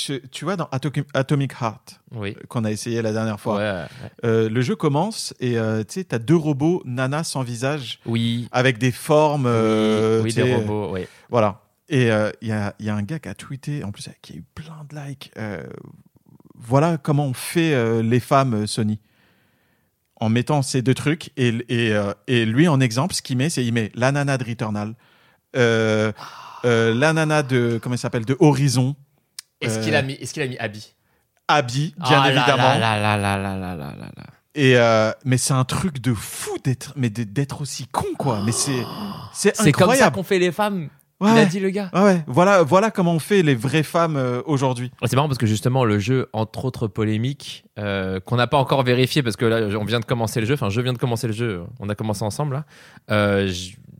Euh, 0.10 0.20
je- 0.22 0.28
tu 0.28 0.46
vois, 0.46 0.56
dans 0.56 0.70
Atomic 1.14 1.52
Heart, 1.62 2.02
Oui. 2.12 2.36
qu'on 2.48 2.64
a 2.66 2.72
essayé 2.72 3.02
la 3.02 3.12
dernière 3.14 3.40
fois, 3.40 3.58
Ouais, 3.58 3.72
ouais. 3.72 3.88
euh, 4.26 4.50
le 4.50 4.62
jeu 4.62 4.76
commence 4.76 5.34
et 5.40 5.58
euh, 5.58 5.80
tu 5.84 5.94
sais, 5.96 6.04
t'as 6.06 6.20
deux 6.20 6.36
robots, 6.36 6.82
Nana 6.86 7.24
sans 7.24 7.44
visage, 7.44 8.00
Oui. 8.06 8.48
avec 8.52 8.78
des 8.78 8.92
formes. 8.92 9.46
euh, 9.48 10.22
oui, 10.24 10.34
des 10.34 10.54
robots, 10.56 10.90
oui. 10.94 11.06
Voilà. 11.30 11.62
Et 11.90 12.12
euh, 12.12 12.32
il 12.42 12.48
y, 12.48 12.52
a, 12.52 12.74
y 12.80 12.90
a 12.90 12.96
un 12.96 13.04
gars 13.04 13.20
qui 13.20 13.30
a 13.30 13.36
tweeté, 13.36 13.84
en 13.84 13.92
plus, 13.92 14.10
qui 14.22 14.34
a 14.34 14.36
eu 14.38 14.44
plein 14.56 14.86
de 14.90 14.96
likes. 14.96 15.32
euh, 15.38 15.64
voilà 16.56 16.98
comment 16.98 17.26
on 17.26 17.34
fait 17.34 17.74
euh, 17.74 18.02
les 18.02 18.20
femmes 18.22 18.54
euh, 18.54 18.68
Sony. 18.68 19.00
En 20.16 20.30
mettant 20.30 20.62
ces 20.62 20.82
deux 20.82 20.94
trucs. 20.94 21.32
Et, 21.36 21.50
et, 21.68 21.92
euh, 21.94 22.14
et 22.28 22.46
lui, 22.46 22.68
en 22.70 22.80
exemple, 22.80 23.14
ce 23.14 23.22
qu'il 23.22 23.36
met, 23.38 23.50
c'est 23.50 23.66
il 23.66 23.74
met 23.74 23.92
la 23.96 24.12
nana 24.14 24.38
de 24.38 24.46
Returnal, 24.46 24.96
euh, 25.58 26.14
euh, 26.64 26.94
la 26.94 27.12
nana 27.12 27.44
de, 27.44 27.80
comment 27.84 27.98
s'appelle, 27.98 28.24
de 28.24 28.38
Horizon, 28.40 28.96
est-ce 29.64 29.80
qu'il 29.80 29.96
a 29.96 30.00
euh, 30.00 30.04
mis, 30.04 30.14
est-ce 30.14 30.34
qu'il 30.34 30.44
a 30.44 30.48
mis 30.48 30.58
Abby? 30.58 30.94
Abby, 31.48 31.94
bien 31.98 32.22
ah 32.22 32.30
évidemment. 32.30 32.58
Là, 32.58 32.78
là, 32.80 33.00
là, 33.00 33.18
là, 33.18 33.38
là, 33.38 33.58
là, 33.58 33.76
là, 33.76 33.96
là. 33.98 34.24
Et 34.56 34.78
euh, 34.78 35.12
mais 35.26 35.38
c'est 35.38 35.54
un 35.54 35.64
truc 35.64 36.00
de 36.00 36.14
fou 36.14 36.58
d'être, 36.64 36.94
mais 36.96 37.10
d'être 37.10 37.62
aussi 37.62 37.88
con 37.88 38.06
quoi. 38.18 38.42
Mais 38.46 38.52
c'est, 38.52 38.72
c'est 39.34 39.50
incroyable. 39.50 39.64
C'est 39.64 39.72
comme 39.72 39.96
ça 39.96 40.12
qu'on 40.12 40.24
fait 40.24 40.40
les 40.40 40.52
femmes. 40.52 40.90
Ouais, 41.20 41.32
il 41.32 41.38
a 41.40 41.46
dit 41.46 41.60
le 41.60 41.70
gars. 41.70 41.90
Ouais, 41.94 42.24
voilà, 42.28 42.64
voilà 42.64 42.92
comment 42.92 43.14
on 43.14 43.20
fait 43.20 43.44
les 43.44 43.56
vraies 43.56 43.84
femmes 43.84 44.18
euh, 44.18 44.42
aujourd'hui. 44.46 44.92
C'est 45.06 45.16
marrant 45.16 45.28
parce 45.28 45.38
que 45.38 45.48
justement 45.48 45.86
le 45.86 45.98
jeu, 45.98 46.30
entre 46.34 46.66
autres 46.66 46.88
polémiques, 46.88 47.66
qu'on 47.78 48.36
n'a 48.36 48.48
pas 48.48 48.58
encore 48.58 48.84
vérifié 48.84 49.24
parce 49.24 49.36
que 49.36 49.46
là 49.46 49.78
on 49.80 49.86
vient 49.86 50.00
de 50.00 50.06
commencer 50.06 50.40
le 50.40 50.46
jeu. 50.46 50.54
Enfin, 50.54 50.70
je 50.70 50.82
viens 50.82 50.94
de 50.94 50.98
commencer 50.98 51.28
le 51.28 51.34
jeu. 51.34 51.64
On 51.80 51.90
a 51.90 51.96
commencé 51.96 52.24
ensemble 52.24 52.64
là, 53.08 53.46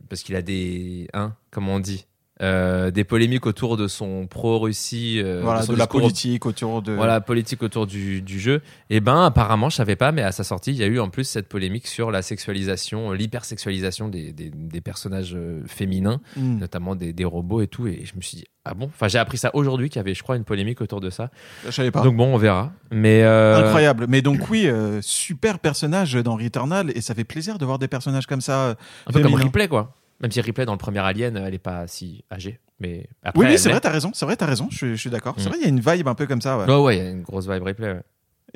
parce 0.08 0.22
qu'il 0.22 0.36
a 0.36 0.42
des, 0.42 1.08
hein, 1.14 1.32
comment 1.50 1.74
on 1.74 1.80
dit, 1.80 2.06
euh, 2.42 2.90
des 2.90 3.04
polémiques 3.04 3.46
autour 3.46 3.76
de 3.76 3.86
son 3.86 4.26
pro-Russie, 4.26 5.20
euh, 5.22 5.40
voilà, 5.40 5.62
son 5.62 5.72
de 5.72 5.78
la 5.78 5.86
politique 5.86 6.46
autour 6.46 6.82
de. 6.82 6.90
Voilà, 6.92 7.20
politique 7.20 7.62
autour 7.62 7.86
du, 7.86 8.22
du 8.22 8.40
jeu. 8.40 8.60
Et 8.90 8.98
ben, 8.98 9.22
apparemment, 9.26 9.68
je 9.70 9.76
savais 9.76 9.94
pas, 9.94 10.10
mais 10.10 10.22
à 10.22 10.32
sa 10.32 10.42
sortie, 10.42 10.72
il 10.72 10.76
y 10.76 10.82
a 10.82 10.86
eu 10.86 10.98
en 10.98 11.10
plus 11.10 11.22
cette 11.22 11.48
polémique 11.48 11.86
sur 11.86 12.10
la 12.10 12.22
sexualisation, 12.22 13.12
euh, 13.12 13.14
l'hypersexualisation 13.14 14.08
des, 14.08 14.32
des, 14.32 14.50
des 14.50 14.80
personnages 14.80 15.36
féminins, 15.68 16.20
Mm. 16.36 16.58
notamment 16.58 16.96
des, 16.96 17.12
des 17.12 17.24
robots 17.24 17.60
et 17.60 17.68
tout. 17.68 17.86
Et 17.86 18.02
je 18.04 18.16
me 18.16 18.20
suis 18.20 18.38
dit, 18.38 18.44
ah 18.64 18.74
bon? 18.74 18.86
Enfin, 18.86 19.06
j'ai 19.06 19.18
appris 19.18 19.38
ça 19.38 19.52
aujourd'hui 19.54 19.88
qu'il 19.88 20.00
y 20.00 20.00
avait, 20.00 20.14
je 20.14 20.22
crois, 20.24 20.34
une 20.36 20.42
polémique 20.44 20.80
autour 20.80 21.00
de 21.00 21.10
ça. 21.10 21.30
Je 21.64 21.70
savais 21.70 21.92
pas. 21.92 22.02
Donc 22.02 22.16
bon, 22.16 22.34
on 22.34 22.36
verra. 22.36 22.72
Mais 22.90 23.22
euh, 23.22 23.64
Incroyable. 23.64 24.06
Mais 24.08 24.22
donc 24.22 24.50
oui, 24.50 24.68
super 25.02 25.60
personnage 25.60 26.14
dans 26.14 26.34
Returnal 26.34 26.90
et 26.96 27.00
ça 27.00 27.14
fait 27.14 27.22
plaisir 27.22 27.58
de 27.58 27.64
voir 27.64 27.78
des 27.78 27.86
personnages 27.88 28.26
comme 28.26 28.40
ça. 28.40 28.70
un 29.06 29.12
peu 29.12 29.20
comme. 29.22 29.34
Ripley, 29.34 29.68
quoi. 29.68 29.94
Même 30.20 30.30
si 30.30 30.40
Ripley, 30.40 30.64
dans 30.64 30.72
le 30.72 30.78
premier 30.78 31.00
Alien, 31.00 31.36
elle 31.36 31.54
est 31.54 31.58
pas 31.58 31.86
si 31.86 32.24
âgée. 32.32 32.60
Mais 32.80 33.08
après, 33.22 33.46
Oui, 33.52 33.58
c'est 33.58 33.68
vrai, 33.70 33.80
t'as 33.80 33.90
raison. 33.90 34.10
C'est 34.14 34.24
vrai, 34.26 34.36
t'as 34.36 34.46
raison. 34.46 34.68
Je, 34.70 34.76
suis- 34.76 34.90
je 34.96 35.00
suis 35.00 35.10
d'accord. 35.10 35.34
C'est 35.38 35.46
Mm. 35.46 35.48
vrai, 35.48 35.58
il 35.58 35.62
y 35.62 35.66
a 35.66 35.68
une 35.68 35.80
vibe 35.80 36.08
un 36.08 36.14
peu 36.14 36.26
comme 36.26 36.40
ça. 36.40 36.58
ouais. 36.58 36.72
Ouais, 36.74 36.96
il 36.96 37.02
y 37.04 37.06
a 37.06 37.10
une 37.10 37.22
grosse 37.22 37.48
vibe 37.48 37.62
Ripley. 37.62 37.92
ouais. 37.92 38.02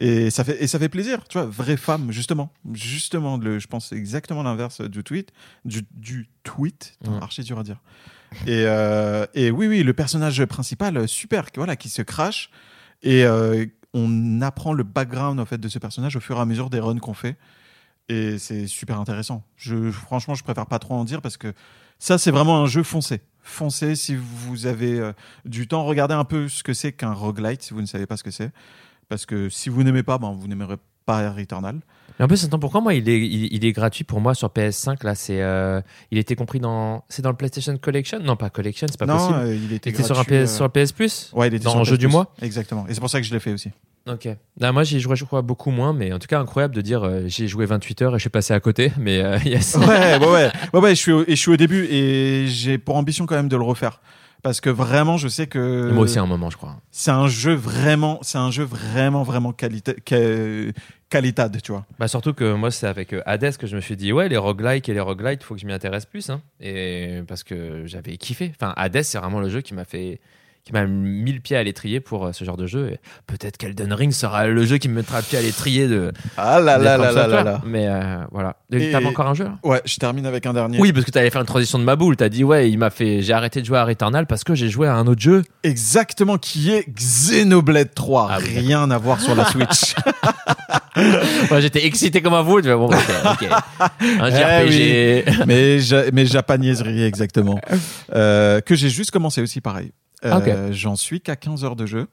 Et 0.00 0.30
ça 0.30 0.44
fait 0.44 0.62
et 0.62 0.68
ça 0.68 0.78
fait 0.78 0.88
plaisir. 0.88 1.24
Tu 1.28 1.38
vois, 1.38 1.46
vraie 1.46 1.76
femme, 1.76 2.12
justement, 2.12 2.52
justement. 2.72 3.36
Le, 3.36 3.58
je 3.58 3.66
pense 3.66 3.90
exactement 3.92 4.44
l'inverse 4.44 4.80
du 4.80 5.02
tweet, 5.02 5.32
du, 5.64 5.82
du 5.92 6.28
tweet. 6.44 6.94
Putain, 7.00 7.18
Mm. 7.18 7.22
Archi 7.22 7.42
dur 7.42 7.58
à 7.58 7.64
dire. 7.64 7.80
Et, 8.46 8.62
euh, 8.66 9.26
et 9.34 9.50
oui, 9.50 9.66
oui, 9.66 9.82
le 9.82 9.92
personnage 9.94 10.44
principal, 10.44 11.08
super, 11.08 11.50
qui- 11.50 11.58
voilà, 11.58 11.74
qui 11.76 11.88
se 11.88 12.02
crache 12.02 12.50
et 13.02 13.24
euh, 13.24 13.64
on 13.94 14.40
apprend 14.42 14.72
le 14.72 14.84
background 14.84 15.40
en 15.40 15.46
fait 15.46 15.58
de 15.58 15.68
ce 15.68 15.78
personnage 15.78 16.14
au 16.14 16.20
fur 16.20 16.36
et 16.36 16.40
à 16.40 16.44
mesure 16.44 16.70
des 16.70 16.78
runs 16.78 16.98
qu'on 16.98 17.14
fait. 17.14 17.36
Et 18.08 18.38
c'est 18.38 18.66
super 18.66 18.98
intéressant. 18.98 19.42
Je, 19.56 19.90
franchement, 19.90 20.34
je 20.34 20.42
préfère 20.42 20.66
pas 20.66 20.78
trop 20.78 20.94
en 20.94 21.04
dire 21.04 21.20
parce 21.20 21.36
que 21.36 21.52
ça, 21.98 22.16
c'est 22.16 22.30
vraiment 22.30 22.62
un 22.62 22.66
jeu 22.66 22.82
foncé. 22.82 23.20
Foncé 23.42 23.96
si 23.96 24.16
vous 24.16 24.66
avez 24.66 24.98
euh, 24.98 25.12
du 25.44 25.68
temps. 25.68 25.84
Regardez 25.84 26.14
un 26.14 26.24
peu 26.24 26.48
ce 26.48 26.62
que 26.62 26.72
c'est 26.74 26.92
qu'un 26.92 27.12
roguelite 27.12 27.62
si 27.62 27.74
vous 27.74 27.80
ne 27.80 27.86
savez 27.86 28.06
pas 28.06 28.16
ce 28.16 28.22
que 28.22 28.30
c'est. 28.30 28.50
Parce 29.08 29.26
que 29.26 29.48
si 29.48 29.68
vous 29.68 29.82
n'aimez 29.82 30.02
pas, 30.02 30.18
ben, 30.18 30.32
vous 30.32 30.48
n'aimerez 30.48 30.76
pas 31.06 31.30
Returnal. 31.32 31.80
Mais 32.18 32.24
en 32.26 32.28
plus, 32.28 32.44
attends, 32.44 32.58
pourquoi 32.58 32.82
moi 32.82 32.92
il 32.92 33.08
est, 33.08 33.18
il, 33.18 33.54
il 33.54 33.64
est 33.64 33.72
gratuit 33.72 34.04
pour 34.04 34.20
moi 34.20 34.34
sur 34.34 34.48
PS5 34.48 35.02
là? 35.04 35.14
C'est, 35.14 35.40
euh, 35.40 35.80
il 36.10 36.18
était 36.18 36.36
compris 36.36 36.60
dans, 36.60 37.02
c'est 37.08 37.22
dans 37.22 37.30
le 37.30 37.36
PlayStation 37.36 37.74
Collection? 37.78 38.18
Non, 38.20 38.36
pas 38.36 38.50
Collection, 38.50 38.86
c'est 38.90 38.98
pas 38.98 39.06
non, 39.06 39.16
possible. 39.16 39.38
euh, 39.38 39.54
il 39.54 39.72
était 39.72 39.88
Il 39.88 39.94
était 39.94 40.02
sur 40.02 40.18
un 40.18 40.22
gratuit, 40.22 40.44
PS, 40.44 40.50
euh, 40.50 40.56
sur 40.56 40.64
le 40.64 40.70
PS 40.84 40.92
Plus? 40.92 41.30
Ouais, 41.32 41.48
il 41.48 41.54
était 41.54 41.64
dans 41.64 41.70
sur 41.70 41.78
le 41.78 41.84
jeu 41.86 41.96
PS 41.96 42.00
du 42.00 42.08
mois? 42.08 42.34
Exactement. 42.42 42.86
Et 42.88 42.94
c'est 42.94 43.00
pour 43.00 43.08
ça 43.08 43.20
que 43.20 43.26
je 43.26 43.32
l'ai 43.32 43.40
fait 43.40 43.52
aussi. 43.54 43.70
Ok. 44.08 44.28
Là, 44.58 44.72
moi, 44.72 44.84
j'y 44.84 45.00
joué, 45.00 45.16
je 45.16 45.24
crois, 45.24 45.42
beaucoup 45.42 45.70
moins, 45.70 45.92
mais 45.92 46.12
en 46.12 46.18
tout 46.18 46.26
cas, 46.26 46.40
incroyable 46.40 46.74
de 46.74 46.80
dire, 46.80 47.02
euh, 47.04 47.22
j'ai 47.26 47.46
joué 47.46 47.66
28 47.66 48.02
heures 48.02 48.14
et 48.14 48.18
je 48.18 48.22
suis 48.22 48.30
passé 48.30 48.54
à 48.54 48.60
côté. 48.60 48.92
Mais 48.98 49.20
euh, 49.22 49.38
yes. 49.44 49.76
ouais, 49.76 49.86
ouais, 49.86 50.18
ouais, 50.18 50.50
ouais, 50.72 50.80
ouais, 50.80 50.90
je 50.90 51.00
suis 51.00 51.12
au, 51.12 51.22
et 51.22 51.30
je 51.30 51.34
suis 51.40 51.50
au 51.50 51.56
début 51.56 51.84
et 51.90 52.46
j'ai 52.48 52.78
pour 52.78 52.96
ambition 52.96 53.26
quand 53.26 53.36
même 53.36 53.48
de 53.48 53.56
le 53.56 53.62
refaire. 53.62 54.00
Parce 54.42 54.60
que 54.60 54.70
vraiment, 54.70 55.16
je 55.16 55.26
sais 55.28 55.48
que. 55.48 55.88
Et 55.90 55.92
moi 55.92 56.04
aussi, 56.04 56.18
à 56.18 56.22
un 56.22 56.26
moment, 56.26 56.48
je 56.48 56.56
crois. 56.56 56.76
C'est 56.92 57.10
un 57.10 57.26
jeu 57.26 57.54
vraiment, 57.54 58.18
c'est 58.22 58.38
un 58.38 58.52
jeu 58.52 58.62
vraiment, 58.62 59.24
vraiment 59.24 59.52
qualité, 59.52 59.94
quali- 60.04 60.72
qualitade, 61.10 61.60
tu 61.60 61.72
vois. 61.72 61.84
Bah, 61.98 62.06
surtout 62.06 62.32
que 62.34 62.54
moi, 62.54 62.70
c'est 62.70 62.86
avec 62.86 63.12
euh, 63.12 63.20
Hades 63.26 63.56
que 63.56 63.66
je 63.66 63.74
me 63.74 63.80
suis 63.80 63.96
dit, 63.96 64.12
ouais, 64.12 64.28
les 64.28 64.36
roguelikes 64.36 64.88
et 64.88 64.94
les 64.94 65.00
roguelites, 65.00 65.42
faut 65.42 65.54
que 65.56 65.60
je 65.60 65.66
m'y 65.66 65.72
intéresse 65.72 66.06
plus. 66.06 66.30
Hein. 66.30 66.40
Et 66.60 67.20
parce 67.26 67.42
que 67.42 67.82
j'avais 67.86 68.16
kiffé. 68.16 68.52
Enfin, 68.54 68.72
Hades, 68.76 69.02
c'est 69.02 69.18
vraiment 69.18 69.40
le 69.40 69.48
jeu 69.48 69.60
qui 69.60 69.74
m'a 69.74 69.84
fait 69.84 70.20
qui 70.68 70.74
m'a 70.74 70.84
mis 70.84 71.32
le 71.32 71.40
pied 71.40 71.56
à 71.56 71.62
l'étrier 71.62 71.98
pour 71.98 72.26
euh, 72.26 72.32
ce 72.34 72.44
genre 72.44 72.58
de 72.58 72.66
jeu. 72.66 72.90
Et 72.92 72.98
peut-être 73.26 73.56
qu'Elden 73.56 73.90
Ring 73.94 74.12
sera 74.12 74.46
le 74.46 74.66
jeu 74.66 74.76
qui 74.76 74.90
me 74.90 74.96
mettra 74.96 75.16
le 75.20 75.24
pied 75.24 75.38
à 75.38 75.40
l'étrier 75.40 75.88
de. 75.88 76.12
Ah 76.36 76.60
là 76.60 76.76
là 76.76 76.98
là 76.98 77.10
là 77.10 77.26
là 77.26 77.42
là. 77.42 77.60
Mais 77.64 77.86
euh, 77.88 78.18
voilà. 78.32 78.56
Et- 78.70 78.92
T'as 78.92 79.00
pas 79.00 79.08
encore 79.08 79.28
un 79.28 79.32
jeu 79.34 79.44
là 79.44 79.58
Ouais, 79.62 79.80
je 79.86 79.96
termine 79.96 80.26
avec 80.26 80.44
un 80.44 80.52
dernier. 80.52 80.78
Oui, 80.78 80.92
parce 80.92 81.06
que 81.06 81.10
t'allais 81.10 81.30
faire 81.30 81.40
une 81.40 81.46
transition 81.46 81.78
de 81.78 81.84
ma 81.84 81.96
boule. 81.96 82.16
T'as 82.16 82.28
dit, 82.28 82.44
ouais, 82.44 82.70
il 82.70 82.76
m'a 82.76 82.90
fait. 82.90 83.22
J'ai 83.22 83.32
arrêté 83.32 83.62
de 83.62 83.66
jouer 83.66 83.78
à 83.78 83.84
Returnal 83.86 84.26
parce 84.26 84.44
que 84.44 84.54
j'ai 84.54 84.68
joué 84.68 84.86
à 84.88 84.94
un 84.94 85.06
autre 85.06 85.22
jeu. 85.22 85.42
Exactement, 85.62 86.36
qui 86.36 86.70
est 86.70 86.84
Xenoblade 86.90 87.94
3. 87.94 88.28
Ah 88.30 88.38
oui, 88.42 88.58
Rien 88.58 88.90
à 88.90 88.98
voir 88.98 89.22
sur 89.22 89.34
la 89.34 89.44
Switch. 89.50 89.94
Moi, 91.50 91.60
j'étais 91.60 91.86
excité 91.86 92.20
comme 92.20 92.34
un 92.34 92.44
fou. 92.44 92.60
Tu 92.60 92.70
vois, 92.70 92.76
bon, 92.76 92.88
ok. 92.88 93.48
Un 94.20 94.28
Eh 94.28 94.66
JRPG. 94.70 95.44
mais, 95.46 95.78
ja- 95.78 96.02
mais 96.12 96.26
exactement. 97.06 97.58
Euh, 98.14 98.60
que 98.60 98.74
j'ai 98.74 98.90
juste 98.90 99.10
commencé 99.10 99.40
aussi, 99.40 99.60
pareil. 99.62 99.92
Euh, 100.24 100.30
Ah, 100.32 100.38
ok. 100.68 100.72
J'en 100.72 100.96
suis 100.96 101.20
qu'à 101.20 101.36
15 101.36 101.64
heures 101.64 101.76
de 101.76 101.86
jeu. 101.86 102.06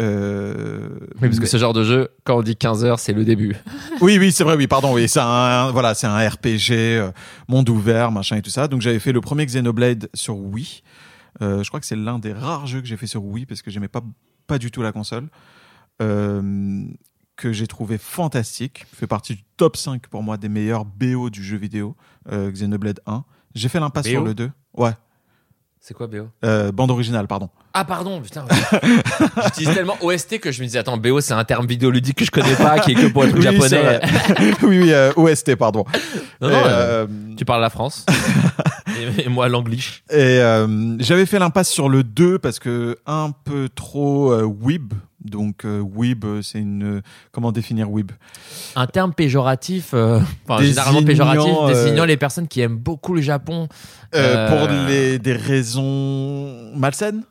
Euh, 0.00 0.88
Oui, 1.16 1.28
parce 1.28 1.36
que 1.36 1.40
mais- 1.42 1.46
ce 1.46 1.56
genre 1.58 1.72
de 1.74 1.84
jeu, 1.84 2.08
quand 2.24 2.38
on 2.38 2.42
dit 2.42 2.56
15 2.56 2.84
heures, 2.84 2.98
c'est 2.98 3.12
le 3.12 3.24
début. 3.24 3.54
Oui, 4.00 4.16
oui, 4.18 4.32
c'est 4.32 4.42
vrai, 4.42 4.56
oui, 4.56 4.66
pardon, 4.66 4.92
oui, 4.94 5.08
c'est 5.08 5.20
un, 5.20 5.70
voilà, 5.70 5.94
c'est 5.94 6.06
un 6.06 6.16
RPG, 6.28 6.70
euh, 6.98 7.12
monde 7.46 7.68
ouvert, 7.68 8.10
machin 8.10 8.36
et 8.36 8.42
tout 8.42 8.50
ça. 8.50 8.66
Donc 8.68 8.80
j'avais 8.80 8.98
fait 8.98 9.12
le 9.12 9.20
premier 9.20 9.44
Xenoblade 9.46 10.08
sur 10.14 10.36
Wii. 10.38 10.82
Euh, 11.40 11.62
je 11.62 11.68
crois 11.68 11.78
que 11.78 11.86
c'est 11.86 11.94
l'un 11.96 12.18
des 12.18 12.32
rares 12.32 12.66
jeux 12.66 12.80
que 12.80 12.86
j'ai 12.86 12.96
fait 12.96 13.06
sur 13.06 13.22
Wii 13.24 13.46
parce 13.46 13.62
que 13.62 13.70
j'aimais 13.70 13.88
pas 13.88 14.02
pas 14.46 14.58
du 14.58 14.70
tout 14.70 14.82
la 14.82 14.92
console. 14.92 15.28
Euh, 16.00 16.84
que 17.36 17.52
j'ai 17.52 17.66
trouvé 17.66 17.96
fantastique, 17.98 18.86
fait 18.92 19.06
partie 19.06 19.34
du 19.36 19.42
top 19.56 19.76
5 19.76 20.06
pour 20.08 20.22
moi 20.22 20.36
des 20.36 20.48
meilleurs 20.48 20.84
BO 20.84 21.30
du 21.30 21.42
jeu 21.42 21.56
vidéo, 21.56 21.96
euh, 22.30 22.50
Xenoblade 22.50 23.00
1. 23.06 23.24
J'ai 23.54 23.68
fait 23.68 23.80
l'impasse 23.80 24.06
sur 24.08 24.22
le 24.24 24.34
2. 24.34 24.50
Ouais, 24.74 24.92
C'est 25.84 25.94
quoi 25.94 26.06
BO 26.06 26.28
euh, 26.44 26.70
bande 26.70 26.92
originale, 26.92 27.26
pardon. 27.26 27.48
Ah 27.74 27.84
pardon, 27.84 28.20
putain. 28.20 28.44
J'utilise 29.46 29.74
tellement 29.74 29.96
OST 30.00 30.38
que 30.38 30.52
je 30.52 30.60
me 30.60 30.66
disais 30.66 30.78
attends 30.78 30.96
BO 30.96 31.20
c'est 31.20 31.34
un 31.34 31.42
terme 31.42 31.66
vidéoludique 31.66 32.18
que 32.18 32.24
je 32.24 32.30
connais 32.30 32.54
pas 32.54 32.78
qui 32.78 32.92
est 32.92 32.94
que 32.94 33.08
pour 33.08 33.24
être 33.24 33.34
Oui, 33.36 33.42
c'est 33.62 33.82
japonais. 33.82 34.00
oui, 34.62 34.78
oui, 34.82 34.92
euh, 34.92 35.12
OST, 35.16 35.56
pardon. 35.56 35.84
Non, 36.40 36.50
non, 36.50 36.62
euh, 36.66 37.06
Tu 37.36 37.44
parles 37.44 37.62
la 37.62 37.70
France 37.70 38.06
et, 39.18 39.22
et 39.24 39.28
moi 39.28 39.48
l'anglish. 39.48 40.04
Et 40.08 40.14
euh, 40.14 40.96
j'avais 41.00 41.26
fait 41.26 41.40
l'impasse 41.40 41.68
sur 41.68 41.88
le 41.88 42.04
2 42.04 42.38
parce 42.38 42.60
que 42.60 42.96
un 43.06 43.32
peu 43.44 43.68
trop 43.74 44.32
euh, 44.32 44.44
weeb. 44.44 44.94
Donc 45.24 45.64
euh, 45.64 45.80
weeb, 45.80 46.24
euh, 46.24 46.42
c'est 46.42 46.58
une... 46.58 47.02
comment 47.30 47.52
définir 47.52 47.90
weeb? 47.90 48.12
Un 48.76 48.86
terme 48.86 49.12
péjoratif, 49.14 49.90
euh, 49.94 50.20
enfin 50.48 50.62
généralement 50.62 51.02
péjoratif, 51.02 51.54
euh, 51.62 51.68
désignant 51.68 52.04
les 52.04 52.16
personnes 52.16 52.48
qui 52.48 52.60
aiment 52.60 52.78
beaucoup 52.78 53.14
le 53.14 53.20
Japon. 53.20 53.68
Euh, 54.14 54.22
Euh, 54.22 54.48
Pour 54.48 54.68
les, 54.68 55.18
des 55.18 55.32
raisons 55.32 56.72
malsaines? 56.76 57.22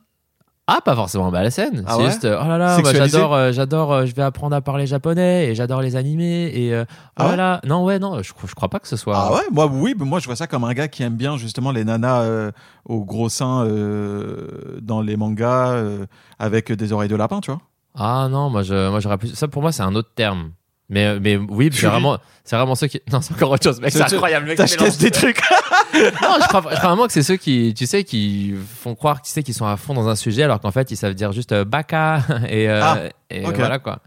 Ah, 0.68 0.80
pas 0.80 0.96
forcément 0.96 1.32
scène. 1.50 1.84
Ah 1.86 1.96
c'est 1.96 2.02
ouais? 2.02 2.10
juste, 2.10 2.26
euh, 2.26 2.40
oh 2.42 2.48
là 2.48 2.58
là, 2.58 2.80
j'adore, 2.94 3.34
euh, 3.34 3.52
j'adore, 3.52 3.92
euh, 3.92 4.06
je 4.06 4.16
vais 4.16 4.22
apprendre 4.22 4.56
à 4.56 4.62
parler 4.62 4.88
japonais 4.88 5.50
et 5.50 5.56
j'adore 5.56 5.82
les 5.82 5.98
animés 5.98 6.50
et 6.54 6.74
euh, 6.74 6.86
Ah 7.18 7.30
ouais? 7.30 7.68
Non, 7.68 7.84
ouais, 7.84 8.00
non, 8.00 8.22
je, 8.22 8.32
je 8.46 8.56
crois 8.56 8.70
pas 8.70 8.80
que 8.80 8.88
ce 8.88 8.96
soit. 8.96 9.18
Ah 9.18 9.34
ouais? 9.34 9.42
Moi, 9.52 9.66
weeb, 9.66 10.02
moi 10.02 10.20
je 10.20 10.28
vois 10.28 10.36
ça 10.38 10.48
comme 10.48 10.64
un 10.64 10.74
gars 10.74 10.88
qui 10.88 11.04
aime 11.04 11.16
bien 11.16 11.36
justement 11.36 11.72
les 11.72 11.84
nanas 11.84 12.22
euh, 12.22 12.52
aux 12.86 13.04
gros 13.04 13.28
seins 13.28 13.66
euh, 13.66 14.80
dans 14.82 15.02
les 15.02 15.18
mangas 15.18 15.72
euh, 15.72 16.06
avec 16.40 16.72
des 16.72 16.94
oreilles 16.94 17.10
de 17.10 17.18
lapin, 17.18 17.42
tu 17.42 17.52
vois 17.52 17.60
Ah 17.96 18.28
non, 18.30 18.50
moi, 18.50 18.64
je, 18.64 18.90
moi 18.90 19.00
j'aurais 19.00 19.18
plus. 19.18 19.36
Ça 19.36 19.48
pour 19.48 19.62
moi, 19.62 19.72
c'est 19.72 19.84
un 19.84 19.96
autre 19.96 20.12
terme. 20.16 20.52
Mais, 20.90 21.20
mais 21.22 21.38
oui, 21.38 21.70
c'est 21.72 21.88
vraiment, 21.88 22.18
c'est 22.44 22.58
vraiment 22.58 22.76
ceux 22.76 22.88
qui. 22.88 23.00
Non, 23.12 23.22
c'est 23.22 23.34
encore 23.34 23.52
autre 23.52 23.64
chose, 23.64 23.80
mec. 23.80 23.92
C'est- 23.92 24.02
incroyable, 24.14 24.46
mec. 24.48 24.58
Je 24.62 24.76
teste 24.76 25.00
des 25.02 25.12
trucs 25.12 25.40
Non, 25.94 26.00
je 26.42 26.48
crois, 26.48 26.62
je 26.70 26.76
crois 26.78 26.90
vraiment 26.90 27.08
que 27.08 27.14
c'est 27.14 27.24
ceux 27.24 27.38
qui, 27.38 27.74
tu 27.74 27.86
sais, 27.86 28.04
qui 28.04 28.54
font 28.78 28.94
croire, 28.96 29.22
tu 29.22 29.32
sais, 29.32 29.42
qu'ils 29.44 29.54
sont 29.54 29.66
à 29.66 29.78
fond 29.78 29.94
dans 29.94 30.10
un 30.10 30.16
sujet, 30.16 30.44
alors 30.44 30.60
qu'en 30.60 30.72
fait, 30.72 30.92
ils 30.92 30.98
savent 30.98 31.14
dire 31.14 31.32
juste 31.32 31.52
euh, 31.54 31.64
baka 31.66 32.24
et, 32.50 32.70
euh, 32.70 32.82
Ah, 32.84 32.98
et 33.30 33.42
voilà 33.52 33.80
quoi. 33.80 34.00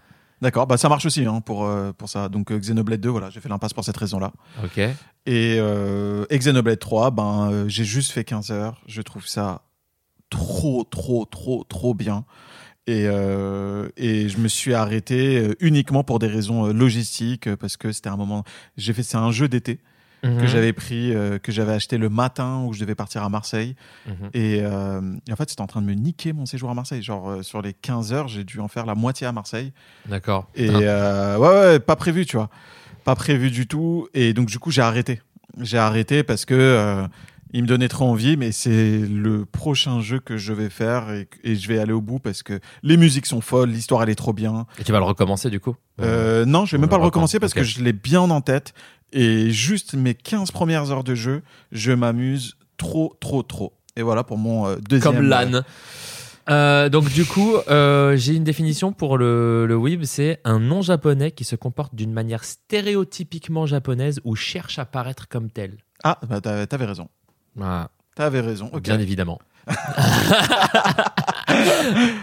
D'accord, 0.43 0.67
bah 0.67 0.77
ça 0.77 0.91
marche 0.91 1.07
aussi 1.07 1.25
hein, 1.25 1.41
pour, 1.41 1.65
euh, 1.65 1.93
pour 1.97 2.11
ça. 2.11 2.29
Donc 2.29 2.53
Xenoblade 2.53 3.01
2, 3.01 3.09
voilà, 3.09 3.31
j'ai 3.31 3.41
fait 3.41 3.49
l'impasse 3.49 3.73
pour 3.73 3.85
cette 3.85 3.97
raison-là. 3.97 4.33
Ok. 4.63 4.79
Et, 5.27 5.57
et 5.57 6.39
Xenoblade 6.39 6.79
3, 6.79 7.11
ben, 7.13 7.65
j'ai 7.67 7.85
juste 7.85 8.13
fait 8.13 8.25
15 8.25 8.51
heures. 8.51 8.83
Je 8.87 9.01
trouve 9.01 9.27
ça 9.27 9.63
trop, 10.29 10.85
trop, 10.85 11.25
trop, 11.25 11.65
trop 11.65 11.95
bien. 11.95 12.25
Et, 12.87 13.07
euh, 13.07 13.89
et 13.97 14.29
je 14.29 14.37
me 14.39 14.49
suis 14.49 14.75
arrêté 14.75 15.39
euh, 15.39 15.55
uniquement 15.61 16.05
pour 16.05 16.19
des 16.19 16.27
raisons 16.27 16.67
euh, 16.67 16.73
logistiques 16.73 17.47
euh, 17.47 17.57
parce 17.57 17.77
que 17.79 17.93
c'était 17.93 18.11
un 18.11 18.17
moment. 18.17 18.45
J'ai 18.77 18.93
fait 18.93 19.03
c'est 19.03 19.17
un 19.17 19.31
jeu 19.31 19.49
d'été 19.49 19.79
que 20.23 20.29
Mhm. 20.29 20.47
j'avais 20.47 20.73
pris, 20.73 21.15
euh, 21.15 21.39
que 21.39 21.53
j'avais 21.53 21.73
acheté 21.73 21.99
le 21.99 22.09
matin 22.09 22.65
où 22.67 22.73
je 22.73 22.81
devais 22.81 22.95
partir 22.95 23.23
à 23.23 23.29
Marseille. 23.29 23.75
Mhm. 24.07 24.15
Et, 24.33 24.61
euh, 24.63 25.01
et 25.29 25.33
en 25.33 25.37
fait, 25.37 25.51
c'était 25.51 25.61
en 25.61 25.67
train 25.67 25.83
de 25.83 25.87
me 25.87 25.93
niquer 25.93 26.33
mon 26.33 26.47
séjour 26.47 26.71
à 26.71 26.75
Marseille. 26.75 27.03
Genre 27.03 27.43
sur 27.43 27.61
les 27.61 27.75
15 27.75 28.13
heures, 28.15 28.29
j'ai 28.29 28.43
dû 28.45 28.59
en 28.61 28.69
faire 28.69 28.87
la 28.87 28.95
moitié 28.95 29.27
à 29.27 29.33
Marseille. 29.33 29.73
D'accord. 30.09 30.49
Et 30.55 30.69
Ah. 30.71 30.79
euh, 30.79 31.37
ouais, 31.39 31.49
ouais, 31.73 31.79
pas 31.79 31.97
prévu, 31.97 32.25
tu 32.25 32.37
vois. 32.37 32.49
Pas 33.05 33.15
prévu 33.15 33.51
du 33.51 33.67
tout. 33.67 34.09
Et 34.15 34.33
donc, 34.33 34.47
du 34.49 34.59
coup, 34.59 34.71
j'ai 34.71 34.81
arrêté. 34.81 35.21
J'ai 35.61 35.77
arrêté 35.79 36.23
parce 36.23 36.47
que 36.47 36.55
euh, 36.55 37.07
il 37.55 37.63
me 37.63 37.69
donnait 37.69 37.89
trop 37.89 38.07
envie, 38.07 38.37
mais 38.37 38.51
c'est 38.51 38.99
le 38.99 39.45
prochain 39.45 40.01
jeu 40.01 40.19
que 40.19 40.37
je 40.37 40.53
vais 40.53 40.69
faire 40.69 41.11
et, 41.11 41.29
et 41.45 41.55
je 41.55 41.69
vais 41.69 41.79
aller 41.79 41.93
au 41.93 42.01
bout 42.01 42.19
parce 42.19 42.43
que 42.43 42.59
les 42.83 42.97
musiques 42.97 43.27
sont 43.27 43.41
folles, 43.41 43.71
l'histoire 43.71 44.03
elle 44.03 44.11
est 44.11 44.17
trop 44.17 44.33
bien. 44.33 44.67
Et 44.81 44.83
tu 44.83 44.91
vas 44.91 44.99
le 44.99 45.05
recommencer 45.05 45.51
du 45.51 45.61
coup? 45.61 45.77
Euh, 46.01 46.45
non, 46.45 46.65
je 46.67 46.73
vais 46.73 46.79
on 46.79 46.81
même 46.81 46.91
pas 46.91 46.99
le 46.99 47.05
recommencer 47.05 47.39
parce 47.39 47.55
que 47.55 47.63
je 47.63 47.81
l'ai 47.81 47.93
bien 47.93 48.23
en 48.23 48.41
tête 48.41 48.75
et 49.13 49.53
juste 49.53 49.95
mes 49.95 50.15
15 50.15 50.51
premières 50.51 50.91
heures 50.91 51.05
de 51.05 51.15
jeu, 51.15 51.43
je 51.71 51.93
m'amuse 51.93 52.57
trop, 52.77 53.17
trop, 53.21 53.45
trop. 53.45 53.73
Et 53.95 54.03
voilà 54.03 54.25
pour 54.25 54.37
mon 54.37 54.67
euh, 54.67 54.77
deuxième. 54.77 55.15
Comme 55.15 55.29
l'âne. 55.29 55.63
Euh, 56.51 56.89
donc 56.89 57.09
du 57.13 57.25
coup, 57.25 57.55
euh, 57.69 58.17
j'ai 58.17 58.35
une 58.35 58.43
définition 58.43 58.93
pour 58.93 59.17
le, 59.17 59.65
le 59.67 59.77
weeb, 59.77 60.03
c'est 60.03 60.41
un 60.45 60.59
non 60.59 60.83
japonais 60.83 61.31
qui 61.31 61.45
se 61.45 61.55
comporte 61.55 61.95
d'une 61.95 62.13
manière 62.13 62.43
stéréotypiquement 62.43 63.65
japonaise 63.65 64.21
ou 64.25 64.35
cherche 64.35 64.81
à 64.81 64.85
paraître 64.85 65.29
comme 65.29 65.51
tel. 65.51 65.77
Ah, 66.03 66.19
bah, 66.29 66.41
t'avais 66.41 66.85
raison. 66.85 67.09
Voilà, 67.57 67.89
T'avais 68.15 68.41
raison. 68.41 68.71
Bien 68.83 68.99
évidemment. 69.01 69.41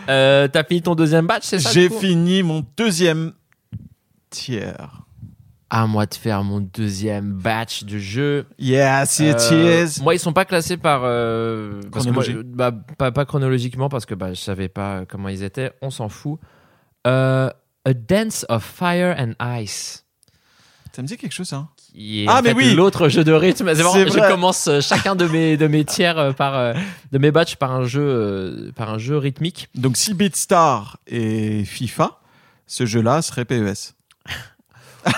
euh, 0.09 0.47
T'as 0.47 0.63
fini 0.63 0.81
ton 0.81 0.95
deuxième 0.95 1.27
batch, 1.27 1.43
c'est 1.45 1.59
ça 1.59 1.71
J'ai 1.71 1.89
fini 1.89 2.43
mon 2.43 2.65
deuxième 2.77 3.33
tiers. 4.29 4.97
À 5.73 5.87
moi 5.87 6.05
de 6.05 6.13
faire 6.13 6.43
mon 6.43 6.59
deuxième 6.59 7.31
batch 7.31 7.85
de 7.85 7.97
jeu. 7.97 8.45
Yes, 8.59 9.19
it 9.19 9.37
Euh, 9.51 9.85
is. 9.85 10.01
Moi, 10.03 10.15
ils 10.15 10.19
sont 10.19 10.33
pas 10.33 10.43
classés 10.43 10.75
par 10.75 11.01
euh, 11.05 11.79
parce 11.93 12.05
que 12.05 12.11
moi, 12.11 12.23
Chronologie. 12.23 12.49
je- 12.49 12.55
bah, 12.55 12.71
pas, 12.97 13.11
pas 13.13 13.23
chronologiquement 13.25 13.87
parce 13.87 14.05
que 14.05 14.13
bah, 14.13 14.33
je 14.33 14.39
savais 14.41 14.67
pas 14.67 15.05
comment 15.05 15.29
ils 15.29 15.43
étaient. 15.43 15.71
On 15.81 15.89
s'en 15.89 16.09
fout. 16.09 16.39
Euh, 17.07 17.49
A 17.85 17.93
Dance 17.93 18.45
of 18.49 18.63
Fire 18.65 19.15
and 19.17 19.33
Ice. 19.61 20.05
Ça 20.93 21.01
me 21.01 21.07
dit 21.07 21.15
quelque 21.15 21.31
chose, 21.31 21.53
hein 21.53 21.69
Qui 21.93 22.23
est 22.23 22.25
Ah, 22.27 22.39
en 22.39 22.41
mais 22.41 22.49
fait 22.49 22.55
oui 22.55 22.73
l'autre 22.73 23.09
jeu 23.09 23.23
de 23.23 23.31
rythme. 23.31 23.73
C'est 23.75 23.81
je 23.81 24.29
commence 24.31 24.67
euh, 24.67 24.81
chacun 24.81 25.15
de 25.15 25.25
mes 25.25 25.57
de 25.57 25.67
mes 25.67 25.83
tiers 25.83 26.17
euh, 26.17 26.31
par 26.31 26.57
euh, 26.57 26.73
de 27.11 27.17
mes 27.17 27.31
batchs 27.31 27.55
par 27.55 27.71
un 27.71 27.83
jeu 27.83 28.71
par 28.75 28.93
un 28.93 28.97
jeu 28.97 29.17
rythmique. 29.17 29.69
Donc, 29.75 29.97
si 29.97 30.13
Beatstar 30.13 30.97
et 31.07 31.63
FIFA, 31.65 32.19
ce 32.67 32.85
jeu-là 32.85 33.21
serait 33.21 33.45
PES. 33.45 33.93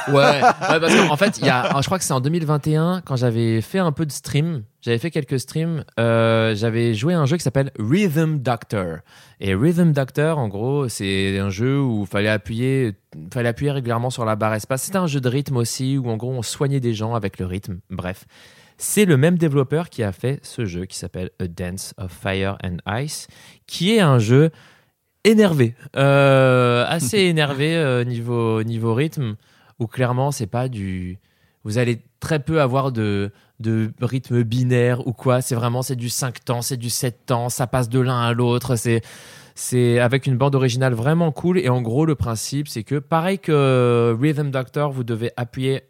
Ouais, 0.08 0.14
ouais, 0.14 0.42
parce 0.42 0.96
qu'en 0.96 1.18
fait, 1.18 1.38
il 1.40 1.46
y 1.46 1.50
a, 1.50 1.80
je 1.80 1.86
crois 1.86 1.98
que 1.98 2.04
c'est 2.04 2.14
en 2.14 2.22
2021 2.22 3.02
quand 3.06 3.16
j'avais 3.16 3.62
fait 3.62 3.80
un 3.80 3.92
peu 3.92 4.06
de 4.06 4.12
stream, 4.12 4.64
j'avais 4.82 4.98
fait 4.98 5.12
quelques 5.12 5.40
streams, 5.40 5.84
euh, 6.00 6.56
j'avais 6.56 6.94
joué 6.94 7.14
à 7.14 7.20
un 7.20 7.26
jeu 7.26 7.38
qui 7.38 7.44
s'appelle 7.44 7.72
Rhythm 7.80 8.40
Doctor. 8.40 8.98
Et 9.40 9.56
Rhythm 9.56 9.92
Doctor, 9.92 10.38
en 10.38 10.48
gros, 10.48 10.90
c'est 10.90 11.40
un 11.40 11.50
jeu 11.50 11.80
où 11.80 12.06
fallait 12.06 12.30
appuyer, 12.30 12.94
fallait 13.34 13.50
appuyer 13.50 13.72
régulièrement 13.72 14.10
sur 14.10 14.26
la 14.26 14.36
barre 14.36 14.56
espace. 14.56 14.84
C'était 14.84 14.98
un 14.98 15.08
jeu 15.08 15.22
de 15.22 15.30
rythme 15.30 15.58
aussi 15.58 15.98
où 15.98 16.10
en 16.10 16.18
gros 16.18 16.32
on 16.32 16.42
soignait 16.42 16.80
des 16.80 16.94
gens 16.94 17.16
avec 17.16 17.40
le 17.40 17.46
rythme. 17.46 17.80
Bref, 17.90 18.26
c'est 18.78 19.06
le 19.06 19.18
même 19.18 19.38
développeur 19.38 19.90
qui 19.90 20.04
a 20.04 20.12
fait 20.12 20.40
ce 20.44 20.66
jeu 20.66 20.86
qui 20.86 20.98
s'appelle 20.98 21.30
A 21.40 21.48
Dance 21.48 21.94
of 21.98 22.12
Fire 22.12 22.58
and 22.64 22.78
Ice, 23.00 23.28
qui 23.68 23.96
est 23.96 24.02
un 24.02 24.20
jeu 24.20 24.52
énervé, 25.24 25.76
euh, 25.96 26.86
assez 26.88 27.20
énervé 27.30 27.76
euh, 27.76 28.04
niveau 28.04 28.64
niveau 28.64 28.94
rythme 28.94 29.36
où 29.80 29.88
clairement 29.88 30.32
c'est 30.32 30.48
pas 30.48 30.68
du 30.68 31.20
vous 31.64 31.78
allez 31.78 32.02
très 32.20 32.40
peu 32.40 32.62
avoir 32.62 32.92
de 32.92 33.32
de 33.60 33.94
rythme 34.02 34.44
binaire 34.44 35.08
ou 35.08 35.14
quoi. 35.14 35.42
C'est 35.42 35.56
vraiment 35.56 35.82
c'est 35.82 35.96
du 35.96 36.10
5 36.10 36.44
temps 36.44 36.62
c'est 36.62 36.78
du 36.78 36.90
7 36.90 37.26
temps 37.26 37.50
ça 37.50 37.68
passe 37.68 37.90
de 37.90 38.00
l'un 38.00 38.20
à 38.20 38.34
l'autre. 38.34 38.76
C'est 38.76 39.02
c'est 39.56 40.00
avec 40.00 40.26
une 40.26 40.38
bande 40.38 40.56
originale 40.56 40.94
vraiment 40.94 41.32
cool. 41.32 41.60
Et 41.60 41.70
en 41.70 41.82
gros 41.82 42.06
le 42.06 42.16
principe 42.16 42.68
c'est 42.68 42.84
que 42.84 43.00
pareil 43.00 43.40
que 43.40 44.16
Rhythm 44.20 44.52
Doctor 44.52 44.92
vous 44.92 45.04
devez 45.04 45.32
appuyer 45.38 45.84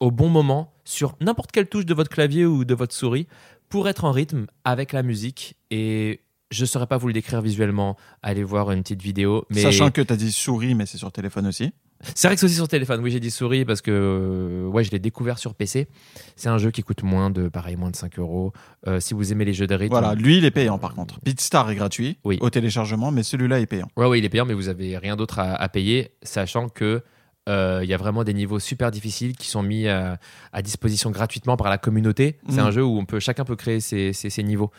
au 0.00 0.10
bon 0.10 0.28
moment 0.28 0.72
sur 0.84 1.16
n'importe 1.20 1.50
quelle 1.50 1.68
touche 1.68 1.86
de 1.86 1.94
votre 1.94 2.10
clavier 2.10 2.46
ou 2.46 2.64
de 2.64 2.74
votre 2.74 2.94
souris 2.94 3.26
pour 3.68 3.88
être 3.88 4.04
en 4.04 4.12
rythme 4.12 4.46
avec 4.64 4.92
la 4.92 5.02
musique. 5.02 5.56
Et 5.70 6.20
je 6.50 6.64
saurais 6.64 6.86
pas 6.86 6.96
vous 6.96 7.08
le 7.08 7.12
décrire 7.12 7.42
visuellement. 7.42 7.96
Allez 8.22 8.44
voir 8.44 8.70
une 8.70 8.82
petite 8.82 9.02
vidéo 9.02 9.44
mais 9.50 9.62
Sachant 9.62 9.90
que 9.90 10.00
t'as 10.00 10.16
dit 10.16 10.32
souris, 10.32 10.74
mais 10.74 10.86
c'est 10.86 10.98
sur 10.98 11.10
téléphone 11.10 11.48
aussi. 11.48 11.72
C'est 12.02 12.28
vrai 12.28 12.34
que 12.36 12.40
c'est 12.40 12.46
aussi 12.46 12.54
sur 12.54 12.68
téléphone. 12.68 13.00
Oui, 13.02 13.10
j'ai 13.10 13.20
dit 13.20 13.30
souris 13.30 13.64
parce 13.64 13.80
que 13.82 13.90
euh, 13.90 14.66
ouais, 14.68 14.84
je 14.84 14.90
l'ai 14.90 14.98
découvert 14.98 15.38
sur 15.38 15.54
PC. 15.54 15.88
C'est 16.36 16.48
un 16.48 16.58
jeu 16.58 16.70
qui 16.70 16.82
coûte 16.82 17.02
moins 17.02 17.30
de 17.30 17.48
pareil 17.48 17.76
moins 17.76 17.90
de 17.90 17.96
5 17.96 18.18
euros. 18.18 18.52
Euh, 18.86 19.00
si 19.00 19.14
vous 19.14 19.32
aimez 19.32 19.44
les 19.44 19.52
jeux 19.54 19.66
de 19.66 19.74
rythme, 19.74 19.92
Voilà, 19.92 20.14
lui, 20.14 20.38
il 20.38 20.44
est 20.44 20.50
payant 20.50 20.78
par 20.78 20.94
contre. 20.94 21.18
Beatstar 21.24 21.70
est 21.70 21.74
gratuit 21.74 22.18
Oui. 22.24 22.38
au 22.40 22.50
téléchargement, 22.50 23.10
mais 23.10 23.22
celui-là 23.22 23.60
est 23.60 23.66
payant. 23.66 23.88
ouais, 23.96 24.06
ouais, 24.06 24.18
il 24.18 24.24
est 24.24 24.28
payant, 24.28 24.46
mais 24.46 24.54
vous 24.54 24.68
avez 24.68 24.96
rien 24.98 25.16
d'autre 25.16 25.38
à, 25.40 25.54
à 25.54 25.68
payer, 25.68 26.12
sachant 26.22 26.68
que 26.68 27.02
euh, 27.48 27.80
il 27.82 27.88
y 27.88 27.94
a 27.94 27.96
vraiment 27.96 28.24
des 28.24 28.34
niveaux 28.34 28.58
super 28.58 28.90
difficiles 28.90 29.34
qui 29.36 29.48
sont 29.48 29.62
mis 29.62 29.88
à, 29.88 30.18
à 30.52 30.60
disposition 30.62 31.10
gratuitement 31.10 31.56
par 31.56 31.70
la 31.70 31.78
communauté. 31.78 32.38
C'est 32.48 32.60
Mhm. 32.60 32.66
un 32.66 32.70
jeu 32.70 32.84
où 32.84 32.98
on 32.98 33.06
peut 33.06 33.20
chacun 33.20 33.44
peut 33.44 33.56
créer 33.56 33.80
ses, 33.80 34.12
ses- 34.12 34.28
ses 34.30 34.42
niveaux. 34.42 34.70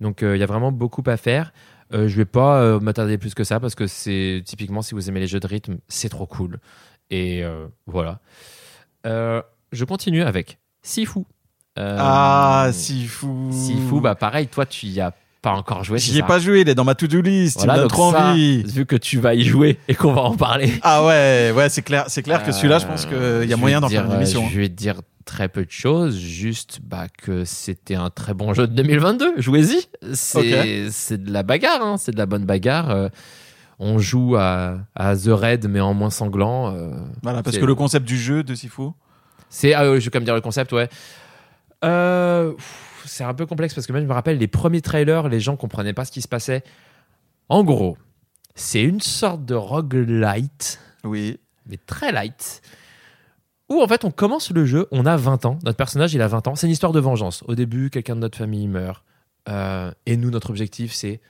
Donc 0.00 0.20
il 0.22 0.36
y 0.36 0.42
a 0.42 0.46
vraiment 0.46 0.70
beaucoup 0.72 1.02
à 1.06 1.16
faire. 1.16 1.52
Euh, 1.92 2.08
je 2.08 2.16
vais 2.16 2.24
pas 2.24 2.62
euh, 2.62 2.80
m'attarder 2.80 3.18
plus 3.18 3.34
que 3.34 3.44
ça 3.44 3.60
parce 3.60 3.74
que 3.74 3.86
c'est 3.86 4.42
typiquement 4.44 4.82
si 4.82 4.94
vous 4.94 5.08
aimez 5.08 5.20
les 5.20 5.26
jeux 5.26 5.40
de 5.40 5.46
rythme, 5.46 5.78
c'est 5.88 6.08
trop 6.08 6.26
cool. 6.26 6.58
Et 7.10 7.44
euh, 7.44 7.66
voilà. 7.86 8.20
Je 9.04 9.84
continue 9.84 10.22
avec 10.22 10.58
Sifu. 10.82 11.20
Ah, 11.76 12.68
si 12.72 13.06
fou. 13.06 13.48
Sifu, 13.50 14.00
bah 14.00 14.14
pareil, 14.14 14.46
toi 14.46 14.66
tu 14.66 14.86
y 14.86 15.00
as 15.00 15.12
pas 15.42 15.52
encore 15.52 15.82
joué. 15.84 15.98
J'y 15.98 16.16
ai 16.16 16.20
ça 16.20 16.26
pas 16.26 16.38
joué, 16.38 16.60
il 16.62 16.68
est 16.68 16.74
dans 16.74 16.84
ma 16.84 16.94
to-do 16.94 17.20
list. 17.20 17.58
Voilà, 17.58 17.74
il 17.74 17.76
me 17.76 17.80
donne 17.82 17.90
trop 17.90 18.12
ça, 18.12 18.30
envie. 18.30 18.62
vu 18.62 18.86
que 18.86 18.96
tu 18.96 19.18
vas 19.18 19.34
y 19.34 19.42
jouer 19.42 19.78
et 19.88 19.94
qu'on 19.94 20.12
va 20.12 20.22
en 20.22 20.36
parler. 20.36 20.72
Ah 20.82 21.04
ouais, 21.04 21.52
ouais, 21.54 21.68
c'est 21.68 21.82
clair, 21.82 22.04
c'est 22.08 22.22
clair 22.22 22.42
que 22.44 22.52
celui-là, 22.52 22.78
je 22.78 22.86
pense 22.86 23.04
qu'il 23.06 23.14
Euh, 23.16 23.44
y 23.44 23.52
a 23.52 23.56
moyen 23.56 23.80
d'en 23.80 23.88
faire 23.88 24.06
une 24.06 24.12
émission. 24.12 24.42
euh, 24.42 24.46
hein. 24.46 24.50
Je 24.52 24.60
vais 24.60 24.68
te 24.68 24.74
dire 24.74 25.00
très 25.24 25.48
peu 25.48 25.64
de 25.64 25.70
choses, 25.70 26.16
juste 26.18 26.80
bah, 26.82 27.06
que 27.22 27.44
c'était 27.44 27.94
un 27.96 28.10
très 28.10 28.34
bon 28.34 28.54
jeu 28.54 28.66
de 28.66 28.74
2022. 28.74 29.34
Jouez-y. 29.38 29.80
C'est 30.14 30.88
c'est 30.90 31.22
de 31.22 31.32
la 31.32 31.42
bagarre, 31.42 31.82
hein, 31.82 31.96
c'est 31.98 32.12
de 32.12 32.18
la 32.18 32.26
bonne 32.26 32.44
bagarre. 32.44 32.90
Euh, 32.90 33.08
on 33.78 33.98
joue 33.98 34.36
à, 34.36 34.78
à 34.94 35.16
The 35.16 35.28
Raid, 35.30 35.66
mais 35.68 35.80
en 35.80 35.92
moins 35.94 36.10
sanglant. 36.10 36.72
euh, 36.74 36.90
Voilà, 37.22 37.42
parce 37.42 37.58
que 37.58 37.64
le 37.64 37.74
concept 37.74 38.06
du 38.06 38.16
jeu 38.16 38.44
de 38.44 38.54
Sifu. 38.54 38.90
c'est, 39.48 39.74
ah, 39.74 39.84
je 39.84 39.90
vais 40.04 40.10
quand 40.10 40.18
même 40.20 40.24
dire 40.24 40.34
le 40.36 40.40
concept, 40.40 40.72
ouais. 40.72 40.88
Euh, 41.84 42.52
c'est 43.04 43.24
un 43.24 43.34
peu 43.34 43.46
complexe 43.46 43.74
parce 43.74 43.86
que 43.86 43.92
même 43.92 44.02
je 44.02 44.08
me 44.08 44.12
rappelle 44.14 44.38
les 44.38 44.48
premiers 44.48 44.80
trailers, 44.80 45.28
les 45.28 45.40
gens 45.40 45.56
comprenaient 45.56 45.92
pas 45.92 46.04
ce 46.04 46.12
qui 46.12 46.22
se 46.22 46.28
passait. 46.28 46.62
En 47.48 47.64
gros, 47.64 47.96
c'est 48.54 48.82
une 48.82 49.00
sorte 49.00 49.44
de 49.44 49.54
roguelite 49.54 50.80
Oui. 51.04 51.38
mais 51.66 51.76
très 51.76 52.12
light. 52.12 52.62
Où 53.68 53.80
en 53.82 53.88
fait 53.88 54.04
on 54.04 54.10
commence 54.10 54.50
le 54.50 54.64
jeu, 54.66 54.86
on 54.92 55.06
a 55.06 55.16
20 55.16 55.44
ans, 55.46 55.58
notre 55.64 55.76
personnage 55.76 56.14
il 56.14 56.22
a 56.22 56.28
20 56.28 56.48
ans, 56.48 56.54
c'est 56.54 56.66
une 56.66 56.72
histoire 56.72 56.92
de 56.92 57.00
vengeance. 57.00 57.42
Au 57.48 57.54
début, 57.54 57.90
quelqu'un 57.90 58.14
de 58.14 58.20
notre 58.20 58.38
famille 58.38 58.68
meurt. 58.68 59.02
Euh, 59.48 59.90
et 60.06 60.16
nous, 60.16 60.30
notre 60.30 60.50
objectif 60.50 60.92
c'est 60.92 61.20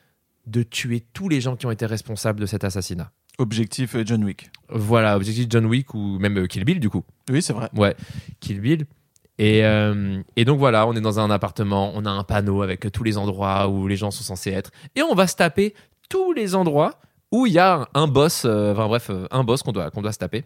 de 0.46 0.62
tuer 0.62 1.04
tous 1.12 1.28
les 1.28 1.40
gens 1.40 1.56
qui 1.56 1.66
ont 1.66 1.70
été 1.70 1.86
responsables 1.86 2.40
de 2.40 2.46
cet 2.46 2.64
assassinat. 2.64 3.10
Objectif 3.38 3.94
euh, 3.94 4.02
John 4.04 4.22
Wick. 4.24 4.50
Voilà, 4.68 5.16
objectif 5.16 5.46
John 5.48 5.64
Wick 5.66 5.94
ou 5.94 6.18
même 6.18 6.46
Kill 6.48 6.64
Bill 6.64 6.80
du 6.80 6.90
coup. 6.90 7.04
Oui, 7.30 7.40
c'est 7.40 7.52
vrai. 7.54 7.70
Ouais, 7.74 7.96
Kill 8.40 8.60
Bill. 8.60 8.86
Et, 9.44 9.64
euh, 9.64 10.20
et 10.36 10.44
donc 10.44 10.58
voilà, 10.60 10.86
on 10.86 10.92
est 10.94 11.00
dans 11.00 11.18
un 11.18 11.28
appartement, 11.30 11.90
on 11.96 12.04
a 12.04 12.10
un 12.10 12.22
panneau 12.22 12.62
avec 12.62 12.92
tous 12.92 13.02
les 13.02 13.18
endroits 13.18 13.66
où 13.68 13.88
les 13.88 13.96
gens 13.96 14.12
sont 14.12 14.22
censés 14.22 14.50
être. 14.52 14.70
Et 14.94 15.02
on 15.02 15.14
va 15.14 15.26
se 15.26 15.34
taper 15.34 15.74
tous 16.08 16.32
les 16.32 16.54
endroits 16.54 17.00
où 17.32 17.46
il 17.46 17.52
y 17.54 17.58
a 17.58 17.88
un 17.94 18.06
boss, 18.06 18.44
euh, 18.44 18.72
enfin 18.72 18.86
bref, 18.86 19.08
euh, 19.10 19.26
un 19.32 19.42
boss 19.42 19.62
qu'on 19.64 19.72
doit, 19.72 19.90
qu'on 19.90 20.02
doit 20.02 20.12
se 20.12 20.18
taper. 20.18 20.44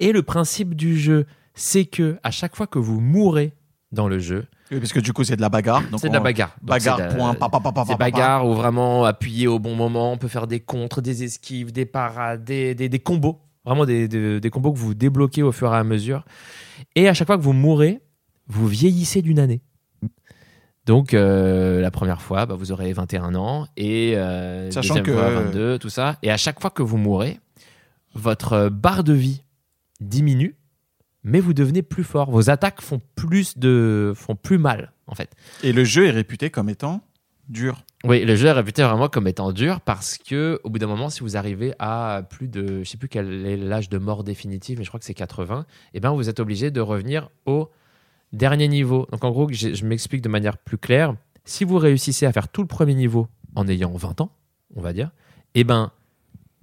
Et 0.00 0.12
le 0.12 0.22
principe 0.22 0.74
du 0.74 0.98
jeu, 0.98 1.26
c'est 1.54 1.84
que 1.86 2.18
à 2.22 2.30
chaque 2.30 2.54
fois 2.56 2.66
que 2.66 2.78
vous 2.78 3.00
mourrez 3.00 3.52
dans 3.92 4.08
le 4.08 4.18
jeu, 4.18 4.44
Oui, 4.72 4.80
parce 4.80 4.92
que 4.92 4.98
du 5.00 5.12
coup, 5.12 5.22
c'est 5.24 5.36
de 5.36 5.40
la 5.40 5.48
bagarre. 5.48 5.82
c'est 5.98 6.08
de 6.08 6.12
la 6.12 6.20
bagarre. 6.20 6.54
Donc 6.60 6.68
Bagarre, 6.70 6.98
de 7.12 7.14
point, 7.16 7.34
pa, 7.34 7.48
pa, 7.48 7.60
pa, 7.60 7.70
pa, 7.72 7.84
c'est 7.86 7.96
bagarre 7.96 8.46
ou 8.46 8.54
vraiment 8.54 9.04
appuyer 9.04 9.46
au 9.46 9.58
bon 9.60 9.74
moment. 9.76 10.12
On 10.12 10.18
peut 10.18 10.26
faire 10.28 10.46
des 10.48 10.58
contres, 10.60 11.00
des 11.00 11.22
esquives, 11.22 11.70
des 11.72 11.86
parades, 11.86 12.44
des, 12.44 12.74
des- 12.74 12.88
des 12.88 12.98
combos. 12.98 13.38
Vraiment 13.64 13.84
des, 13.86 14.08
des- 14.08 14.40
des 14.40 14.50
combos 14.50 14.72
que 14.72 14.78
vous 14.78 14.94
débloquez 14.94 15.42
au 15.42 15.52
fur 15.52 15.72
et 15.72 15.76
à 15.76 15.84
mesure. 15.84 16.24
Et 16.96 17.08
à 17.08 17.14
chaque 17.14 17.26
fois 17.26 17.36
que 17.38 17.42
vous 17.42 17.52
mourrez, 17.52 18.00
vous 18.46 18.66
vieillissez 18.68 19.22
d'une 19.22 19.38
année. 19.38 19.62
Donc 20.86 21.14
euh, 21.14 21.80
la 21.80 21.90
première 21.90 22.20
fois, 22.20 22.44
bah, 22.44 22.56
vous 22.56 22.70
aurez 22.72 22.92
21 22.92 23.34
ans 23.34 23.66
et 23.76 24.16
euh, 24.16 24.70
Sachant 24.70 24.94
deuxième 24.96 25.06
que- 25.06 25.12
fois 25.12 25.30
22, 25.30 25.78
tout 25.78 25.88
ça. 25.88 26.18
Et 26.22 26.30
à 26.30 26.36
chaque 26.36 26.60
fois 26.60 26.70
que 26.70 26.82
vous 26.82 26.98
mourrez, 26.98 27.40
votre 28.14 28.68
barre 28.68 29.02
de 29.02 29.14
vie 29.14 29.42
diminue, 30.00 30.56
mais 31.22 31.40
vous 31.40 31.54
devenez 31.54 31.80
plus 31.82 32.04
fort. 32.04 32.30
Vos 32.30 32.50
attaques 32.50 32.82
font 32.82 33.00
plus 33.14 33.56
de 33.56 34.12
font 34.14 34.36
plus 34.36 34.58
mal 34.58 34.92
en 35.06 35.14
fait. 35.14 35.30
Et 35.62 35.72
le 35.72 35.84
jeu 35.84 36.06
est 36.06 36.10
réputé 36.10 36.50
comme 36.50 36.68
étant 36.68 37.00
dur. 37.48 37.84
Oui, 38.04 38.24
le 38.24 38.36
jeu 38.36 38.48
est 38.48 38.52
réputé 38.52 38.82
vraiment 38.82 39.08
comme 39.08 39.26
étant 39.26 39.52
dur 39.52 39.80
parce 39.80 40.18
que 40.18 40.60
au 40.64 40.70
bout 40.70 40.78
d'un 40.78 40.86
moment, 40.86 41.10
si 41.10 41.20
vous 41.20 41.36
arrivez 41.36 41.74
à 41.78 42.22
plus 42.28 42.48
de, 42.48 42.82
je 42.82 42.88
sais 42.88 42.96
plus 42.96 43.08
quel 43.08 43.46
est 43.46 43.56
l'âge 43.56 43.88
de 43.88 43.98
mort 43.98 44.24
définitif, 44.24 44.78
mais 44.78 44.84
je 44.84 44.90
crois 44.90 45.00
que 45.00 45.06
c'est 45.06 45.14
80, 45.14 45.66
et 45.94 46.00
ben 46.00 46.10
vous 46.12 46.28
êtes 46.28 46.40
obligé 46.40 46.70
de 46.70 46.80
revenir 46.80 47.30
au 47.46 47.70
dernier 48.32 48.68
niveau. 48.68 49.06
Donc 49.10 49.24
en 49.24 49.30
gros, 49.30 49.48
je, 49.50 49.84
m'explique 49.84 50.22
de 50.22 50.28
manière 50.28 50.58
plus 50.58 50.78
claire. 50.78 51.14
Si 51.44 51.64
vous 51.64 51.78
réussissez 51.78 52.26
à 52.26 52.32
faire 52.32 52.48
tout 52.48 52.62
le 52.62 52.68
premier 52.68 52.94
niveau 52.94 53.28
en 53.54 53.68
ayant 53.68 53.92
20 53.92 54.20
ans, 54.20 54.30
on 54.74 54.80
va 54.80 54.92
dire, 54.92 55.10
et 55.54 55.64
ben 55.64 55.92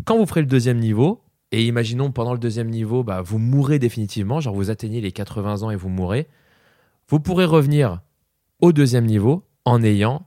quand 0.05 0.17
vous 0.17 0.25
ferez 0.25 0.41
le 0.41 0.47
deuxième 0.47 0.79
niveau, 0.79 1.21
et 1.51 1.65
imaginons 1.65 2.11
pendant 2.11 2.33
le 2.33 2.39
deuxième 2.39 2.69
niveau, 2.69 3.03
bah, 3.03 3.21
vous 3.21 3.37
mourrez 3.37 3.77
définitivement, 3.77 4.39
genre 4.39 4.55
vous 4.55 4.69
atteignez 4.69 5.01
les 5.01 5.11
80 5.11 5.63
ans 5.63 5.71
et 5.71 5.75
vous 5.75 5.89
mourrez, 5.89 6.27
vous 7.07 7.19
pourrez 7.19 7.45
revenir 7.45 8.01
au 8.61 8.71
deuxième 8.71 9.05
niveau 9.05 9.43
en 9.65 9.83
ayant 9.83 10.25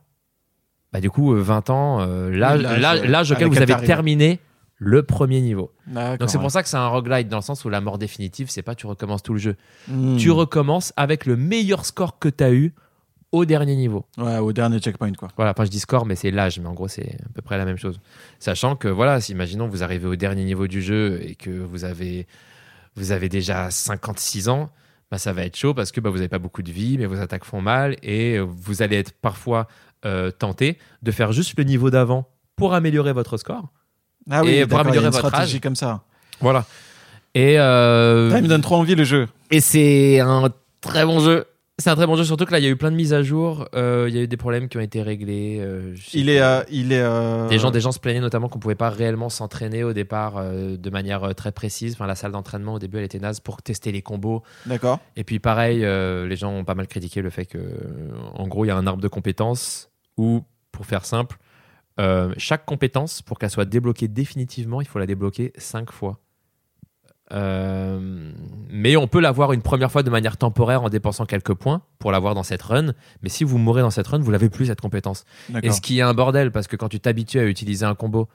bah, 0.95 1.01
du 1.01 1.09
coup, 1.09 1.33
euh, 1.33 1.41
20 1.41 1.69
ans, 1.71 1.99
euh, 1.99 2.29
l'âge 2.31 2.59
Oui, 2.59 2.63
l'âge, 2.63 2.79
l'âge- 2.81 3.01
euh, 3.01 3.05
l'âge 3.07 3.31
auquel 3.33 3.49
vous 3.49 3.57
avez 3.57 3.65
t'arrives. 3.65 3.85
terminé 3.85 4.39
le 4.77 5.03
premier 5.03 5.41
niveau. 5.41 5.73
D'accord, 5.87 6.17
Donc 6.19 6.29
c'est 6.29 6.37
ouais. 6.37 6.41
pour 6.41 6.51
ça 6.51 6.63
que 6.63 6.69
c'est 6.69 6.77
un 6.77 6.87
roguelite 6.87 7.27
dans 7.27 7.35
le 7.35 7.43
sens 7.43 7.65
où 7.65 7.69
la 7.69 7.81
mort 7.81 7.97
définitive, 7.97 8.47
c'est 8.49 8.61
pas 8.61 8.75
tu 8.75 8.87
recommences 8.87 9.21
tout 9.21 9.33
le 9.33 9.39
jeu. 9.39 9.57
Hmm. 9.89 10.15
Tu 10.15 10.31
recommences 10.31 10.93
avec 10.95 11.25
le 11.25 11.35
meilleur 11.35 11.83
score 11.85 12.17
que 12.17 12.29
tu 12.29 12.41
as 12.45 12.53
eu 12.53 12.73
au 13.33 13.43
dernier 13.43 13.75
niveau. 13.75 14.05
Ouais, 14.17 14.37
au 14.37 14.53
dernier 14.53 14.79
checkpoint, 14.79 15.11
quoi. 15.11 15.27
Voilà, 15.35 15.51
enfin 15.51 15.65
je 15.65 15.69
dis 15.69 15.81
score, 15.81 16.05
mais 16.05 16.15
c'est 16.15 16.31
l'âge, 16.31 16.57
mais 16.61 16.67
en 16.69 16.73
gros 16.73 16.87
c'est 16.87 17.17
à 17.25 17.29
peu 17.33 17.41
près 17.41 17.57
la 17.57 17.65
même 17.65 17.77
chose. 17.77 17.99
Sachant 18.39 18.77
que 18.77 18.87
voilà, 18.87 19.19
si 19.19 19.33
imaginons 19.33 19.67
vous 19.67 19.83
arrivez 19.83 20.07
au 20.07 20.15
dernier 20.15 20.45
niveau 20.45 20.67
du 20.67 20.81
jeu 20.81 21.19
et 21.21 21.35
que 21.35 21.49
vous 21.49 21.83
avez, 21.83 22.25
vous 22.95 23.11
avez 23.11 23.27
déjà 23.27 23.69
56 23.69 24.47
ans, 24.47 24.69
bah, 25.11 25.17
ça 25.17 25.33
va 25.33 25.43
être 25.45 25.55
chaud 25.57 25.73
parce 25.73 25.91
que 25.91 25.99
bah, 25.99 26.09
vous 26.09 26.15
n'avez 26.17 26.29
pas 26.29 26.39
beaucoup 26.39 26.63
de 26.63 26.71
vie, 26.71 26.97
mais 26.97 27.05
vos 27.05 27.19
attaques 27.19 27.43
font 27.45 27.61
mal 27.61 27.95
et 28.03 28.39
vous 28.39 28.81
allez 28.81 28.95
être 28.97 29.11
parfois 29.21 29.67
euh, 30.05 30.31
tenté 30.31 30.77
de 31.01 31.11
faire 31.11 31.31
juste 31.31 31.53
le 31.57 31.63
niveau 31.63 31.89
d'avant 31.89 32.27
pour 32.55 32.73
améliorer 32.73 33.13
votre 33.13 33.37
score. 33.37 33.69
Ah 34.29 34.41
Et 34.45 34.65
pour 34.65 34.69
d'accord, 34.69 34.69
il 34.69 34.69
y 34.69 34.75
a 34.75 34.79
améliorer 34.79 35.05
une 35.07 35.11
votre 35.11 35.27
stratégie 35.27 35.55
âge. 35.57 35.61
comme 35.61 35.75
ça. 35.75 36.03
Voilà. 36.41 36.65
Et, 37.33 37.59
euh, 37.59 38.31
Ça, 38.31 38.37
il 38.37 38.43
me 38.43 38.47
donne 38.47 38.61
trop 38.61 38.75
envie 38.75 38.95
le 38.95 39.03
jeu. 39.03 39.27
et 39.51 39.59
c'est 39.59 40.19
un 40.19 40.49
très 40.81 41.05
bon 41.05 41.19
jeu. 41.19 41.45
C'est 41.77 41.89
un 41.89 41.95
très 41.97 42.07
bon 42.07 42.15
jeu, 42.15 42.23
surtout 42.23 42.45
que 42.45 42.53
là, 42.53 42.59
il 42.59 42.63
y 42.63 42.67
a 42.67 42.69
eu 42.69 42.77
plein 42.77 42.89
de 42.89 42.95
mises 42.95 43.13
à 43.13 43.21
jour. 43.21 43.67
euh, 43.75 44.05
Il 44.07 44.15
y 44.15 44.17
a 44.17 44.21
eu 44.21 44.27
des 44.29 44.37
problèmes 44.37 44.69
qui 44.69 44.77
ont 44.77 44.81
été 44.81 45.01
réglés. 45.01 45.57
euh, 45.59 45.93
Il 46.13 46.29
est, 46.29 46.39
euh, 46.39 46.61
il 46.71 46.93
est. 46.93 47.01
euh, 47.01 47.49
Des 47.49 47.59
gens, 47.59 47.69
des 47.69 47.81
gens 47.81 47.91
se 47.91 47.99
plaignaient 47.99 48.21
notamment 48.21 48.47
qu'on 48.47 48.59
pouvait 48.59 48.75
pas 48.75 48.89
réellement 48.89 49.27
s'entraîner 49.27 49.83
au 49.83 49.91
départ 49.91 50.41
de 50.41 50.89
manière 50.89 51.35
très 51.35 51.51
précise. 51.51 51.91
Enfin, 51.95 52.07
la 52.07 52.15
salle 52.15 52.31
d'entraînement 52.31 52.75
au 52.75 52.79
début, 52.79 52.99
elle 52.99 53.03
était 53.03 53.19
naze 53.19 53.41
pour 53.41 53.61
tester 53.61 53.91
les 53.91 54.01
combos. 54.01 54.41
D'accord. 54.65 54.99
Et 55.17 55.25
puis 55.25 55.39
pareil, 55.39 55.79
les 55.81 56.35
gens 56.37 56.53
ont 56.53 56.63
pas 56.63 56.75
mal 56.75 56.87
critiqué 56.87 57.21
le 57.21 57.29
fait 57.29 57.45
que, 57.45 57.59
en 58.35 58.47
gros, 58.47 58.63
il 58.63 58.69
y 58.69 58.71
a 58.71 58.77
un 58.77 58.87
arbre 58.87 59.01
de 59.01 59.09
compétences 59.09 59.89
où, 60.17 60.43
pour 60.71 60.85
faire 60.85 61.05
simple, 61.05 61.37
euh, 61.99 62.33
chaque 62.37 62.65
compétence, 62.65 63.21
pour 63.21 63.39
qu'elle 63.39 63.49
soit 63.49 63.65
débloquée 63.65 64.07
définitivement, 64.07 64.81
il 64.81 64.87
faut 64.87 64.99
la 64.99 65.05
débloquer 65.05 65.53
cinq 65.57 65.91
fois. 65.91 66.19
Euh, 67.31 68.31
mais 68.69 68.95
on 68.97 69.07
peut 69.07 69.19
l'avoir 69.19 69.51
une 69.53 69.63
première 69.63 69.91
fois 69.91 70.03
de 70.03 70.09
manière 70.11 70.37
temporaire 70.37 70.83
en 70.83 70.89
dépensant 70.89 71.25
quelques 71.25 71.55
points 71.55 71.81
pour 71.97 72.11
l'avoir 72.11 72.35
dans 72.35 72.43
cette 72.43 72.61
run. 72.61 72.93
Mais 73.23 73.29
si 73.29 73.43
vous 73.43 73.57
mourrez 73.57 73.81
dans 73.81 73.89
cette 73.89 74.07
run, 74.07 74.19
vous 74.19 74.29
l'avez 74.31 74.49
plus 74.49 74.67
cette 74.67 74.81
compétence. 74.81 75.25
Et 75.63 75.71
ce 75.71 75.81
qui 75.81 75.99
est 75.99 76.01
un 76.03 76.13
bordel, 76.13 76.51
parce 76.51 76.67
que 76.67 76.75
quand 76.75 76.89
tu 76.89 76.99
t'habitues 76.99 77.39
à 77.39 77.45
utiliser 77.45 77.85
un 77.85 77.95
combo 77.95 78.27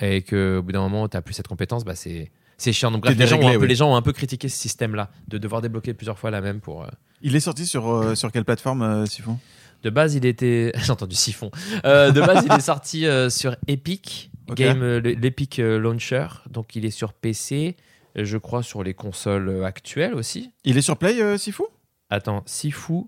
et 0.00 0.22
qu'au 0.22 0.62
bout 0.62 0.72
d'un 0.72 0.80
moment, 0.80 1.08
tu 1.08 1.16
n'as 1.16 1.22
plus 1.22 1.32
cette 1.34 1.48
compétence, 1.48 1.84
bah 1.84 1.94
c'est, 1.94 2.30
c'est 2.58 2.72
chiant. 2.72 2.90
Donc, 2.90 3.02
bref, 3.02 3.16
les 3.16 3.26
gens, 3.26 3.38
ont 3.38 3.48
un 3.48 3.52
peu, 3.52 3.58
oui. 3.60 3.68
les 3.68 3.74
gens 3.74 3.90
ont 3.92 3.96
un 3.96 4.02
peu 4.02 4.12
critiqué 4.12 4.50
ce 4.50 4.58
système-là, 4.58 5.10
de 5.28 5.38
devoir 5.38 5.62
débloquer 5.62 5.94
plusieurs 5.94 6.18
fois 6.18 6.30
la 6.30 6.42
même 6.42 6.60
pour. 6.60 6.82
euh, 6.82 6.88
Il 7.22 7.34
est 7.34 7.40
sorti 7.40 7.64
sur, 7.64 7.88
euh, 7.88 8.14
sur 8.14 8.30
quelle 8.30 8.44
plateforme, 8.44 9.06
Siphon 9.06 9.38
De 9.82 9.90
base, 9.90 10.14
il 10.14 10.24
était. 10.26 10.72
J'ai 10.76 10.90
entendu 10.92 11.14
siphon. 11.16 11.50
Euh, 11.84 12.10
de 12.10 12.20
base, 12.20 12.44
il 12.46 12.52
est 12.52 12.60
sorti 12.74 13.06
euh, 13.06 13.30
sur 13.30 13.56
Epic. 13.66 14.30
Game, 14.54 14.82
euh, 14.82 15.00
le- 15.00 15.10
l'Epic 15.12 15.58
Launcher. 15.58 16.26
Donc, 16.50 16.74
il 16.74 16.84
est 16.86 16.90
sur 16.90 17.12
PC, 17.12 17.76
je 18.16 18.38
crois 18.38 18.62
sur 18.62 18.82
les 18.82 18.94
consoles 18.94 19.62
actuelles 19.64 20.14
aussi. 20.14 20.50
Il 20.64 20.78
est 20.78 20.82
sur 20.82 20.96
Play, 20.96 21.36
Sifu? 21.38 21.64
Attends, 22.10 22.42
Sifu, 22.46 23.02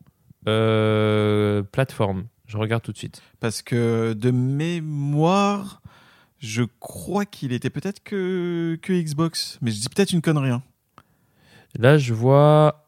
plateforme. 1.72 2.24
Je 2.46 2.56
regarde 2.58 2.82
tout 2.82 2.92
de 2.92 2.98
suite. 2.98 3.22
Parce 3.38 3.62
que 3.62 4.12
de 4.12 4.30
mémoire, 4.30 5.80
je 6.38 6.62
crois 6.80 7.24
qu'il 7.24 7.52
était 7.52 7.70
peut-être 7.70 8.02
que, 8.02 8.78
que 8.82 8.92
Xbox. 8.92 9.58
Mais 9.62 9.70
je 9.70 9.80
dis 9.80 9.88
peut-être 9.88 10.12
une 10.12 10.20
connerie. 10.22 10.50
hein. 10.50 10.62
Là, 11.78 11.96
je 11.98 12.12
vois, 12.12 12.86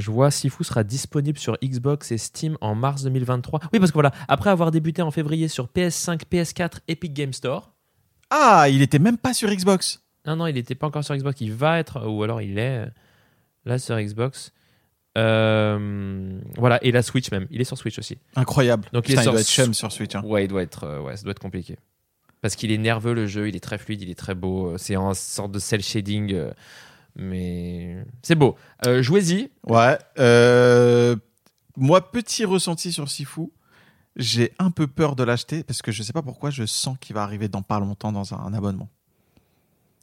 je 0.00 0.10
vois 0.10 0.30
Sifu 0.30 0.64
sera 0.64 0.82
disponible 0.82 1.38
sur 1.38 1.56
Xbox 1.62 2.10
et 2.12 2.18
Steam 2.18 2.56
en 2.60 2.74
mars 2.74 3.02
2023. 3.04 3.60
Oui, 3.72 3.78
parce 3.78 3.90
que 3.90 3.94
voilà, 3.94 4.12
après 4.28 4.50
avoir 4.50 4.70
débuté 4.70 5.02
en 5.02 5.10
février 5.10 5.48
sur 5.48 5.66
PS5, 5.68 6.22
PS4, 6.30 6.78
Epic 6.88 7.12
Game 7.12 7.32
Store. 7.32 7.72
Ah, 8.30 8.66
il 8.68 8.82
était 8.82 8.98
même 8.98 9.18
pas 9.18 9.34
sur 9.34 9.48
Xbox. 9.50 10.02
Non, 10.26 10.36
non, 10.36 10.46
il 10.46 10.54
n'était 10.54 10.74
pas 10.74 10.86
encore 10.86 11.04
sur 11.04 11.16
Xbox. 11.16 11.40
Il 11.40 11.52
va 11.52 11.78
être, 11.78 12.06
ou 12.08 12.22
alors 12.22 12.40
il 12.42 12.58
est 12.58 12.84
euh, 12.84 12.86
là 13.64 13.78
sur 13.78 13.98
Xbox. 14.00 14.52
Euh, 15.18 16.38
voilà, 16.56 16.82
et 16.84 16.92
la 16.92 17.02
Switch 17.02 17.30
même. 17.30 17.46
Il 17.50 17.60
est 17.60 17.64
sur 17.64 17.76
Switch 17.76 17.98
aussi. 17.98 18.18
Incroyable. 18.36 18.88
Donc, 18.92 19.08
il 19.08 19.12
est 19.12 19.18
il 19.18 19.22
sur 19.22 19.32
doit 19.32 19.40
être 19.40 19.48
chum 19.48 19.74
sur 19.74 19.90
Switch. 19.90 20.14
hein. 20.14 20.22
Ouais, 20.24 20.44
il 20.44 20.48
doit 20.48 20.62
être, 20.62 20.84
euh, 20.84 21.00
ouais, 21.00 21.16
ça 21.16 21.22
doit 21.24 21.32
être 21.32 21.40
compliqué. 21.40 21.76
Parce 22.40 22.56
qu'il 22.56 22.70
est 22.70 22.78
nerveux 22.78 23.12
le 23.12 23.26
jeu, 23.26 23.48
il 23.48 23.56
est 23.56 23.60
très 23.60 23.76
fluide, 23.76 24.00
il 24.02 24.10
est 24.10 24.14
très 24.18 24.34
beau. 24.34 24.78
C'est 24.78 24.96
en 24.96 25.12
sorte 25.14 25.52
de 25.52 25.58
cel 25.58 25.82
shading, 25.82 26.32
euh, 26.32 26.52
mais 27.16 27.96
c'est 28.22 28.34
beau. 28.34 28.56
Euh, 28.86 29.02
Jouez-y. 29.02 29.50
Ouais. 29.66 29.98
euh, 30.18 31.16
moi, 31.76 32.10
petit 32.10 32.44
ressenti 32.44 32.92
sur 32.92 33.08
Sifu. 33.08 33.50
J'ai 34.16 34.52
un 34.58 34.70
peu 34.70 34.86
peur 34.86 35.14
de 35.16 35.22
l'acheter 35.22 35.62
parce 35.62 35.82
que 35.82 35.92
je 35.92 36.02
sais 36.02 36.12
pas 36.12 36.22
pourquoi 36.22 36.50
je 36.50 36.66
sens 36.66 36.96
qu'il 37.00 37.14
va 37.14 37.22
arriver 37.22 37.48
dans 37.48 37.62
pas 37.62 37.78
longtemps 37.78 38.10
dans 38.12 38.34
un, 38.34 38.38
un 38.38 38.52
abonnement. 38.54 38.88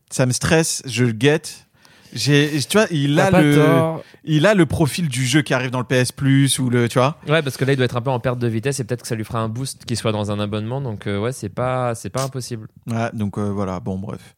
Ça 0.10 0.26
me 0.26 0.32
stresse, 0.32 0.82
je 0.86 1.04
le 1.04 1.12
guette. 1.12 1.68
J'ai, 2.14 2.60
tu 2.70 2.78
vois, 2.78 2.88
il 2.90 3.20
a 3.20 3.30
le, 3.42 3.56
tort. 3.56 4.02
il 4.24 4.46
a 4.46 4.54
le 4.54 4.66
profil 4.66 5.10
du 5.10 5.26
jeu 5.26 5.42
qui 5.42 5.54
arrive 5.54 5.72
dans 5.72 5.82
le 5.82 5.86
PS 5.86 6.14
Plus 6.14 6.58
ou 6.58 6.70
le, 6.70 6.88
tu 6.88 7.00
vois. 7.00 7.18
Ouais, 7.28 7.42
parce 7.42 7.58
que 7.58 7.66
là, 7.66 7.74
il 7.74 7.76
doit 7.76 7.84
être 7.84 7.98
un 7.98 8.02
peu 8.02 8.10
en 8.10 8.22
perte 8.22 8.40
de 8.40 8.48
vitesse 8.48 8.80
et 8.80 8.86
peut-être 8.86 9.02
que 9.02 9.08
ça 9.10 9.16
lui 9.16 9.26
fera 9.26 9.40
un 9.40 9.50
boost 9.50 9.84
qu'il 9.84 9.98
soit 9.98 10.14
dans 10.14 10.32
un 10.32 10.40
abonnement. 10.40 10.80
Donc, 10.80 11.06
euh, 11.06 11.20
ouais, 11.20 11.34
c'est 11.34 11.50
pas, 11.50 11.94
c'est 11.96 12.10
pas 12.10 12.24
impossible. 12.24 12.70
Ouais, 12.88 13.10
donc 13.14 13.38
euh, 13.38 13.50
voilà. 13.52 13.82
Bon, 13.82 13.98
bref. 14.00 14.36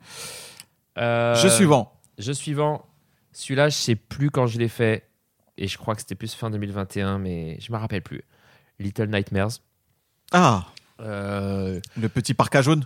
Euh, 0.98 1.36
Jeu 1.36 1.50
suivant. 1.50 1.94
Jeu 2.20 2.34
suivant. 2.34 2.86
Celui-là, 3.32 3.70
je 3.70 3.76
sais 3.76 3.96
plus 3.96 4.30
quand 4.30 4.46
je 4.46 4.60
l'ai 4.60 4.68
fait. 4.68 5.10
Et 5.58 5.68
je 5.68 5.78
crois 5.78 5.96
que 5.96 6.02
c'était 6.02 6.16
plus 6.16 6.34
fin 6.34 6.50
2021, 6.50 7.18
mais 7.18 7.58
je 7.60 7.72
me 7.72 7.78
rappelle 7.78 8.02
plus. 8.02 8.24
Little 8.80 9.08
Nightmares. 9.08 9.60
Ah, 10.32 10.68
Euh, 11.02 11.80
le 11.98 12.10
petit 12.10 12.34
parka 12.34 12.62
jaune, 12.62 12.86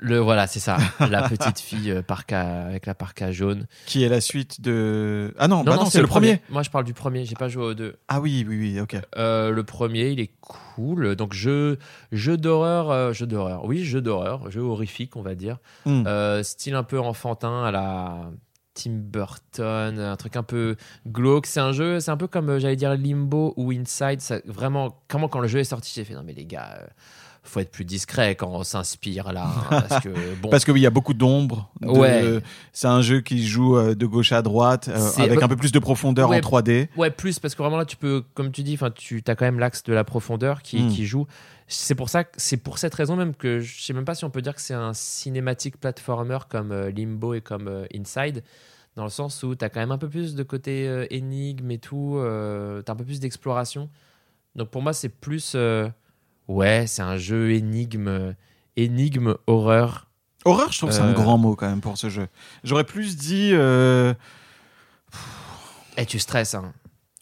le 0.00 0.18
voilà, 0.18 0.46
c'est 0.46 0.60
ça. 0.60 0.78
la 1.10 1.28
petite 1.28 1.58
fille 1.58 1.90
euh, 1.90 2.02
parka, 2.02 2.66
avec 2.66 2.86
la 2.86 2.94
parka 2.94 3.32
jaune. 3.32 3.66
qui 3.86 4.04
est 4.04 4.08
la 4.08 4.20
suite 4.20 4.60
de. 4.60 5.34
Ah 5.38 5.48
non, 5.48 5.64
bah 5.64 5.74
non, 5.76 5.86
c'est 5.86 6.00
le 6.00 6.06
premier. 6.06 6.40
Moi, 6.50 6.62
je 6.62 6.70
parle 6.70 6.84
du 6.84 6.94
premier. 6.94 7.24
J'ai 7.24 7.34
pas 7.34 7.48
joué 7.48 7.64
aux 7.64 7.74
deux. 7.74 7.96
Ah 8.06 8.20
oui, 8.20 8.44
oui, 8.48 8.58
oui, 8.58 8.80
ok. 8.80 8.96
Euh, 9.16 9.50
le 9.50 9.64
premier, 9.64 10.10
il 10.10 10.20
est 10.20 10.30
cool. 10.40 11.16
Donc 11.16 11.32
jeu, 11.32 11.78
jeu 12.12 12.36
d'horreur, 12.36 12.90
euh, 12.90 13.12
jeu 13.12 13.26
d'horreur. 13.26 13.64
Oui, 13.64 13.84
jeu 13.84 14.00
d'horreur, 14.00 14.48
jeu 14.50 14.60
horrifique, 14.60 15.16
on 15.16 15.22
va 15.22 15.34
dire. 15.34 15.58
Hmm. 15.84 16.04
Style 16.42 16.74
un 16.76 16.84
peu 16.84 17.00
enfantin 17.00 17.64
à 17.64 17.72
la 17.72 18.30
Tim 18.82 18.92
Burton, 18.92 19.98
un 19.98 20.16
truc 20.16 20.36
un 20.36 20.42
peu 20.42 20.76
glauque. 21.06 21.46
C'est 21.46 21.60
un 21.60 21.72
jeu, 21.72 22.00
c'est 22.00 22.10
un 22.10 22.16
peu 22.16 22.28
comme 22.28 22.48
euh, 22.50 22.58
j'allais 22.58 22.76
dire 22.76 22.94
Limbo 22.94 23.54
ou 23.56 23.72
Inside. 23.72 24.20
Ça, 24.20 24.38
vraiment, 24.46 24.96
comment 25.08 25.28
quand 25.28 25.40
le 25.40 25.48
jeu 25.48 25.58
est 25.58 25.64
sorti, 25.64 25.92
j'ai 25.94 26.04
fait 26.04 26.14
non 26.14 26.22
mais 26.24 26.32
les 26.34 26.44
gars. 26.46 26.78
euh, 26.82 26.86
faut 27.44 27.60
être 27.60 27.70
plus 27.70 27.86
discret 27.86 28.34
quand 28.34 28.48
on 28.50 28.62
s'inspire 28.62 29.32
là, 29.32 29.46
hein, 29.70 29.82
parce 29.88 30.04
que 30.04 30.10
bon, 30.42 30.50
Parce 30.50 30.66
que 30.66 30.72
oui, 30.72 30.80
il 30.80 30.82
y 30.82 30.86
a 30.86 30.90
beaucoup 30.90 31.14
d'ombre. 31.14 31.70
C'est 32.72 32.88
un 32.88 33.00
jeu 33.00 33.20
qui 33.20 33.46
joue 33.46 33.76
euh, 33.78 33.94
de 33.94 34.04
gauche 34.06 34.32
à 34.32 34.42
droite, 34.42 34.88
euh, 34.88 35.10
avec 35.22 35.42
un 35.42 35.48
peu 35.48 35.56
plus 35.56 35.72
de 35.72 35.78
profondeur 35.78 36.28
Ouais. 36.28 36.36
en 36.36 36.40
3D. 36.40 36.88
Ouais, 36.96 37.10
plus 37.10 37.38
parce 37.38 37.54
que 37.54 37.62
vraiment 37.62 37.78
là, 37.78 37.86
tu 37.86 37.96
peux, 37.96 38.22
comme 38.34 38.52
tu 38.52 38.62
dis, 38.62 38.74
enfin, 38.74 38.90
tu 38.90 39.22
as 39.26 39.34
quand 39.34 39.46
même 39.46 39.58
l'axe 39.58 39.82
de 39.82 39.94
la 39.94 40.04
profondeur 40.04 40.60
qui, 40.62 40.82
Mm. 40.82 40.88
qui 40.90 41.06
joue. 41.06 41.26
C'est 41.70 41.94
pour 41.94 42.08
ça, 42.08 42.24
c'est 42.36 42.56
pour 42.56 42.78
cette 42.78 42.94
raison 42.94 43.14
même 43.14 43.34
que 43.34 43.60
je 43.60 43.82
sais 43.82 43.92
même 43.92 44.06
pas 44.06 44.14
si 44.14 44.24
on 44.24 44.30
peut 44.30 44.40
dire 44.40 44.54
que 44.54 44.60
c'est 44.60 44.74
un 44.74 44.94
cinématique 44.94 45.78
platformer 45.78 46.38
comme 46.48 46.72
euh, 46.72 46.90
Limbo 46.90 47.34
et 47.34 47.42
comme 47.42 47.68
euh, 47.68 47.84
Inside, 47.94 48.42
dans 48.96 49.04
le 49.04 49.10
sens 49.10 49.42
où 49.42 49.54
tu 49.54 49.64
as 49.64 49.68
quand 49.68 49.80
même 49.80 49.92
un 49.92 49.98
peu 49.98 50.08
plus 50.08 50.34
de 50.34 50.42
côté 50.42 50.88
euh, 50.88 51.06
énigme 51.10 51.70
et 51.70 51.78
tout, 51.78 52.16
euh, 52.16 52.82
tu 52.82 52.90
as 52.90 52.94
un 52.94 52.96
peu 52.96 53.04
plus 53.04 53.20
d'exploration. 53.20 53.90
Donc 54.56 54.70
pour 54.70 54.80
moi, 54.80 54.94
c'est 54.94 55.10
plus, 55.10 55.52
euh, 55.54 55.88
ouais, 56.48 56.86
c'est 56.86 57.02
un 57.02 57.18
jeu 57.18 57.52
énigme, 57.52 58.34
énigme 58.76 59.34
horreur. 59.46 60.08
Horreur, 60.46 60.72
je 60.72 60.78
trouve 60.78 60.88
que 60.88 60.96
c'est 60.96 61.02
un 61.02 61.12
grand 61.12 61.36
mot 61.36 61.54
quand 61.54 61.68
même 61.68 61.82
pour 61.82 61.98
ce 61.98 62.08
jeu. 62.08 62.28
J'aurais 62.64 62.84
plus 62.84 63.16
dit. 63.16 63.52
Et 65.98 66.06
tu 66.06 66.18
stresses. 66.18 66.54
Hein. 66.54 66.72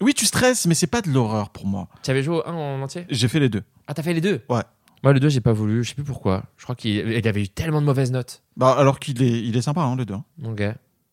Oui, 0.00 0.14
tu 0.14 0.26
stresses, 0.26 0.66
mais 0.66 0.74
c'est 0.74 0.86
pas 0.86 1.02
de 1.02 1.10
l'horreur 1.10 1.50
pour 1.50 1.66
moi. 1.66 1.88
Tu 2.02 2.10
avais 2.10 2.22
joué 2.22 2.36
au 2.36 2.46
1 2.46 2.52
en 2.52 2.82
entier? 2.82 3.06
J'ai 3.08 3.26
fait 3.26 3.40
les 3.40 3.48
deux. 3.48 3.62
Ah, 3.86 3.94
t'as 3.94 4.02
fait 4.02 4.14
les 4.14 4.20
deux? 4.20 4.42
Ouais. 4.48 4.62
Moi, 5.02 5.12
le 5.12 5.20
2, 5.20 5.28
j'ai 5.28 5.40
pas 5.40 5.52
voulu, 5.52 5.84
je 5.84 5.90
sais 5.90 5.94
plus 5.94 6.04
pourquoi. 6.04 6.44
Je 6.56 6.64
crois 6.64 6.74
qu'il 6.74 6.96
il 6.96 7.28
avait 7.28 7.42
eu 7.42 7.48
tellement 7.48 7.80
de 7.80 7.86
mauvaises 7.86 8.10
notes. 8.10 8.42
Bah, 8.56 8.74
alors 8.78 8.98
qu'il 8.98 9.22
est, 9.22 9.42
il 9.44 9.56
est 9.56 9.62
sympa, 9.62 9.82
hein, 9.82 9.94
le 9.96 10.04
deux. 10.04 10.14
hein. 10.14 10.24
Ok. 10.44 10.62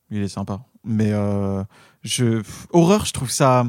Il 0.10 0.22
est 0.24 0.28
sympa. 0.28 0.62
Mais 0.84 1.12
euh, 1.12 1.64
je, 2.04 2.38
pff, 2.40 2.68
horreur, 2.72 3.06
je 3.06 3.14
trouve 3.14 3.30
ça. 3.30 3.66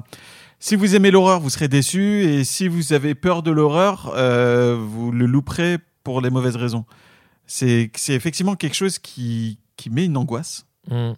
Si 0.61 0.77
vous 0.77 0.95
aimez 0.95 1.11
l'horreur, 1.11 1.41
vous 1.41 1.51
serez 1.51 1.69
déçu, 1.69 2.23
et 2.25 2.45
si 2.45 2.69
vous 2.69 2.93
avez 2.93 3.15
peur 3.15 3.43
de 3.43 3.51
l'horreur, 3.51 4.13
euh, 4.17 4.77
vous 4.81 5.11
le 5.13 5.27
louperez 5.27 5.79
pour 6.05 6.21
les 6.21 6.31
mauvaises 6.31 6.57
raisons. 6.57 6.85
C'est 7.47 7.91
c'est 7.95 8.15
effectivement 8.15 8.55
quelque 8.55 8.75
chose 8.75 8.99
qui, 8.99 9.59
qui 9.77 9.91
met 9.91 10.05
une 10.07 10.17
angoisse 10.17 10.67
Mm. 10.91 11.13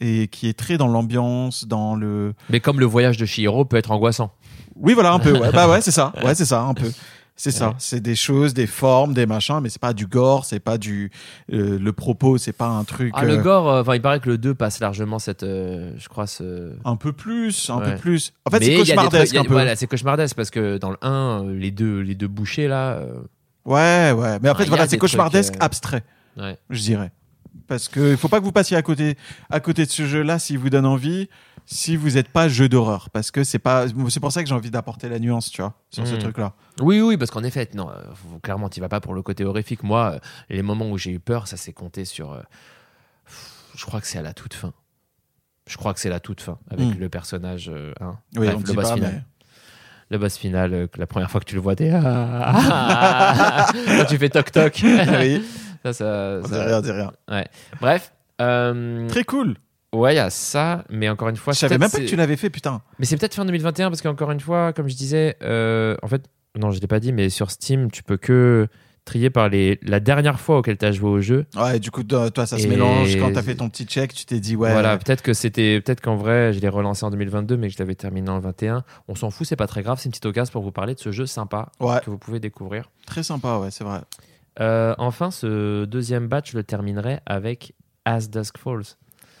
et 0.00 0.26
qui 0.28 0.48
est 0.48 0.58
très 0.58 0.78
dans 0.78 0.88
l'ambiance, 0.88 1.64
dans 1.66 1.94
le. 1.96 2.34
Mais 2.50 2.58
comme 2.60 2.80
le 2.80 2.86
voyage 2.86 3.16
de 3.16 3.24
Chihiro 3.26 3.64
peut 3.64 3.76
être 3.76 3.90
angoissant. 3.92 4.32
Oui, 4.74 4.94
voilà, 4.94 5.12
un 5.12 5.18
peu. 5.20 5.32
Ouais. 5.38 5.50
bah 5.52 5.68
ouais, 5.68 5.80
c'est 5.80 5.90
ça. 5.92 6.12
Ouais, 6.24 6.34
c'est 6.34 6.44
ça, 6.44 6.62
un 6.62 6.74
peu. 6.74 6.90
C'est 7.38 7.50
ça. 7.50 7.68
Ouais. 7.68 7.74
C'est 7.78 8.00
des 8.00 8.14
choses, 8.16 8.54
des 8.54 8.66
formes, 8.66 9.12
des 9.12 9.26
machins, 9.26 9.60
mais 9.62 9.68
c'est 9.68 9.80
pas 9.80 9.92
du 9.92 10.06
gore, 10.06 10.46
c'est 10.46 10.58
pas 10.58 10.78
du. 10.78 11.10
euh, 11.52 11.78
le 11.78 11.92
propos, 11.92 12.38
c'est 12.38 12.54
pas 12.54 12.68
un 12.68 12.82
truc. 12.84 13.12
Ah, 13.14 13.24
le 13.26 13.34
euh, 13.34 13.42
gore, 13.42 13.68
euh, 13.70 13.80
enfin, 13.82 13.94
il 13.94 14.00
paraît 14.00 14.20
que 14.20 14.30
le 14.30 14.38
2 14.38 14.54
passe 14.54 14.80
largement 14.80 15.18
cette. 15.18 15.42
euh, 15.42 15.92
je 15.98 16.08
crois 16.08 16.26
ce. 16.26 16.72
Un 16.86 16.96
peu 16.96 17.12
plus, 17.12 17.68
un 17.68 17.78
Ouais. 17.78 17.92
peu 17.92 17.98
plus. 17.98 18.32
En 18.46 18.50
fait, 18.50 18.64
c'est 18.64 18.74
trucs- 18.74 18.86
cauchemardesque 18.86 19.34
a- 19.36 19.40
un 19.40 19.44
peu. 19.44 19.52
Voilà, 19.52 19.76
c'est 19.76 19.86
cauchemardesque 19.86 20.34
parce 20.34 20.50
que 20.50 20.78
dans 20.78 20.90
le 20.90 20.96
1, 21.02 21.44
euh, 21.44 21.54
les 21.54 21.70
deux, 21.70 22.00
les 22.00 22.14
deux 22.14 22.28
bouchées 22.28 22.68
là. 22.68 23.00
Ouais, 23.66 24.12
ouais. 24.16 24.38
Mais 24.40 24.48
Ah, 24.48 24.62
y 24.62 24.66
voilà, 24.68 24.84
c'est 24.84 24.92
des 24.92 24.98
cauchemardesque 24.98 25.52
trucs, 25.54 25.62
abstrait, 25.62 26.04
ouais. 26.38 26.56
je 26.70 26.80
dirais. 26.80 27.10
Parce 27.68 27.88
que 27.88 28.12
il 28.12 28.16
faut 28.16 28.28
pas 28.28 28.38
que 28.38 28.44
vous 28.44 28.52
passiez 28.52 28.76
à 28.76 28.82
côté, 28.82 29.16
à 29.50 29.58
côté 29.60 29.84
de 29.86 29.90
ce 29.90 30.06
jeu-là 30.06 30.38
s'il 30.38 30.58
vous 30.58 30.70
donne 30.70 30.86
envie, 30.86 31.28
si 31.66 31.96
vous 31.96 32.10
n'êtes 32.12 32.28
pas 32.28 32.48
jeu 32.48 32.68
d'horreur. 32.68 33.10
Parce 33.10 33.30
que 33.30 33.44
c'est 33.44 33.58
pas. 33.58 33.86
C'est 34.08 34.20
pour 34.20 34.32
ça 34.32 34.42
que 34.42 34.48
j'ai 34.48 34.54
envie 34.54 34.70
d'apporter 34.70 35.08
la 35.08 35.18
nuance, 35.18 35.50
tu 35.50 35.60
vois, 35.62 35.74
sur 35.90 36.06
ce 36.06 36.14
Mm. 36.14 36.18
truc-là. 36.18 36.52
Oui, 36.80 37.00
oui, 37.00 37.16
parce 37.16 37.30
qu'en 37.30 37.42
effet, 37.44 37.68
non, 37.74 37.90
euh, 37.90 38.38
clairement, 38.42 38.68
tu 38.68 38.80
vas 38.80 38.88
pas 38.88 39.00
pour 39.00 39.14
le 39.14 39.22
côté 39.22 39.44
horrifique. 39.44 39.82
Moi, 39.82 40.12
euh, 40.14 40.18
les 40.48 40.62
moments 40.62 40.88
où 40.90 40.96
j'ai 40.98 41.10
eu 41.10 41.18
peur, 41.20 41.46
ça 41.48 41.56
s'est 41.56 41.72
compté 41.72 42.04
sur. 42.04 42.32
euh, 42.32 42.40
je 43.76 43.84
crois 43.84 44.00
que 44.00 44.06
c'est 44.06 44.18
à 44.18 44.22
la 44.22 44.32
toute 44.32 44.54
fin. 44.54 44.72
Je 45.66 45.76
crois 45.76 45.92
que 45.92 46.00
c'est 46.00 46.08
la 46.08 46.20
toute 46.20 46.40
fin 46.40 46.58
avec 46.70 46.86
Mm. 46.96 46.98
le 47.00 47.08
personnage. 47.08 47.70
hein. 48.00 48.16
Oui, 48.36 48.46
Bref, 48.46 48.56
on 48.56 48.66
le 48.68 48.72
boss 48.74 48.88
pas, 48.88 48.94
final. 48.94 49.12
mais. 49.14 49.22
Le 50.08 50.18
boss 50.18 50.36
final, 50.38 50.88
la 50.96 51.06
première 51.08 51.28
fois 51.32 51.40
que 51.40 51.46
tu 51.46 51.56
le 51.56 51.60
vois, 51.60 51.74
t'es. 51.74 51.90
ah, 51.90 52.54
ah, 52.54 53.66
Quand 53.98 54.04
tu 54.04 54.18
fais 54.18 54.28
toc 54.28 54.52
toc. 54.52 54.80
oui, 54.84 55.44
ça, 55.82 55.92
ça, 55.92 56.38
on 56.38 56.46
dit 56.46 56.48
ça- 56.50 56.64
rien, 56.64 56.78
on 56.78 56.80
dit 56.80 56.90
rien. 56.92 57.12
Bref. 57.80 58.12
euh, 58.40 59.08
Très 59.08 59.24
cool. 59.24 59.56
Ouais, 59.98 60.14
il 60.14 60.16
y 60.16 60.20
a 60.20 60.30
ça, 60.30 60.84
mais 60.90 61.08
encore 61.08 61.28
une 61.28 61.36
fois. 61.36 61.52
je 61.52 61.58
savais 61.58 61.78
même 61.78 61.90
pas 61.90 61.98
que 61.98 62.04
tu 62.04 62.16
l'avais 62.16 62.36
fait, 62.36 62.50
putain. 62.50 62.82
Mais 62.98 63.06
c'est 63.06 63.16
peut-être 63.16 63.34
fin 63.34 63.44
2021 63.44 63.90
parce 63.90 64.02
qu'encore 64.02 64.30
une 64.30 64.40
fois, 64.40 64.72
comme 64.72 64.88
je 64.88 64.96
disais, 64.96 65.36
euh, 65.42 65.96
en 66.02 66.08
fait, 66.08 66.22
non, 66.58 66.70
je 66.70 66.80
l'ai 66.80 66.86
pas 66.86 67.00
dit, 67.00 67.12
mais 67.12 67.28
sur 67.28 67.50
Steam, 67.50 67.90
tu 67.90 68.02
peux 68.02 68.16
que 68.16 68.66
trier 69.04 69.30
par 69.30 69.48
les 69.48 69.78
la 69.82 70.00
dernière 70.00 70.40
fois 70.40 70.58
auquel 70.58 70.76
tu 70.78 70.84
as 70.84 70.90
joué 70.90 71.08
au 71.08 71.20
jeu. 71.20 71.46
Ouais, 71.56 71.78
du 71.78 71.90
coup, 71.92 72.02
toi, 72.02 72.28
ça 72.44 72.58
se 72.58 72.66
mélange. 72.66 73.16
Quand 73.18 73.32
t'as 73.32 73.42
fait 73.42 73.54
ton 73.54 73.68
petit 73.68 73.84
check, 73.84 74.12
tu 74.12 74.24
t'es 74.26 74.40
dit, 74.40 74.56
ouais. 74.56 74.72
Voilà, 74.72 74.98
peut-être 74.98 75.22
que 75.22 75.32
c'était 75.32 75.80
peut-être 75.80 76.00
qu'en 76.00 76.16
vrai, 76.16 76.52
je 76.52 76.58
l'ai 76.60 76.68
relancé 76.68 77.04
en 77.04 77.10
2022 77.10 77.56
mais 77.56 77.68
que 77.68 77.74
je 77.74 77.78
l'avais 77.78 77.94
terminé 77.94 78.28
en 78.30 78.40
21. 78.40 78.82
On 79.06 79.14
s'en 79.14 79.30
fout, 79.30 79.46
c'est 79.46 79.54
pas 79.54 79.68
très 79.68 79.82
grave, 79.82 79.98
c'est 80.00 80.06
une 80.06 80.10
petite 80.10 80.26
occasion 80.26 80.50
pour 80.50 80.62
vous 80.62 80.72
parler 80.72 80.94
de 80.94 80.98
ce 81.00 81.12
jeu 81.12 81.26
sympa 81.26 81.70
Ouais, 81.78 82.00
que 82.04 82.10
vous 82.10 82.18
pouvez 82.18 82.40
découvrir. 82.40 82.90
très 83.06 83.22
sympa, 83.22 83.58
ouais, 83.58 83.70
c'est 83.70 83.84
vrai. 83.84 84.00
Euh, 84.58 84.94
enfin, 84.98 85.30
ce 85.30 85.84
deuxième 85.84 86.26
batch, 86.26 86.52
je 86.52 86.56
le 86.56 86.64
terminerai 86.64 87.20
avec 87.26 87.74
As 88.06 88.28
Dusk 88.30 88.58
Falls. 88.58 88.96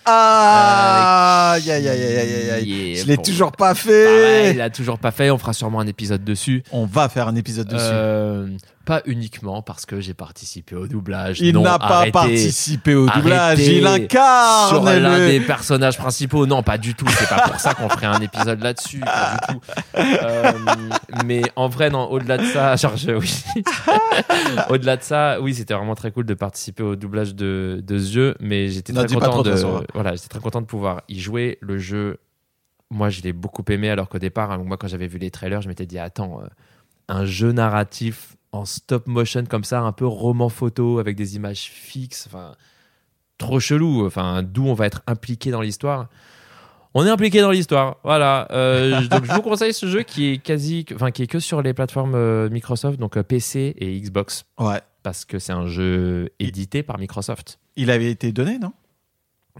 Ah, 0.08 1.54
Euh, 1.56 1.56
aïe, 1.56 1.70
aïe, 1.70 1.88
aïe, 1.88 2.50
aïe, 2.50 2.96
Je 2.96 3.06
l'ai 3.06 3.16
toujours 3.16 3.52
pas 3.52 3.74
fait. 3.74 4.52
il 4.52 4.60
a 4.60 4.70
toujours 4.70 4.98
pas 4.98 5.10
fait, 5.10 5.30
on 5.30 5.38
fera 5.38 5.52
sûrement 5.52 5.80
un 5.80 5.86
épisode 5.86 6.22
dessus. 6.24 6.62
On 6.72 6.86
va 6.86 7.08
faire 7.08 7.28
un 7.28 7.34
épisode 7.36 7.68
dessus. 7.68 8.56
Pas 8.86 9.02
uniquement 9.04 9.62
parce 9.62 9.84
que 9.84 10.00
j'ai 10.00 10.14
participé 10.14 10.76
au 10.76 10.86
doublage. 10.86 11.40
il 11.40 11.58
n'a 11.58 11.76
pas 11.78 11.86
arrêtez. 11.98 12.12
participé 12.12 12.94
au 12.94 13.08
doublage. 13.10 13.58
Il 13.58 13.84
incarne 13.86 14.68
sur 14.68 14.82
l'un 14.84 15.18
le- 15.18 15.26
des 15.26 15.40
personnages 15.40 15.98
principaux. 15.98 16.46
Non, 16.46 16.62
pas 16.62 16.78
du 16.78 16.94
tout. 16.94 17.06
C'est 17.08 17.28
pas 17.28 17.48
pour 17.48 17.58
ça 17.58 17.74
qu'on 17.74 17.88
ferait 17.88 18.06
un 18.06 18.20
épisode 18.20 18.62
là-dessus. 18.62 19.00
Pas 19.00 19.38
du 19.48 19.54
tout. 19.54 19.60
Euh, 19.96 20.52
mais 21.24 21.42
en 21.56 21.68
vrai, 21.68 21.90
non. 21.90 22.08
Au-delà 22.10 22.38
de 22.38 22.44
ça, 22.44 22.76
genre, 22.76 22.96
je- 22.96 23.10
oui. 23.10 23.42
au-delà 24.70 24.96
de 24.96 25.02
ça, 25.02 25.40
oui, 25.40 25.52
c'était 25.54 25.74
vraiment 25.74 25.94
très 25.96 26.12
cool 26.12 26.24
de 26.24 26.34
participer 26.34 26.82
au 26.82 26.96
doublage 26.96 27.34
de, 27.34 27.82
de 27.84 27.98
ce 27.98 28.12
jeu. 28.12 28.34
Mais 28.40 28.68
j'étais 28.68 28.92
très 28.92 29.06
content 29.08 29.42
de 29.42 29.52
hein. 29.52 29.82
voilà, 29.94 30.14
j'étais 30.14 30.28
très 30.28 30.40
content 30.40 30.60
de 30.60 30.66
pouvoir 30.66 31.02
y 31.08 31.18
jouer. 31.18 31.58
Le 31.60 31.78
jeu, 31.78 32.18
moi, 32.90 33.10
je 33.10 33.20
l'ai 33.22 33.32
beaucoup 33.32 33.64
aimé. 33.68 33.90
Alors 33.90 34.08
qu'au 34.08 34.18
départ, 34.20 34.52
hein, 34.52 34.58
moi, 34.64 34.76
quand 34.76 34.86
j'avais 34.86 35.08
vu 35.08 35.18
les 35.18 35.30
trailers, 35.32 35.60
je 35.60 35.68
m'étais 35.68 35.86
dit, 35.86 35.98
attends, 35.98 36.40
euh, 36.42 36.46
un 37.08 37.24
jeu 37.24 37.50
narratif 37.52 38.36
en 38.56 38.64
stop 38.64 39.06
motion 39.06 39.44
comme 39.44 39.64
ça, 39.64 39.80
un 39.80 39.92
peu 39.92 40.06
roman 40.06 40.48
photo 40.48 40.98
avec 40.98 41.16
des 41.16 41.36
images 41.36 41.70
fixes. 41.72 42.26
Enfin, 42.26 42.54
trop 43.38 43.60
chelou. 43.60 44.06
Enfin, 44.06 44.42
d'où 44.42 44.66
on 44.66 44.74
va 44.74 44.86
être 44.86 45.02
impliqué 45.06 45.50
dans 45.50 45.60
l'histoire. 45.60 46.08
On 46.98 47.04
est 47.04 47.10
impliqué 47.10 47.42
dans 47.42 47.50
l'histoire, 47.50 47.98
voilà. 48.04 48.48
Euh, 48.52 49.06
donc 49.08 49.24
je 49.26 49.32
vous 49.32 49.42
conseille 49.42 49.74
ce 49.74 49.86
jeu 49.86 50.02
qui 50.02 50.28
est 50.32 50.38
quasi, 50.38 50.86
enfin 50.94 51.10
qui 51.10 51.24
est 51.24 51.26
que 51.26 51.40
sur 51.40 51.60
les 51.60 51.74
plateformes 51.74 52.14
euh, 52.14 52.48
Microsoft, 52.48 52.98
donc 52.98 53.18
euh, 53.18 53.22
PC 53.22 53.74
et 53.76 54.00
Xbox, 54.00 54.44
Ouais. 54.58 54.80
parce 55.02 55.26
que 55.26 55.38
c'est 55.38 55.52
un 55.52 55.66
jeu 55.66 56.30
édité 56.38 56.82
par 56.82 56.98
Microsoft. 56.98 57.58
Il 57.76 57.90
avait 57.90 58.10
été 58.10 58.32
donné, 58.32 58.58
non? 58.58 58.72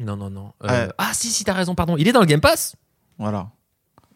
Non, 0.01 0.16
non, 0.16 0.31
non. 0.31 0.52
Euh. 0.64 0.89
Ah 0.97 1.10
si, 1.12 1.28
si, 1.28 1.44
t'as 1.44 1.52
raison, 1.52 1.74
pardon. 1.74 1.97
Il 1.98 2.09
est 2.09 2.12
dans 2.12 2.20
le 2.20 2.27
Game 2.27 2.40
Pass? 2.40 2.74
Voilà. 3.18 3.51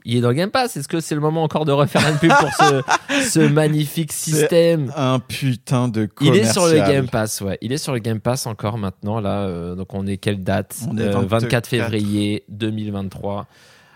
Il 0.04 0.16
est 0.16 0.20
dans 0.20 0.28
le 0.28 0.34
Game 0.34 0.50
Pass. 0.50 0.76
Est-ce 0.76 0.88
que 0.88 1.00
c'est 1.00 1.14
le 1.14 1.20
moment 1.20 1.42
encore 1.42 1.64
de 1.64 1.72
refaire 1.72 2.08
une 2.08 2.16
pub 2.18 2.30
pour 2.32 2.48
ce, 2.54 2.82
ce 3.30 3.40
magnifique 3.40 4.12
système? 4.12 4.92
Un 4.96 5.18
putain 5.20 5.88
de 5.88 6.02
Il 6.02 6.08
commercial. 6.08 6.46
est 6.46 6.52
sur 6.52 6.66
le 6.66 6.76
Game 6.78 7.08
Pass, 7.08 7.40
ouais. 7.42 7.58
Il 7.60 7.72
est 7.72 7.78
sur 7.78 7.92
le 7.92 7.98
Game 7.98 8.20
Pass 8.20 8.46
encore 8.46 8.78
maintenant, 8.78 9.20
là. 9.20 9.40
euh, 9.42 9.74
donc, 9.74 9.92
on 9.94 10.06
est 10.06 10.16
quelle 10.16 10.42
date? 10.42 10.76
On 10.90 10.96
est 10.96 11.02
Euh, 11.02 11.12
24. 11.12 11.28
24 11.42 11.66
février 11.66 12.44
2023. 12.48 13.46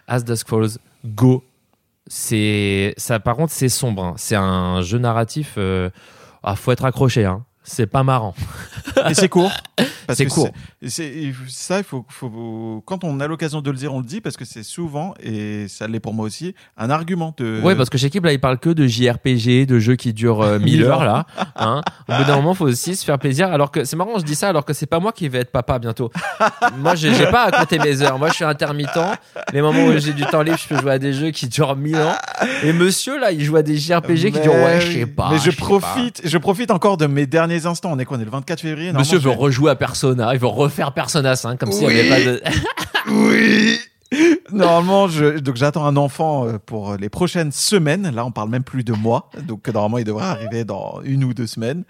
As 0.06 0.22
Dusk 0.24 0.48
Falls, 0.48 0.78
go. 1.04 1.42
C'est 2.06 2.92
ça. 2.98 3.18
Par 3.20 3.36
contre, 3.36 3.52
c'est 3.52 3.70
sombre. 3.70 4.04
hein. 4.04 4.14
C'est 4.18 4.36
un 4.36 4.82
jeu 4.82 4.98
narratif. 4.98 5.54
Euh... 5.56 5.88
Ah, 6.42 6.54
faut 6.56 6.72
être 6.72 6.84
accroché. 6.84 7.24
Hein. 7.24 7.44
C'est 7.62 7.86
pas 7.86 8.02
marrant. 8.02 8.34
Et 9.08 9.14
c'est 9.14 9.28
court. 9.28 9.52
C'est 10.12 10.26
court. 10.26 10.48
c'est- 10.86 11.32
ça, 11.48 11.78
il 11.78 11.84
faut, 11.84 12.04
faut- 12.08 12.82
quand 12.86 13.04
on 13.04 13.20
a 13.20 13.26
l'occasion 13.26 13.60
de 13.62 13.70
le 13.70 13.76
dire, 13.76 13.92
on 13.94 13.98
le 14.00 14.04
dit 14.04 14.20
parce 14.20 14.36
que 14.36 14.44
c'est 14.44 14.62
souvent, 14.62 15.14
et 15.22 15.66
ça 15.68 15.86
l'est 15.88 16.00
pour 16.00 16.12
moi 16.14 16.26
aussi, 16.26 16.54
un 16.76 16.90
argument 16.90 17.34
de. 17.38 17.60
Ouais, 17.62 17.74
parce 17.74 17.88
que 17.90 17.98
chez 17.98 18.10
Kib, 18.10 18.24
là, 18.24 18.32
il 18.32 18.40
parle 18.40 18.58
que 18.58 18.70
de 18.70 18.86
JRPG, 18.86 19.66
de 19.66 19.78
jeux 19.78 19.96
qui 19.96 20.12
durent 20.12 20.42
euh, 20.42 20.58
1000 20.58 20.64
Mille 20.78 20.84
heures, 20.84 21.04
là. 21.04 21.26
Hein. 21.56 21.80
Au 22.08 22.12
bout 22.16 22.24
d'un 22.24 22.36
moment, 22.36 22.54
faut 22.54 22.66
aussi 22.66 22.96
se 22.96 23.04
faire 23.04 23.18
plaisir. 23.18 23.48
Alors 23.52 23.70
que 23.70 23.84
c'est 23.84 23.96
marrant, 23.96 24.18
je 24.18 24.24
dis 24.24 24.34
ça, 24.34 24.48
alors 24.48 24.64
que 24.64 24.72
c'est 24.72 24.86
pas 24.86 25.00
moi 25.00 25.12
qui 25.12 25.28
vais 25.28 25.38
être 25.38 25.52
papa 25.52 25.78
bientôt. 25.78 26.10
moi, 26.78 26.94
j'ai 26.94 27.10
pas 27.30 27.44
à 27.44 27.50
compter 27.50 27.78
mes 27.78 28.02
heures. 28.02 28.18
Moi, 28.18 28.28
je 28.28 28.34
suis 28.34 28.44
intermittent. 28.44 28.90
Les 29.52 29.62
moments 29.62 29.84
où 29.86 29.98
j'ai 29.98 30.12
du 30.12 30.24
temps 30.26 30.42
libre, 30.42 30.58
je 30.58 30.68
peux 30.68 30.80
jouer 30.80 30.92
à 30.92 30.98
des 30.98 31.12
jeux 31.12 31.30
qui 31.30 31.48
durent 31.48 31.76
1000 31.76 31.96
ans. 31.96 32.14
Et 32.62 32.72
monsieur, 32.72 33.18
là, 33.18 33.32
il 33.32 33.42
joue 33.42 33.56
à 33.56 33.62
des 33.62 33.76
JRPG 33.76 34.32
qui 34.32 34.40
durent, 34.40 34.54
ouais, 34.54 34.80
je 34.80 34.92
sais 35.00 35.06
pas. 35.06 35.30
Mais 35.32 35.38
je 35.38 35.50
pas. 35.50 35.56
profite, 35.56 36.20
je 36.24 36.38
profite 36.38 36.70
encore 36.70 36.96
de 36.96 37.06
mes 37.06 37.26
derniers 37.26 37.66
instants. 37.66 37.90
On 37.92 37.98
est 37.98 38.04
quoi 38.04 38.16
On 38.16 38.20
est 38.20 38.24
le 38.24 38.30
24 38.30 38.60
février. 38.60 38.92
Monsieur 39.00 39.18
veut 39.18 39.30
rejouer 39.30 39.70
à 39.70 39.76
Persona, 39.76 40.32
il 40.34 40.40
veut 40.40 40.46
refaire 40.46 40.92
Persona 40.92 41.36
5, 41.36 41.58
comme 41.58 41.72
s'il 41.72 41.88
n'y 41.88 41.94
Oui. 41.94 42.00
avait 42.00 42.08
pas 42.08 42.30
de. 42.30 42.42
Oui. 43.10 43.78
Normalement, 44.52 45.08
je... 45.08 45.38
donc 45.38 45.56
j'attends 45.56 45.84
un 45.84 45.96
enfant 45.96 46.46
euh, 46.46 46.58
pour 46.64 46.96
les 46.96 47.08
prochaines 47.08 47.52
semaines. 47.52 48.14
Là, 48.14 48.24
on 48.24 48.30
parle 48.30 48.48
même 48.48 48.62
plus 48.62 48.84
de 48.84 48.92
mois. 48.92 49.28
Donc 49.46 49.66
normalement, 49.68 49.98
il 49.98 50.04
devrait 50.04 50.24
arriver 50.24 50.64
dans 50.64 51.00
une 51.04 51.24
ou 51.24 51.34
deux 51.34 51.46
semaines. 51.46 51.84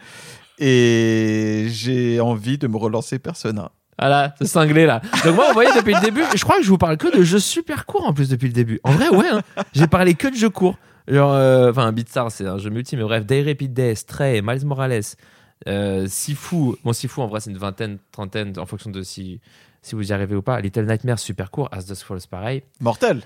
Et 0.59 1.66
j'ai 1.70 2.20
envie 2.20 2.59
de 2.59 2.66
me 2.66 2.76
relancer 2.76 3.18
Persona. 3.18 3.70
Voilà, 3.98 4.35
c'est 4.39 4.47
cinglé 4.47 4.86
là. 4.86 5.01
Donc 5.24 5.36
moi, 5.36 5.47
vous 5.48 5.55
voyez, 5.55 5.70
depuis 5.76 5.94
le 5.94 6.01
début, 6.01 6.22
je 6.35 6.43
crois 6.43 6.56
que 6.56 6.64
je 6.64 6.68
vous 6.68 6.78
parle 6.78 6.97
que 6.97 7.16
de 7.16 7.22
jeux 7.22 7.39
super 7.39 7.86
courts 7.86 8.06
en 8.09 8.12
plus 8.12 8.28
depuis 8.28 8.48
le 8.48 8.52
début. 8.52 8.81
En 8.82 8.93
vrai, 8.93 9.09
ouais, 9.09 9.28
hein. 9.31 9.43
j'ai 9.72 9.86
parlé 9.86 10.14
que 10.14 10.28
de 10.28 10.35
jeux 10.35 10.51
courts. 10.51 10.76
Genre, 11.06 11.32
euh, 11.32 11.70
enfin, 11.70 11.93
Beatstar, 11.93 12.31
c'est 12.32 12.47
un 12.47 12.59
jeu 12.59 12.70
multi, 12.70 12.97
mais 12.97 13.02
bref, 13.02 13.26
Day 13.26 13.43
Repeat 13.43 13.72
Day, 13.72 13.94
Stray, 13.94 14.40
Miles 14.43 14.64
Morales, 14.64 15.02
euh, 15.68 16.06
Sifu. 16.09 16.76
Bon, 16.85 16.93
Sifu, 16.93 17.20
en 17.20 17.26
vrai, 17.26 17.40
c'est 17.40 17.51
une 17.51 17.59
vingtaine, 17.59 17.98
trentaine, 18.12 18.59
en 18.59 18.66
fonction 18.66 18.90
de 18.90 19.02
si, 19.02 19.40
si 19.82 19.94
vous 19.94 20.10
y 20.10 20.12
arrivez 20.12 20.35
ou 20.36 20.43
pas. 20.43 20.60
Little 20.60 20.86
Nightmares, 20.86 21.18
super 21.18 21.51
court. 21.51 21.68
As 21.72 21.85
Dusk 21.86 22.06
Falls, 22.06 22.20
pareil. 22.31 22.62
Mortel. 22.81 23.22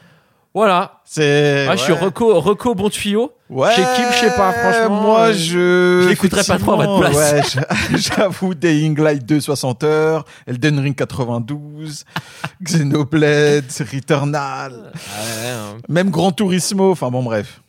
Voilà. 0.54 1.02
C'est. 1.04 1.66
Moi, 1.66 1.76
je 1.76 1.82
suis 1.82 1.92
reco, 1.92 2.40
reco 2.40 2.74
bon 2.74 2.88
tuyau. 2.88 3.32
Ouais, 3.50 3.74
Chez 3.74 3.82
Kim, 3.82 4.04
je 4.12 4.18
sais 4.18 4.36
pas, 4.36 4.52
franchement, 4.52 5.02
Moi, 5.02 5.20
euh, 5.28 5.32
je. 5.32 6.00
je 6.04 6.08
l'écouterai 6.08 6.42
pas 6.42 6.58
trop 6.58 6.72
à 6.72 6.76
votre 6.86 7.08
effectivement, 7.10 7.62
Ouais, 7.90 7.98
j'avoue, 7.98 8.54
Dying 8.54 8.98
Light 8.98 9.24
2 9.24 9.40
60 9.40 9.84
heures, 9.84 10.24
Elden 10.46 10.78
Ring 10.80 10.94
92, 10.94 12.04
Xenoblade, 12.62 13.64
Returnal, 13.92 14.92
hein. 14.94 15.76
même 15.88 16.10
Gran 16.10 16.32
Turismo. 16.32 16.90
Enfin 16.90 17.10
bon, 17.10 17.22
bref. 17.22 17.62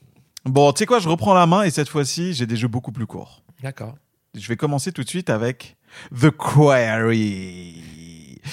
Bon, 0.45 0.71
tu 0.73 0.79
sais 0.79 0.85
quoi, 0.85 0.99
je 0.99 1.07
reprends 1.09 1.33
la 1.33 1.45
main 1.45 1.63
et 1.63 1.69
cette 1.69 1.89
fois-ci, 1.89 2.33
j'ai 2.33 2.45
des 2.45 2.55
jeux 2.55 2.67
beaucoup 2.67 2.91
plus 2.91 3.05
courts. 3.05 3.43
D'accord. 3.61 3.95
Je 4.35 4.47
vais 4.47 4.55
commencer 4.57 4.91
tout 4.91 5.03
de 5.03 5.09
suite 5.09 5.29
avec 5.29 5.77
The 6.19 6.29
Quarry. 6.29 7.75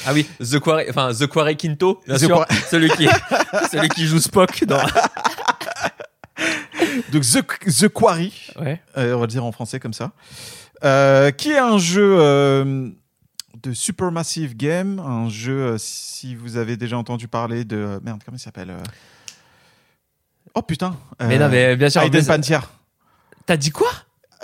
Ah 0.06 0.12
oui, 0.12 0.26
The 0.40 0.58
Quarry, 0.58 0.84
enfin 0.90 1.12
The 1.12 1.26
Quarry 1.26 1.56
Quinto, 1.56 2.00
bien 2.06 2.16
The 2.16 2.20
sûr, 2.20 2.28
Quarry- 2.44 2.54
celui 2.70 2.88
qui, 2.90 3.06
celui 3.70 3.88
qui 3.90 4.06
joue 4.06 4.18
Spock 4.18 4.64
dans. 4.64 4.82
Donc 7.12 7.22
The, 7.22 7.44
The 7.70 7.88
Quarry, 7.88 8.32
Ouais. 8.60 8.80
euh, 8.96 9.14
on 9.14 9.18
va 9.20 9.26
le 9.26 9.30
dire 9.30 9.44
en 9.44 9.52
français 9.52 9.78
comme 9.80 9.92
ça, 9.92 10.12
euh, 10.84 11.30
qui 11.30 11.50
est 11.50 11.58
un 11.58 11.78
jeu 11.78 12.16
euh, 12.18 12.90
de 13.62 13.72
Supermassive 13.72 14.56
Game, 14.56 14.98
un 14.98 15.28
jeu, 15.28 15.52
euh, 15.58 15.78
si 15.78 16.34
vous 16.34 16.56
avez 16.56 16.76
déjà 16.76 16.96
entendu 16.98 17.28
parler 17.28 17.64
de... 17.64 18.00
Merde, 18.02 18.20
comment 18.24 18.36
il 18.36 18.40
s'appelle 18.40 18.70
euh, 18.70 18.78
Oh 20.54 20.62
putain. 20.62 20.96
Mais 21.20 21.38
non, 21.38 21.48
mais 21.48 21.76
bien 21.76 21.90
sûr. 21.90 22.02
Aiden 22.02 22.24
mais-. 22.26 22.58
T'as 23.46 23.56
dit 23.56 23.70
quoi? 23.70 23.90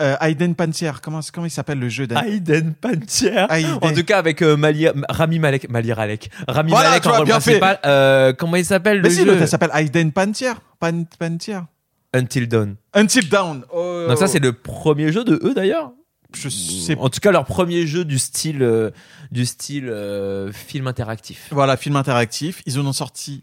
Euh, 0.00 0.16
Aiden 0.20 0.54
Pantier. 0.54 0.90
Comment, 1.02 1.20
comment 1.32 1.46
il 1.46 1.50
s'appelle 1.50 1.78
le 1.78 1.88
jeu 1.88 2.06
Aiden 2.26 2.74
Pantier. 2.74 3.44
Aiden. 3.50 3.78
En 3.82 3.92
tout 3.92 4.04
cas, 4.04 4.18
avec 4.18 4.40
euh, 4.42 4.56
Mali- 4.56 4.88
Rami 5.08 5.38
Malek. 5.38 5.66
Ralek. 5.70 6.30
Rami 6.48 6.70
Voilà, 6.70 6.90
Malek 6.90 7.06
en 7.06 7.12
rôle 7.16 7.24
bien 7.26 7.40
fait. 7.40 7.58
principal. 7.58 7.78
Euh, 7.84 8.32
comment 8.32 8.56
il 8.56 8.64
s'appelle 8.64 8.96
le 8.98 9.02
Mais 9.02 9.10
si, 9.10 9.16
jeu 9.20 9.24
l'autre, 9.26 9.42
elle 9.42 9.48
s'appelle 9.48 9.70
Aiden 9.74 10.12
Pantier. 10.12 10.52
Pan, 10.80 11.04
Pantier. 11.18 11.58
Until 12.14 12.46
Dawn. 12.48 12.76
Until 12.94 13.28
Down. 13.28 13.64
Oh. 13.72 14.06
Donc 14.08 14.18
ça, 14.18 14.26
c'est 14.28 14.38
le 14.38 14.52
premier 14.52 15.12
jeu 15.12 15.24
de 15.24 15.40
eux 15.44 15.54
d'ailleurs. 15.54 15.92
Je 16.34 16.48
sais 16.48 16.96
En 16.98 17.10
tout 17.10 17.20
cas, 17.20 17.30
leur 17.30 17.44
premier 17.44 17.86
jeu 17.86 18.06
du 18.06 18.18
style, 18.18 18.62
euh, 18.62 18.90
du 19.30 19.44
style 19.44 19.88
euh, 19.90 20.50
film 20.52 20.86
interactif. 20.86 21.48
Voilà, 21.50 21.76
film 21.76 21.96
interactif. 21.96 22.62
Ils 22.64 22.78
en 22.80 22.86
ont 22.86 22.94
sorti 22.94 23.42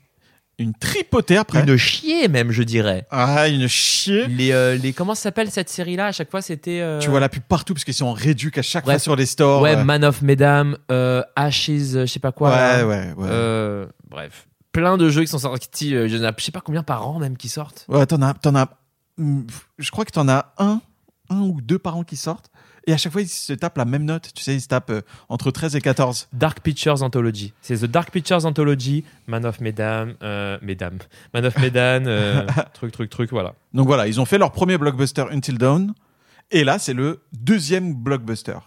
une 0.64 0.74
tripotée 0.74 1.38
après. 1.38 1.62
Une 1.64 1.78
chier 1.78 2.28
même, 2.28 2.52
je 2.52 2.64
dirais. 2.64 3.06
Ah, 3.12 3.48
une 3.48 3.68
chier. 3.68 4.28
Les, 4.28 4.52
euh, 4.52 4.76
les 4.76 4.94
comment 4.94 5.16
s'appelle 5.16 5.50
cette 5.52 5.70
série-là? 5.70 6.08
À 6.08 6.12
chaque 6.12 6.30
fois, 6.32 6.42
c'était. 6.42 6.82
euh, 6.82 7.00
Tu 7.00 7.10
vois 7.10 7.20
la 7.20 7.30
pub 7.30 7.44
partout 7.44 7.74
parce 7.74 7.84
qu'ils 7.84 7.94
sont 7.94 8.06
en 8.08 8.14
réduc 8.14 8.58
à 8.58 8.62
chaque 8.62 8.86
fois 8.86 9.00
sur 9.00 9.16
les 9.16 9.26
stores. 9.26 9.62
Ouais, 9.62 9.76
euh. 9.76 9.84
Man 9.84 10.04
of 10.04 10.22
Mesdames, 10.22 10.78
euh, 10.92 11.24
Ashes, 11.36 11.68
je 11.70 12.06
sais 12.06 12.20
pas 12.20 12.32
quoi. 12.32 12.50
ouais, 12.52 12.84
ouais, 12.84 13.14
ouais. 13.18 13.88
Bref, 14.10 14.48
plein 14.72 14.98
de 14.98 15.10
jeux 15.10 15.22
qui 15.22 15.28
sont 15.28 15.40
sortis. 15.40 15.96
a, 15.96 16.08
je 16.08 16.18
sais 16.40 16.52
pas 16.52 16.62
combien 16.62 16.84
par 16.84 17.08
an 17.08 17.20
même 17.20 17.38
qui 17.38 17.50
sortent. 17.50 17.86
Ouais, 17.88 18.06
t'en 18.06 18.22
as, 18.22 18.34
t'en 18.36 18.56
as, 18.56 18.70
mm, 19.18 19.42
je 19.78 19.92
crois 19.92 20.06
que 20.06 20.12
t'en 20.12 20.28
as 20.28 20.54
un, 20.58 20.82
un 21.30 21.40
ou 21.42 21.62
deux 21.62 21.80
par 21.80 21.96
an 21.98 22.04
qui 22.04 22.16
sortent. 22.18 22.50
Et 22.90 22.94
à 22.94 22.98
chaque 22.98 23.12
fois, 23.12 23.22
ils 23.22 23.28
se 23.28 23.54
tapent 23.54 23.78
la 23.78 23.86
même 23.86 24.04
note. 24.04 24.32
Tu 24.34 24.42
sais, 24.42 24.56
ils 24.56 24.62
se 24.62 24.68
tapent 24.68 24.90
euh, 24.90 25.02
entre 25.30 25.52
13 25.52 25.76
et 25.76 25.82
14. 25.82 26.28
Dark 26.34 26.62
Pictures 26.62 27.04
Anthology. 27.04 27.54
C'est 27.62 27.78
The 27.78 27.86
Dark 27.86 28.10
Pictures 28.10 28.48
Anthology, 28.48 29.06
Man 29.28 29.46
of 29.46 29.62
Mesdames, 29.62 30.16
euh, 30.24 30.58
Mesdames, 30.64 30.98
Man 31.36 31.46
of 31.46 31.56
Medan, 31.60 32.08
euh, 32.08 32.48
truc, 32.74 32.92
truc, 32.92 33.12
truc, 33.12 33.30
voilà. 33.30 33.54
Donc 33.76 33.86
voilà, 33.86 34.08
ils 34.08 34.20
ont 34.20 34.26
fait 34.26 34.40
leur 34.40 34.52
premier 34.52 34.80
blockbuster 34.80 35.26
Until 35.30 35.60
Dawn. 35.60 35.94
Et 36.50 36.64
là, 36.64 36.80
c'est 36.80 36.96
le 36.96 37.22
deuxième 37.32 37.94
blockbuster 37.94 38.58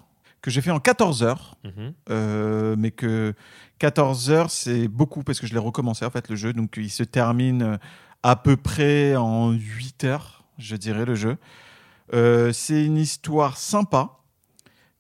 que 0.41 0.53
j'ai 0.53 0.61
fait 0.61 0.71
en 0.71 0.79
14 0.79 1.25
heures. 1.25 1.57
Mhm. 1.65 1.93
Euh, 2.11 2.77
mais 2.79 2.93
que 2.93 3.35
14 3.81 4.31
heures, 4.31 4.51
c'est 4.53 4.87
beaucoup 4.87 5.25
parce 5.25 5.41
que 5.41 5.49
je 5.49 5.53
l'ai 5.53 5.59
recommencé 5.59 6.05
en 6.05 6.11
fait 6.11 6.29
le 6.29 6.37
jeu. 6.37 6.53
Donc 6.53 6.75
il 6.77 6.91
se 6.91 7.03
termine 7.03 7.77
à 8.23 8.37
peu 8.37 8.57
près 8.57 9.17
en 9.17 9.51
8 9.51 10.05
heures, 10.05 10.45
je 10.59 10.77
dirais, 10.77 11.07
le 11.07 11.17
jeu. 11.17 11.39
Euh, 12.15 12.53
c'est 12.53 12.85
une 12.85 12.99
histoire 12.99 13.57
sympa 13.57 14.19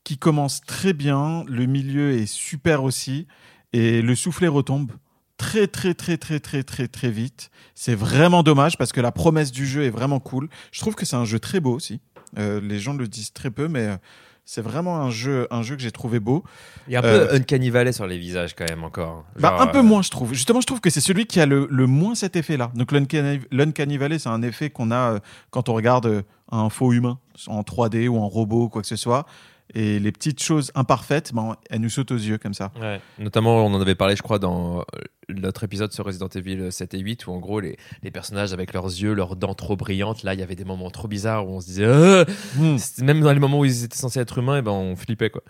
qui 0.04 0.18
commence 0.18 0.60
très 0.62 0.92
bien. 0.92 1.44
Le 1.46 1.66
milieu 1.66 2.12
est 2.12 2.26
super 2.26 2.82
aussi. 2.84 3.26
Et 3.72 4.02
le 4.02 4.14
soufflet 4.14 4.48
retombe 4.48 4.92
très 5.36 5.66
très 5.66 5.94
très 5.94 6.16
très 6.16 6.40
très 6.40 6.62
très 6.62 6.88
très 6.88 7.10
vite. 7.10 7.50
C'est 7.74 7.94
vraiment 7.94 8.42
dommage 8.42 8.76
parce 8.78 8.92
que 8.92 9.00
la 9.00 9.12
promesse 9.12 9.50
du 9.52 9.66
jeu 9.66 9.84
est 9.84 9.90
vraiment 9.90 10.20
cool. 10.20 10.48
Je 10.72 10.80
trouve 10.80 10.94
que 10.94 11.04
c'est 11.04 11.16
un 11.16 11.24
jeu 11.24 11.38
très 11.38 11.60
beau 11.60 11.74
aussi. 11.74 12.00
Euh, 12.38 12.60
les 12.60 12.78
gens 12.78 12.94
le 12.94 13.08
disent 13.08 13.32
très 13.32 13.50
peu, 13.50 13.68
mais 13.68 13.86
euh, 13.88 13.96
c'est 14.44 14.62
vraiment 14.62 14.98
un 15.00 15.10
jeu, 15.10 15.46
un 15.50 15.62
jeu 15.62 15.76
que 15.76 15.82
j'ai 15.82 15.90
trouvé 15.92 16.18
beau. 16.20 16.44
Il 16.88 16.92
y 16.92 16.96
a 16.96 17.00
un 17.00 17.04
Euh, 17.04 17.28
peu 17.28 17.34
Uncanny 17.36 17.70
Valley 17.70 17.92
sur 17.92 18.06
les 18.06 18.18
visages 18.18 18.54
quand 18.54 18.68
même 18.68 18.84
encore. 18.84 19.24
Bah, 19.38 19.56
un 19.60 19.66
peu 19.66 19.78
euh, 19.78 19.82
moins, 19.82 20.02
je 20.02 20.10
trouve. 20.10 20.32
Justement, 20.34 20.60
je 20.60 20.66
trouve 20.66 20.80
que 20.80 20.90
c'est 20.90 21.00
celui 21.00 21.26
qui 21.26 21.40
a 21.40 21.46
le, 21.46 21.66
le 21.70 21.86
moins 21.86 22.14
cet 22.14 22.36
effet-là. 22.36 22.72
Donc, 22.74 22.92
l'Uncanny 22.92 23.96
Valley, 23.96 24.18
c'est 24.18 24.28
un 24.28 24.42
effet 24.42 24.70
qu'on 24.70 24.90
a 24.90 25.20
quand 25.50 25.68
on 25.68 25.74
regarde 25.74 26.24
un 26.52 26.68
faux 26.68 26.92
humain 26.92 27.18
en 27.48 27.62
3D 27.62 28.08
ou 28.08 28.18
en 28.18 28.28
robot, 28.28 28.68
quoi 28.68 28.82
que 28.82 28.88
ce 28.88 28.96
soit. 28.96 29.26
Et 29.74 29.98
les 29.98 30.12
petites 30.12 30.42
choses 30.42 30.70
imparfaites, 30.74 31.32
ben, 31.32 31.56
elles 31.70 31.80
nous 31.80 31.88
sautent 31.88 32.10
aux 32.10 32.16
yeux 32.16 32.36
comme 32.36 32.52
ça. 32.52 32.72
Ouais. 32.78 33.00
Notamment, 33.18 33.64
on 33.64 33.72
en 33.72 33.80
avait 33.80 33.94
parlé, 33.94 34.16
je 34.16 34.22
crois, 34.22 34.38
dans 34.38 34.80
euh, 34.80 34.82
notre 35.30 35.64
épisode 35.64 35.92
sur 35.92 36.04
Resident 36.04 36.28
Evil 36.28 36.70
7 36.70 36.92
et 36.92 36.98
8, 36.98 37.26
où 37.26 37.32
en 37.32 37.38
gros, 37.38 37.60
les, 37.60 37.78
les 38.02 38.10
personnages 38.10 38.52
avec 38.52 38.74
leurs 38.74 38.84
yeux, 38.84 39.14
leurs 39.14 39.34
dents 39.34 39.54
trop 39.54 39.76
brillantes, 39.76 40.24
là, 40.24 40.34
il 40.34 40.40
y 40.40 40.42
avait 40.42 40.56
des 40.56 40.66
moments 40.66 40.90
trop 40.90 41.08
bizarres 41.08 41.48
où 41.48 41.52
on 41.52 41.60
se 41.60 41.66
disait, 41.66 41.84
Euh 41.86 42.24
Hmm. 42.56 42.76
Même 43.02 43.20
dans 43.20 43.32
les 43.32 43.40
moments 43.40 43.60
où 43.60 43.64
ils 43.64 43.84
étaient 43.84 43.96
censés 43.96 44.20
être 44.20 44.36
humains, 44.38 44.58
et 44.58 44.62
ben, 44.62 44.72
on 44.72 44.94
flippait, 44.94 45.30
quoi. 45.30 45.42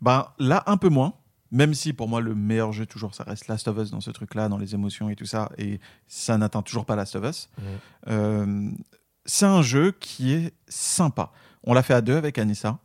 Ben, 0.00 0.28
là, 0.38 0.62
un 0.66 0.78
peu 0.78 0.88
moins. 0.88 1.14
Même 1.50 1.74
si 1.74 1.92
pour 1.92 2.08
moi, 2.08 2.20
le 2.20 2.34
meilleur 2.34 2.72
jeu, 2.72 2.84
toujours, 2.84 3.14
ça 3.14 3.22
reste 3.22 3.46
Last 3.46 3.68
of 3.68 3.78
Us 3.78 3.90
dans 3.90 4.00
ce 4.00 4.10
truc-là, 4.10 4.48
dans 4.48 4.58
les 4.58 4.74
émotions 4.74 5.08
et 5.08 5.14
tout 5.14 5.26
ça. 5.26 5.50
Et 5.56 5.78
ça 6.08 6.36
n'atteint 6.36 6.62
toujours 6.62 6.84
pas 6.84 6.96
Last 6.96 7.14
of 7.14 7.24
Us. 7.24 7.48
Euh, 8.08 8.70
c'est 9.26 9.46
un 9.46 9.62
jeu 9.62 9.92
qui 9.92 10.32
est 10.32 10.52
sympa. 10.68 11.32
On 11.62 11.74
l'a 11.74 11.82
fait 11.82 11.94
à 11.94 12.00
deux 12.00 12.16
avec 12.16 12.38
Anissa. 12.38 12.78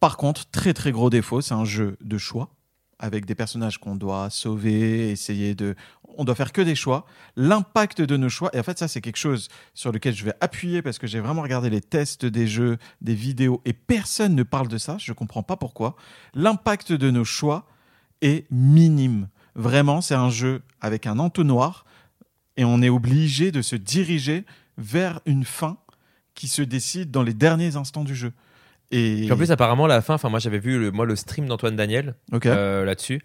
Par 0.00 0.16
contre, 0.16 0.48
très 0.50 0.74
très 0.74 0.92
gros 0.92 1.10
défaut, 1.10 1.40
c'est 1.40 1.54
un 1.54 1.64
jeu 1.64 1.96
de 2.00 2.18
choix 2.18 2.50
avec 2.98 3.26
des 3.26 3.34
personnages 3.34 3.78
qu'on 3.78 3.96
doit 3.96 4.28
sauver, 4.30 5.10
essayer 5.10 5.54
de. 5.54 5.74
On 6.16 6.24
doit 6.24 6.34
faire 6.34 6.52
que 6.52 6.60
des 6.60 6.74
choix. 6.74 7.06
L'impact 7.36 8.00
de 8.00 8.16
nos 8.16 8.28
choix, 8.28 8.50
et 8.52 8.58
en 8.58 8.62
fait, 8.62 8.78
ça, 8.78 8.88
c'est 8.88 9.00
quelque 9.00 9.18
chose 9.18 9.48
sur 9.72 9.92
lequel 9.92 10.14
je 10.14 10.24
vais 10.24 10.34
appuyer 10.40 10.82
parce 10.82 10.98
que 10.98 11.06
j'ai 11.06 11.20
vraiment 11.20 11.42
regardé 11.42 11.70
les 11.70 11.80
tests 11.80 12.26
des 12.26 12.48
jeux, 12.48 12.76
des 13.00 13.14
vidéos, 13.14 13.62
et 13.64 13.72
personne 13.72 14.34
ne 14.34 14.42
parle 14.42 14.68
de 14.68 14.78
ça. 14.78 14.96
Je 14.98 15.12
comprends 15.12 15.44
pas 15.44 15.56
pourquoi. 15.56 15.96
L'impact 16.34 16.92
de 16.92 17.10
nos 17.10 17.24
choix 17.24 17.66
est 18.20 18.50
minime. 18.50 19.28
Vraiment, 19.54 20.00
c'est 20.00 20.14
un 20.14 20.30
jeu 20.30 20.62
avec 20.80 21.06
un 21.06 21.18
entonnoir 21.18 21.84
et 22.56 22.64
on 22.64 22.82
est 22.82 22.88
obligé 22.88 23.52
de 23.52 23.62
se 23.62 23.76
diriger 23.76 24.44
vers 24.78 25.20
une 25.26 25.44
fin 25.44 25.76
qui 26.34 26.48
se 26.48 26.62
décide 26.62 27.10
dans 27.10 27.22
les 27.22 27.34
derniers 27.34 27.76
instants 27.76 28.04
du 28.04 28.14
jeu. 28.14 28.32
Et 28.90 29.22
Puis 29.24 29.32
en 29.32 29.36
plus, 29.36 29.50
apparemment, 29.50 29.86
la 29.86 30.00
fin, 30.00 30.14
enfin, 30.14 30.28
moi, 30.30 30.38
j'avais 30.38 30.60
vu 30.60 30.78
le, 30.78 30.90
moi, 30.90 31.04
le 31.04 31.16
stream 31.16 31.46
d'Antoine 31.46 31.76
Daniel 31.76 32.14
euh, 32.46 32.84
là-dessus. 32.84 33.20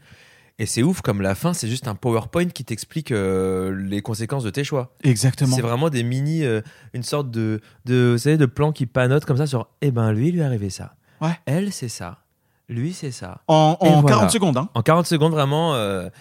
Et 0.60 0.66
c'est 0.66 0.84
ouf, 0.84 1.02
comme 1.02 1.22
la 1.22 1.36
fin, 1.36 1.54
c'est 1.54 1.68
juste 1.68 1.88
un 1.88 1.96
PowerPoint 1.96 2.50
qui 2.50 2.66
t'explique 2.66 3.12
euh, 3.12 3.74
les 3.88 4.02
conséquences 4.02 4.44
de 4.44 4.50
tes 4.50 4.64
choix. 4.64 4.94
exactement. 5.04 5.56
C'est 5.56 5.62
vraiment 5.62 5.90
des 5.90 6.04
mini, 6.04 6.44
euh, 6.44 6.62
une 6.94 7.04
sorte 7.04 7.32
de, 7.32 7.62
de, 7.86 8.12
vous 8.14 8.18
savez, 8.18 8.38
de 8.38 8.46
plan 8.46 8.72
qui 8.72 8.86
panote 8.86 9.26
comme 9.26 9.38
ça 9.38 9.48
sur, 9.48 9.68
eh 9.82 9.92
ben, 9.92 10.12
lui, 10.12 10.30
il 10.30 10.34
lui 10.34 10.42
est 10.42 10.44
arrivé 10.44 10.70
ça. 10.70 10.96
Ouais. 11.22 11.38
Elle, 11.46 11.72
c'est 11.72 11.90
ça. 11.90 12.20
Lui, 12.68 12.94
c'est 12.94 13.12
ça. 13.12 13.42
En, 13.48 13.78
en 13.80 14.02
voilà. 14.02 14.18
40 14.18 14.32
secondes, 14.32 14.58
hein. 14.58 14.70
En 14.74 14.82
40 14.82 15.06
secondes, 15.06 15.32
vraiment, 15.34 15.76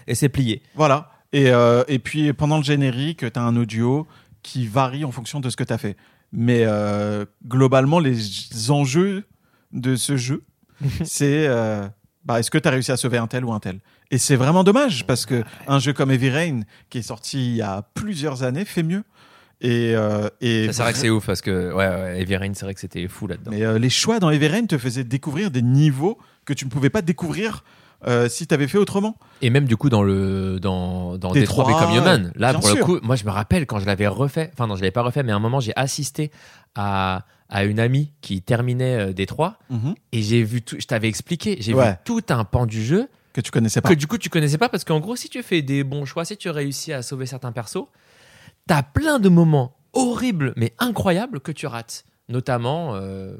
et 0.06 0.14
c'est 0.14 0.28
plié. 0.28 0.62
Voilà. 0.74 1.10
Et, 1.32 1.50
et 1.88 1.98
puis 1.98 2.32
pendant 2.32 2.58
le 2.58 2.64
générique, 2.64 3.30
tu 3.32 3.38
as 3.38 3.42
un 3.42 3.56
audio 3.56 4.06
qui 4.42 4.66
varie 4.66 5.04
en 5.04 5.12
fonction 5.12 5.40
de 5.40 5.50
ce 5.50 5.56
que 5.56 5.64
tu 5.64 5.72
as 5.72 5.78
fait. 5.78 5.96
Mais 6.32 6.64
euh, 6.64 7.24
globalement, 7.46 7.98
les 7.98 8.70
enjeux 8.70 9.24
de 9.72 9.96
ce 9.96 10.16
jeu, 10.16 10.44
c'est 11.04 11.46
euh, 11.46 11.86
bah, 12.24 12.40
est-ce 12.40 12.50
que 12.50 12.58
tu 12.58 12.68
as 12.68 12.70
réussi 12.70 12.92
à 12.92 12.96
sauver 12.96 13.18
un 13.18 13.26
tel 13.26 13.44
ou 13.44 13.52
un 13.52 13.60
tel? 13.60 13.80
Et 14.10 14.18
c'est 14.18 14.36
vraiment 14.36 14.64
dommage 14.64 15.06
parce 15.06 15.26
que 15.26 15.42
un 15.66 15.78
jeu 15.78 15.92
comme 15.92 16.10
Heavy 16.10 16.30
Rain, 16.30 16.60
qui 16.90 16.98
est 16.98 17.02
sorti 17.02 17.52
il 17.52 17.56
y 17.56 17.62
a 17.62 17.82
plusieurs 17.94 18.42
années, 18.42 18.64
fait 18.64 18.82
mieux. 18.82 19.04
Et, 19.62 19.94
euh, 19.94 20.28
et 20.40 20.72
C'est 20.72 20.82
vrai 20.82 20.92
que 20.92 20.98
c'est 20.98 21.08
ouf 21.10 21.24
parce 21.24 21.40
que, 21.40 21.72
ouais, 21.72 21.86
ouais 21.86 22.20
Heavy 22.20 22.36
Rain, 22.36 22.52
c'est 22.54 22.64
vrai 22.64 22.74
que 22.74 22.80
c'était 22.80 23.06
fou 23.06 23.28
là-dedans. 23.28 23.52
Mais 23.52 23.62
euh, 23.62 23.78
les 23.78 23.90
choix 23.90 24.18
dans 24.18 24.28
Heavy 24.30 24.48
Rain 24.48 24.66
te 24.66 24.76
faisaient 24.76 25.04
découvrir 25.04 25.50
des 25.52 25.62
niveaux 25.62 26.18
que 26.44 26.52
tu 26.52 26.64
ne 26.64 26.70
pouvais 26.70 26.90
pas 26.90 27.00
découvrir 27.00 27.64
euh, 28.06 28.28
si 28.28 28.46
tu 28.46 28.54
avais 28.54 28.68
fait 28.68 28.78
autrement. 28.78 29.16
Et 29.42 29.50
même 29.50 29.64
du 29.66 29.76
coup 29.76 29.88
dans 29.88 30.02
le 30.02 30.58
dans 30.60 31.16
dans 31.18 31.32
Détroit, 31.32 31.64
Detroit 31.64 31.80
Become 31.86 31.96
Human, 31.96 32.32
là 32.36 32.54
pour 32.54 32.68
le 32.68 32.82
coup, 32.84 32.98
moi 33.02 33.16
je 33.16 33.24
me 33.24 33.30
rappelle 33.30 33.66
quand 33.66 33.78
je 33.78 33.86
l'avais 33.86 34.06
refait, 34.06 34.50
enfin 34.52 34.66
non 34.66 34.76
je 34.76 34.80
l'avais 34.80 34.90
pas 34.92 35.02
refait, 35.02 35.22
mais 35.22 35.32
à 35.32 35.36
un 35.36 35.40
moment 35.40 35.60
j'ai 35.60 35.72
assisté 35.76 36.30
à 36.74 37.24
à 37.48 37.64
une 37.64 37.78
amie 37.80 38.12
qui 38.22 38.40
terminait 38.40 39.10
euh, 39.10 39.12
Détroit 39.12 39.58
et 40.12 40.22
j'ai 40.22 40.42
vu 40.42 40.62
tout, 40.62 40.76
je 40.78 40.86
t'avais 40.86 41.08
expliqué, 41.08 41.58
j'ai 41.60 41.74
Ouais. 41.74 41.90
vu 41.90 41.96
tout 42.04 42.22
un 42.30 42.44
pan 42.44 42.64
du 42.66 42.82
jeu 42.82 43.08
Que 43.34 43.40
tu 43.42 43.50
connaissais 43.50 43.80
pas. 43.82 43.90
que 43.90 43.94
du 43.94 44.06
coup 44.06 44.16
tu 44.18 44.30
connaissais 44.30 44.56
pas 44.58 44.68
parce 44.70 44.84
qu'en 44.84 45.00
gros 45.00 45.16
si 45.16 45.28
tu 45.28 45.42
fais 45.42 45.60
des 45.60 45.84
bons 45.84 46.04
choix, 46.06 46.24
si 46.24 46.36
tu 46.38 46.48
réussis 46.48 46.92
à 46.94 47.02
sauver 47.02 47.26
certains 47.26 47.52
persos, 47.52 47.84
t'as 48.66 48.82
plein 48.82 49.18
de 49.18 49.28
moments 49.28 49.74
horribles 49.92 50.54
mais 50.56 50.72
incroyables 50.78 51.40
que 51.40 51.52
tu 51.52 51.66
rates, 51.66 52.04
notamment. 52.30 52.94
euh, 52.94 53.36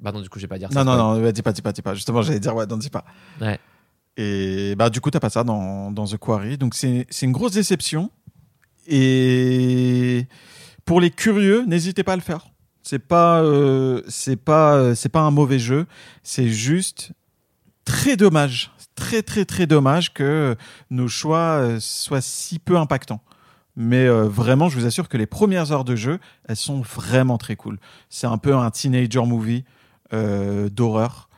Bah 0.00 0.10
non 0.10 0.20
du 0.20 0.28
coup 0.28 0.40
je 0.40 0.44
vais 0.44 0.48
pas 0.48 0.58
dire 0.58 0.72
ça. 0.72 0.82
Non, 0.82 0.96
non, 0.96 1.20
non, 1.20 1.30
dis 1.30 1.42
pas, 1.42 1.52
dis 1.52 1.62
pas, 1.62 1.70
dis 1.72 1.82
pas. 1.82 1.94
Justement, 1.94 2.22
j'allais 2.22 2.40
dire, 2.40 2.56
ouais, 2.56 2.66
non, 2.66 2.76
dis 2.76 2.90
pas. 2.90 3.04
Ouais. 3.40 3.60
Et 4.16 4.74
bah, 4.76 4.90
du 4.90 5.00
coup, 5.00 5.10
t'as 5.10 5.20
pas 5.20 5.30
ça 5.30 5.44
dans, 5.44 5.92
The 5.92 6.16
Quarry. 6.16 6.58
Donc, 6.58 6.74
c'est 6.74 7.06
une 7.22 7.32
grosse 7.32 7.52
déception. 7.52 8.10
Et 8.86 10.26
pour 10.84 11.00
les 11.00 11.10
curieux, 11.10 11.64
n'hésitez 11.66 12.02
pas 12.02 12.14
à 12.14 12.16
le 12.16 12.22
faire. 12.22 12.46
C'est 12.82 12.98
pas, 12.98 13.40
euh, 13.40 14.02
c'est 14.08 14.36
pas, 14.36 14.94
c'est 14.94 15.08
pas 15.08 15.20
un 15.20 15.30
mauvais 15.30 15.58
jeu. 15.58 15.86
C'est 16.24 16.48
juste 16.48 17.12
très 17.84 18.16
dommage, 18.16 18.72
très, 18.96 19.22
très, 19.22 19.44
très 19.44 19.66
dommage 19.66 20.12
que 20.12 20.56
nos 20.90 21.08
choix 21.08 21.60
euh, 21.60 21.78
soient 21.80 22.20
si 22.20 22.58
peu 22.58 22.76
impactants. 22.76 23.22
Mais 23.76 24.06
euh, 24.06 24.24
vraiment, 24.24 24.68
je 24.68 24.78
vous 24.78 24.84
assure 24.84 25.08
que 25.08 25.16
les 25.16 25.26
premières 25.26 25.72
heures 25.72 25.84
de 25.84 25.96
jeu, 25.96 26.18
elles 26.48 26.56
sont 26.56 26.80
vraiment 26.80 27.38
très 27.38 27.56
cool. 27.56 27.78
C'est 28.10 28.26
un 28.26 28.38
peu 28.38 28.54
un 28.54 28.70
teenager 28.70 29.24
movie 29.24 29.64
d'horreur 30.12 31.30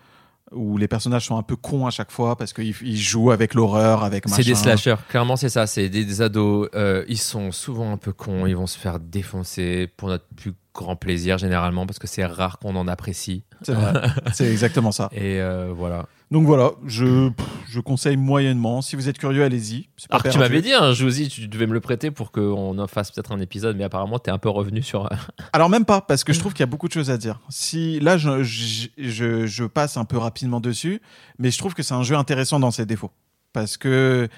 où 0.55 0.77
les 0.77 0.89
personnages 0.89 1.27
sont 1.27 1.37
un 1.37 1.43
peu 1.43 1.57
cons 1.57 1.87
à 1.87 1.91
chaque 1.91 2.11
fois 2.11 2.37
parce 2.37 2.53
qu'ils 2.53 2.75
ils 2.83 2.97
jouent 2.97 3.31
avec 3.31 3.55
l'horreur, 3.55 4.05
avec 4.05 4.27
machin. 4.27 4.43
C'est 4.43 4.49
des 4.49 4.55
slashers, 4.55 4.97
clairement 5.09 5.37
c'est 5.37 5.49
ça, 5.49 5.67
c'est 5.67 5.89
des, 5.89 6.05
des 6.05 6.23
ados, 6.23 6.69
euh, 6.75 7.05
ils 7.09 7.19
sont 7.19 7.53
souvent 7.53 7.93
un 7.93 7.97
peu 7.97 8.13
cons, 8.13 8.47
ils 8.47 8.57
vont 8.57 8.67
se 8.67 8.79
faire 8.79 9.01
défoncer 9.01 9.89
pour 9.97 10.09
notre 10.09 10.27
plus 10.37 10.55
grand 10.75 10.97
plaisir 10.97 11.39
généralement 11.39 11.87
parce 11.87 11.99
que 11.99 12.07
c'est 12.07 12.25
rare 12.25 12.59
qu'on 12.59 12.77
en 12.77 12.89
apprécie. 12.89 13.45
C'est 14.33 14.51
exactement 14.51 14.93
ça. 14.93 15.09
Et 15.13 15.41
euh, 15.41 15.73
voilà. 15.75 16.07
Donc 16.31 16.47
voilà, 16.47 16.73
je, 16.87 17.31
je 17.69 17.81
conseille 17.81 18.17
moyennement. 18.17 18.83
Si 18.83 18.97
vous 18.97 19.09
êtes 19.09 19.19
curieux, 19.19 19.45
allez-y. 19.45 19.89
Alors 20.11 20.23
que 20.23 20.29
tu 20.29 20.39
perdu. 20.39 20.39
m'avais 20.39 20.63
dit, 20.63 20.73
hein, 20.73 20.93
Josie, 20.93 21.29
tu 21.29 21.47
devais 21.49 21.67
me 21.67 21.75
le 21.75 21.81
prêter 21.81 22.11
pour 22.11 22.33
qu'on 22.33 22.77
en 22.79 22.87
fasse 22.87 23.11
peut-être 23.13 23.31
un 23.33 23.41
épisode, 23.41 23.77
mais 23.77 23.85
apparemment 23.85 24.19
t'es 24.19 24.31
un 24.31 24.39
peu 24.39 24.49
revenu 24.49 24.83
sur. 24.83 25.09
Alors 25.53 25.69
même 25.71 25.85
pas, 25.85 26.01
parce 26.01 26.25
que 26.25 26.33
je 26.33 26.41
trouve 26.41 26.53
qu'il 26.53 26.61
y 26.61 26.65
a 26.65 26.67
beaucoup 26.67 26.89
de 26.89 26.93
choses 26.93 27.11
à 27.11 27.19
dire. 27.19 27.41
Si 27.51 28.01
là, 28.01 28.17
je, 28.19 28.43
je, 28.43 28.89
je- 28.99 29.47
je 29.47 29.65
passe 29.65 29.97
un 29.97 30.05
peu 30.05 30.17
rapidement 30.19 30.61
dessus, 30.61 31.01
mais 31.39 31.51
je 31.51 31.59
trouve 31.59 31.75
que 31.75 31.83
c'est 31.83 31.95
un 31.95 32.03
jeu 32.03 32.17
intéressant 32.17 32.59
dans 32.59 32.71
ses 32.71 32.87
défauts, 32.87 33.11
parce 33.53 33.77
que 33.77 34.29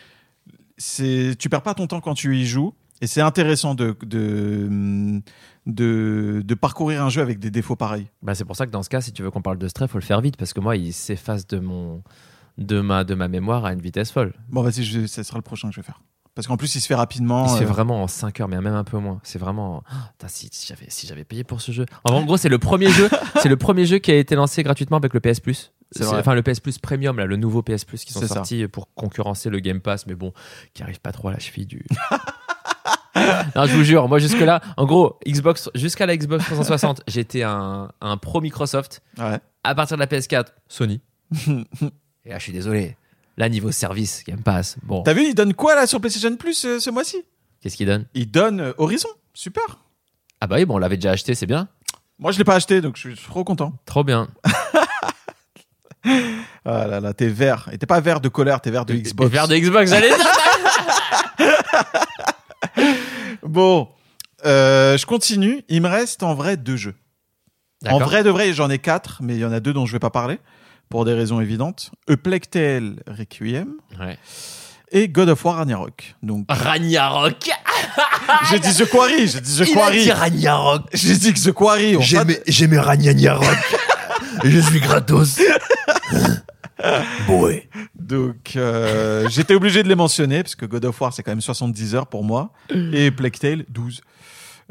c'est, 0.78 1.34
tu 1.38 1.48
perds 1.48 1.62
pas 1.62 1.74
ton 1.74 1.86
temps 1.86 2.00
quand 2.00 2.14
tu 2.14 2.36
y 2.36 2.44
joues, 2.46 2.74
et 3.00 3.06
c'est 3.06 3.20
intéressant 3.20 3.74
de 3.74 3.96
de, 4.02 5.20
de 5.66 6.42
de 6.44 6.54
parcourir 6.54 7.02
un 7.02 7.08
jeu 7.08 7.22
avec 7.22 7.38
des 7.38 7.50
défauts 7.50 7.76
pareils. 7.76 8.08
Bah, 8.22 8.34
c'est 8.34 8.44
pour 8.44 8.56
ça 8.56 8.66
que 8.66 8.70
dans 8.70 8.82
ce 8.82 8.88
cas, 8.88 9.00
si 9.00 9.12
tu 9.12 9.22
veux 9.22 9.30
qu'on 9.30 9.42
parle 9.42 9.58
de 9.58 9.68
Stray, 9.68 9.88
faut 9.88 9.98
le 9.98 10.04
faire 10.04 10.20
vite 10.20 10.36
parce 10.36 10.52
que 10.52 10.60
moi, 10.60 10.76
il 10.76 10.92
s'efface 10.92 11.46
de 11.46 11.58
mon 11.58 12.02
de 12.58 12.80
ma 12.80 13.04
de 13.04 13.14
ma 13.14 13.28
mémoire 13.28 13.64
à 13.64 13.72
une 13.72 13.80
vitesse 13.80 14.10
folle. 14.10 14.34
Bon, 14.48 14.62
vas-y, 14.62 15.08
ça 15.08 15.24
sera 15.24 15.38
le 15.38 15.42
prochain 15.42 15.68
que 15.68 15.74
je 15.74 15.80
vais 15.80 15.86
faire, 15.86 16.00
parce 16.36 16.46
qu'en 16.46 16.58
plus, 16.58 16.74
il 16.74 16.82
se 16.82 16.86
fait 16.86 16.94
rapidement. 16.94 17.46
Il 17.46 17.50
se 17.50 17.56
fait 17.56 17.64
euh, 17.64 17.66
vraiment 17.66 18.02
en 18.02 18.06
5 18.06 18.40
heures, 18.40 18.48
mais 18.48 18.60
même 18.60 18.74
un 18.74 18.84
peu 18.84 18.98
moins. 18.98 19.20
C'est 19.22 19.38
vraiment. 19.38 19.82
Putain, 20.12 20.28
si, 20.28 20.50
si 20.52 20.66
j'avais 20.66 20.84
si 20.90 21.24
payé 21.24 21.44
pour 21.44 21.62
ce 21.62 21.72
jeu. 21.72 21.86
En 22.04 22.22
gros, 22.24 22.36
c'est 22.36 22.50
le 22.50 22.58
premier 22.58 22.90
jeu. 22.90 23.08
C'est 23.42 23.48
le 23.48 23.56
premier 23.56 23.86
jeu 23.86 23.98
qui 23.98 24.10
a 24.10 24.16
été 24.16 24.34
lancé 24.34 24.62
gratuitement 24.62 24.96
avec 24.98 25.14
le 25.14 25.20
PS 25.20 25.40
Plus. 25.40 25.72
Enfin, 26.00 26.34
le 26.34 26.42
PS 26.42 26.60
Plus 26.60 26.78
Premium, 26.78 27.16
là, 27.18 27.26
le 27.26 27.36
nouveau 27.36 27.62
PS 27.62 27.84
Plus 27.84 28.04
qui 28.04 28.12
sont 28.12 28.20
ça. 28.20 28.26
sortis 28.28 28.66
pour 28.68 28.92
concurrencer 28.94 29.50
le 29.50 29.60
Game 29.60 29.80
Pass, 29.80 30.06
mais 30.06 30.14
bon, 30.14 30.32
qui 30.74 30.82
arrive 30.82 31.00
pas 31.00 31.12
trop 31.12 31.28
à 31.28 31.32
la 31.32 31.38
cheville 31.38 31.66
du. 31.66 31.86
non, 33.56 33.66
je 33.66 33.76
vous 33.76 33.84
jure, 33.84 34.08
moi 34.08 34.18
jusque-là, 34.18 34.60
en 34.76 34.84
gros, 34.84 35.18
Xbox, 35.26 35.70
jusqu'à 35.74 36.06
la 36.06 36.16
Xbox 36.16 36.44
360, 36.44 37.02
j'étais 37.08 37.42
un, 37.42 37.90
un 38.00 38.16
pro 38.16 38.40
Microsoft. 38.40 39.02
Ouais. 39.18 39.38
À 39.64 39.74
partir 39.74 39.96
de 39.96 40.00
la 40.00 40.06
PS4, 40.06 40.46
Sony. 40.68 41.00
Et 42.24 42.30
là, 42.30 42.38
je 42.38 42.42
suis 42.42 42.52
désolé. 42.52 42.96
Là, 43.36 43.48
niveau 43.48 43.70
service, 43.70 44.22
Game 44.26 44.42
Pass, 44.42 44.76
bon, 44.82 45.02
T'as 45.02 45.12
vu, 45.12 45.24
il 45.28 45.34
donne 45.34 45.54
quoi 45.54 45.74
là 45.74 45.86
sur 45.86 46.00
PlayStation 46.00 46.34
Plus 46.36 46.64
euh, 46.64 46.78
ce 46.80 46.90
mois-ci? 46.90 47.22
Qu'est-ce 47.60 47.76
qu'il 47.76 47.86
donne? 47.86 48.06
Il 48.14 48.30
donne 48.30 48.60
euh, 48.60 48.72
Horizon. 48.78 49.08
Super. 49.34 49.78
Ah 50.40 50.46
bah 50.46 50.56
oui, 50.56 50.64
bon, 50.64 50.76
on 50.76 50.78
l'avait 50.78 50.96
déjà 50.96 51.10
acheté, 51.10 51.34
c'est 51.34 51.46
bien. 51.46 51.68
Moi, 52.18 52.32
je 52.32 52.38
l'ai 52.38 52.44
pas 52.44 52.54
acheté, 52.54 52.80
donc 52.80 52.96
je 52.96 53.10
suis 53.10 53.26
trop 53.26 53.44
content. 53.44 53.72
Trop 53.84 54.04
bien. 54.04 54.28
Ah 56.64 56.86
là 56.86 57.00
là, 57.00 57.12
t'es 57.12 57.28
vert. 57.28 57.68
Et 57.72 57.78
t'es 57.78 57.86
pas 57.86 58.00
vert 58.00 58.20
de 58.20 58.28
colère, 58.28 58.60
t'es 58.60 58.70
vert 58.70 58.84
de 58.84 58.94
Xbox. 58.94 59.30
Vers 59.30 59.48
de 59.48 59.56
Xbox, 59.56 59.92
allez 59.92 60.10
Bon, 63.48 63.88
euh, 64.44 64.96
je 64.98 65.06
continue. 65.06 65.62
Il 65.68 65.82
me 65.82 65.88
reste 65.88 66.22
en 66.22 66.34
vrai 66.34 66.56
deux 66.56 66.76
jeux. 66.76 66.94
En 67.88 67.98
vrai 67.98 68.22
de 68.24 68.30
vrai, 68.30 68.52
j'en 68.52 68.70
ai 68.70 68.78
quatre, 68.78 69.18
mais 69.22 69.34
il 69.34 69.40
y 69.40 69.44
en 69.44 69.52
a 69.52 69.60
deux 69.60 69.72
dont 69.72 69.86
je 69.86 69.92
vais 69.92 69.98
pas 69.98 70.10
parler 70.10 70.38
pour 70.88 71.04
des 71.04 71.12
raisons 71.14 71.40
évidentes. 71.40 71.90
A 72.08 72.16
Plague 72.16 72.48
Tale 72.50 72.96
Requiem 73.06 73.74
Ouais. 74.00 74.18
et 74.90 75.08
God 75.08 75.28
of 75.28 75.44
War 75.44 75.56
Ragnarok. 75.56 76.14
Donc, 76.22 76.46
Ragnarok 76.48 77.50
j'ai 78.50 78.58
dit 78.58 78.74
The 78.74 78.88
Quarry, 78.90 79.28
j'ai 79.28 79.40
dit 79.40 79.56
The 79.58 79.68
Il 79.68 79.72
a 79.72 79.74
Quarry. 79.74 80.02
dit 80.02 80.12
Ragnarok 80.12 80.82
J'ai 80.92 81.14
dit 81.16 81.32
que 81.32 81.40
The 81.40 81.52
Quarry. 81.52 81.96
J'ai 82.02 82.18
j'ai 82.46 82.66
mes 82.66 82.78
ragnagnarocs. 82.78 83.46
Je 84.44 84.58
suis 84.58 84.80
gratos. 84.80 85.38
ouais. 87.28 87.68
Donc, 87.94 88.54
euh, 88.56 89.28
j'étais 89.28 89.54
obligé 89.54 89.82
de 89.82 89.88
les 89.88 89.94
mentionner 89.94 90.42
parce 90.42 90.54
que 90.54 90.66
God 90.66 90.84
of 90.84 91.00
War, 91.00 91.12
c'est 91.12 91.22
quand 91.22 91.32
même 91.32 91.40
70 91.40 91.94
heures 91.94 92.06
pour 92.06 92.24
moi. 92.24 92.52
Et 92.92 93.10
Plague 93.10 93.38
Tale, 93.38 93.64
12. 93.68 94.00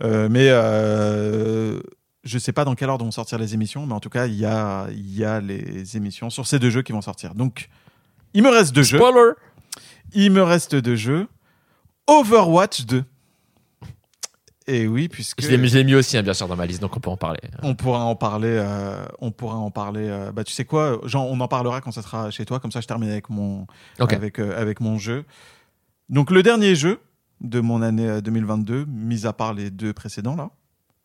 Euh, 0.04 0.28
mais 0.30 0.48
euh, 0.50 1.80
je 2.24 2.38
sais 2.38 2.52
pas 2.52 2.66
dans 2.66 2.76
quelle 2.76 2.90
ordre 2.90 3.06
vont 3.06 3.12
sortir 3.12 3.38
les 3.38 3.54
émissions, 3.54 3.86
mais 3.86 3.94
en 3.94 4.00
tout 4.00 4.10
cas, 4.10 4.28
il 4.28 4.36
y 4.36 4.46
a, 4.46 4.88
il 4.92 5.18
y 5.18 5.24
a 5.24 5.40
les 5.40 5.96
émissions 5.96 6.30
sur 6.30 6.48
ces 6.48 6.60
deux 6.60 6.70
jeux 6.70 6.82
qui 6.82 6.92
vont 6.92 7.02
sortir. 7.02 7.34
Donc, 7.34 7.70
il 8.34 8.44
me 8.44 8.50
reste 8.50 8.74
deux 8.74 8.84
jeux. 8.84 8.98
Spoiler 8.98 9.32
Il 10.14 10.32
me 10.32 10.44
reste 10.44 10.76
deux 10.76 10.96
jeux. 10.96 11.28
Overwatch 12.08 12.86
2. 12.86 13.04
Et 14.68 14.88
oui, 14.88 15.08
puisque 15.10 15.44
Je 15.44 15.50
l'ai 15.50 15.84
mis 15.84 15.94
aussi, 15.96 16.18
hein, 16.18 16.24
bien 16.24 16.34
sûr, 16.34 16.48
dans 16.48 16.56
ma 16.56 16.66
liste, 16.66 16.82
donc 16.82 16.98
on 16.98 17.00
peut 17.00 17.10
en 17.12 17.18
parler. 17.18 17.40
on 17.62 17.76
pourra 17.76 18.04
en 18.04 18.16
parler. 18.16 18.50
euh, 18.50 19.06
on 19.20 19.32
pourra 19.32 19.58
en 19.58 19.70
parler. 19.70 20.08
euh, 20.10 20.32
bah, 20.32 20.44
tu 20.44 20.54
sais 20.54 20.66
quoi, 20.66 21.00
Jean, 21.04 21.24
on 21.26 21.40
en 21.40 21.48
parlera 21.48 21.82
quand 21.82 21.92
ça 21.92 22.02
sera 22.02 22.32
chez 22.32 22.46
toi. 22.46 22.60
Comme 22.60 22.72
ça, 22.72 22.82
je 22.82 22.88
termine 22.88 23.10
avec 23.10 23.30
mon, 23.30 23.68
avec, 24.16 24.40
euh, 24.40 24.60
avec 24.60 24.80
mon 24.80 24.98
jeu. 24.98 25.24
Donc, 26.10 26.32
le 26.32 26.42
dernier 26.42 26.74
jeu 26.76 27.00
de 27.42 27.60
mon 27.60 27.84
année 27.84 28.08
euh, 28.10 28.22
2022, 28.22 28.86
mis 28.86 29.28
à 29.28 29.34
part 29.34 29.54
les 29.54 29.70
deux 29.70 29.94
précédents, 29.94 30.36
là, 30.36 30.50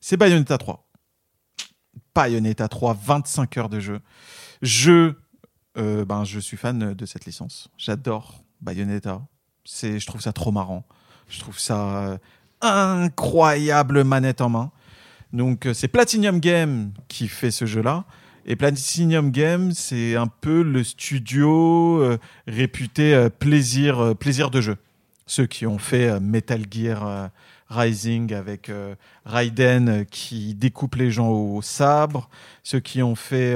c'est 0.00 0.16
Bayonetta 0.16 0.56
3. 0.56 0.88
Bayonetta 2.14 2.66
3, 2.68 2.94
25 3.04 3.56
heures 3.58 3.68
de 3.68 3.80
jeu. 3.80 4.00
Je, 4.62 5.12
ben, 5.74 6.24
je 6.24 6.40
suis 6.40 6.56
fan 6.56 6.94
de 6.94 7.06
cette 7.06 7.26
licence. 7.26 7.68
J'adore 7.76 8.42
Bayonetta. 8.62 9.20
C'est, 9.66 9.98
je 9.98 10.06
trouve 10.06 10.22
ça 10.22 10.32
trop 10.32 10.50
marrant. 10.50 10.86
Je 11.28 11.38
trouve 11.40 11.58
ça 11.58 12.18
incroyable 12.60 14.04
manette 14.04 14.40
en 14.40 14.48
main. 14.48 14.70
Donc, 15.32 15.66
euh, 15.66 15.74
c'est 15.74 15.88
Platinum 15.88 16.40
Game 16.40 16.92
qui 17.08 17.28
fait 17.28 17.50
ce 17.50 17.64
jeu-là. 17.64 18.04
Et 18.46 18.56
Platinum 18.56 19.30
Game, 19.30 19.72
c'est 19.72 20.16
un 20.16 20.26
peu 20.26 20.62
le 20.62 20.82
studio 20.82 22.02
euh, 22.02 22.18
réputé 22.46 23.14
euh, 23.14 23.28
plaisir, 23.28 24.16
plaisir 24.18 24.50
de 24.50 24.60
jeu. 24.60 24.76
Ceux 25.26 25.46
qui 25.46 25.66
ont 25.66 25.78
fait 25.78 26.18
Metal 26.18 26.62
Gear 26.68 27.30
Rising 27.68 28.34
avec 28.34 28.68
Raiden 29.24 30.04
qui 30.06 30.56
découpe 30.56 30.96
les 30.96 31.12
gens 31.12 31.28
au 31.28 31.62
sabre. 31.62 32.28
Ceux 32.64 32.80
qui 32.80 33.00
ont 33.00 33.14
fait. 33.14 33.54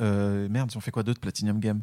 merde, 0.00 0.70
ils 0.72 0.76
ont 0.76 0.80
fait 0.80 0.90
quoi 0.90 1.04
d'autre, 1.04 1.20
Platinum 1.20 1.60
Game 1.60 1.82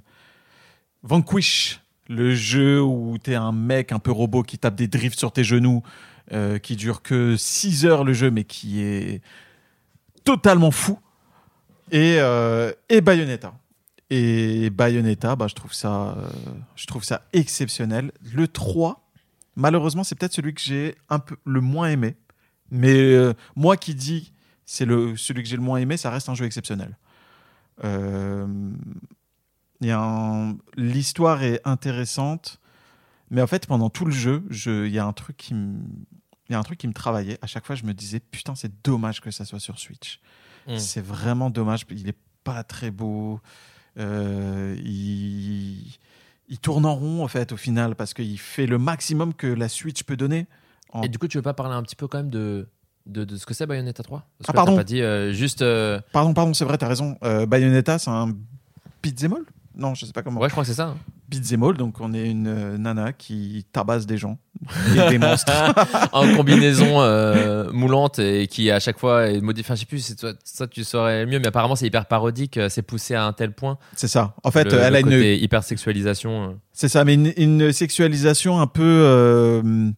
Vanquish, 1.01 1.79
le 2.07 2.35
jeu 2.35 2.81
où 2.81 3.17
t'es 3.17 3.35
un 3.35 3.51
mec 3.51 3.91
un 3.91 3.99
peu 3.99 4.11
robot 4.11 4.43
qui 4.43 4.57
tape 4.57 4.75
des 4.75 4.87
drifts 4.87 5.19
sur 5.19 5.31
tes 5.31 5.43
genoux, 5.43 5.83
euh, 6.31 6.59
qui 6.59 6.75
dure 6.75 7.01
que 7.01 7.35
6 7.35 7.85
heures 7.85 8.03
le 8.03 8.13
jeu, 8.13 8.31
mais 8.31 8.43
qui 8.43 8.81
est 8.81 9.21
totalement 10.23 10.71
fou. 10.71 10.99
Et, 11.91 12.17
euh, 12.19 12.71
et 12.89 13.01
Bayonetta. 13.01 13.53
Et 14.09 14.69
Bayonetta, 14.69 15.35
bah, 15.35 15.47
je, 15.47 15.55
trouve 15.55 15.73
ça, 15.73 16.15
euh, 16.17 16.27
je 16.75 16.85
trouve 16.85 17.03
ça 17.03 17.23
exceptionnel. 17.33 18.11
Le 18.33 18.47
3, 18.47 19.07
malheureusement, 19.55 20.03
c'est 20.03 20.15
peut-être 20.15 20.33
celui 20.33 20.53
que 20.53 20.61
j'ai 20.61 20.95
un 21.09 21.19
peu 21.19 21.35
le 21.45 21.61
moins 21.61 21.89
aimé. 21.89 22.15
Mais 22.71 23.15
moi 23.55 23.77
qui 23.77 23.93
dis 23.93 24.33
c'est 24.65 24.85
le, 24.85 25.15
celui 25.15 25.43
que 25.43 25.49
j'ai 25.49 25.55
le 25.55 25.61
moins 25.61 25.77
aimé, 25.77 25.97
ça 25.97 26.09
reste 26.09 26.27
un 26.29 26.35
jeu 26.35 26.45
exceptionnel. 26.45 26.97
Euh, 27.83 28.47
un- 29.83 30.57
L'histoire 30.77 31.43
est 31.43 31.61
intéressante, 31.65 32.59
mais 33.29 33.41
en 33.41 33.47
fait, 33.47 33.67
pendant 33.67 33.89
tout 33.89 34.05
le 34.05 34.11
jeu, 34.11 34.43
je... 34.49 34.85
il 34.85 34.93
y 34.93 34.99
a 34.99 35.05
un 35.05 35.13
truc 35.13 35.37
qui 35.37 35.53
me... 35.53 35.79
Il 36.47 36.51
y 36.51 36.55
a 36.55 36.59
un 36.59 36.63
truc 36.63 36.77
qui 36.77 36.87
me 36.87 36.93
travaillait. 36.93 37.39
À 37.41 37.47
chaque 37.47 37.65
fois, 37.65 37.75
je 37.75 37.85
me 37.85 37.93
disais, 37.93 38.19
putain, 38.19 38.53
c'est 38.53 38.71
dommage 38.83 39.19
que 39.19 39.31
ça 39.31 39.45
soit 39.45 39.59
sur 39.59 39.79
Switch. 39.79 40.19
Mm. 40.67 40.77
C'est 40.77 41.01
vraiment 41.03 41.49
dommage. 41.49 41.85
Il 41.89 42.07
est 42.07 42.17
pas 42.43 42.63
très 42.63 42.91
beau. 42.91 43.39
Euh, 43.97 44.75
il... 44.83 45.87
il 46.49 46.59
tourne 46.61 46.85
en 46.85 46.93
rond, 46.95 47.23
en 47.23 47.27
fait, 47.27 47.51
au 47.51 47.57
final, 47.57 47.95
parce 47.95 48.13
qu'il 48.13 48.37
fait 48.39 48.67
le 48.67 48.77
maximum 48.77 49.33
que 49.33 49.47
la 49.47 49.69
Switch 49.69 50.03
peut 50.03 50.15
donner. 50.17 50.45
En- 50.93 51.01
Et 51.01 51.09
du 51.09 51.17
coup, 51.17 51.27
tu 51.27 51.37
veux 51.37 51.41
pas 51.43 51.55
parler 51.55 51.73
un 51.73 51.81
petit 51.81 51.95
peu 51.95 52.07
quand 52.07 52.19
même 52.19 52.29
de, 52.29 52.67
de, 53.07 53.23
de 53.23 53.37
ce 53.37 53.45
que 53.47 53.55
c'est 53.55 53.65
Bayonetta 53.65 54.03
3 54.03 54.19
Parce 54.19 54.29
Ah, 54.49 54.51
que 54.51 54.51
là, 54.51 54.53
pardon. 54.59 54.71
t'as 54.73 54.77
pas 54.77 54.83
dit 54.83 55.01
euh, 55.01 55.33
juste. 55.33 55.63
euh, 55.63 55.99
Pardon, 56.13 56.33
pardon, 56.35 56.53
c'est 56.53 56.65
vrai, 56.65 56.77
t'as 56.77 56.87
raison. 56.87 57.17
Euh, 57.23 57.47
Bayonetta, 57.47 57.97
c'est 57.97 58.11
un 58.11 58.33
beat'em 59.01 59.33
all? 59.33 59.43
Non, 59.77 59.93
je 59.93 60.05
sais 60.05 60.13
pas 60.13 60.21
comment. 60.23 60.39
Ouais, 60.39 60.47
je 60.47 60.53
crois 60.53 60.63
que 60.63 60.69
c'est 60.69 60.75
ça. 60.75 60.87
hein. 60.87 60.97
All, 61.61 61.75
donc 61.77 61.99
on 61.99 62.13
est 62.13 62.29
une 62.29 62.47
euh, 62.47 62.77
nana 62.77 63.11
qui 63.11 63.65
tabasse 63.73 64.05
des 64.05 64.17
gens 64.17 64.37
et 64.95 65.09
des 65.09 65.17
monstres. 65.19 65.51
en 66.13 66.33
combinaison 66.35 67.01
euh, 67.01 67.69
moulante 67.73 68.19
et 68.19 68.47
qui 68.47 68.71
à 68.71 68.79
chaque 68.79 68.97
fois 68.99 69.27
est 69.27 69.41
modifiée. 69.41 69.65
Enfin, 69.67 69.75
je 69.75 69.81
sais 69.81 69.85
plus, 69.85 69.99
c'est 69.99 70.15
toi, 70.15 70.31
ça 70.43 70.67
tu 70.67 70.83
saurais 70.83 71.25
mieux, 71.25 71.39
mais 71.39 71.47
apparemment 71.47 71.75
c'est 71.75 71.87
hyper 71.87 72.05
parodique, 72.05 72.57
euh, 72.57 72.69
c'est 72.69 72.83
poussé 72.83 73.15
à 73.15 73.25
un 73.25 73.33
tel 73.33 73.51
point. 73.51 73.77
C'est 73.95 74.07
ça. 74.07 74.33
En 74.43 74.51
fait, 74.51 74.65
le, 74.71 74.77
elle 74.79 74.91
le 74.93 74.95
a 74.95 74.99
une, 74.99 75.05
côté 75.07 75.39
hyper 75.43 75.63
sexualisation 75.63 76.43
euh, 76.43 76.53
c'est 76.71 76.87
ça, 76.89 77.03
mais 77.03 77.15
une, 77.15 77.33
une 77.35 77.71
sexualisation 77.73 78.61
un 78.61 78.67
peu, 78.67 78.83
euh, 78.83 79.89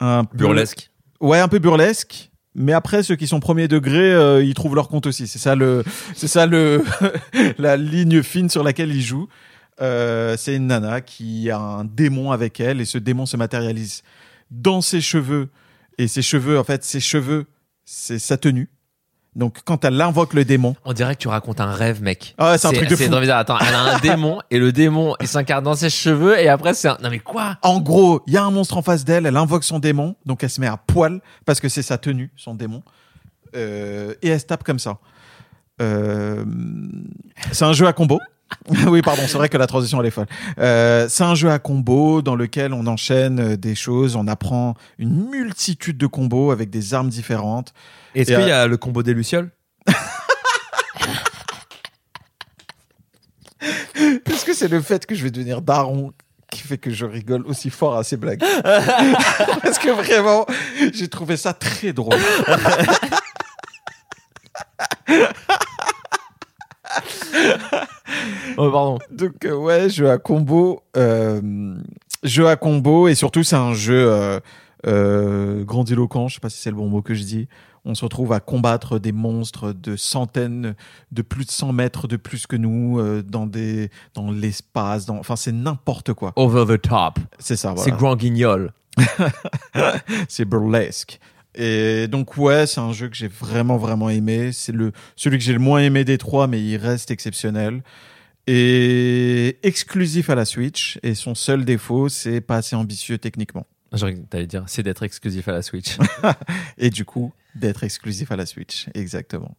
un 0.00 0.24
peu- 0.24 0.38
burlesque. 0.38 0.90
Ouais, 1.20 1.38
un 1.40 1.48
peu 1.48 1.58
burlesque. 1.60 2.30
Mais 2.54 2.72
après, 2.72 3.02
ceux 3.02 3.16
qui 3.16 3.26
sont 3.26 3.40
premier 3.40 3.66
degré, 3.66 4.12
euh, 4.12 4.42
ils 4.42 4.54
trouvent 4.54 4.74
leur 4.76 4.88
compte 4.88 5.06
aussi. 5.06 5.26
C'est 5.26 5.38
ça 5.38 5.54
le, 5.54 5.82
c'est 6.14 6.28
ça 6.28 6.46
le, 6.46 6.84
la 7.58 7.76
ligne 7.76 8.22
fine 8.22 8.48
sur 8.48 8.62
laquelle 8.62 8.94
ils 8.94 9.02
jouent. 9.02 9.28
Euh, 9.80 10.36
c'est 10.36 10.54
une 10.54 10.68
nana 10.68 11.00
qui 11.00 11.50
a 11.50 11.58
un 11.58 11.84
démon 11.84 12.30
avec 12.30 12.60
elle 12.60 12.80
et 12.80 12.84
ce 12.84 12.98
démon 12.98 13.26
se 13.26 13.36
matérialise 13.36 14.02
dans 14.50 14.80
ses 14.80 15.00
cheveux. 15.00 15.48
Et 15.98 16.06
ses 16.08 16.22
cheveux, 16.22 16.58
en 16.58 16.64
fait, 16.64 16.84
ses 16.84 17.00
cheveux, 17.00 17.46
c'est 17.84 18.18
sa 18.18 18.36
tenue. 18.36 18.68
Donc, 19.36 19.58
quand 19.64 19.84
elle 19.84 20.00
invoque 20.00 20.32
le 20.34 20.44
démon, 20.44 20.76
On 20.84 20.92
dirait 20.92 21.14
que 21.16 21.20
tu 21.20 21.28
racontes 21.28 21.60
un 21.60 21.72
rêve, 21.72 22.00
mec. 22.02 22.34
ah 22.38 22.52
ouais, 22.52 22.58
c'est 22.58 22.68
un 22.68 22.72
truc 22.72 22.88
de 22.88 22.94
C'est 22.94 23.08
fou. 23.08 23.14
Attends, 23.30 23.58
elle 23.58 23.74
a 23.74 23.94
un 23.94 23.98
démon 24.02 24.38
et 24.50 24.58
le 24.58 24.70
démon 24.70 25.14
il 25.20 25.26
s'incarne 25.26 25.64
dans 25.64 25.74
ses 25.74 25.90
cheveux 25.90 26.38
et 26.38 26.48
après 26.48 26.72
c'est 26.74 26.88
un. 26.88 26.98
Non 27.02 27.10
mais 27.10 27.18
quoi? 27.18 27.56
En 27.62 27.80
gros, 27.80 28.22
il 28.26 28.32
y 28.34 28.36
a 28.36 28.44
un 28.44 28.50
monstre 28.52 28.76
en 28.76 28.82
face 28.82 29.04
d'elle, 29.04 29.26
elle 29.26 29.36
invoque 29.36 29.64
son 29.64 29.80
démon, 29.80 30.14
donc 30.24 30.44
elle 30.44 30.50
se 30.50 30.60
met 30.60 30.68
à 30.68 30.76
poil 30.76 31.20
parce 31.46 31.60
que 31.60 31.68
c'est 31.68 31.82
sa 31.82 31.98
tenue, 31.98 32.30
son 32.36 32.54
démon, 32.54 32.82
Euh, 33.56 34.14
et 34.22 34.28
elle 34.28 34.40
se 34.40 34.46
tape 34.46 34.62
comme 34.64 34.78
ça. 34.78 34.98
Euh, 35.82 36.44
c'est 37.52 37.64
un 37.64 37.72
jeu 37.72 37.86
à 37.86 37.92
combo. 37.92 38.20
oui, 38.88 39.02
pardon, 39.02 39.22
c'est 39.26 39.36
vrai 39.36 39.48
que 39.48 39.58
la 39.58 39.66
transition 39.66 40.00
elle 40.00 40.06
est 40.06 40.10
folle. 40.10 40.26
Euh, 40.58 41.06
c'est 41.08 41.24
un 41.24 41.34
jeu 41.34 41.50
à 41.50 41.58
combo 41.58 42.22
dans 42.22 42.36
lequel 42.36 42.72
on 42.72 42.86
enchaîne 42.86 43.40
euh, 43.40 43.56
des 43.56 43.74
choses, 43.74 44.16
on 44.16 44.26
apprend 44.26 44.74
une 44.98 45.28
multitude 45.28 45.98
de 45.98 46.06
combos 46.06 46.50
avec 46.50 46.70
des 46.70 46.94
armes 46.94 47.08
différentes. 47.08 47.74
Est-ce 48.14 48.32
Et, 48.32 48.34
qu'il 48.34 48.44
euh, 48.44 48.48
y 48.48 48.52
a 48.52 48.66
le 48.66 48.76
combo 48.76 49.02
des 49.02 49.14
lucioles? 49.14 49.50
Est-ce 54.26 54.44
que 54.44 54.54
c'est 54.54 54.68
le 54.68 54.80
fait 54.80 55.06
que 55.06 55.14
je 55.14 55.22
vais 55.22 55.30
devenir 55.30 55.62
daron 55.62 56.12
qui 56.50 56.60
fait 56.62 56.78
que 56.78 56.90
je 56.90 57.04
rigole 57.04 57.46
aussi 57.46 57.70
fort 57.70 57.96
à 57.96 58.04
ces 58.04 58.16
blagues? 58.16 58.42
Parce 59.62 59.78
que 59.78 59.90
vraiment, 59.90 60.46
j'ai 60.92 61.08
trouvé 61.08 61.36
ça 61.36 61.52
très 61.52 61.92
drôle. 61.92 62.18
Oh, 68.56 68.70
pardon. 68.70 68.98
Donc 69.10 69.44
euh, 69.44 69.56
ouais, 69.56 69.88
jeu 69.88 70.08
à 70.10 70.18
combo, 70.18 70.82
euh, 70.96 71.74
jeu 72.22 72.46
à 72.46 72.56
combo 72.56 73.08
et 73.08 73.14
surtout 73.14 73.42
c'est 73.42 73.56
un 73.56 73.74
jeu 73.74 74.40
euh, 74.86 75.64
grandiloquent. 75.64 76.28
Je 76.28 76.34
sais 76.34 76.40
pas 76.40 76.50
si 76.50 76.58
c'est 76.60 76.70
le 76.70 76.76
bon 76.76 76.88
mot 76.88 77.02
que 77.02 77.14
je 77.14 77.24
dis. 77.24 77.48
On 77.84 77.94
se 77.94 78.04
retrouve 78.04 78.32
à 78.32 78.40
combattre 78.40 78.98
des 78.98 79.12
monstres 79.12 79.72
de 79.72 79.96
centaines, 79.96 80.74
de 81.12 81.22
plus 81.22 81.44
de 81.44 81.50
100 81.50 81.72
mètres 81.72 82.06
de 82.08 82.16
plus 82.16 82.46
que 82.46 82.56
nous 82.56 83.00
dans 83.22 83.46
des 83.46 83.90
dans 84.14 84.30
l'espace. 84.30 85.04
Dans... 85.06 85.16
Enfin 85.18 85.36
c'est 85.36 85.52
n'importe 85.52 86.12
quoi. 86.14 86.32
Over 86.36 86.64
the 86.78 86.80
top. 86.80 87.18
C'est 87.38 87.56
ça. 87.56 87.74
C'est 87.76 87.90
Voilà. 87.90 87.96
grand 87.96 88.16
guignol. 88.16 88.72
C'est 90.28 90.44
burlesque. 90.44 91.18
Et 91.54 92.08
donc 92.08 92.36
ouais, 92.36 92.66
c'est 92.66 92.80
un 92.80 92.92
jeu 92.92 93.08
que 93.08 93.16
j'ai 93.16 93.28
vraiment 93.28 93.76
vraiment 93.76 94.10
aimé. 94.10 94.50
C'est 94.52 94.72
le 94.72 94.92
celui 95.16 95.38
que 95.38 95.44
j'ai 95.44 95.52
le 95.52 95.58
moins 95.58 95.80
aimé 95.80 96.04
des 96.04 96.18
trois, 96.18 96.46
mais 96.46 96.62
il 96.62 96.76
reste 96.76 97.10
exceptionnel. 97.10 97.82
Et 98.46 99.58
exclusif 99.62 100.28
à 100.30 100.34
la 100.34 100.44
Switch. 100.44 100.98
Et 101.02 101.14
son 101.14 101.34
seul 101.34 101.64
défaut, 101.64 102.08
c'est 102.08 102.40
pas 102.40 102.56
assez 102.56 102.76
ambitieux 102.76 103.18
techniquement. 103.18 103.66
J'aurais 103.92 104.16
t'allais 104.28 104.46
dire, 104.46 104.64
c'est 104.66 104.82
d'être 104.82 105.02
exclusif 105.02 105.48
à 105.48 105.52
la 105.52 105.62
Switch. 105.62 105.96
Et 106.78 106.90
du 106.90 107.04
coup, 107.04 107.32
d'être 107.54 107.84
exclusif 107.84 108.32
à 108.32 108.36
la 108.36 108.46
Switch. 108.46 108.88
Exactement. 108.94 109.56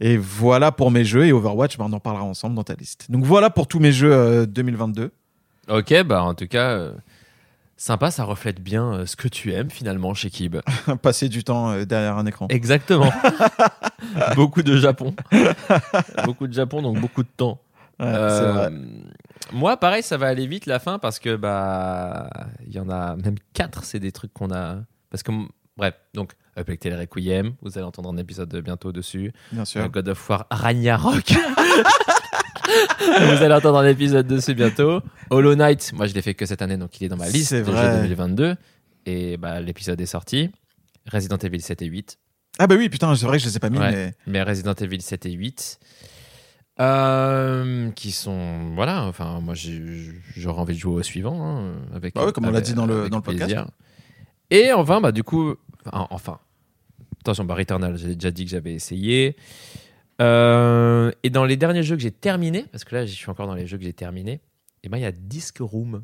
Et 0.00 0.16
voilà 0.16 0.72
pour 0.72 0.90
mes 0.90 1.04
jeux. 1.04 1.26
Et 1.26 1.32
Overwatch, 1.32 1.76
ben, 1.76 1.86
on 1.88 1.92
en 1.92 2.00
parlera 2.00 2.24
ensemble 2.24 2.54
dans 2.54 2.64
ta 2.64 2.74
liste. 2.74 3.10
Donc 3.10 3.24
voilà 3.24 3.50
pour 3.50 3.66
tous 3.66 3.78
mes 3.78 3.92
jeux 3.92 4.12
euh, 4.12 4.46
2022. 4.46 5.12
ok, 5.68 6.02
bah 6.04 6.22
en 6.22 6.34
tout 6.34 6.46
cas, 6.46 6.70
euh, 6.70 6.92
sympa, 7.78 8.10
ça 8.10 8.24
reflète 8.24 8.60
bien 8.60 8.92
euh, 8.92 9.06
ce 9.06 9.16
que 9.16 9.28
tu 9.28 9.52
aimes 9.54 9.70
finalement 9.70 10.12
chez 10.12 10.28
Kib. 10.28 10.56
Passer 11.02 11.30
du 11.30 11.42
temps 11.44 11.70
euh, 11.70 11.84
derrière 11.86 12.18
un 12.18 12.26
écran. 12.26 12.46
Exactement. 12.50 13.10
beaucoup 14.36 14.62
de 14.62 14.76
Japon. 14.76 15.14
beaucoup 16.24 16.46
de 16.46 16.52
Japon, 16.52 16.82
donc 16.82 17.00
beaucoup 17.00 17.22
de 17.22 17.28
temps. 17.34 17.60
Ouais, 18.00 18.06
Euh, 18.06 18.52
vrai. 18.52 18.72
Moi, 19.52 19.76
pareil, 19.78 20.02
ça 20.02 20.16
va 20.18 20.26
aller 20.26 20.46
vite 20.46 20.66
la 20.66 20.78
fin 20.78 20.98
parce 20.98 21.18
que 21.18 21.34
bah 21.36 22.28
il 22.66 22.74
y 22.74 22.78
en 22.80 22.90
a 22.90 23.16
même 23.16 23.36
quatre. 23.54 23.84
C'est 23.84 23.98
des 23.98 24.12
trucs 24.12 24.32
qu'on 24.34 24.50
a 24.52 24.76
parce 25.10 25.22
que 25.22 25.32
bref. 25.76 25.94
Donc 26.14 26.32
Upleg 26.56 26.78
Tale 26.78 26.98
Requiem, 27.00 27.54
vous 27.62 27.76
allez 27.78 27.86
entendre 27.86 28.12
un 28.12 28.16
épisode 28.18 28.54
bientôt 28.62 28.92
dessus. 28.92 29.32
Bien 29.52 29.64
sûr. 29.64 29.88
God 29.88 30.08
of 30.08 30.28
War 30.30 30.46
Ragnarok. 30.50 31.32
vous 33.36 33.42
allez 33.42 33.54
entendre 33.54 33.78
un 33.78 33.86
épisode 33.86 34.26
dessus 34.26 34.54
bientôt. 34.54 35.00
Hollow 35.30 35.54
Knight, 35.54 35.92
moi 35.94 36.06
je 36.06 36.14
l'ai 36.14 36.22
fait 36.22 36.34
que 36.34 36.46
cette 36.46 36.62
année, 36.62 36.76
donc 36.76 37.00
il 37.00 37.04
est 37.04 37.08
dans 37.08 37.16
ma 37.16 37.28
liste 37.28 37.54
de 37.54 37.64
jeux 37.64 37.72
2022. 38.02 38.56
Et 39.06 39.36
bah 39.36 39.60
l'épisode 39.60 40.00
est 40.00 40.06
sorti. 40.06 40.50
Resident 41.10 41.36
Evil 41.38 41.60
7 41.62 41.82
et 41.82 41.86
8. 41.86 42.18
Ah 42.58 42.66
bah 42.66 42.74
oui, 42.76 42.88
putain, 42.88 43.14
c'est 43.16 43.24
vrai 43.26 43.38
que 43.38 43.44
je 43.44 43.48
les 43.48 43.56
ai 43.56 43.60
pas 43.60 43.70
mis, 43.70 43.78
Ouais. 43.78 43.90
mais 43.92 44.12
mais 44.26 44.42
Resident 44.42 44.74
Evil 44.74 45.00
7 45.00 45.26
et 45.26 45.30
8 45.32 45.78
euh, 46.80 47.90
qui 47.92 48.12
sont 48.12 48.72
voilà 48.76 49.04
enfin 49.04 49.40
moi 49.40 49.54
j'aurais 49.56 50.60
envie 50.60 50.74
de 50.74 50.78
jouer 50.78 50.94
au 50.94 51.02
suivant 51.02 51.40
hein, 51.44 51.72
avec 51.94 52.14
Bah 52.14 52.24
ouais, 52.26 52.32
comme 52.32 52.46
on 52.46 52.50
l'a 52.52 52.60
dit 52.60 52.74
dans 52.74 52.86
le- 52.86 53.08
dans 53.08 53.16
le 53.16 53.22
podcast. 53.22 53.46
plaisir. 53.46 53.66
et 54.50 54.72
enfin 54.72 55.00
bah 55.00 55.10
du 55.10 55.24
coup 55.24 55.54
enfin, 55.86 56.06
enfin 56.10 56.38
attention 57.20 57.44
bah 57.44 57.56
Returnal 57.56 57.96
j'ai 57.96 58.14
déjà 58.14 58.30
dit 58.30 58.44
que 58.44 58.50
j'avais 58.52 58.74
essayé 58.74 59.34
Euh, 60.20 61.10
et 61.22 61.30
dans 61.30 61.44
les 61.44 61.56
derniers 61.56 61.82
jeux 61.84 61.94
que 61.96 62.02
j'ai 62.02 62.10
terminés 62.10 62.64
parce 62.72 62.82
que 62.84 62.94
là 62.94 63.06
je 63.06 63.12
suis 63.14 63.30
encore 63.30 63.46
dans 63.46 63.54
les 63.54 63.66
jeux 63.68 63.78
que 63.78 63.84
j'ai 63.84 63.92
terminés 63.92 64.40
et 64.82 64.88
ben 64.88 64.96
il 64.98 65.02
y 65.02 65.06
a 65.06 65.12
Disc 65.12 65.58
Room 65.60 66.02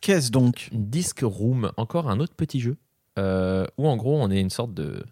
qu'est-ce 0.00 0.30
donc? 0.30 0.68
Disc 0.72 1.20
Room, 1.22 1.72
encore 1.76 2.08
un 2.08 2.20
autre 2.20 2.34
petit 2.34 2.58
jeu 2.60 2.76
euh, 3.18 3.66
où 3.76 3.86
en 3.86 3.96
gros 3.98 4.18
on 4.18 4.30
est 4.30 4.40
une 4.40 4.48
sorte 4.50 4.72
de 4.72 5.04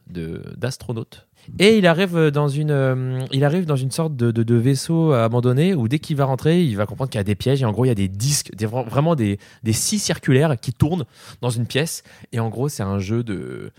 d'astronaute. 0.57 1.27
Et 1.59 1.77
il 1.79 1.87
arrive 1.87 2.29
dans 2.29 2.49
une, 2.49 2.71
euh, 2.71 3.21
il 3.33 3.45
arrive 3.45 3.67
dans 3.67 3.77
une 3.77 3.91
sorte 3.91 4.17
de, 4.17 4.31
de- 4.31 4.43
de 4.43 4.55
vaisseau 4.55 5.13
abandonné 5.13 5.75
où 5.75 5.87
dès 5.89 5.99
qu'il 5.99 6.17
va 6.17 6.25
rentrer, 6.25 6.65
il 6.65 6.77
va 6.77 6.87
comprendre 6.87 7.11
qu'il 7.11 7.19
y 7.19 7.21
a 7.21 7.25
des 7.25 7.35
pièges 7.35 7.61
et 7.63 7.65
en 7.67 7.73
gros 7.73 7.85
il 7.85 7.89
y 7.89 7.91
a 7.91 7.95
des 7.95 8.09
disques, 8.09 8.55
des, 8.55 8.67
vra- 8.67 8.87
vraiment 8.89 9.15
des, 9.15 9.39
des 9.63 9.73
scies 9.75 9.99
circulaires 9.99 10.59
qui 10.59 10.73
tournent 10.73 11.05
dans 11.43 11.51
une 11.51 11.67
pièce. 11.67 12.03
Et 12.33 12.41
en 12.41 12.49
gros 12.49 12.69
c'est 12.71 12.83
un 12.83 12.99
jeu 12.99 13.23
de, 13.23 13.71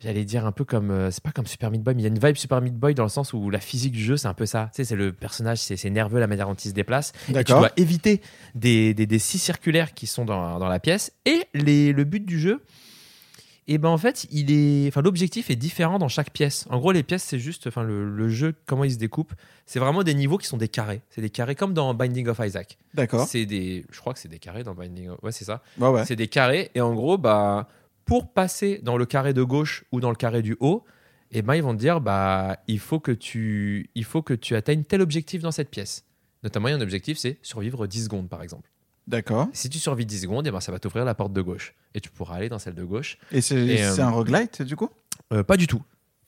j'allais 0.00 0.24
dire 0.24 0.44
un 0.46 0.52
peu 0.52 0.64
comme, 0.64 0.90
euh, 0.90 1.10
c'est 1.10 1.22
pas 1.22 1.32
comme 1.32 1.46
Super 1.46 1.70
Meat 1.70 1.82
Boy, 1.82 1.94
mais 1.94 2.02
il 2.02 2.04
y 2.04 2.06
a 2.06 2.10
une 2.10 2.18
vibe 2.18 2.36
Super 2.36 2.60
Meat 2.60 2.74
Boy 2.74 2.94
dans 2.94 3.02
le 3.02 3.08
sens 3.08 3.32
où 3.32 3.50
la 3.50 3.60
physique 3.60 3.92
du 3.92 4.02
jeu 4.02 4.16
c'est 4.16 4.28
un 4.28 4.34
peu 4.34 4.46
ça. 4.46 4.70
Tu 4.72 4.76
sais, 4.76 4.84
c'est 4.84 4.96
le 4.96 5.12
personnage, 5.12 5.58
c'est 5.58 5.76
c'est 5.76 5.90
nerveux 5.90 6.20
la 6.20 6.26
manière 6.26 6.46
dont 6.48 6.54
il 6.54 6.68
se 6.68 6.74
déplace. 6.74 7.12
Et 7.28 7.44
tu 7.44 7.52
dois 7.52 7.70
éviter 7.76 8.20
des, 8.54 8.94
des, 8.94 9.06
des 9.06 9.18
scies 9.18 9.38
circulaires 9.38 9.94
qui 9.94 10.06
sont 10.06 10.24
dans, 10.24 10.58
dans 10.58 10.68
la 10.68 10.80
pièce. 10.80 11.12
Et 11.24 11.44
les, 11.54 11.92
le 11.92 12.04
but 12.04 12.24
du 12.24 12.38
jeu, 12.38 12.62
et 13.68 13.78
ben 13.78 13.88
en 13.88 13.98
fait, 13.98 14.26
il 14.30 14.52
est, 14.52 14.86
enfin 14.88 15.02
l'objectif 15.02 15.50
est 15.50 15.56
différent 15.56 15.98
dans 15.98 16.08
chaque 16.08 16.30
pièce. 16.30 16.66
En 16.70 16.78
gros, 16.78 16.92
les 16.92 17.02
pièces, 17.02 17.24
c'est 17.24 17.40
juste, 17.40 17.66
enfin 17.66 17.82
le, 17.82 18.08
le 18.08 18.28
jeu, 18.28 18.54
comment 18.66 18.84
il 18.84 18.92
se 18.92 18.98
découpe, 18.98 19.32
c'est 19.66 19.80
vraiment 19.80 20.04
des 20.04 20.14
niveaux 20.14 20.38
qui 20.38 20.46
sont 20.46 20.56
des 20.56 20.68
carrés. 20.68 21.00
C'est 21.10 21.20
des 21.20 21.30
carrés 21.30 21.56
comme 21.56 21.74
dans 21.74 21.92
Binding 21.92 22.28
of 22.28 22.38
Isaac. 22.44 22.78
D'accord. 22.94 23.26
C'est 23.26 23.44
des, 23.44 23.84
je 23.90 23.98
crois 23.98 24.12
que 24.12 24.20
c'est 24.20 24.28
des 24.28 24.38
carrés 24.38 24.62
dans 24.62 24.74
Binding 24.74 25.08
of, 25.08 25.18
ouais 25.24 25.32
c'est 25.32 25.44
ça. 25.44 25.62
Ouais. 25.78 26.04
C'est 26.04 26.14
des 26.14 26.28
carrés 26.28 26.70
et 26.76 26.80
en 26.80 26.94
gros, 26.94 27.18
bah 27.18 27.66
pour 28.06 28.32
passer 28.32 28.80
dans 28.82 28.96
le 28.96 29.04
carré 29.04 29.34
de 29.34 29.42
gauche 29.42 29.84
ou 29.92 30.00
dans 30.00 30.10
le 30.10 30.16
carré 30.16 30.40
du 30.40 30.56
haut, 30.60 30.84
et 31.30 31.42
ben 31.42 31.54
ils 31.54 31.62
vont 31.62 31.74
te 31.74 31.78
dire 31.78 32.00
bah 32.00 32.56
il 32.68 32.78
faut 32.78 33.00
que 33.00 33.12
tu, 33.12 33.90
il 33.94 34.04
faut 34.04 34.22
que 34.22 34.32
tu 34.32 34.56
atteignes 34.56 34.84
tel 34.84 35.02
objectif 35.02 35.42
dans 35.42 35.50
cette 35.50 35.68
pièce. 35.68 36.04
Notamment, 36.42 36.68
il 36.68 36.70
y 36.70 36.74
a 36.74 36.76
un 36.76 36.80
objectif, 36.80 37.18
c'est 37.18 37.38
survivre 37.42 37.86
10 37.86 38.04
secondes 38.04 38.28
par 38.28 38.42
exemple. 38.42 38.70
D'accord. 39.06 39.48
Si 39.52 39.68
tu 39.68 39.78
survis 39.78 40.06
10 40.06 40.22
secondes, 40.22 40.46
et 40.46 40.50
ben, 40.50 40.60
ça 40.60 40.72
va 40.72 40.78
t'ouvrir 40.78 41.04
la 41.04 41.14
porte 41.14 41.32
de 41.32 41.40
gauche. 41.40 41.74
Et 41.94 42.00
tu 42.00 42.10
pourras 42.10 42.36
aller 42.36 42.48
dans 42.48 42.58
celle 42.58 42.74
de 42.74 42.84
gauche. 42.84 43.18
Et 43.30 43.40
c'est 43.40 43.82
euh, 43.82 44.02
un 44.02 44.10
roguelite, 44.10 44.62
du 44.62 44.74
coup? 44.74 44.90
Euh, 45.32 45.44
pas 45.44 45.56
du 45.56 45.66
tout. 45.66 45.82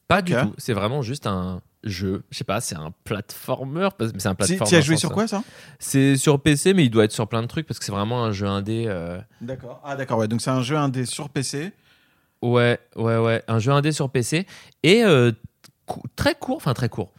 Pas 0.06 0.22
du 0.22 0.32
tout. 0.32 0.54
C'est 0.58 0.72
vraiment 0.72 1.02
juste 1.02 1.26
un 1.26 1.60
jeu. 1.84 2.22
Je 2.30 2.38
sais 2.38 2.44
pas, 2.44 2.60
c'est 2.60 2.74
un 2.76 2.92
platformer. 3.04 3.88
C'est 4.18 4.26
un 4.26 4.34
platformer. 4.34 4.68
tu 4.70 4.74
as 4.76 4.80
joué 4.80 4.96
sur 4.96 5.10
quoi, 5.12 5.26
ça? 5.28 5.42
C'est 5.78 6.16
sur 6.16 6.40
PC, 6.40 6.74
mais 6.74 6.84
il 6.84 6.90
doit 6.90 7.04
être 7.04 7.12
sur 7.12 7.28
plein 7.28 7.42
de 7.42 7.46
trucs 7.46 7.66
parce 7.66 7.78
que 7.78 7.84
c'est 7.84 7.92
vraiment 7.92 8.24
un 8.24 8.32
jeu 8.32 8.46
indé. 8.46 8.84
euh, 8.88 9.18
D'accord. 9.40 9.80
Ah, 9.84 9.96
d'accord, 9.96 10.18
ouais. 10.18 10.28
Donc, 10.28 10.40
c'est 10.40 10.50
un 10.50 10.62
jeu 10.62 10.76
indé 10.76 11.04
sur 11.06 11.28
PC. 11.28 11.72
Ouais, 12.42 12.78
ouais, 12.96 13.16
ouais. 13.18 13.42
Un 13.48 13.58
jeu 13.58 13.72
indé 13.72 13.92
sur 13.92 14.10
PC. 14.10 14.46
Et 14.82 15.02
euh, 15.04 15.32
cou- 15.86 16.02
très 16.16 16.34
court, 16.34 16.56
enfin 16.56 16.74
très 16.74 16.88
court. 16.88 17.12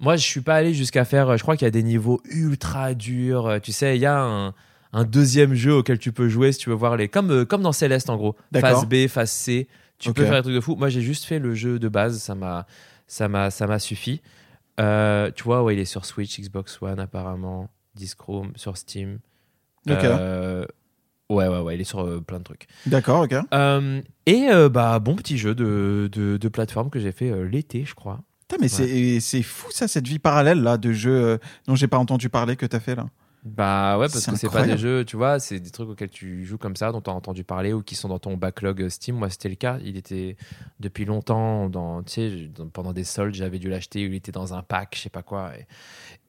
Moi, 0.00 0.16
je 0.16 0.22
suis 0.24 0.40
pas 0.40 0.54
allé 0.56 0.74
jusqu'à 0.74 1.04
faire. 1.04 1.36
Je 1.36 1.42
crois 1.42 1.56
qu'il 1.56 1.66
y 1.66 1.68
a 1.68 1.72
des 1.72 1.82
niveaux 1.82 2.20
ultra 2.30 2.94
durs. 2.94 3.46
euh, 3.46 3.58
Tu 3.58 3.72
sais, 3.72 3.96
il 3.96 4.00
y 4.00 4.06
a 4.06 4.20
un, 4.20 4.54
un 4.92 5.04
deuxième 5.04 5.54
jeu 5.54 5.74
auquel 5.74 5.98
tu 5.98 6.12
peux 6.12 6.28
jouer 6.28 6.52
si 6.52 6.58
tu 6.60 6.70
veux 6.70 6.76
voir 6.76 6.96
les. 6.96 7.08
Comme, 7.08 7.30
euh, 7.30 7.44
comme 7.44 7.62
dans 7.62 7.72
Céleste, 7.72 8.10
en 8.10 8.16
gros. 8.16 8.36
Phase 8.60 8.86
B, 8.86 9.06
phase 9.08 9.30
C. 9.30 9.68
Tu 9.98 10.08
peux 10.12 10.22
faire 10.28 10.36
des 10.36 10.42
trucs 10.42 10.54
de 10.54 10.60
fou. 10.60 10.76
Moi, 10.76 10.88
j'ai 10.88 11.00
juste 11.02 11.24
fait 11.24 11.40
le 11.40 11.54
jeu 11.54 11.80
de 11.80 11.88
base. 11.88 12.18
Ça 12.18 12.36
m'a, 12.36 12.66
ça 13.08 13.28
m'a, 13.28 13.50
ça 13.50 13.66
m'a 13.66 13.80
suffi. 13.80 14.22
Euh, 14.78 15.32
tu 15.34 15.42
vois, 15.42 15.64
ouais, 15.64 15.74
il 15.74 15.80
est 15.80 15.84
sur 15.84 16.04
Switch, 16.04 16.40
Xbox 16.40 16.80
One 16.80 17.00
apparemment, 17.00 17.68
Discrom, 17.96 18.52
sur 18.54 18.76
Steam. 18.76 19.18
Ok. 19.90 20.04
Euh, 20.04 20.64
ouais, 21.28 21.48
ouais, 21.48 21.58
ouais, 21.58 21.74
il 21.74 21.80
est 21.80 21.84
sur 21.84 22.06
euh, 22.06 22.20
plein 22.20 22.38
de 22.38 22.44
trucs. 22.44 22.68
D'accord, 22.86 23.22
ok. 23.22 23.34
Euh, 23.52 24.00
et 24.26 24.46
bah 24.70 25.00
bon 25.00 25.16
petit 25.16 25.36
jeu 25.36 25.56
de, 25.56 26.08
de, 26.12 26.36
de 26.36 26.48
plateforme 26.48 26.90
que 26.90 27.00
j'ai 27.00 27.10
fait 27.10 27.44
l'été, 27.48 27.84
je 27.84 27.96
crois. 27.96 28.20
Putain, 28.48 28.62
mais 28.62 28.68
c'est 28.68 29.20
c'est 29.20 29.42
fou, 29.42 29.70
ça, 29.70 29.88
cette 29.88 30.06
vie 30.08 30.18
parallèle, 30.18 30.62
là, 30.62 30.78
de 30.78 30.92
jeux 30.92 31.22
euh, 31.22 31.38
dont 31.66 31.74
j'ai 31.74 31.86
pas 31.86 31.98
entendu 31.98 32.30
parler 32.30 32.56
que 32.56 32.64
t'as 32.64 32.80
fait, 32.80 32.94
là. 32.94 33.06
Bah 33.56 33.98
ouais, 33.98 34.06
parce 34.08 34.26
que 34.26 34.36
c'est 34.36 34.50
pas 34.50 34.64
des 34.66 34.78
jeux, 34.78 35.04
tu 35.04 35.16
vois, 35.16 35.38
c'est 35.40 35.60
des 35.60 35.70
trucs 35.70 35.88
auxquels 35.88 36.10
tu 36.10 36.44
joues 36.44 36.58
comme 36.58 36.76
ça, 36.76 36.92
dont 36.92 37.00
tu 37.00 37.10
as 37.10 37.12
entendu 37.12 37.44
parler 37.44 37.72
ou 37.72 37.82
qui 37.82 37.94
sont 37.94 38.08
dans 38.08 38.18
ton 38.18 38.36
backlog 38.36 38.88
Steam. 38.88 39.16
Moi, 39.16 39.30
c'était 39.30 39.48
le 39.48 39.54
cas. 39.54 39.78
Il 39.84 39.96
était 39.96 40.36
depuis 40.80 41.04
longtemps, 41.04 41.68
dans, 41.68 42.02
tu 42.02 42.12
sais, 42.12 42.50
pendant 42.72 42.92
des 42.92 43.04
soldes, 43.04 43.34
j'avais 43.34 43.58
dû 43.58 43.68
l'acheter. 43.68 44.02
Il 44.02 44.14
était 44.14 44.32
dans 44.32 44.54
un 44.54 44.62
pack, 44.62 44.94
je 44.96 45.02
sais 45.02 45.10
pas 45.10 45.22
quoi. 45.22 45.52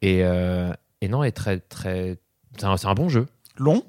Et, 0.01 0.17
et, 0.17 0.23
euh, 0.23 0.71
et 1.01 1.07
non, 1.07 1.23
et 1.23 1.31
très, 1.31 1.59
très. 1.59 2.17
C'est 2.57 2.65
un, 2.65 2.75
un 2.83 2.93
bon 2.93 3.09
jeu. 3.09 3.27
Long? 3.57 3.83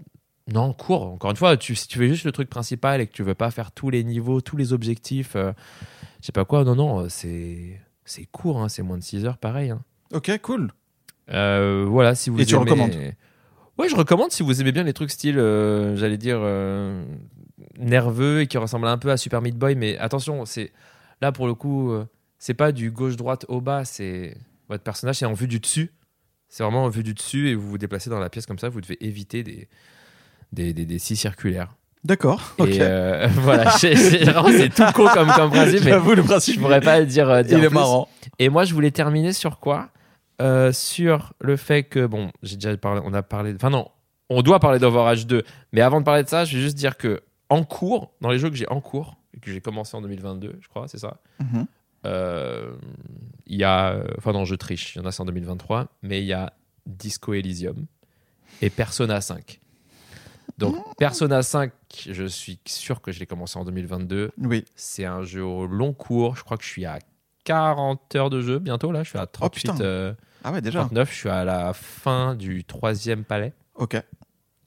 Non, 0.53 0.73
court. 0.73 1.03
Encore 1.07 1.31
une 1.31 1.37
fois, 1.37 1.57
tu, 1.57 1.75
si 1.77 1.87
tu 1.87 1.99
fais 1.99 2.09
juste 2.09 2.25
le 2.25 2.33
truc 2.33 2.51
principal 2.51 3.01
et 3.01 3.07
que 3.07 3.13
tu 3.13 3.23
veux 3.23 3.35
pas 3.35 3.51
faire 3.51 3.71
tous 3.71 3.91
les 3.91 4.03
niveaux, 4.03 4.41
tous 4.41 4.57
les 4.57 4.73
objectifs, 4.73 5.37
euh, 5.37 5.53
je 6.21 6.27
sais 6.27 6.33
pas 6.33 6.45
quoi, 6.45 6.65
non, 6.65 6.75
non, 6.75 7.01
euh, 7.03 7.09
c'est 7.09 7.81
c'est 8.05 8.25
court, 8.25 8.61
hein, 8.61 8.69
c'est 8.69 8.83
moins 8.83 8.99
de 8.99 9.03
6 9.05 9.25
heures, 9.25 9.39
pareil. 9.39 9.71
hein. 9.71 9.81
Ok, 10.13 10.37
cool. 10.43 10.73
Euh, 11.33 11.85
voilà, 11.89 12.15
si 12.15 12.31
vous 12.31 12.41
Et 12.41 12.45
tu 12.47 12.55
aimez- 12.55 12.65
recommandes 12.65 12.95
Ouais, 13.79 13.89
je 13.89 13.97
recommande 13.97 14.31
si 14.31 14.43
vous 14.43 14.61
aimez 14.61 14.73
bien 14.73 14.83
les 14.83 14.93
trucs 14.93 15.11
style, 15.11 15.39
euh, 15.39 15.97
j'allais 15.97 16.19
dire, 16.19 16.39
euh, 16.41 17.03
nerveux 17.79 18.41
et 18.43 18.47
qui 18.47 18.59
ressemblent 18.59 18.87
un 18.87 18.99
peu 18.99 19.11
à 19.11 19.17
Super 19.17 19.41
Meat 19.41 19.57
Boy, 19.57 19.75
mais 19.75 19.97
attention, 19.99 20.45
c'est 20.45 20.73
là 21.23 21.33
pour 21.33 21.47
le 21.47 21.55
coup, 21.55 21.91
euh, 21.93 22.05
c'est 22.39 22.55
pas 22.55 22.73
du 22.73 22.91
gauche-droite 22.91 23.47
au 23.49 23.61
bas, 23.61 23.85
c'est 23.85 24.37
votre 24.69 24.83
personnage 24.83 25.23
est 25.23 25.27
en 25.27 25.33
vue 25.33 25.49
du 25.49 25.61
dessus. 25.61 25.93
C'est 26.49 26.63
vraiment 26.63 26.89
vu 26.89 27.03
du 27.03 27.15
dessus 27.15 27.49
et 27.49 27.55
vous 27.55 27.69
vous 27.71 27.79
déplacez 27.79 28.11
dans 28.11 28.19
la 28.19 28.29
pièce 28.29 28.45
comme 28.45 28.59
ça, 28.59 28.69
vous 28.69 28.81
devez 28.81 28.99
éviter 29.07 29.43
des, 29.45 29.69
des, 30.53 30.73
des, 30.75 30.85
des 30.85 30.99
scies 30.99 31.17
circulaires. 31.17 31.73
D'accord. 32.05 32.55
Euh, 32.61 33.29
voilà, 33.37 33.71
c'est 33.79 33.95
tout 34.75 34.83
con 34.95 35.07
comme, 35.15 35.31
comme 35.33 35.51
principe, 35.51 35.85
mais 35.85 35.91
J'avoue, 35.91 36.15
le 36.15 36.23
principe. 36.23 36.57
je 36.57 36.61
pourrais 36.61 36.81
pas 36.81 37.03
dire, 37.05 37.45
dire 37.45 37.59
Il 37.59 37.65
est 37.65 37.69
plus. 37.69 37.75
marrant. 37.75 38.09
Et 38.39 38.49
moi, 38.49 38.65
je 38.65 38.75
voulais 38.75 38.91
terminer 38.91 39.33
sur 39.33 39.59
quoi? 39.61 39.89
Euh, 40.41 40.73
Sur 40.73 41.33
le 41.41 41.57
fait 41.57 41.85
que, 41.85 42.07
bon, 42.07 42.31
j'ai 42.43 42.57
déjà 42.57 42.77
parlé, 42.77 43.01
on 43.05 43.13
a 43.15 43.23
parlé, 43.23 43.55
enfin 43.55 43.71
non, 43.71 43.89
on 44.29 44.43
doit 44.43 44.59
parler 44.61 44.79
d'Overwatch 44.79 45.27
2, 45.27 45.43
mais 45.73 45.81
avant 45.81 46.01
de 46.01 46.05
parler 46.05 46.23
de 46.25 46.29
ça, 46.29 46.45
je 46.45 46.57
vais 46.57 46.63
juste 46.63 46.77
dire 46.77 46.97
que 46.97 47.23
en 47.49 47.65
cours, 47.65 48.13
dans 48.21 48.31
les 48.31 48.39
jeux 48.39 48.49
que 48.51 48.57
j'ai 48.57 48.69
en 48.69 48.81
cours, 48.81 49.17
et 49.35 49.41
que 49.41 49.51
j'ai 49.53 49.61
commencé 49.61 49.97
en 49.97 50.01
2022, 50.03 50.57
je 50.61 50.69
crois, 50.69 50.89
c'est 50.89 50.99
ça, 50.99 51.19
Mhm. 51.41 51.67
euh, 52.07 52.73
il 53.47 53.57
y 53.59 53.65
a, 53.65 54.01
enfin 54.19 54.33
non, 54.33 54.45
je 54.45 54.55
triche, 54.55 54.95
il 54.95 54.99
y 55.01 55.03
en 55.03 55.07
a 55.07 55.13
c'est 55.13 55.21
en 55.21 55.27
2023, 55.27 55.89
mais 56.03 56.21
il 56.21 56.27
y 56.27 56.33
a 56.33 56.53
Disco 56.87 57.35
Elysium 57.35 57.87
et 58.63 58.71
Persona 58.71 59.21
5. 59.21 59.61
Donc 60.59 60.77
Persona 60.99 61.43
5, 61.43 61.73
je 62.11 62.25
suis 62.25 62.59
sûr 62.67 63.01
que 63.01 63.13
je 63.13 63.19
l'ai 63.21 63.27
commencé 63.27 63.59
en 63.59 63.65
2022. 63.65 64.31
Oui. 64.39 64.65
C'est 64.75 65.05
un 65.07 65.23
jeu 65.23 65.43
au 65.45 65.67
long 65.67 65.93
cours. 65.95 66.37
Je 66.37 66.45
crois 66.45 66.59
que 66.59 66.65
je 66.65 66.69
suis 66.69 66.85
à 66.85 66.99
40 67.45 68.15
heures 68.17 68.29
de 68.31 68.43
jeu 68.43 68.59
bientôt. 68.59 68.93
Là, 68.93 69.03
je 69.03 69.09
suis 69.09 69.19
à 69.19 69.27
38, 69.27 69.71
putain. 69.73 69.81
euh, 69.83 70.13
Ah 70.45 70.53
ouais, 70.53 70.61
déjà. 70.61 70.81
39. 70.81 71.11
Je 71.11 71.17
suis 71.17 71.29
à 71.29 71.45
la 71.45 71.73
fin 71.73 72.35
du 72.35 72.65
troisième 72.65 73.25
palais. 73.25 73.53
Ok. 73.75 74.03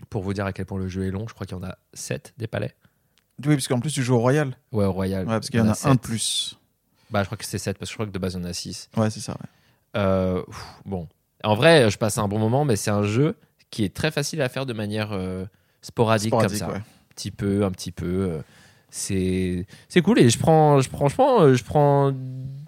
Pour 0.10 0.22
vous 0.24 0.34
dire 0.34 0.46
à 0.46 0.54
quel 0.54 0.66
point 0.66 0.78
le 0.80 0.88
jeu 0.88 1.06
est 1.08 1.12
long, 1.12 1.28
je 1.28 1.34
crois 1.34 1.46
qu'il 1.48 1.58
y 1.58 1.60
en 1.60 1.64
a 1.64 1.78
7 1.94 2.34
des 2.38 2.48
palais. 2.48 2.76
Oui, 3.46 3.56
parce 3.56 3.68
qu'en 3.68 3.80
plus, 3.80 3.92
tu 3.92 4.04
joues 4.04 4.16
au 4.16 4.20
Royal. 4.20 4.56
Ouais, 4.72 4.86
au 4.86 4.92
Royal. 4.92 5.22
Ouais, 5.26 5.34
parce 5.34 5.50
qu'il 5.50 5.60
y 5.60 5.64
en 5.64 5.70
a 5.70 5.88
un 5.90 5.96
de 5.96 6.00
plus. 6.00 6.58
Bah, 7.10 7.22
je 7.24 7.26
crois 7.28 7.38
que 7.38 7.46
c'est 7.46 7.58
7 7.58 7.78
parce 7.78 7.90
que 7.90 7.94
je 7.94 7.96
crois 7.96 8.06
que 8.06 8.12
de 8.12 8.20
base, 8.20 8.34
il 8.34 8.42
y 8.42 8.46
en 8.46 8.46
a 8.50 8.54
6. 8.54 8.90
Ouais, 8.98 9.10
c'est 9.10 9.20
ça. 9.20 9.34
ouais. 9.34 9.48
Euh, 9.96 10.44
pff, 10.44 10.66
bon, 10.86 11.08
en 11.44 11.56
vrai, 11.56 11.90
je 11.90 11.98
passe 11.98 12.18
un 12.18 12.28
bon 12.28 12.40
moment, 12.40 12.66
mais 12.66 12.76
c'est 12.76 12.92
un 12.92 13.04
jeu 13.04 13.36
qui 13.70 13.84
est 13.84 13.94
très 13.96 14.12
facile 14.12 14.42
à 14.42 14.50
faire 14.50 14.66
de 14.66 14.74
manière 14.74 15.12
euh, 15.14 15.46
sporadique, 15.82 16.30
Sporadique, 16.30 16.60
comme 16.60 16.68
ça, 16.70 16.74
ouais. 16.74 16.80
un 16.80 16.84
petit 17.16 17.32
peu, 17.32 17.64
un 17.66 17.72
petit 17.72 17.92
peu. 17.92 18.06
euh, 18.32 18.42
c'est 18.94 19.66
c'est 19.90 20.04
cool 20.04 20.20
et 20.20 20.30
je 20.30 20.38
prends, 20.38 20.80
je 20.80 20.88
franchement, 20.88 21.42
euh, 21.42 21.56
je 21.56 21.64
prends, 21.64 22.14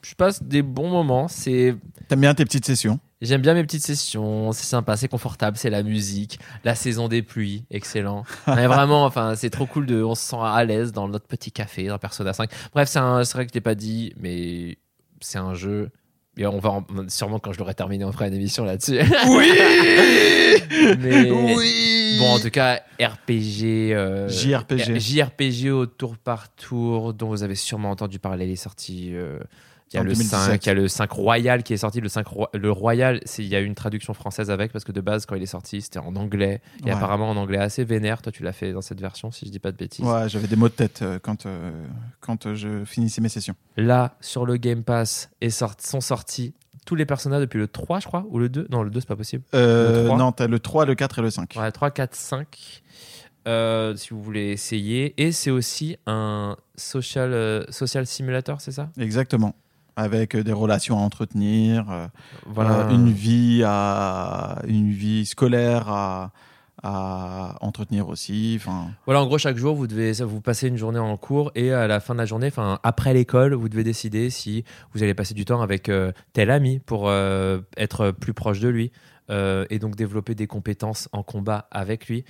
je 0.02 0.16
passe 0.16 0.42
des 0.42 0.64
bons 0.64 0.90
moments. 0.90 1.28
C'est 1.28 1.76
T'aimes 2.08 2.22
bien 2.22 2.34
tes 2.34 2.46
petites 2.46 2.66
sessions? 2.66 3.00
J'aime 3.22 3.42
bien 3.42 3.54
mes 3.54 3.64
petites 3.64 3.84
sessions, 3.84 4.52
c'est 4.52 4.66
sympa, 4.66 4.98
c'est 4.98 5.08
confortable, 5.08 5.56
c'est 5.56 5.70
la 5.70 5.84
musique, 5.84 6.40
la 6.64 6.74
saison 6.74 7.08
des 7.08 7.22
pluies, 7.22 7.66
excellent. 7.70 8.24
Mais 8.48 8.66
vraiment, 8.68 9.06
enfin, 9.06 9.36
c'est 9.36 9.50
trop 9.50 9.66
cool 9.68 9.86
de, 9.86 10.04
on 10.04 10.16
se 10.16 10.24
sent 10.24 10.36
à 10.42 10.64
l'aise 10.64 10.92
dans 10.92 11.08
notre 11.08 11.28
petit 11.28 11.52
café, 11.52 11.88
dans 11.88 11.98
Persona 12.00 12.34
5. 12.34 12.50
Bref, 12.74 12.90
c'est 12.90 13.00
c'est 13.24 13.34
vrai 13.34 13.46
que 13.46 13.50
je 13.50 13.54
t'ai 13.54 13.62
pas 13.62 13.76
dit, 13.76 14.14
mais 14.18 14.78
c'est 15.22 15.38
un 15.38 15.54
jeu. 15.54 15.92
Et 16.38 16.46
on 16.46 16.60
va 16.60 16.70
en- 16.72 16.86
sûrement 17.08 17.40
quand 17.40 17.54
je 17.54 17.60
l'aurai 17.60 17.74
terminé, 17.74 18.04
on 18.06 18.12
fera 18.12 18.28
une 18.28 18.34
émission 18.34 18.66
là-dessus. 18.66 19.00
Oui 19.30 19.50
Mais- 21.00 21.32
Oui 21.32 22.18
Bon, 22.20 22.34
en 22.36 22.40
tout 22.40 22.50
cas, 22.50 22.82
RPG. 23.00 23.94
euh, 23.94 24.30
JRPG. 24.30 25.00
JRPG 25.00 25.70
au 25.72 25.86
tour 25.86 26.18
par 26.18 26.54
tour, 26.56 27.14
dont 27.14 27.28
vous 27.30 27.44
avez 27.44 27.56
sûrement 27.56 27.92
entendu 27.92 28.20
parler. 28.20 28.46
Il 28.46 28.52
est 28.52 28.56
sorti. 28.56 29.10
euh, 29.14 29.40
il 29.96 29.98
y 29.98 30.00
a 30.00 30.04
le 30.04 30.10
2017. 30.14 30.40
5, 30.40 30.66
il 30.66 30.68
y 30.68 30.70
a 30.70 30.74
le 30.74 30.88
5 30.88 31.12
Royal 31.12 31.64
qui 31.64 31.74
est 31.74 31.78
sorti. 31.78 32.02
Le 32.02 32.10
5 32.10 32.28
Roi- 32.28 32.50
le 32.54 32.72
Royal, 32.72 33.22
il 33.38 33.46
y 33.46 33.56
a 33.56 33.60
une 33.60 33.76
traduction 33.76 34.14
française 34.14 34.52
avec, 34.52 34.72
parce 34.72 34.84
que 34.86 34.92
de 34.92 35.02
base, 35.02 35.26
quand 35.26 35.36
il 35.36 35.44
est 35.44 35.48
sorti, 35.48 35.82
c'était 35.82 36.00
en 36.00 36.16
anglais. 36.16 36.62
Et 36.82 36.86
Ouais. 36.86 36.92
apparemment, 36.92 37.30
en 37.30 37.38
anglais 37.38 37.58
assez 37.58 37.84
vénère. 37.84 38.22
Toi, 38.22 38.32
tu 38.32 38.44
l'as 38.44 38.54
fait 38.54 38.72
dans 38.74 38.82
cette 38.82 39.02
version, 39.02 39.32
si 39.32 39.46
je 39.46 39.52
dis 39.52 39.60
pas 39.60 39.72
de 39.72 39.78
bêtises. 39.78 40.06
Ouais, 40.06 40.30
j'avais 40.30 40.48
des 40.48 40.56
mots 40.56 40.70
de 40.70 40.74
tête 40.74 41.02
euh, 41.02 41.20
quand, 41.22 41.46
euh, 41.46 41.72
quand 42.20 42.46
euh, 42.46 42.56
je 42.56 42.86
finissais 42.86 43.22
mes 43.22 43.30
sessions. 43.30 43.56
Là, 43.78 44.16
sur 44.22 44.46
le 44.46 44.58
Game 44.58 44.84
Pass, 44.84 45.30
est 45.42 45.50
sort- 45.50 45.76
sont 45.80 46.02
sortis 46.02 46.54
tous 46.86 46.96
les 46.96 47.06
personnages 47.08 47.42
depuis 47.42 47.58
le 47.58 47.68
3, 47.68 48.00
je 48.00 48.06
crois, 48.06 48.26
ou 48.30 48.38
le 48.38 48.48
2. 48.48 48.68
Non, 48.70 48.84
le 48.84 48.92
2, 48.92 49.00
c'est 49.00 49.08
pas 49.08 49.16
possible. 49.16 49.44
Euh, 49.56 50.02
Le 50.02 50.06
trois. 50.08 50.18
non, 50.20 50.32
t'as 50.32 50.46
le 50.48 50.60
3, 50.60 50.86
le 50.86 50.94
4 50.94 51.18
et 51.18 51.22
le 51.24 51.32
5. 51.32 51.54
Ouais, 51.58 51.72
3, 51.72 51.90
4, 51.90 52.14
5. 52.16 52.84
euh, 53.48 53.96
si 53.96 54.10
vous 54.10 54.22
voulez 54.24 54.48
essayer. 54.52 55.14
Et 55.22 55.32
c'est 55.32 55.52
aussi 55.52 55.98
un 56.08 56.58
social, 56.76 57.32
euh, 57.34 57.64
social 57.70 58.08
simulator, 58.08 58.60
c'est 58.60 58.72
ça? 58.72 58.90
Exactement. 58.98 59.54
Avec 59.96 60.36
euh, 60.36 60.44
des 60.44 60.52
relations 60.54 60.98
à 60.98 61.02
entretenir, 61.02 61.90
euh, 61.90 62.08
Voilà. 62.46 62.80
euh, 62.80 62.90
une 62.90 63.10
vie 63.12 63.64
à 63.66 64.62
une 64.68 64.92
vie 64.92 65.26
scolaire 65.26 65.88
à, 65.90 66.32
à 66.84 67.56
entretenir 67.62 68.10
aussi. 68.10 68.58
Enfin, 68.60 68.90
Voilà, 69.06 69.22
en 69.22 69.26
gros, 69.26 69.38
chaque 69.38 69.58
jour, 69.58 69.74
vous 69.76 69.88
devez 69.88 70.12
vous 70.24 70.42
passez 70.42 70.68
une 70.68 70.78
journée 70.78 71.00
en 71.00 71.16
cours 71.18 71.52
et 71.56 71.72
à 71.72 71.88
la 71.88 72.00
fin 72.00 72.14
de 72.14 72.20
la 72.20 72.26
journée, 72.26 72.48
enfin 72.48 72.80
après 72.84 73.14
l'école, 73.14 73.54
vous 73.54 73.70
devez 73.70 73.84
décider 73.86 74.30
si 74.30 74.66
vous 74.94 75.02
allez 75.02 75.14
passer 75.14 75.34
du 75.34 75.46
temps 75.46 75.62
avec 75.62 75.88
euh, 75.90 76.12
tel 76.34 76.52
ami 76.52 76.80
pour 76.80 77.08
euh, 77.08 77.60
être 77.78 78.12
plus 78.12 78.34
proche 78.34 78.60
de 78.60 78.68
lui 78.70 78.92
et 79.30 79.80
donc 79.80 79.96
développer 79.96 80.36
des 80.36 80.46
compétences 80.46 81.10
en 81.12 81.24
combat 81.24 81.68
avec 81.72 82.08
lui, 82.08 82.26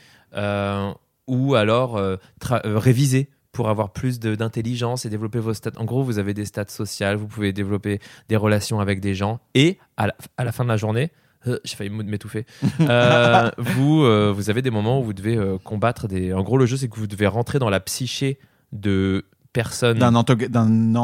ou 1.28 1.56
alors 1.56 1.98
euh, 1.98 2.16
euh, 2.52 2.78
réviser 2.80 3.30
pour 3.56 3.70
avoir 3.70 3.92
plus 3.92 4.20
d'intelligence 4.20 5.06
et 5.06 5.10
développer 5.10 5.40
vos 5.40 5.54
stats. 5.54 5.72
En 5.78 5.86
gros, 5.86 6.04
vous 6.04 6.20
avez 6.20 6.34
des 6.34 6.44
stats 6.44 6.68
sociales, 6.68 7.16
vous 7.16 7.26
pouvez 7.26 7.54
développer 7.54 8.00
des 8.28 8.36
relations 8.36 8.82
avec 8.82 9.00
des 9.00 9.16
gens 9.16 9.40
et 9.54 9.80
à 9.96 10.08
la, 10.08 10.16
à 10.36 10.44
la 10.44 10.52
fin 10.52 10.66
de 10.66 10.70
la 10.70 10.76
journée, 10.76 11.10
euh, 11.48 11.58
j'ai 11.64 11.78
failli 11.78 11.90
m'étouffer. 11.90 12.46
Euh, 12.82 13.50
vous, 13.58 14.04
euh, 14.04 14.34
vous 14.36 14.50
avez 14.50 14.62
des 14.62 14.72
moments 14.72 15.00
où 15.00 15.04
vous 15.06 15.14
devez 15.14 15.40
combattre 15.64 16.08
des. 16.10 16.34
En 16.34 16.44
gros, 16.44 16.58
le 16.58 16.66
jeu, 16.66 16.76
c'est 16.76 16.90
que 16.90 16.98
vous 16.98 17.08
devez 17.08 17.28
rentrer 17.28 17.58
dans 17.58 17.70
la 17.70 17.80
psyché 17.80 18.40
de 18.74 19.26
personnes, 19.54 20.00
d'un 20.00 20.16
antagoniste. 20.16 20.52
d'un 20.52 20.98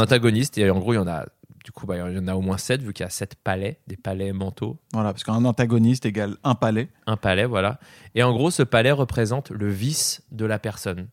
antagoniste. 0.00 0.56
Et 0.56 0.70
en 0.70 0.78
gros, 0.78 0.94
il 0.94 0.96
y 0.96 0.98
en 0.98 1.06
a. 1.06 1.26
Du 1.64 1.70
coup, 1.70 1.86
bah, 1.86 1.96
il 1.96 2.16
y 2.16 2.18
en 2.18 2.28
a 2.28 2.34
au 2.34 2.40
moins 2.40 2.58
7, 2.58 2.82
vu 2.82 2.94
qu'il 2.94 3.04
y 3.04 3.06
a 3.06 3.10
7 3.10 3.34
palais, 3.36 3.78
des 3.86 3.96
palais 3.96 4.32
mentaux. 4.32 4.78
Voilà, 4.94 5.12
parce 5.12 5.24
qu'un 5.24 5.44
antagoniste 5.44 6.06
égale 6.06 6.36
un 6.44 6.54
palais. 6.54 6.88
Un 7.06 7.18
palais, 7.18 7.44
voilà. 7.44 7.78
Et 8.14 8.22
en 8.22 8.32
gros, 8.32 8.50
ce 8.50 8.62
palais 8.62 8.92
représente 8.92 9.50
le 9.50 9.68
vice 9.68 10.22
de 10.32 10.46
la 10.46 10.58
personne 10.58 11.08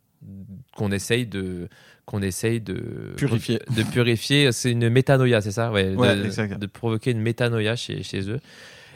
qu'on 0.76 0.91
essaye 0.91 1.26
de 1.26 1.68
qu'on 2.06 2.22
essaye 2.22 2.60
de 2.61 3.14
Purifier. 3.18 3.60
de 3.76 3.84
purifier. 3.84 4.52
C'est 4.52 4.72
une 4.72 4.89
métanoïa 4.89 5.41
c'est 5.41 5.52
ça? 5.52 5.72
Ouais, 5.72 5.95
Ouais, 5.95 6.15
de, 6.15 6.56
de 6.56 6.65
provoquer 6.65 7.11
une 7.11 7.22
métanoïa 7.22 7.76
chez, 7.76 8.03
chez 8.03 8.30
eux. 8.30 8.39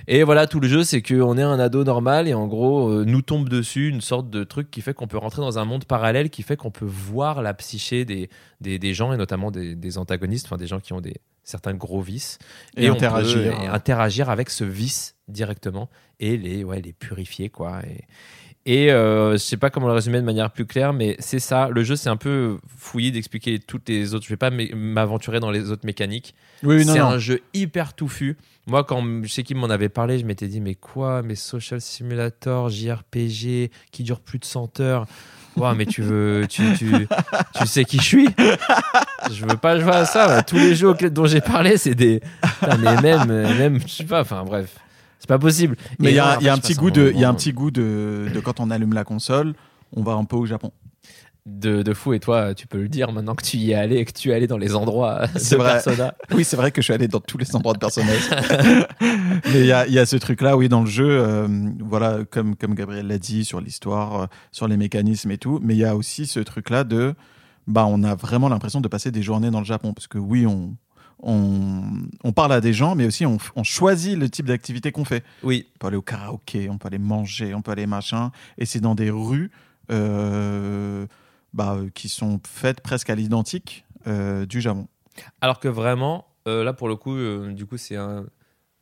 Et 0.07 0.23
voilà 0.23 0.45
tout 0.45 0.59
le 0.59 0.67
jeu 0.67 0.83
c'est 0.83 1.01
qu'on 1.01 1.35
est 1.37 1.41
un 1.41 1.57
ado 1.59 1.83
normal 1.83 2.27
et 2.27 2.33
en 2.35 2.45
gros 2.45 2.89
euh, 2.89 3.05
nous 3.05 3.21
tombe 3.23 3.49
dessus 3.49 3.89
une 3.89 4.01
sorte 4.01 4.29
de 4.29 4.43
truc 4.43 4.69
qui 4.69 4.81
fait 4.81 4.93
qu'on 4.93 5.07
peut 5.07 5.17
rentrer 5.17 5.41
dans 5.41 5.57
un 5.57 5.65
monde 5.65 5.85
parallèle 5.85 6.29
qui 6.29 6.43
fait 6.43 6.57
qu'on 6.57 6.69
peut 6.69 6.85
voir 6.85 7.41
la 7.41 7.55
psyché 7.55 8.05
des, 8.05 8.29
des, 8.61 8.77
des 8.77 8.93
gens 8.93 9.13
et 9.13 9.17
notamment 9.17 9.49
des, 9.49 9.73
des 9.75 9.97
antagonistes 9.97 10.45
enfin 10.45 10.57
des 10.57 10.67
gens 10.67 10.79
qui 10.79 10.93
ont 10.93 11.01
des 11.01 11.15
certains 11.43 11.73
gros 11.73 12.01
vices. 12.01 12.37
Et 12.77 12.87
interagir. 12.87 13.55
peut, 13.55 13.63
et 13.63 13.67
interagir 13.67 14.29
avec 14.29 14.49
ce 14.51 14.63
vice 14.63 15.15
directement 15.27 15.89
et 16.19 16.37
les 16.37 16.63
ouais 16.63 16.81
les 16.81 16.93
purifier 16.93 17.49
quoi. 17.49 17.81
Et 17.87 18.03
et 18.67 18.91
euh, 18.91 19.33
je 19.33 19.37
sais 19.37 19.57
pas 19.57 19.69
comment 19.69 19.87
le 19.87 19.93
résumer 19.93 20.19
de 20.19 20.25
manière 20.25 20.49
plus 20.49 20.65
claire, 20.65 20.91
mais 20.91 21.15
c'est 21.19 21.39
ça. 21.39 21.69
Le 21.69 21.83
jeu, 21.83 21.95
c'est 21.95 22.09
un 22.09 22.17
peu 22.17 22.57
fouillé 22.77 23.11
d'expliquer 23.11 23.59
toutes 23.59 23.87
les 23.87 24.15
autres. 24.15 24.25
Je 24.25 24.29
vais 24.29 24.37
pas 24.37 24.49
m'aventurer 24.49 25.39
dans 25.39 25.51
les 25.51 25.69
autres 25.69 25.85
mécaniques. 25.85 26.33
Oui, 26.63 26.83
c'est 26.83 26.97
non. 26.97 27.05
un 27.05 27.19
jeu 27.19 27.41
hyper 27.53 27.93
touffu. 27.93 28.37
Moi, 28.65 28.83
quand 28.83 29.03
je 29.23 29.27
sais 29.27 29.43
qui 29.43 29.53
m'en 29.53 29.69
avait 29.69 29.89
parlé, 29.89 30.17
je 30.17 30.25
m'étais 30.25 30.47
dit, 30.47 30.61
mais 30.61 30.73
quoi? 30.73 31.21
Mais 31.21 31.35
Social 31.35 31.79
Simulator, 31.79 32.69
JRPG, 32.69 33.69
qui 33.91 34.03
dure 34.03 34.19
plus 34.19 34.39
de 34.39 34.45
100 34.45 34.79
heures. 34.79 35.05
Ouah, 35.57 35.75
mais 35.75 35.85
tu 35.85 36.01
veux, 36.01 36.47
tu, 36.49 36.63
tu, 36.75 37.07
tu 37.55 37.67
sais 37.67 37.85
qui 37.85 37.97
je 37.97 38.03
suis? 38.03 38.29
Je 39.31 39.45
veux 39.45 39.57
pas 39.57 39.79
jouer 39.79 39.93
à 39.93 40.05
ça. 40.05 40.41
Tous 40.43 40.57
les 40.57 40.75
jeux 40.75 40.93
dont 41.11 41.27
j'ai 41.27 41.39
parlé, 41.39 41.77
c'est 41.77 41.95
des. 41.95 42.19
Putain, 42.59 42.77
mais 42.77 43.01
même, 43.01 43.27
même, 43.27 43.79
je 43.81 43.87
sais 43.87 44.03
pas. 44.03 44.21
Enfin, 44.21 44.43
bref, 44.43 44.75
c'est 45.19 45.27
pas 45.27 45.39
possible. 45.39 45.75
Mais 45.99 46.11
il 46.11 46.15
y 46.15 46.19
a, 46.19 46.39
y 46.41 46.49
un 46.49 46.57
petit 46.57 46.73
goût 46.75 46.91
de, 46.91 47.11
il 47.13 47.19
y 47.19 47.23
a 47.23 47.29
un 47.29 47.33
petit 47.33 47.53
goût 47.53 47.71
de, 47.71 48.27
de 48.33 48.39
quand 48.39 48.59
on 48.59 48.69
allume 48.71 48.93
la 48.93 49.03
console, 49.03 49.53
on 49.95 50.03
va 50.03 50.13
un 50.13 50.25
peu 50.25 50.35
au 50.35 50.45
Japon. 50.45 50.71
de, 51.45 51.83
de 51.83 51.93
fou. 51.93 52.13
Et 52.13 52.19
toi, 52.19 52.53
tu 52.55 52.65
peux 52.67 52.79
le 52.81 52.89
dire 52.89 53.11
maintenant 53.11 53.35
que 53.35 53.43
tu 53.43 53.57
y 53.57 53.71
es 53.71 53.75
allé 53.75 53.97
et 53.97 54.05
que 54.05 54.11
tu 54.11 54.31
es 54.31 54.33
allé 54.33 54.47
dans 54.47 54.57
les 54.57 54.75
endroits 54.75 55.27
de 55.33 55.39
C'est 55.39 55.55
vrai. 55.57 55.73
Persona. 55.73 56.15
Oui, 56.33 56.43
c'est 56.43 56.57
vrai 56.57 56.71
que 56.71 56.81
je 56.81 56.85
suis 56.85 56.93
allé 56.93 57.07
dans 57.07 57.19
tous 57.19 57.37
les 57.37 57.55
endroits 57.55 57.73
de 57.73 57.79
personnages. 57.79 58.29
Mais 59.01 59.59
il 59.59 59.65
y 59.65 59.71
a, 59.71 59.85
il 59.87 59.93
y 59.93 59.99
a 59.99 60.05
ce 60.05 60.15
truc-là, 60.15 60.57
oui, 60.57 60.69
dans 60.69 60.81
le 60.81 60.89
jeu, 60.89 61.07
euh, 61.07 61.47
voilà, 61.79 62.19
comme, 62.29 62.55
comme 62.55 62.73
Gabriel 62.73 63.07
l'a 63.07 63.19
dit, 63.19 63.45
sur 63.45 63.61
l'histoire, 63.61 64.21
euh, 64.21 64.25
sur 64.51 64.67
les 64.67 64.77
mécanismes 64.77 65.31
et 65.31 65.37
tout. 65.37 65.59
Mais 65.61 65.75
il 65.75 65.79
y 65.79 65.85
a 65.85 65.95
aussi 65.95 66.25
ce 66.25 66.39
truc-là 66.39 66.83
de, 66.83 67.13
bah, 67.67 67.85
on 67.87 68.03
a 68.03 68.15
vraiment 68.15 68.49
l'impression 68.49 68.81
de 68.81 68.87
passer 68.87 69.11
des 69.11 69.21
journées 69.21 69.51
dans 69.51 69.59
le 69.59 69.65
Japon. 69.65 69.93
Parce 69.93 70.07
que 70.07 70.17
oui, 70.17 70.47
on, 70.47 70.75
on, 71.19 71.83
on 72.23 72.31
parle 72.31 72.53
à 72.53 72.61
des 72.61 72.73
gens, 72.73 72.95
mais 72.95 73.05
aussi 73.05 73.25
on, 73.25 73.37
on 73.55 73.63
choisit 73.63 74.17
le 74.17 74.29
type 74.29 74.45
d'activité 74.45 74.91
qu'on 74.91 75.05
fait. 75.05 75.23
Oui, 75.43 75.67
On 75.75 75.79
peut 75.79 75.87
aller 75.87 75.97
au 75.97 76.01
karaoké, 76.01 76.69
on 76.69 76.77
peut 76.77 76.87
aller 76.87 76.99
manger, 76.99 77.53
on 77.53 77.61
peut 77.61 77.71
aller 77.71 77.87
machin. 77.87 78.31
Et 78.57 78.65
c'est 78.65 78.79
dans 78.79 78.95
des 78.95 79.09
rues 79.09 79.51
euh, 79.91 81.05
bah, 81.53 81.75
euh, 81.75 81.89
qui 81.93 82.09
sont 82.09 82.39
faites 82.45 82.81
presque 82.81 83.09
à 83.09 83.15
l'identique 83.15 83.85
euh, 84.07 84.45
du 84.45 84.61
Japon. 84.61 84.87
Alors 85.41 85.59
que 85.59 85.67
vraiment, 85.67 86.27
euh, 86.47 86.63
là 86.63 86.73
pour 86.73 86.89
le 86.89 86.95
coup, 86.95 87.17
du 87.51 87.65
coup, 87.65 87.77
c'est 87.77 87.95
un. 87.95 88.25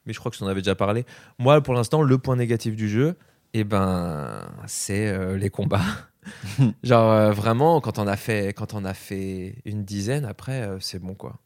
Mais 0.06 0.12
je 0.12 0.20
crois 0.20 0.32
que 0.32 0.36
je 0.36 0.42
t'en 0.42 0.48
avais 0.48 0.62
déjà 0.62 0.76
parlé. 0.76 1.06
Moi, 1.40 1.62
pour 1.62 1.74
l'instant, 1.76 2.02
le 2.02 2.18
point 2.18 2.36
négatif 2.36 2.76
du 2.76 2.90
jeu, 2.90 3.16
eh 3.54 3.64
ben, 3.64 4.42
c'est 4.66 5.38
les 5.38 5.50
combats. 5.50 5.86
Genre 6.84 7.32
vraiment, 7.32 7.80
quand 7.80 8.00
on 8.00 8.08
a 8.08 8.18
fait, 8.18 8.54
quand 8.54 8.74
on 8.74 8.84
a 8.84 8.94
fait 8.94 9.56
une 9.64 9.86
dizaine, 9.86 10.26
après, 10.26 10.70
c'est 10.82 11.00
bon 11.00 11.14
quoi. 11.14 11.40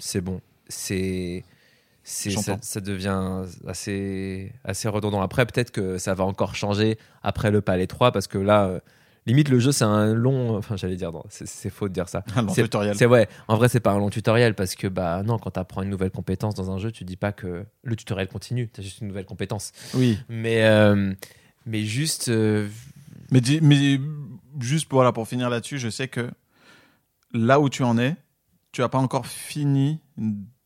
C'est 0.00 0.20
bon. 0.20 0.40
C'est 0.68 1.44
ça, 2.02 2.56
ça 2.62 2.80
devient 2.80 3.44
assez 3.66 4.52
assez 4.64 4.88
redondant. 4.88 5.20
Après, 5.22 5.46
peut-être 5.46 5.70
que 5.70 5.98
ça 5.98 6.14
va 6.14 6.24
encore 6.24 6.54
changer 6.56 6.98
après 7.22 7.50
le 7.50 7.60
Palais 7.60 7.86
3 7.86 8.10
parce 8.10 8.26
que 8.26 8.38
là, 8.38 8.66
euh, 8.66 8.80
limite 9.26 9.48
le 9.48 9.58
jeu 9.60 9.70
c'est 9.70 9.84
un 9.84 10.12
long. 10.14 10.56
Enfin, 10.56 10.76
j'allais 10.76 10.96
dire, 10.96 11.12
c'est- 11.28 11.70
faux 11.70 11.88
de 11.88 11.92
dire 11.94 12.08
ça. 12.08 12.24
Un 12.36 12.42
long 12.42 12.52
tutoriel. 12.52 12.96
C'est 12.96 13.06
vrai. 13.06 13.28
En 13.48 13.56
vrai, 13.56 13.68
c'est 13.68 13.80
pas 13.80 13.92
un 13.92 13.98
long 13.98 14.10
tutoriel 14.10 14.54
parce 14.54 14.74
que 14.74 14.86
bah 14.88 15.22
non, 15.22 15.38
quand 15.38 15.50
tu 15.52 15.60
apprends 15.60 15.82
une 15.82 15.90
nouvelle 15.90 16.10
compétence 16.10 16.54
dans 16.54 16.70
un 16.70 16.78
jeu, 16.78 16.90
tu 16.90 17.04
dis 17.04 17.16
pas 17.16 17.32
que 17.32 17.64
le 17.82 17.96
tutoriel 17.96 18.28
continue. 18.28 18.68
T'as 18.68 18.82
juste 18.82 19.00
une 19.02 19.08
nouvelle 19.08 19.26
compétence. 19.26 19.72
Oui. 19.94 20.18
Mais 20.28 20.64
euh, 20.64 21.12
mais 21.66 21.84
juste 21.84 22.28
euh, 22.28 22.66
mais 23.30 23.40
juste 24.60 24.88
pour, 24.88 24.96
voilà, 24.96 25.12
pour 25.12 25.28
finir 25.28 25.50
là-dessus, 25.50 25.78
je 25.78 25.90
sais 25.90 26.08
que 26.08 26.30
là 27.32 27.60
où 27.60 27.68
tu 27.68 27.82
en 27.84 27.98
es, 27.98 28.16
tu 28.72 28.80
n'as 28.80 28.88
pas 28.88 28.98
encore 28.98 29.26
fini 29.26 30.00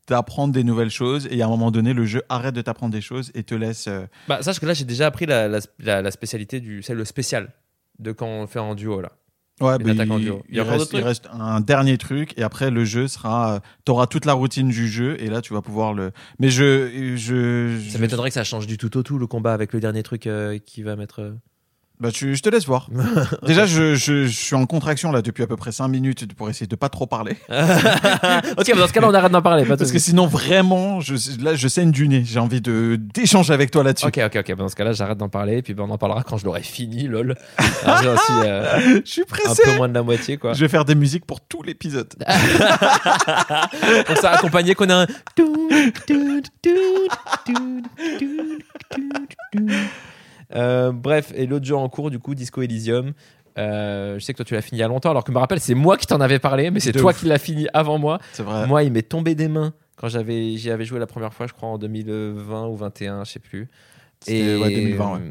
d'apprendre 0.07 0.53
des 0.53 0.63
nouvelles 0.63 0.91
choses 0.91 1.27
et 1.31 1.41
à 1.41 1.45
un 1.45 1.49
moment 1.49 1.71
donné, 1.71 1.93
le 1.93 2.05
jeu 2.05 2.21
arrête 2.29 2.53
de 2.53 2.61
t'apprendre 2.61 2.93
des 2.93 3.01
choses 3.01 3.31
et 3.33 3.43
te 3.43 3.55
laisse. 3.55 3.87
euh, 3.87 4.05
bah 4.27 4.41
sache 4.43 4.59
que 4.59 4.65
là 4.67 4.73
j'ai 4.75 4.85
déjà 4.85 5.07
appris 5.07 5.25
la, 5.25 5.47
la, 5.47 5.59
la- 5.79 6.01
la 6.03 6.11
spécialité 6.11 6.59
du 6.59 6.83
c'est 6.83 6.93
le 6.93 7.05
spécial 7.05 7.51
de 7.99 8.11
quand 8.11 8.27
on 8.27 8.45
fait 8.47 8.59
en 8.59 8.75
duo 8.75 9.01
là. 9.01 9.11
Ouais, 9.61 9.77
bah, 9.79 9.91
en 10.09 10.17
il, 10.19 10.25
duo. 10.25 10.43
Il 10.49 10.59
reste, 10.59 10.77
d'autres 10.79 10.95
il 10.99 11.01
reste 11.03 11.29
un 11.31 11.61
dernier 11.61 11.97
truc 11.97 12.33
et 12.37 12.43
après 12.43 12.69
le 12.71 12.83
jeu 12.83 13.07
sera. 13.07 13.61
tu 13.85 13.91
auras 13.93 14.05
toute 14.05 14.25
la 14.25 14.33
routine 14.33 14.67
du 14.67 14.87
jeu 14.89 15.15
et 15.23 15.27
là 15.27 15.41
tu 15.41 15.53
vas 15.53 15.61
pouvoir 15.61 15.93
le. 15.93 16.11
Mais 16.39 16.49
je. 16.49 17.15
je, 17.15 17.79
Ça 17.89 17.97
je- 17.97 18.01
m'étonnerait 18.01 18.29
que 18.29 18.33
ça 18.33 18.43
change 18.43 18.67
du 18.67 18.77
tout 18.77 18.95
au 18.97 19.01
tout 19.01 19.17
le 19.17 19.27
combat 19.27 19.53
avec 19.53 19.71
le 19.73 19.79
dernier 19.79 20.03
truc 20.03 20.27
euh, 20.27 20.59
qui 20.59 20.83
va 20.83 20.95
mettre. 20.97 21.33
Bah, 21.99 22.11
tu- 22.11 22.35
je 22.35 22.41
te 22.41 22.49
laisse 22.49 22.65
voir. 22.65 22.89
Déjà, 23.47 23.65
je, 23.65 23.95
je, 23.95 24.25
je 24.25 24.35
suis 24.35 24.55
en 24.55 24.65
contraction 24.65 25.11
là 25.13 25.21
depuis 25.21 25.43
à 25.43 25.47
peu 25.47 25.55
près 25.55 25.71
5 25.71 25.87
minutes 25.87 26.33
pour 26.33 26.49
essayer 26.49 26.67
de 26.67 26.75
pas 26.75 26.89
trop 26.89 27.07
parler. 27.07 27.37
ok, 27.49 28.67
mais 28.67 28.79
dans 28.79 28.87
ce 28.87 28.93
cas-là, 28.93 29.07
on 29.09 29.13
arrête 29.13 29.31
d'en 29.31 29.41
parler. 29.41 29.63
Pas 29.65 29.77
Parce 29.77 29.91
que 29.93 29.99
sinon, 29.99 30.27
vraiment, 30.27 30.99
je, 30.99 31.15
là, 31.41 31.55
je 31.55 31.67
saigne 31.69 31.91
du 31.91 32.07
nez. 32.09 32.23
J'ai 32.25 32.39
envie 32.39 32.59
de 32.61 32.99
d'échanger 33.13 33.53
avec 33.53 33.71
toi 33.71 33.83
là-dessus. 33.83 34.05
Ok, 34.07 34.19
ok, 34.25 34.35
ok. 34.35 34.47
Bah, 34.49 34.55
Dans 34.63 34.67
ce 34.69 34.75
cas-là, 34.75 34.91
j'arrête 34.91 35.17
d'en 35.17 35.29
parler. 35.29 35.57
Et 35.57 35.61
puis 35.61 35.73
bah, 35.73 35.83
on 35.87 35.91
en 35.91 35.97
parlera 35.97 36.23
quand 36.23 36.37
je 36.37 36.43
l'aurai 36.45 36.63
fini, 36.63 37.07
lol. 37.07 37.35
Alors, 37.85 38.15
aussi 38.15 38.31
euh, 38.45 38.99
Je 39.05 39.09
suis 39.09 39.21
un 39.21 39.25
pressé. 39.25 39.63
peu 39.63 39.75
moins 39.77 39.87
de 39.87 39.93
la 39.93 40.03
moitié, 40.03 40.35
quoi. 40.37 40.51
Je 40.53 40.59
vais 40.59 40.67
faire 40.69 40.83
des 40.85 40.95
musiques 40.95 41.25
pour 41.25 41.39
tout 41.41 41.63
l'épisode. 41.63 42.13
Pour 44.05 44.17
ça, 44.17 44.31
accompagné 44.31 44.75
qu'on 44.75 44.89
a 44.89 45.03
un. 45.03 45.07
Euh, 50.53 50.91
bref, 50.91 51.31
et 51.35 51.45
l'autre 51.45 51.65
jeu 51.65 51.75
en 51.75 51.89
cours, 51.89 52.11
du 52.11 52.19
coup, 52.19 52.35
Disco 52.35 52.61
Elysium. 52.61 53.13
Euh, 53.57 54.19
je 54.19 54.25
sais 54.25 54.33
que 54.33 54.37
toi 54.37 54.45
tu 54.45 54.53
l'as 54.53 54.61
fini 54.61 54.79
il 54.79 54.81
y 54.81 54.83
a 54.83 54.89
longtemps, 54.89 55.11
alors 55.11 55.23
que 55.23 55.31
je 55.31 55.33
me 55.33 55.39
rappelle, 55.39 55.61
c'est 55.61 55.75
moi 55.75 55.95
qui 55.95 56.05
t'en 56.07 56.19
avais 56.19 56.39
parlé, 56.39 56.71
mais 56.71 56.81
c'est 56.81 56.91
toi 56.91 57.11
ouf. 57.11 57.19
qui 57.19 57.25
l'as 57.25 57.37
fini 57.37 57.67
avant 57.73 57.97
moi. 57.97 58.19
C'est 58.33 58.43
vrai. 58.43 58.67
Moi, 58.67 58.83
il 58.83 58.91
m'est 58.91 59.01
tombé 59.01 59.33
des 59.33 59.47
mains 59.47 59.73
quand 59.95 60.09
j'avais, 60.09 60.57
j'y 60.57 60.71
avais 60.71 60.83
joué 60.83 60.99
la 60.99 61.07
première 61.07 61.33
fois, 61.33 61.47
je 61.47 61.53
crois 61.53 61.69
en 61.69 61.77
2020 61.77 62.67
ou 62.67 62.75
21, 62.75 63.23
je 63.23 63.31
sais 63.31 63.39
plus. 63.39 63.69
C'était, 64.19 64.57
ouais, 64.57 64.73
2020, 64.73 65.13
ouais. 65.13 65.21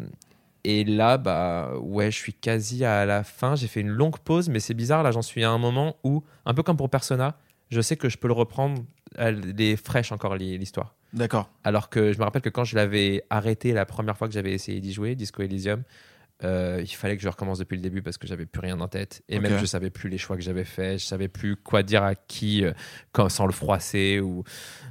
Et 0.65 0.85
là, 0.85 1.19
bah 1.19 1.73
ouais, 1.82 2.11
je 2.11 2.16
suis 2.16 2.32
quasi 2.32 2.85
à 2.86 3.05
la 3.05 3.23
fin. 3.23 3.55
J'ai 3.55 3.66
fait 3.66 3.81
une 3.81 3.91
longue 3.91 4.19
pause, 4.19 4.49
mais 4.49 4.61
c'est 4.61 4.73
bizarre. 4.73 5.03
Là, 5.03 5.11
j'en 5.11 5.20
suis 5.20 5.45
à 5.45 5.51
un 5.51 5.59
moment 5.59 5.97
où, 6.05 6.24
un 6.47 6.55
peu 6.55 6.62
comme 6.62 6.78
pour 6.78 6.89
Persona, 6.89 7.36
je 7.70 7.82
sais 7.82 7.97
que 7.97 8.09
je 8.09 8.16
peux 8.16 8.28
le 8.28 8.35
reprendre. 8.35 8.82
Elle 9.16 9.55
est 9.61 9.77
fraîche 9.77 10.11
encore 10.11 10.36
l'histoire. 10.36 10.95
D'accord. 11.15 11.49
Alors 11.62 11.89
que 11.89 12.12
je 12.12 12.19
me 12.19 12.24
rappelle 12.24 12.43
que 12.43 12.51
quand 12.51 12.65
je 12.65 12.74
l'avais 12.74 13.23
arrêté 13.31 13.73
la 13.73 13.86
première 13.86 14.19
fois 14.19 14.27
que 14.27 14.35
j'avais 14.35 14.53
essayé 14.53 14.81
d'y 14.81 14.93
jouer, 14.93 15.15
Disco 15.15 15.43
Elysium, 15.43 15.85
euh, 16.43 16.81
il 16.82 16.89
fallait 16.89 17.16
que 17.16 17.23
je 17.23 17.28
recommence 17.28 17.59
depuis 17.59 17.77
le 17.77 17.82
début 17.82 18.03
parce 18.03 18.19
que 18.19 18.27
j'avais 18.27 18.47
plus 18.47 18.61
rien 18.61 18.78
en 18.81 18.89
tête. 18.89 19.23
Et 19.28 19.39
même 19.39 19.59
je 19.59 19.65
savais 19.65 19.91
plus 19.91 20.09
les 20.09 20.19
choix 20.19 20.36
que 20.36 20.43
j'avais 20.43 20.65
faits, 20.65 20.99
je 20.99 21.07
savais 21.07 21.28
plus 21.28 21.57
quoi 21.57 21.85
dire 21.85 22.03
à 22.03 22.16
qui 22.16 22.65
euh, 22.65 22.73
quand, 23.12 23.28
sans 23.28 23.47
le 23.47 23.53
froisser. 23.53 24.19
ou 24.20 24.43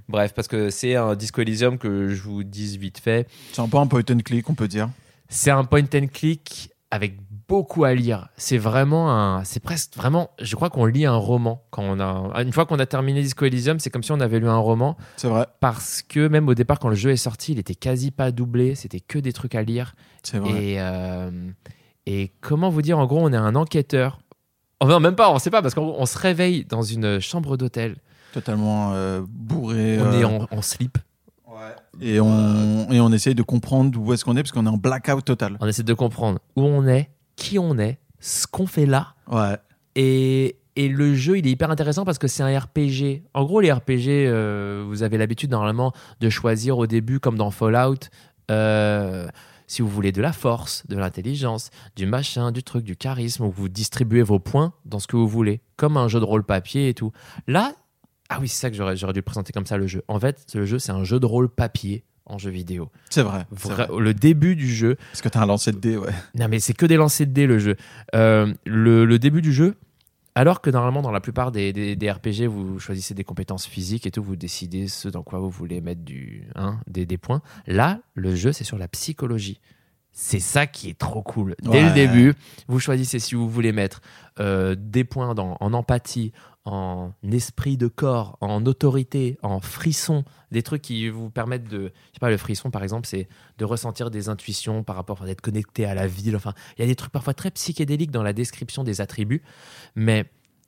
Bref, 0.07 0.33
parce 0.33 0.47
que 0.47 0.69
c'est 0.69 0.95
un 0.95 1.15
Disco 1.15 1.41
Elysium 1.41 1.77
que 1.77 2.07
je 2.07 2.21
vous 2.21 2.43
dise 2.43 2.77
vite 2.77 2.99
fait. 2.99 3.27
C'est 3.51 3.61
un 3.61 3.67
peu 3.67 3.77
un 3.77 3.87
point 3.87 4.03
and 4.09 4.19
click, 4.19 4.49
on 4.49 4.55
peut 4.55 4.69
dire. 4.69 4.89
C'est 5.27 5.51
un 5.51 5.65
point 5.65 5.83
and 5.93 6.07
click 6.07 6.71
avec 6.89 7.22
beaucoup 7.47 7.83
à 7.83 7.93
lire. 7.93 8.29
C'est 8.37 8.57
vraiment 8.57 9.11
un. 9.11 9.43
C'est 9.43 9.59
presque 9.59 9.95
vraiment. 9.95 10.31
Je 10.39 10.55
crois 10.55 10.69
qu'on 10.69 10.85
lit 10.85 11.05
un 11.05 11.15
roman 11.15 11.63
quand 11.71 11.83
on 11.83 11.99
a. 11.99 12.41
Une 12.41 12.53
fois 12.53 12.65
qu'on 12.65 12.79
a 12.79 12.85
terminé 12.85 13.21
Disco 13.21 13.45
Elysium, 13.45 13.79
c'est 13.79 13.89
comme 13.89 14.03
si 14.03 14.11
on 14.11 14.19
avait 14.19 14.39
lu 14.39 14.47
un 14.47 14.57
roman 14.57 14.97
C'est 15.17 15.27
vrai. 15.27 15.45
parce 15.59 16.01
que 16.01 16.27
même 16.27 16.47
au 16.47 16.53
départ, 16.53 16.79
quand 16.79 16.89
le 16.89 16.95
jeu 16.95 17.11
est 17.11 17.17
sorti, 17.17 17.53
il 17.53 17.59
était 17.59 17.75
quasi 17.75 18.11
pas 18.11 18.31
doublé. 18.31 18.75
C'était 18.75 18.99
que 18.99 19.19
des 19.19 19.33
trucs 19.33 19.55
à 19.55 19.63
lire. 19.63 19.95
C'est 20.23 20.39
vrai. 20.39 20.63
Et, 20.63 20.75
euh, 20.79 21.31
et 22.05 22.31
comment 22.41 22.69
vous 22.69 22.81
dire, 22.81 22.99
en 22.99 23.05
gros, 23.05 23.19
on 23.19 23.31
est 23.33 23.37
un 23.37 23.55
enquêteur. 23.55 24.19
Enfin, 24.79 24.99
même 24.99 25.15
pas, 25.15 25.31
on 25.31 25.39
sait 25.39 25.51
pas, 25.51 25.61
parce 25.61 25.73
qu'on 25.73 25.95
on 25.97 26.05
se 26.05 26.17
réveille 26.17 26.65
dans 26.65 26.81
une 26.81 27.19
chambre 27.19 27.55
d'hôtel. 27.57 27.97
Totalement 28.33 28.91
euh, 28.93 29.21
bourré. 29.27 29.99
On 29.99 30.05
euh, 30.05 30.19
est 30.19 30.23
en, 30.23 30.47
en 30.51 30.61
slip. 30.61 30.97
Et 32.01 32.19
on, 32.19 32.91
et 32.91 32.99
on 32.99 33.11
essaye 33.11 33.35
de 33.35 33.43
comprendre 33.43 33.97
où 33.99 34.13
est-ce 34.13 34.25
qu'on 34.25 34.35
est 34.35 34.41
parce 34.41 34.51
qu'on 34.51 34.65
est 34.65 34.69
en 34.69 34.77
blackout 34.77 35.23
total. 35.23 35.57
On 35.61 35.67
essaie 35.67 35.83
de 35.83 35.93
comprendre 35.93 36.39
où 36.55 36.63
on 36.63 36.87
est, 36.87 37.09
qui 37.35 37.59
on 37.59 37.77
est, 37.77 37.99
ce 38.19 38.47
qu'on 38.47 38.67
fait 38.67 38.85
là. 38.85 39.15
Ouais. 39.29 39.57
Et, 39.95 40.57
et 40.75 40.87
le 40.87 41.13
jeu, 41.13 41.37
il 41.37 41.47
est 41.47 41.51
hyper 41.51 41.69
intéressant 41.69 42.05
parce 42.05 42.17
que 42.17 42.27
c'est 42.27 42.43
un 42.43 42.59
RPG. 42.59 43.23
En 43.33 43.43
gros, 43.45 43.61
les 43.61 43.71
RPG, 43.71 44.27
euh, 44.27 44.83
vous 44.87 45.03
avez 45.03 45.17
l'habitude 45.17 45.51
normalement 45.51 45.93
de 46.19 46.29
choisir 46.29 46.77
au 46.77 46.87
début, 46.87 47.19
comme 47.19 47.37
dans 47.37 47.51
Fallout, 47.51 48.09
euh, 48.49 49.27
si 49.67 49.81
vous 49.81 49.87
voulez 49.87 50.11
de 50.11 50.21
la 50.21 50.33
force, 50.33 50.85
de 50.87 50.97
l'intelligence, 50.97 51.69
du 51.95 52.05
machin, 52.05 52.51
du 52.51 52.63
truc, 52.63 52.83
du 52.83 52.95
charisme, 52.95 53.43
où 53.43 53.51
vous 53.51 53.69
distribuez 53.69 54.23
vos 54.23 54.39
points 54.39 54.73
dans 54.85 54.99
ce 54.99 55.07
que 55.07 55.15
vous 55.15 55.27
voulez, 55.27 55.61
comme 55.77 55.97
un 55.97 56.07
jeu 56.07 56.19
de 56.19 56.25
rôle 56.25 56.43
papier 56.43 56.89
et 56.89 56.93
tout. 56.93 57.11
Là, 57.47 57.73
ah 58.29 58.37
oui, 58.41 58.47
c'est 58.47 58.59
ça 58.59 58.69
que 58.69 58.75
j'aurais 58.75 58.95
j'aurais 58.95 59.13
dû 59.13 59.19
le 59.19 59.23
présenter 59.23 59.53
comme 59.53 59.65
ça, 59.65 59.77
le 59.77 59.85
jeu. 59.87 60.03
En 60.07 60.19
fait, 60.19 60.45
le 60.55 60.65
jeu, 60.65 60.79
c'est 60.79 60.91
un 60.91 61.03
jeu 61.03 61.19
de 61.19 61.25
rôle 61.25 61.49
papier 61.49 62.03
en 62.25 62.37
jeu 62.37 62.49
vidéo. 62.51 62.89
C'est 63.09 63.21
vrai. 63.23 63.45
vrai. 63.51 63.87
Le 63.99 64.13
début 64.13 64.55
du 64.55 64.67
jeu, 64.73 64.95
Parce 65.11 65.21
que 65.21 65.29
t'as 65.29 65.41
un 65.41 65.45
lancer 65.45 65.71
de 65.71 65.77
dés, 65.79 65.97
ouais. 65.97 66.11
non, 66.35 66.47
mais 66.47 66.59
c'est 66.59 66.73
que 66.73 66.85
des 66.85 66.95
lancers 66.97 67.27
de 67.27 67.31
dés 67.33 67.47
le 67.47 67.59
jeu. 67.59 67.75
Euh, 68.15 68.53
le, 68.65 69.05
le 69.05 69.19
début 69.19 69.41
du 69.41 69.51
jeu, 69.53 69.75
alors 70.35 70.61
que 70.61 70.69
normalement 70.69 71.01
dans 71.01 71.11
la 71.11 71.19
plupart 71.21 71.51
des, 71.51 71.73
des- 71.73 71.95
des 71.95 72.09
RPG, 72.11 72.47
vous 72.47 72.79
choisissez 72.79 73.13
des 73.13 73.23
compétences 73.23 73.67
physiques 73.67 74.07
et 74.07 74.11
tout, 74.11 74.23
vous 74.23 74.35
décidez 74.35 74.87
ce 74.87 75.07
dans 75.09 75.21
quoi 75.23 75.39
vous 75.39 75.49
voulez 75.49 75.79
mettre 75.81 76.01
du, 76.01 76.47
hein, 76.55 76.79
des, 76.87 77.05
des 77.05 77.17
points. 77.17 77.41
Là, 77.67 77.99
le 78.15 78.33
jeu, 78.35 78.51
c'est 78.51 78.63
sur 78.63 78.77
la 78.77 78.87
psychologie. 78.87 79.59
C'est 80.15 80.39
ça 80.39 80.67
qui 80.67 80.89
est 80.89 80.97
trop 80.97 81.23
cool. 81.23 81.55
Dès 81.63 81.81
le 81.83 81.91
début, 81.91 82.33
vous 82.67 82.79
choisissez 82.79 83.17
si 83.17 83.33
vous 83.33 83.49
voulez 83.49 83.71
mettre 83.71 83.99
euh, 84.39 84.75
des 84.77 85.03
points 85.03 85.33
dans, 85.33 85.57
en 85.59 85.73
empathie, 85.73 86.31
en 86.65 87.11
esprit 87.29 87.75
de 87.77 87.87
corps, 87.87 88.37
en 88.39 88.65
autorité, 88.65 89.37
en 89.43 89.59
frisson, 89.59 90.23
des 90.51 90.63
trucs 90.63 90.81
qui 90.81 91.09
vous 91.09 91.29
permettent 91.29 91.67
de, 91.67 91.91
je 92.09 92.13
sais 92.13 92.19
pas, 92.21 92.29
le 92.29 92.37
frisson 92.37 92.71
par 92.71 92.83
exemple, 92.83 93.05
c'est 93.07 93.27
de 93.57 93.65
ressentir 93.65 94.09
des 94.11 94.29
intuitions 94.29 94.83
par 94.83 94.95
rapport 94.95 95.23
à 95.23 95.25
d'être 95.25 95.41
connecté 95.41 95.85
à 95.85 95.93
la 95.93 96.07
ville. 96.07 96.35
Enfin, 96.35 96.53
il 96.77 96.81
y 96.81 96.83
a 96.85 96.87
des 96.87 96.95
trucs 96.95 97.11
parfois 97.11 97.33
très 97.33 97.51
psychédéliques 97.51 98.11
dans 98.11 98.23
la 98.23 98.31
description 98.33 98.83
des 98.85 99.01
attributs, 99.01 99.41
mais 99.95 100.25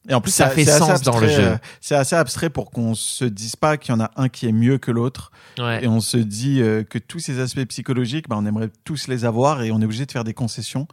Et 0.09 0.13
en 0.13 0.21
plus, 0.21 0.31
Ça 0.31 0.49
fait 0.49 0.65
sens 0.65 1.01
dans 1.01 1.17
le 1.19 1.27
jeu. 1.29 1.43
euh, 1.43 1.57
C'est 1.81 1.95
assez 1.95 2.15
abstrait 2.15 2.49
pour 2.51 2.71
qu'on 2.71 2.93
se 2.93 3.25
dise 3.25 3.55
pas 3.55 3.77
qu'il 3.77 3.91
y 3.91 3.97
en 3.97 4.01
a 4.01 4.11
un 4.17 4.27
qui 4.29 4.47
est 4.47 4.51
mieux 4.51 4.77
que 4.77 4.91
l'autre. 4.91 5.31
ouais. 5.57 5.83
Et 5.83 5.87
on 5.87 5.99
se 6.01 6.17
dit 6.17 6.61
euh, 6.61 6.83
que 6.83 6.99
tous 6.99 7.19
ces 7.19 7.39
aspects 7.39 7.65
psychologiques, 7.65 8.27
bah, 8.29 8.35
on 8.37 8.45
aimerait 8.45 8.69
tous 8.83 9.07
les 9.07 9.23
avoir 9.25 9.63
et 9.63 9.71
on 9.71 9.81
est 9.81 9.85
obligé 9.85 10.05
de 10.05 10.11
faire 10.11 10.23
des 10.25 10.33
concessions. 10.35 10.87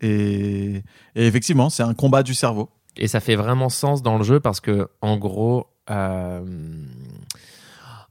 Et, 0.00 0.82
et 1.14 1.26
effectivement, 1.26 1.70
c'est 1.70 1.82
un 1.82 1.94
combat 1.94 2.22
du 2.22 2.34
cerveau. 2.34 2.70
Et 2.98 3.08
ça 3.08 3.20
fait 3.20 3.36
vraiment 3.36 3.68
sens 3.68 4.02
dans 4.02 4.18
le 4.18 4.24
jeu 4.24 4.40
parce 4.40 4.60
que, 4.60 4.88
en 5.00 5.16
gros, 5.16 5.66
euh, 5.90 6.40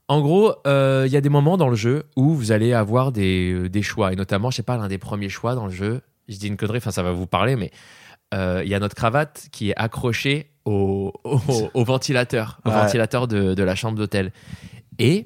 en 0.07 0.21
gros, 0.21 0.53
euh, 0.65 1.03
il 1.05 1.11
y 1.11 1.17
a 1.17 1.21
des 1.21 1.29
moments 1.29 1.57
dans 1.57 1.67
le 1.69 1.75
jeu 1.75 2.05
où 2.15 2.33
vous 2.33 2.51
allez 2.51 2.73
avoir 2.73 3.11
des, 3.11 3.67
des 3.69 3.81
choix. 3.81 4.13
Et 4.13 4.15
notamment, 4.15 4.49
je 4.51 4.57
sais 4.57 4.63
pas, 4.63 4.77
l'un 4.77 4.87
des 4.87 4.97
premiers 4.97 5.29
choix 5.29 5.53
dans 5.55 5.65
le 5.65 5.71
jeu, 5.73 6.01
je 6.29 6.37
dis 6.37 6.47
une 6.47 6.55
connerie, 6.57 6.77
enfin 6.77 6.91
ça 6.91 7.03
va 7.03 7.11
vous 7.11 7.27
parler, 7.27 7.55
mais 7.57 7.71
euh, 8.33 8.61
il 8.63 8.69
y 8.69 8.75
a 8.75 8.79
notre 8.79 8.95
cravate 8.95 9.47
qui 9.51 9.69
est 9.71 9.75
accrochée 9.75 10.51
au, 10.65 11.11
au, 11.25 11.39
au 11.73 11.83
ventilateur, 11.83 12.59
au 12.65 12.69
Ouais. 12.69 12.75
ventilateur 12.75 13.27
de, 13.27 13.53
de 13.53 13.63
la 13.63 13.75
chambre 13.75 13.97
d'hôtel. 13.97 14.31
Et 14.99 15.25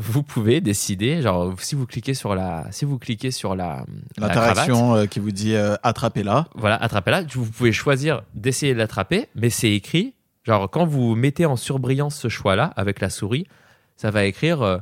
vous 0.00 0.22
pouvez 0.22 0.60
décider, 0.62 1.20
genre, 1.20 1.52
si 1.60 1.74
vous 1.74 1.86
cliquez 1.86 2.14
sur 2.14 2.34
la, 2.34 2.66
si 2.70 2.84
vous 2.86 2.98
cliquez 2.98 3.30
sur 3.30 3.54
la, 3.54 3.84
L'interaction 4.16 4.94
euh, 4.94 5.06
qui 5.06 5.20
vous 5.20 5.30
dit 5.30 5.54
euh, 5.54 5.76
attrapez-la. 5.82 6.48
voilà, 6.54 6.76
attrapez-la. 6.76 7.22
Vous 7.24 7.44
pouvez 7.44 7.72
choisir 7.72 8.22
d'essayer 8.34 8.72
de 8.72 8.78
l'attraper, 8.78 9.28
mais 9.34 9.50
c'est 9.50 9.72
écrit. 9.72 10.14
Genre, 10.44 10.70
quand 10.70 10.86
vous 10.86 11.14
mettez 11.14 11.44
en 11.44 11.56
surbrillance 11.56 12.16
ce 12.16 12.28
choix-là 12.28 12.72
avec 12.76 13.00
la 13.00 13.10
souris, 13.10 13.46
ça 13.96 14.10
va 14.10 14.24
écrire 14.24 14.62
euh, 14.62 14.78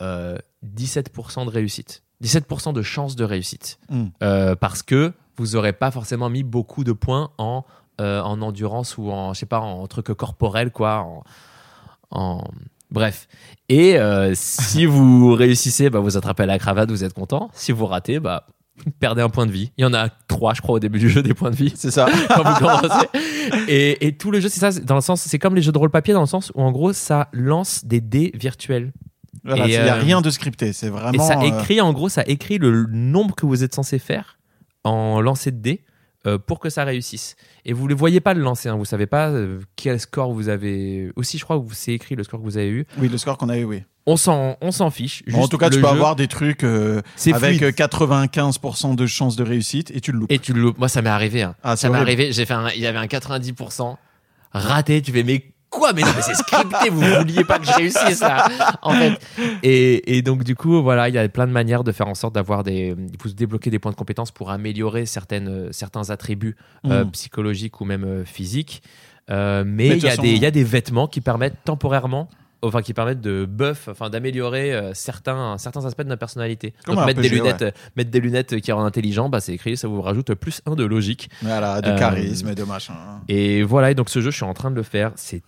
euh, 0.00 0.38
17% 0.64 1.44
de 1.44 1.50
réussite. 1.50 2.04
17% 2.22 2.72
de 2.72 2.82
chance 2.82 3.16
de 3.16 3.24
réussite. 3.24 3.80
Mm. 3.90 4.04
Euh, 4.22 4.54
parce 4.54 4.84
que 4.84 5.12
vous 5.36 5.48
n'aurez 5.54 5.72
pas 5.72 5.90
forcément 5.90 6.30
mis 6.30 6.44
beaucoup 6.44 6.84
de 6.84 6.92
points 6.92 7.32
en, 7.38 7.64
en 7.98 8.42
endurance 8.42 8.96
ou 8.96 9.10
en, 9.10 9.34
je 9.34 9.40
sais 9.40 9.46
pas, 9.46 9.58
en 9.58 9.84
truc 9.88 10.06
corporel, 10.12 10.70
quoi. 10.70 10.98
En, 11.00 11.24
en- 12.12 12.44
Bref. 12.92 13.26
Et 13.68 13.98
euh, 13.98 14.32
si 14.34 14.86
vous 14.86 15.34
réussissez, 15.34 15.90
bah, 15.90 15.98
vous 15.98 16.16
attrapez 16.16 16.46
la 16.46 16.58
cravate, 16.58 16.90
vous 16.90 17.04
êtes 17.04 17.14
content. 17.14 17.50
Si 17.54 17.72
vous 17.72 17.86
ratez, 17.86 18.20
bah, 18.20 18.46
vous 18.84 18.90
perdez 19.00 19.22
un 19.22 19.28
point 19.28 19.46
de 19.46 19.52
vie. 19.52 19.72
Il 19.78 19.82
y 19.82 19.84
en 19.84 19.94
a 19.94 20.08
trois, 20.28 20.54
je 20.54 20.60
crois, 20.60 20.76
au 20.76 20.78
début 20.78 20.98
du 20.98 21.08
jeu, 21.08 21.22
des 21.22 21.34
points 21.34 21.50
de 21.50 21.56
vie 21.56 21.72
C'est 21.74 21.90
ça. 21.90 22.06
quand 22.28 22.42
vous 22.44 22.58
commencez. 22.58 23.06
Et, 23.68 24.06
et 24.06 24.16
tout 24.16 24.30
le 24.30 24.40
jeu, 24.40 24.48
c'est 24.48 24.60
ça, 24.60 24.78
dans 24.80 24.94
le 24.94 25.00
sens, 25.00 25.22
c'est 25.22 25.38
comme 25.38 25.54
les 25.54 25.62
jeux 25.62 25.72
de 25.72 25.78
rôle 25.78 25.90
papier 25.90 26.14
dans 26.14 26.20
le 26.20 26.26
sens 26.26 26.52
où 26.54 26.62
en 26.62 26.70
gros, 26.70 26.92
ça 26.92 27.28
lance 27.32 27.84
des 27.84 28.00
dés 28.00 28.30
virtuels. 28.34 28.92
Voilà, 29.44 29.66
il 29.66 29.70
n'y 29.70 29.76
a 29.76 29.96
euh, 29.96 30.00
rien 30.00 30.20
de 30.20 30.30
scripté. 30.30 30.72
C'est 30.72 30.88
vraiment. 30.88 31.12
Et 31.12 31.18
ça 31.18 31.40
euh, 31.40 31.42
écrit, 31.42 31.80
en 31.80 31.92
gros, 31.92 32.08
ça 32.08 32.22
écrit 32.26 32.58
le 32.58 32.86
nombre 32.90 33.34
que 33.34 33.46
vous 33.46 33.64
êtes 33.64 33.74
censé 33.74 33.98
faire 33.98 34.38
en 34.84 35.20
lancer 35.20 35.50
de 35.50 35.58
dés 35.58 35.84
euh, 36.26 36.38
pour 36.38 36.60
que 36.60 36.70
ça 36.70 36.84
réussisse. 36.84 37.36
Et 37.64 37.72
vous 37.72 37.88
ne 37.88 37.94
voyez 37.94 38.20
pas 38.20 38.34
le 38.34 38.40
lancer, 38.42 38.68
hein. 38.68 38.76
vous 38.76 38.84
savez 38.84 39.06
pas 39.06 39.28
euh, 39.30 39.60
quel 39.76 39.98
score 40.00 40.32
vous 40.32 40.48
avez. 40.48 41.10
Aussi, 41.16 41.38
je 41.38 41.44
crois 41.44 41.58
que 41.58 41.74
c'est 41.74 41.92
écrit 41.92 42.14
le 42.14 42.22
score 42.24 42.40
que 42.40 42.44
vous 42.44 42.56
avez 42.58 42.68
eu. 42.68 42.86
Oui, 42.98 43.08
le 43.08 43.18
score 43.18 43.36
qu'on 43.38 43.48
a 43.48 43.56
eu, 43.58 43.64
oui. 43.64 43.82
On 44.06 44.16
s'en, 44.16 44.56
on 44.60 44.72
s'en 44.72 44.90
fiche. 44.90 45.22
Bon, 45.28 45.42
en 45.42 45.48
tout 45.48 45.58
cas, 45.58 45.70
tu 45.70 45.76
peux 45.80 45.86
jeu, 45.86 45.92
avoir 45.92 46.16
des 46.16 46.26
trucs 46.26 46.64
euh, 46.64 47.02
avec 47.32 47.58
fluide. 47.58 47.62
euh, 47.62 47.70
95% 47.70 48.96
de 48.96 49.06
chances 49.06 49.36
de 49.36 49.44
réussite 49.44 49.90
et 49.94 50.00
tu 50.00 50.10
le 50.12 50.18
loupes. 50.20 50.32
Et 50.32 50.38
tu 50.40 50.52
le 50.52 50.60
loupes. 50.60 50.78
Moi, 50.78 50.88
ça 50.88 51.02
m'est 51.02 51.08
arrivé. 51.10 51.42
hein. 51.42 51.54
Ah, 51.62 51.76
ça 51.76 51.88
m'est 51.88 51.98
arrivé. 51.98 52.32
J'ai 52.32 52.44
fait 52.44 52.54
un- 52.54 52.70
il 52.70 52.80
y 52.80 52.86
avait 52.86 52.98
un 52.98 53.06
90% 53.06 53.96
raté. 54.52 55.02
Tu 55.02 55.12
fais, 55.12 55.22
mais 55.22 55.51
quoi? 55.72 55.92
Mais 55.92 56.02
non, 56.02 56.08
mais 56.14 56.22
c'est 56.22 56.34
scripté. 56.34 56.90
vous 56.90 57.00
vouliez 57.00 57.42
pas 57.44 57.58
que 57.58 57.66
je 57.66 57.72
réussisse 57.72 58.20
là, 58.20 58.46
en 58.82 58.92
fait. 58.92 59.18
Et, 59.64 60.16
et 60.18 60.22
donc, 60.22 60.44
du 60.44 60.54
coup, 60.54 60.82
voilà, 60.82 61.08
il 61.08 61.14
y 61.14 61.18
a 61.18 61.28
plein 61.28 61.46
de 61.48 61.52
manières 61.52 61.82
de 61.82 61.90
faire 61.92 62.06
en 62.08 62.14
sorte 62.14 62.34
d'avoir 62.34 62.62
des. 62.62 62.94
Il 63.12 63.20
faut 63.20 63.28
se 63.28 63.34
débloquer 63.34 63.70
des 63.70 63.78
points 63.78 63.90
de 63.92 63.96
compétences 63.96 64.30
pour 64.30 64.50
améliorer 64.50 65.06
certaines, 65.06 65.48
euh, 65.48 65.68
certains 65.72 66.10
attributs 66.10 66.56
euh, 66.86 67.04
Mm. 67.04 67.10
psychologiques 67.12 67.80
ou 67.80 67.84
même 67.84 68.04
euh, 68.04 68.24
physiques. 68.24 68.82
Euh, 69.30 69.64
mais 69.66 69.88
il 69.88 69.96
y, 69.96 70.00
façon- 70.02 70.22
y 70.24 70.46
a 70.46 70.50
des 70.50 70.64
vêtements 70.64 71.06
qui 71.08 71.20
permettent 71.20 71.56
temporairement. 71.64 72.28
Enfin, 72.64 72.80
qui 72.80 72.94
permettent 72.94 73.20
de 73.20 73.44
buff, 73.44 73.88
enfin 73.90 74.08
d'améliorer 74.08 74.72
euh, 74.72 74.94
certains, 74.94 75.58
certains 75.58 75.84
aspects 75.84 76.02
de 76.04 76.08
notre 76.08 76.20
personnalité. 76.20 76.74
Comme 76.86 76.94
Donc 76.94 77.06
mettre 77.06 77.20
des 77.20 77.28
lunettes, 77.28 77.74
mettre 77.96 78.10
des 78.12 78.20
lunettes 78.20 78.60
qui 78.60 78.70
rendent 78.70 78.86
intelligent, 78.86 79.28
bah 79.28 79.40
c'est 79.40 79.52
écrit, 79.52 79.76
ça 79.76 79.88
vous 79.88 80.00
rajoute 80.00 80.32
plus 80.34 80.60
un 80.66 80.76
de 80.76 80.84
logique. 80.84 81.28
Voilà, 81.42 81.80
de 81.80 81.98
charisme 81.98 82.50
et 82.50 82.54
de 82.54 82.62
machin. 82.62 82.94
Et 83.28 83.64
voilà, 83.64 83.90
et 83.90 83.96
donc 83.96 84.08
ce 84.10 84.20
jeu, 84.20 84.30
je 84.30 84.36
suis 84.36 84.44
en 84.44 84.54
train 84.54 84.70
de 84.70 84.76
le 84.76 84.84
faire. 84.84 85.10
C'est 85.16 85.42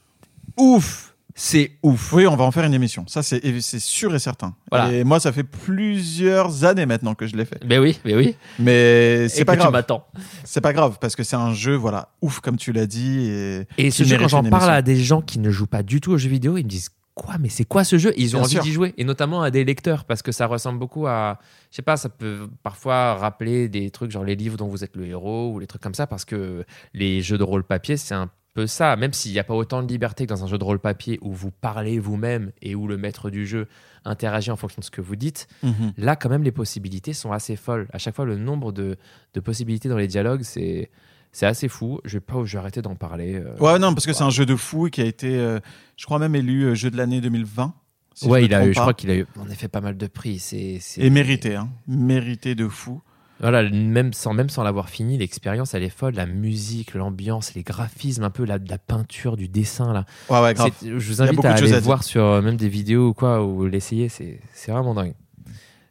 ouf 0.56 1.14
C'est 1.34 1.72
ouf 1.82 2.12
Oui, 2.12 2.26
on 2.26 2.36
va 2.36 2.44
en 2.44 2.50
faire 2.52 2.64
une 2.64 2.74
émission. 2.74 3.04
Ça, 3.08 3.22
c'est 3.22 3.60
c'est 3.60 3.80
sûr 3.80 4.14
et 4.14 4.18
certain. 4.18 4.54
Voilà. 4.70 4.92
Et 4.92 5.04
moi, 5.04 5.18
ça 5.18 5.32
fait 5.32 5.42
plusieurs 5.42 6.64
années 6.64 6.86
maintenant 6.86 7.14
que 7.14 7.26
je 7.26 7.36
l'ai 7.36 7.44
fait. 7.44 7.60
Mais 7.64 7.78
oui, 7.78 7.98
mais 8.04 8.14
oui. 8.14 8.36
Mais 8.58 9.28
c'est 9.28 9.44
pas 9.44 9.56
grave. 9.56 9.72
m'attends. 9.72 10.06
C'est 10.44 10.60
pas 10.60 10.72
grave 10.72 10.98
parce 11.00 11.16
que 11.16 11.24
c'est 11.24 11.36
un 11.36 11.52
jeu, 11.52 11.74
voilà, 11.74 12.10
ouf 12.22 12.40
comme 12.40 12.56
tu 12.56 12.72
l'as 12.72 12.86
dit. 12.86 13.26
Et, 13.28 13.66
Et 13.78 13.90
ce 13.90 14.04
jeu, 14.04 14.16
quand 14.16 14.28
j'en 14.28 14.44
parle 14.44 14.70
à 14.70 14.82
des 14.82 14.96
gens 14.96 15.22
qui 15.22 15.38
ne 15.38 15.50
jouent 15.50 15.66
pas 15.66 15.82
du 15.82 16.00
tout 16.00 16.12
aux 16.12 16.18
jeux 16.18 16.28
vidéo, 16.30 16.56
ils 16.56 16.64
me 16.64 16.68
disent 16.70 16.90
quoi 17.14 17.36
Mais 17.40 17.48
c'est 17.48 17.64
quoi 17.64 17.84
ce 17.84 17.98
jeu? 17.98 18.12
Ils 18.16 18.36
ont 18.36 18.40
Bien 18.40 18.60
envie 18.60 18.68
d'y 18.68 18.72
jouer, 18.72 18.94
et 18.98 19.04
notamment 19.04 19.42
à 19.42 19.50
des 19.50 19.64
lecteurs, 19.64 20.04
parce 20.04 20.22
que 20.22 20.32
ça 20.32 20.46
ressemble 20.46 20.78
beaucoup 20.78 21.06
à, 21.06 21.38
je 21.70 21.76
sais 21.76 21.82
pas, 21.82 21.96
ça 21.96 22.08
peut 22.08 22.48
parfois 22.62 23.14
rappeler 23.14 23.68
des 23.68 23.90
trucs 23.90 24.10
genre 24.10 24.24
les 24.24 24.34
livres 24.36 24.56
dont 24.56 24.68
vous 24.68 24.82
êtes 24.84 24.96
le 24.96 25.06
héros 25.06 25.52
ou 25.52 25.58
les 25.58 25.66
trucs 25.66 25.82
comme 25.82 25.94
ça, 25.94 26.06
parce 26.06 26.24
que 26.24 26.64
les 26.92 27.22
jeux 27.22 27.38
de 27.38 27.44
rôle 27.44 27.64
papier, 27.64 27.96
c'est 27.96 28.14
un 28.14 28.30
peu 28.54 28.66
ça. 28.66 28.96
Même 28.96 29.12
s'il 29.12 29.32
n'y 29.32 29.38
a 29.38 29.44
pas 29.44 29.54
autant 29.54 29.82
de 29.82 29.88
liberté 29.88 30.24
que 30.26 30.30
dans 30.30 30.44
un 30.44 30.46
jeu 30.46 30.56
de 30.58 30.64
rôle 30.64 30.78
papier 30.78 31.18
où 31.20 31.32
vous 31.32 31.50
parlez 31.50 31.98
vous-même 31.98 32.52
et 32.62 32.74
où 32.74 32.86
le 32.86 32.96
maître 32.96 33.28
du 33.30 33.46
jeu 33.46 33.68
interagit 34.04 34.50
en 34.50 34.56
fonction 34.56 34.80
de 34.80 34.84
ce 34.84 34.90
que 34.90 35.00
vous 35.00 35.16
dites, 35.16 35.46
Mhm. 35.62 35.92
là, 35.98 36.16
quand 36.16 36.28
même, 36.28 36.42
les 36.42 36.52
possibilités 36.52 37.12
sont 37.12 37.32
assez 37.32 37.56
folles. 37.56 37.88
À 37.92 37.98
chaque 37.98 38.14
fois, 38.14 38.24
le 38.24 38.36
nombre 38.36 38.72
de, 38.72 38.96
de 39.34 39.40
possibilités 39.40 39.88
dans 39.88 39.98
les 39.98 40.08
dialogues, 40.08 40.42
c'est. 40.42 40.90
C'est 41.36 41.46
assez 41.46 41.66
fou. 41.66 41.98
Je 42.04 42.18
vais 42.18 42.20
pas, 42.20 42.44
je 42.44 42.52
vais 42.52 42.58
arrêter 42.60 42.80
d'en 42.80 42.94
parler. 42.94 43.34
euh. 43.34 43.56
Ouais, 43.58 43.76
non, 43.80 43.92
parce 43.92 44.06
que 44.06 44.12
c'est 44.12 44.22
un 44.22 44.30
jeu 44.30 44.46
de 44.46 44.54
fou 44.54 44.88
qui 44.88 45.00
a 45.00 45.04
été, 45.04 45.36
euh, 45.36 45.58
je 45.96 46.04
crois 46.04 46.20
même 46.20 46.36
élu 46.36 46.62
euh, 46.62 46.74
jeu 46.76 46.92
de 46.92 46.96
l'année 46.96 47.20
2020. 47.20 47.74
si 48.14 48.28
ouais, 48.28 48.42
je 48.42 48.46
il 48.46 48.54
a 48.54 48.64
eu, 48.64 48.72
je 48.72 48.78
crois 48.78 48.94
qu'il 48.94 49.10
a 49.10 49.16
eu 49.16 49.26
en 49.40 49.50
effet 49.50 49.66
pas 49.66 49.80
mal 49.80 49.96
de 49.96 50.06
prix. 50.06 50.38
C'est- 50.38 50.78
Et 50.98 51.10
mérité, 51.10 51.56
hein. 51.56 51.70
Mérité 51.88 52.54
de 52.54 52.68
fou. 52.68 53.02
Voilà, 53.50 53.68
même 53.70 54.12
sans, 54.14 54.32
même 54.32 54.48
sans 54.48 54.62
l'avoir 54.62 54.88
fini, 54.88 55.18
l'expérience 55.18 55.74
elle 55.74 55.82
est 55.82 55.90
folle. 55.90 56.14
La 56.14 56.24
musique, 56.24 56.94
l'ambiance, 56.94 57.52
les 57.54 57.62
graphismes, 57.62 58.24
un 58.24 58.30
peu 58.30 58.44
la, 58.44 58.58
peinture, 58.78 59.36
du 59.36 59.48
dessin 59.48 59.92
là. 59.92 60.06
Ouais, 60.30 60.40
ouais, 60.40 60.54
grave. 60.54 60.70
C'est- 60.80 60.88
je 60.88 61.08
vous 61.12 61.20
invite 61.20 61.44
à 61.44 61.52
aller 61.52 61.74
à 61.74 61.80
voir 61.80 62.02
sur 62.04 62.24
euh, 62.24 62.40
même 62.42 62.56
des 62.56 62.68
vidéos 62.70 63.08
ou 63.08 63.12
quoi 63.12 63.44
ou 63.44 63.66
l'essayer. 63.66 64.08
C'est, 64.08 64.40
c'est 64.54 64.72
vraiment 64.72 64.94
dingue. 64.94 65.12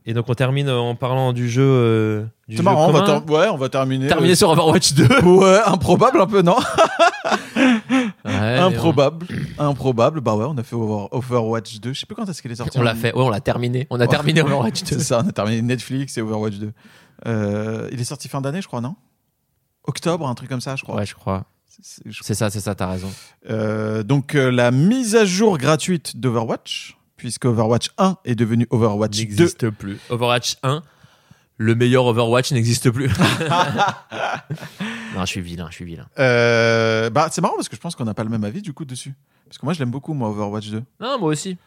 Et 0.05 0.13
donc 0.13 0.25
on 0.27 0.34
termine 0.34 0.67
euh, 0.67 0.80
en 0.80 0.95
parlant 0.95 1.31
du 1.31 1.47
jeu. 1.47 1.61
euh, 1.63 2.23
du 2.47 2.55
C'est 2.55 2.57
jeu 2.57 2.63
marrant, 2.63 2.89
on 2.89 2.91
va, 2.91 3.01
commun. 3.01 3.21
ter- 3.21 3.34
ouais, 3.35 3.47
on 3.49 3.57
va 3.57 3.69
terminer. 3.69 4.07
terminer 4.07 4.34
euh, 4.34 4.35
sur 4.35 4.49
Overwatch 4.49 4.93
2. 4.95 5.07
Ouais, 5.23 5.59
improbable 5.65 6.19
un 6.21 6.27
peu, 6.27 6.41
non 6.41 6.57
Ouais, 8.25 8.57
Improbable. 8.57 9.27
Improbable. 9.57 10.21
Bah 10.21 10.35
ouais, 10.35 10.45
on 10.47 10.57
a 10.57 10.63
fait 10.63 10.75
Over- 10.75 11.07
Overwatch 11.11 11.80
2. 11.80 11.93
Je 11.93 11.99
sais 12.01 12.05
plus 12.05 12.15
quand 12.15 12.27
est-ce 12.27 12.41
qu'il 12.41 12.51
est 12.51 12.55
sorti. 12.55 12.77
On 12.80 12.81
l'a 12.84 12.95
fait. 12.95 13.13
Ouais, 13.13 13.21
on 13.21 13.30
l'a 13.30 13.39
terminé. 13.41 13.88
On 13.89 13.97
a 13.99 14.03
Ouais. 14.03 14.07
terminé 14.07 14.41
Overwatch 14.43 14.81
2. 14.84 14.88
C'est 14.88 14.99
ça, 14.99 15.21
on 15.23 15.30
a 15.30 15.31
terminé 15.31 15.61
Netflix 15.61 16.17
et 16.17 16.21
Overwatch 16.21 16.55
2. 16.55 16.71
Euh, 17.25 17.87
il 17.91 18.01
est 18.01 18.05
sorti 18.05 18.27
fin 18.27 18.41
d'année, 18.41 18.61
je 18.61 18.67
crois, 18.67 18.81
non? 18.81 18.95
Octobre, 19.85 20.27
un 20.27 20.35
truc 20.35 20.49
comme 20.49 20.61
ça, 20.61 20.75
je 20.75 20.83
crois. 20.83 20.95
Ouais, 20.95 21.05
je 21.05 21.15
crois. 21.15 21.45
C'est- 21.81 22.33
ça, 22.35 22.49
c'est 22.49 22.59
ça. 22.59 22.75
T'as 22.75 22.87
raison. 22.87 23.11
Euh, 23.49 24.03
donc 24.03 24.35
euh, 24.35 24.51
la 24.51 24.71
mise 24.71 25.15
à 25.15 25.25
jour 25.25 25.57
gratuite 25.57 26.17
d'Overwatch, 26.17 26.97
puisque 27.17 27.45
Overwatch 27.45 27.89
1 27.97 28.17
est 28.25 28.35
devenu 28.35 28.67
Overwatch 28.69 29.17
2. 29.17 29.23
N'existe 29.23 29.69
plus. 29.71 29.97
Overwatch 30.09 30.57
1, 30.63 30.83
le 31.57 31.75
meilleur 31.75 32.05
Overwatch 32.05 32.51
n'existe 32.51 32.91
plus. 32.91 33.09
non, 35.15 35.21
je 35.21 35.25
suis 35.25 35.41
vilain, 35.41 35.67
je 35.69 35.75
suis 35.75 35.85
vilain. 35.85 36.07
Euh, 36.19 37.09
bah, 37.09 37.27
c'est 37.31 37.41
marrant 37.41 37.55
parce 37.55 37.69
que 37.69 37.75
je 37.75 37.81
pense 37.81 37.95
qu'on 37.95 38.05
n'a 38.05 38.13
pas 38.13 38.23
le 38.23 38.29
même 38.29 38.43
avis 38.43 38.61
du 38.61 38.73
coup 38.73 38.85
dessus. 38.85 39.13
Parce 39.45 39.57
que 39.57 39.65
moi 39.65 39.73
je 39.73 39.79
l'aime 39.79 39.91
beaucoup, 39.91 40.13
moi, 40.13 40.29
Overwatch 40.29 40.69
2. 40.69 40.83
Non, 40.99 41.19
moi 41.19 41.29
aussi. 41.29 41.57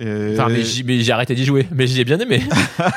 Euh, 0.00 0.32
Enfin, 0.34 0.48
mais 0.48 0.98
j'ai 1.00 1.12
arrêté 1.12 1.34
d'y 1.34 1.44
jouer. 1.44 1.66
Mais 1.72 1.86
j'ai 1.86 2.04
bien 2.04 2.18
aimé. 2.18 2.42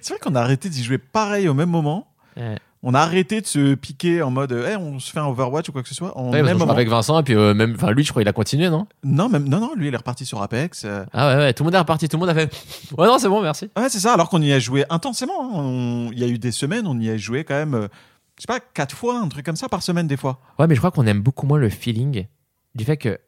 c'est 0.00 0.10
vrai 0.10 0.18
qu'on 0.22 0.34
a 0.34 0.40
arrêté 0.40 0.68
d'y 0.68 0.82
jouer 0.82 0.98
pareil 0.98 1.48
au 1.48 1.54
même 1.54 1.70
moment. 1.70 2.08
Ouais. 2.36 2.56
On 2.86 2.92
a 2.92 3.00
arrêté 3.00 3.40
de 3.40 3.46
se 3.46 3.74
piquer 3.76 4.20
en 4.20 4.30
mode 4.30 4.52
eh, 4.70 4.76
on 4.76 4.98
se 4.98 5.10
fait 5.10 5.18
un 5.18 5.24
Overwatch 5.26 5.70
ou 5.70 5.72
quoi 5.72 5.82
que 5.82 5.88
ce 5.88 5.94
soit. 5.94 6.14
En 6.18 6.30
Ouais, 6.30 6.42
même 6.42 6.58
moment. 6.58 6.70
avec 6.70 6.86
Vincent, 6.88 7.18
et 7.18 7.22
puis 7.22 7.34
euh, 7.34 7.54
même, 7.54 7.74
enfin, 7.76 7.92
lui, 7.92 8.04
je 8.04 8.10
crois, 8.10 8.20
il 8.20 8.28
a 8.28 8.34
continué, 8.34 8.68
non? 8.68 8.86
Non, 9.02 9.30
même, 9.30 9.48
non, 9.48 9.58
non, 9.58 9.70
lui 9.74 9.88
il 9.88 9.94
est 9.94 9.96
reparti 9.96 10.26
sur 10.26 10.42
Apex. 10.42 10.82
euh. 10.84 11.04
Ah 11.14 11.28
ouais, 11.30 11.36
ouais, 11.44 11.54
tout 11.54 11.62
le 11.62 11.68
monde 11.68 11.74
est 11.76 11.78
reparti, 11.78 12.08
tout 12.10 12.18
le 12.18 12.20
monde 12.20 12.28
a 12.28 12.34
fait. 12.34 12.52
Ouais, 12.98 13.06
non, 13.06 13.18
c'est 13.18 13.28
bon, 13.30 13.40
merci. 13.40 13.70
Ouais, 13.76 13.88
c'est 13.88 14.00
ça, 14.00 14.12
alors 14.12 14.28
qu'on 14.28 14.42
y 14.42 14.52
a 14.52 14.58
joué 14.58 14.84
intensément. 14.90 15.44
hein. 15.44 15.50
On- 15.54 16.10
Il 16.12 16.18
y 16.18 16.24
a 16.24 16.26
eu 16.28 16.38
des 16.38 16.52
semaines, 16.52 16.86
on 16.86 17.00
y 17.00 17.08
a 17.08 17.16
joué 17.16 17.44
quand 17.44 17.54
même, 17.54 17.88
je 18.36 18.42
sais 18.42 18.46
pas, 18.46 18.60
quatre 18.60 18.94
fois, 18.94 19.18
un 19.18 19.28
truc 19.28 19.46
comme 19.46 19.56
ça 19.56 19.70
par 19.70 19.82
semaine 19.82 20.06
des 20.06 20.18
fois. 20.18 20.40
Ouais, 20.58 20.66
mais 20.66 20.74
je 20.74 20.80
crois 20.80 20.90
qu'on 20.90 21.06
aime 21.06 21.22
beaucoup 21.22 21.46
moins 21.46 21.58
le 21.58 21.70
feeling 21.70 22.26
du 22.74 22.84
fait 22.84 22.98
que, 22.98 23.18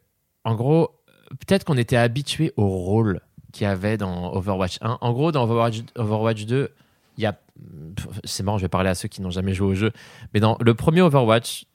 en 0.43 0.53
gros, 0.53 0.91
peut-être 1.29 1.63
qu'on 1.63 1.77
était 1.77 1.97
habitué 1.97 2.53
au 2.57 2.67
rôle 2.67 3.21
qu'il 3.51 3.63
y 3.63 3.67
avait 3.67 3.97
dans 3.97 4.33
Overwatch 4.33 4.77
1. 4.81 4.97
En 5.01 5.13
gros, 5.13 5.31
dans 5.31 5.43
Overwatch, 5.43 5.77
Overwatch 5.95 6.45
2, 6.45 6.69
il 7.17 7.23
y 7.23 7.25
a. 7.25 7.37
C'est 8.23 8.43
marrant, 8.43 8.57
je 8.57 8.63
vais 8.63 8.69
parler 8.69 8.89
à 8.89 8.95
ceux 8.95 9.07
qui 9.07 9.21
n'ont 9.21 9.31
jamais 9.31 9.53
joué 9.53 9.67
au 9.67 9.75
jeu. 9.75 9.91
Mais 10.33 10.39
dans 10.39 10.57
le 10.59 10.73
premier 10.75 11.01
Overwatch, 11.01 11.65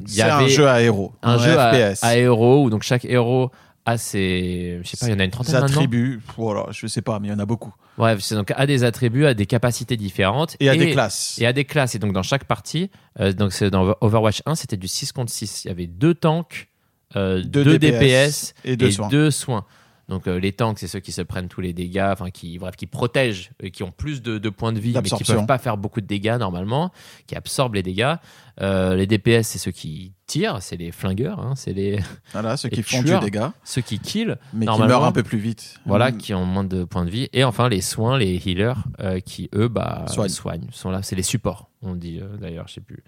il 0.00 0.08
y 0.10 0.14
C'est 0.14 0.22
un 0.22 0.36
avait 0.38 0.48
jeu 0.48 0.66
à 0.68 0.80
héros. 0.80 1.12
un 1.22 1.38
jeu 1.38 1.58
à, 1.58 1.72
FPS. 1.94 2.04
à 2.04 2.16
héros 2.16 2.64
où 2.64 2.70
donc 2.70 2.82
chaque 2.82 3.04
héros 3.04 3.50
a 3.84 3.98
ses. 3.98 4.80
Je 4.82 4.88
sais 4.88 4.96
pas, 4.96 5.06
il 5.06 5.12
y 5.12 5.16
en 5.16 5.18
a 5.18 5.24
une 5.24 5.30
trentaine 5.30 5.54
Des 5.54 5.60
maintenant. 5.60 5.76
attributs, 5.76 6.20
voilà, 6.36 6.66
je 6.70 6.86
sais 6.86 7.02
pas, 7.02 7.18
mais 7.18 7.28
il 7.28 7.30
y 7.32 7.34
en 7.34 7.38
a 7.38 7.46
beaucoup. 7.46 7.74
Bref, 7.98 8.20
c'est 8.20 8.36
donc 8.36 8.52
a 8.54 8.66
des 8.66 8.84
attributs, 8.84 9.26
a 9.26 9.34
des 9.34 9.46
capacités 9.46 9.96
différentes. 9.96 10.56
Et 10.60 10.68
à 10.70 10.76
des 10.76 10.92
classes. 10.92 11.36
Et 11.40 11.46
à 11.46 11.52
des 11.52 11.64
classes. 11.64 11.94
Et 11.96 11.98
donc, 11.98 12.12
dans 12.12 12.22
chaque 12.22 12.44
partie, 12.44 12.90
euh, 13.18 13.32
donc 13.32 13.52
c'est 13.52 13.70
dans 13.70 13.96
Overwatch 14.00 14.42
1, 14.46 14.54
c'était 14.54 14.76
du 14.76 14.86
6 14.88 15.12
contre 15.12 15.32
6. 15.32 15.64
Il 15.64 15.68
y 15.68 15.70
avait 15.72 15.86
deux 15.88 16.14
tanks, 16.14 16.68
euh, 17.16 17.42
Deux 17.42 17.64
deux, 17.64 17.78
DPS 17.78 17.98
DPS, 18.00 18.54
et 18.64 18.76
deux 18.76 18.90
soins. 18.90 19.08
deux 19.08 19.30
soins. 19.30 19.64
Donc, 20.08 20.26
euh, 20.26 20.38
les 20.38 20.52
tanks, 20.52 20.78
c'est 20.78 20.88
ceux 20.88 21.00
qui 21.00 21.12
se 21.12 21.20
prennent 21.20 21.48
tous 21.48 21.60
les 21.60 21.74
dégâts, 21.74 22.08
enfin, 22.12 22.30
qui, 22.30 22.58
bref, 22.58 22.76
qui 22.76 22.86
protègent, 22.86 23.50
et 23.60 23.70
qui 23.70 23.82
ont 23.82 23.90
plus 23.90 24.22
de, 24.22 24.38
de 24.38 24.48
points 24.48 24.72
de 24.72 24.80
vie, 24.80 24.94
mais 24.94 25.02
qui 25.02 25.22
peuvent 25.22 25.44
pas 25.46 25.58
faire 25.58 25.76
beaucoup 25.76 26.00
de 26.00 26.06
dégâts 26.06 26.36
normalement, 26.38 26.90
qui 27.26 27.34
absorbent 27.36 27.74
les 27.74 27.82
dégâts. 27.82 28.14
Euh, 28.60 28.96
les 28.96 29.06
DPS, 29.06 29.46
c'est 29.46 29.58
ceux 29.58 29.70
qui 29.70 30.12
tirent, 30.26 30.58
c'est 30.60 30.76
les 30.76 30.90
flingueurs, 30.90 31.38
hein, 31.38 31.54
c'est 31.56 31.72
les, 31.72 32.00
Voilà, 32.32 32.56
ceux 32.56 32.68
qui 32.70 32.82
font 32.82 33.02
du 33.02 33.16
dégât, 33.20 33.52
ceux 33.62 33.82
qui 33.82 33.98
killent. 34.00 34.34
mais 34.52 34.66
qui 34.66 34.78
meurent 34.82 35.04
un 35.04 35.12
peu 35.12 35.22
plus 35.22 35.38
vite. 35.38 35.74
Voilà, 35.86 36.10
Mm. 36.10 36.16
qui 36.18 36.34
ont 36.34 36.44
moins 36.44 36.64
de 36.64 36.82
points 36.84 37.04
de 37.04 37.10
vie. 37.10 37.28
Et 37.32 37.44
enfin, 37.44 37.68
les 37.68 37.80
soins, 37.80 38.18
les 38.18 38.34
healers, 38.46 38.82
euh, 39.00 39.20
qui 39.20 39.48
eux, 39.54 39.68
bah, 39.68 40.04
Soignent. 40.08 40.28
soignent. 40.28 40.66
Sont 40.72 40.90
là, 40.90 41.02
c'est 41.02 41.14
les 41.16 41.22
supports, 41.22 41.70
on 41.82 41.94
dit 41.94 42.18
euh, 42.20 42.36
d'ailleurs, 42.36 42.66
je 42.68 42.74
sais 42.74 42.80
plus. 42.80 43.04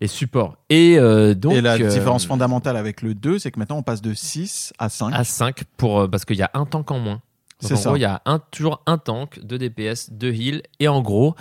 Les 0.00 0.08
supports. 0.08 0.56
Et 0.68 0.96
donc. 1.36 1.52
Et 1.54 1.60
la 1.60 1.76
différence 1.78 2.26
fondamentale 2.26 2.76
avec 2.76 3.02
le 3.02 3.14
2, 3.14 3.38
c'est 3.38 3.50
que 3.50 3.58
maintenant 3.58 3.78
on 3.78 3.82
passe 3.82 4.00
de 4.02 4.14
6 4.14 4.72
à 4.78 4.88
5. 4.88 5.12
À 5.14 5.24
5, 5.24 5.62
pour, 5.76 6.08
parce 6.10 6.24
qu'il 6.24 6.36
y 6.36 6.42
a 6.42 6.50
un 6.54 6.66
tank 6.66 6.90
en 6.90 6.98
moins. 7.00 7.20
C'est 7.60 7.74
en 7.74 7.76
ça. 7.76 7.88
gros, 7.90 7.96
il 7.96 8.02
y 8.02 8.04
a 8.04 8.22
un, 8.24 8.38
toujours 8.38 8.80
un 8.86 8.98
tank, 8.98 9.40
deux 9.42 9.58
DPS, 9.58 10.10
deux 10.12 10.32
heals. 10.32 10.62
Et 10.78 10.86
en 10.86 11.02
gros, 11.02 11.34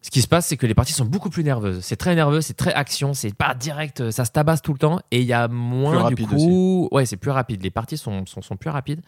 ce 0.00 0.10
qui 0.10 0.22
se 0.22 0.28
passe, 0.28 0.46
c'est 0.46 0.56
que 0.56 0.66
les 0.66 0.74
parties 0.74 0.92
sont 0.92 1.04
beaucoup 1.04 1.28
plus 1.28 1.42
nerveuses. 1.42 1.80
C'est 1.82 1.96
très 1.96 2.14
nerveux, 2.14 2.40
c'est 2.40 2.54
très 2.54 2.72
action, 2.72 3.14
c'est 3.14 3.34
pas 3.34 3.54
direct, 3.54 4.00
euh, 4.00 4.10
ça 4.10 4.24
se 4.24 4.30
tabasse 4.30 4.62
tout 4.62 4.72
le 4.72 4.78
temps. 4.78 5.00
Et 5.10 5.20
il 5.20 5.26
y 5.26 5.32
a 5.32 5.48
moins, 5.48 6.10
du 6.10 6.26
coup. 6.26 6.88
Ouais, 6.92 7.04
c'est 7.04 7.16
plus 7.16 7.30
rapide. 7.30 7.62
Les 7.62 7.70
parties 7.70 7.98
sont, 7.98 8.24
sont, 8.26 8.40
sont 8.40 8.56
plus 8.56 8.70
rapides. 8.70 9.00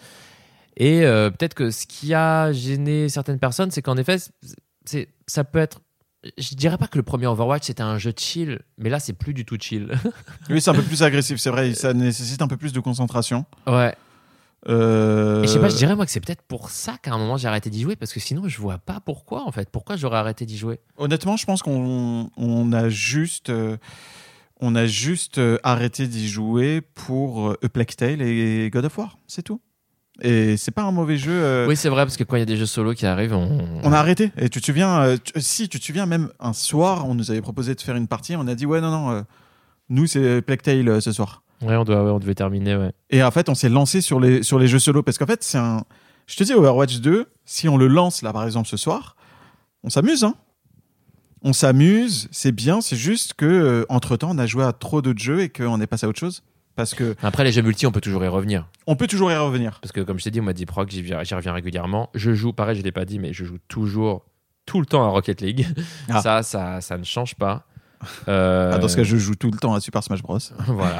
Et 0.76 1.02
euh, 1.04 1.30
peut-être 1.30 1.54
que 1.54 1.70
ce 1.70 1.86
qui 1.86 2.14
a 2.14 2.52
gêné 2.52 3.08
certaines 3.08 3.38
personnes, 3.38 3.70
c'est 3.70 3.82
qu'en 3.82 3.96
effet, 3.96 4.16
c'est, 4.84 5.08
ça 5.26 5.44
peut 5.44 5.58
être. 5.58 5.80
Je 6.36 6.54
dirais 6.54 6.76
pas 6.76 6.86
que 6.86 6.98
le 6.98 7.02
premier 7.02 7.26
Overwatch 7.26 7.64
c'était 7.64 7.82
un 7.82 7.96
jeu 7.96 8.12
chill, 8.14 8.60
mais 8.76 8.90
là 8.90 9.00
c'est 9.00 9.14
plus 9.14 9.32
du 9.32 9.46
tout 9.46 9.56
chill. 9.58 9.90
Oui, 10.50 10.60
c'est 10.60 10.70
un 10.70 10.74
peu 10.74 10.82
plus 10.82 11.02
agressif, 11.02 11.38
c'est 11.38 11.48
vrai, 11.48 11.72
ça 11.72 11.94
nécessite 11.94 12.42
un 12.42 12.46
peu 12.46 12.58
plus 12.58 12.74
de 12.74 12.80
concentration. 12.80 13.46
ouais. 13.66 13.94
Euh, 14.68 15.42
Et 15.42 15.46
je 15.46 15.52
sais 15.54 15.58
pas, 15.60 15.68
je 15.70 15.76
dirais 15.76 15.96
moi 15.96 16.04
que 16.04 16.12
c'est 16.12 16.20
peut-être 16.20 16.42
pour 16.42 16.70
ça 16.70 16.96
qu'à 17.02 17.12
un 17.14 17.18
moment 17.18 17.36
j'ai 17.38 17.48
arrêté 17.48 17.70
d'y 17.70 17.80
jouer, 17.82 17.96
parce 17.96 18.12
que 18.12 18.20
sinon 18.20 18.46
je 18.48 18.60
vois 18.60 18.78
pas 18.78 19.00
pourquoi 19.00 19.46
en 19.46 19.52
fait. 19.52 19.70
Pourquoi 19.70 19.96
j'aurais 19.96 20.18
arrêté 20.18 20.44
d'y 20.46 20.58
jouer? 20.58 20.80
Honnêtement, 20.98 21.36
je 21.36 21.46
pense 21.46 21.62
qu'on 21.62 22.30
on 22.36 22.72
a 22.72 22.88
juste, 22.90 23.48
euh, 23.50 23.76
on 24.60 24.74
a 24.74 24.84
juste 24.86 25.38
euh, 25.38 25.58
arrêté 25.62 26.06
d'y 26.06 26.28
jouer 26.28 26.82
pour 26.82 27.50
euh, 27.50 27.58
A 27.64 27.68
Plague 27.70 27.94
Tale 27.96 28.20
et 28.22 28.68
God 28.70 28.84
of 28.84 28.98
War, 28.98 29.18
c'est 29.26 29.42
tout. 29.42 29.60
Et 30.22 30.58
c'est 30.58 30.72
pas 30.72 30.82
un 30.82 30.92
mauvais 30.92 31.16
jeu. 31.16 31.32
euh, 31.32 31.66
Oui, 31.66 31.76
c'est 31.76 31.88
vrai, 31.88 32.04
parce 32.04 32.18
que 32.18 32.24
quand 32.24 32.36
il 32.36 32.40
y 32.40 32.42
a 32.42 32.46
des 32.46 32.58
jeux 32.58 32.66
solo 32.66 32.92
qui 32.92 33.06
arrivent, 33.06 33.32
on. 33.32 33.80
On 33.82 33.92
a 33.94 33.98
arrêté. 33.98 34.30
Et 34.36 34.50
tu 34.50 34.60
te 34.60 34.66
souviens, 34.66 35.00
euh, 35.00 35.16
tu- 35.16 35.40
si 35.40 35.70
tu 35.70 35.80
te 35.80 35.84
souviens, 35.86 36.04
même 36.04 36.28
un 36.38 36.52
soir, 36.52 37.06
on 37.08 37.14
nous 37.14 37.30
avait 37.30 37.40
proposé 37.40 37.74
de 37.74 37.80
faire 37.80 37.96
une 37.96 38.06
partie. 38.08 38.36
On 38.36 38.46
a 38.46 38.54
dit, 38.54 38.66
ouais, 38.66 38.82
non, 38.82 38.90
non, 38.90 39.10
euh, 39.12 39.22
nous, 39.88 40.06
c'est 40.06 40.42
Plague 40.42 40.60
Tale 40.60 40.86
euh, 40.90 41.00
ce 41.00 41.12
soir. 41.12 41.42
Ouais, 41.62 41.76
on, 41.76 41.84
doit, 41.84 42.02
ouais, 42.04 42.10
on 42.10 42.18
devait 42.18 42.34
terminer, 42.34 42.76
ouais. 42.76 42.92
Et 43.10 43.22
en 43.22 43.30
fait, 43.30 43.48
on 43.48 43.54
s'est 43.54 43.68
lancé 43.68 44.00
sur 44.00 44.18
les, 44.20 44.42
sur 44.42 44.58
les 44.58 44.66
jeux 44.66 44.78
solo. 44.78 45.02
Parce 45.02 45.18
qu'en 45.18 45.26
fait, 45.26 45.42
c'est 45.42 45.58
un. 45.58 45.84
Je 46.26 46.36
te 46.36 46.44
dis, 46.44 46.52
Overwatch 46.54 47.00
2, 47.00 47.26
si 47.44 47.68
on 47.68 47.76
le 47.76 47.86
lance 47.88 48.22
là, 48.22 48.32
par 48.32 48.44
exemple, 48.44 48.68
ce 48.68 48.76
soir, 48.76 49.16
on 49.82 49.90
s'amuse, 49.90 50.24
hein. 50.24 50.34
On 51.42 51.52
s'amuse, 51.54 52.28
c'est 52.32 52.52
bien, 52.52 52.80
c'est 52.82 52.96
juste 52.96 53.32
que 53.34 53.86
entre 53.88 54.16
temps, 54.16 54.30
on 54.32 54.38
a 54.38 54.46
joué 54.46 54.62
à 54.64 54.72
trop 54.74 55.00
d'autres 55.00 55.22
jeux 55.22 55.40
et 55.40 55.48
qu'on 55.48 55.80
est 55.80 55.86
passé 55.86 56.04
à 56.06 56.08
autre 56.08 56.18
chose. 56.20 56.42
Parce 56.76 56.94
que 56.94 57.16
Après, 57.22 57.44
les 57.44 57.52
jeux 57.52 57.62
multi, 57.62 57.86
on 57.86 57.92
peut 57.92 58.00
toujours 58.00 58.24
y 58.24 58.28
revenir. 58.28 58.68
on 58.86 58.94
peut 58.94 59.06
toujours 59.06 59.30
y 59.32 59.36
revenir. 59.36 59.80
Parce 59.82 59.90
que, 59.92 60.00
comme 60.02 60.18
je 60.18 60.24
t'ai 60.24 60.30
dit, 60.30 60.40
Deep 60.40 60.70
Rock, 60.70 60.90
j'y 60.90 61.02
viens- 61.02 61.22
j'y 61.24 61.34
reviens 61.34 61.52
régulièrement. 61.52 62.10
Je 62.14 62.32
joue, 62.34 62.52
pareil, 62.52 62.76
je 62.76 62.82
l'ai 62.82 62.92
pas 62.92 63.04
dit, 63.06 63.18
mais 63.18 63.32
je 63.32 63.44
joue 63.44 63.56
toujours, 63.68 64.24
tout 64.66 64.80
le 64.80 64.86
temps 64.86 65.02
à 65.04 65.08
Rocket 65.08 65.40
League. 65.40 65.66
Ah. 66.10 66.20
Ça, 66.22 66.42
ça, 66.42 66.80
ça 66.80 66.96
ne 66.98 67.04
change 67.04 67.34
pas. 67.34 67.64
Euh, 68.28 68.72
Ah, 68.74 68.78
dans 68.78 68.88
ce 68.88 68.96
cas, 68.96 69.02
je 69.02 69.16
joue 69.16 69.34
tout 69.34 69.50
le 69.50 69.58
temps 69.58 69.74
à 69.74 69.80
Super 69.80 70.02
Smash 70.02 70.22
Bros. 70.22 70.38
voilà. 70.66 70.96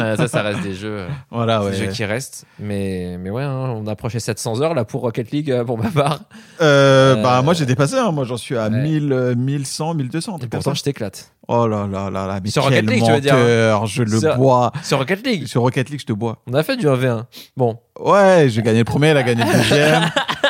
Euh, 0.00 0.16
ça, 0.16 0.28
ça 0.28 0.42
reste 0.42 0.62
des 0.62 0.74
jeux, 0.74 1.06
Voilà, 1.30 1.60
des 1.70 1.76
jeux 1.76 1.86
qui 1.86 2.04
restent. 2.04 2.44
Mais, 2.58 3.16
mais 3.20 3.30
ouais, 3.30 3.42
hein, 3.44 3.74
on 3.76 3.86
approchait 3.86 4.20
700 4.20 4.60
heures 4.62 4.74
là 4.74 4.84
pour 4.84 5.02
Rocket 5.02 5.30
League 5.30 5.50
euh, 5.50 5.64
pour 5.64 5.78
ma 5.78 5.90
part. 5.90 6.20
Euh, 6.60 7.22
bah, 7.22 7.38
Euh, 7.38 7.42
moi, 7.42 7.54
j'ai 7.54 7.66
dépassé. 7.66 7.96
hein. 7.96 8.10
Moi, 8.12 8.24
j'en 8.24 8.36
suis 8.36 8.56
à 8.56 8.68
ouais. 8.68 8.82
1000, 8.82 9.12
euh, 9.12 9.34
1100, 9.36 9.94
1200. 9.94 10.34
un 10.34 10.38
Et 10.44 10.46
pourtant, 10.48 10.74
je 10.74 10.82
t'éclate. 10.82 11.32
Oh 11.48 11.68
là 11.68 11.86
là 11.86 12.10
là 12.10 12.26
là. 12.26 12.40
Mais 12.42 12.50
Sur 12.50 12.64
Rocket 12.64 12.84
League, 12.90 13.04
tu 13.04 13.12
veux 13.12 13.20
dire, 13.20 13.34
hein. 13.34 13.38
menteur, 13.38 13.86
Je 13.86 14.02
le 14.02 14.18
Sur- 14.18 14.36
bois. 14.36 14.72
Sur 14.82 14.98
Rocket 14.98 15.24
League, 15.24 15.46
Sur 15.46 15.62
Rocket 15.62 15.88
League, 15.90 16.00
je 16.00 16.06
te 16.06 16.12
bois. 16.12 16.38
on 16.50 16.54
a 16.54 16.62
fait 16.64 16.76
du 16.76 16.86
1v1. 16.88 17.24
Bon, 17.56 17.78
Ouais, 18.00 18.46
j'ai 18.48 18.62
gagné 18.62 18.78
le 18.78 18.84
premier, 18.84 19.08
elle 19.08 19.16
a 19.18 19.22
gagné 19.22 19.44
le 19.44 19.52
deuxième. 19.52 20.10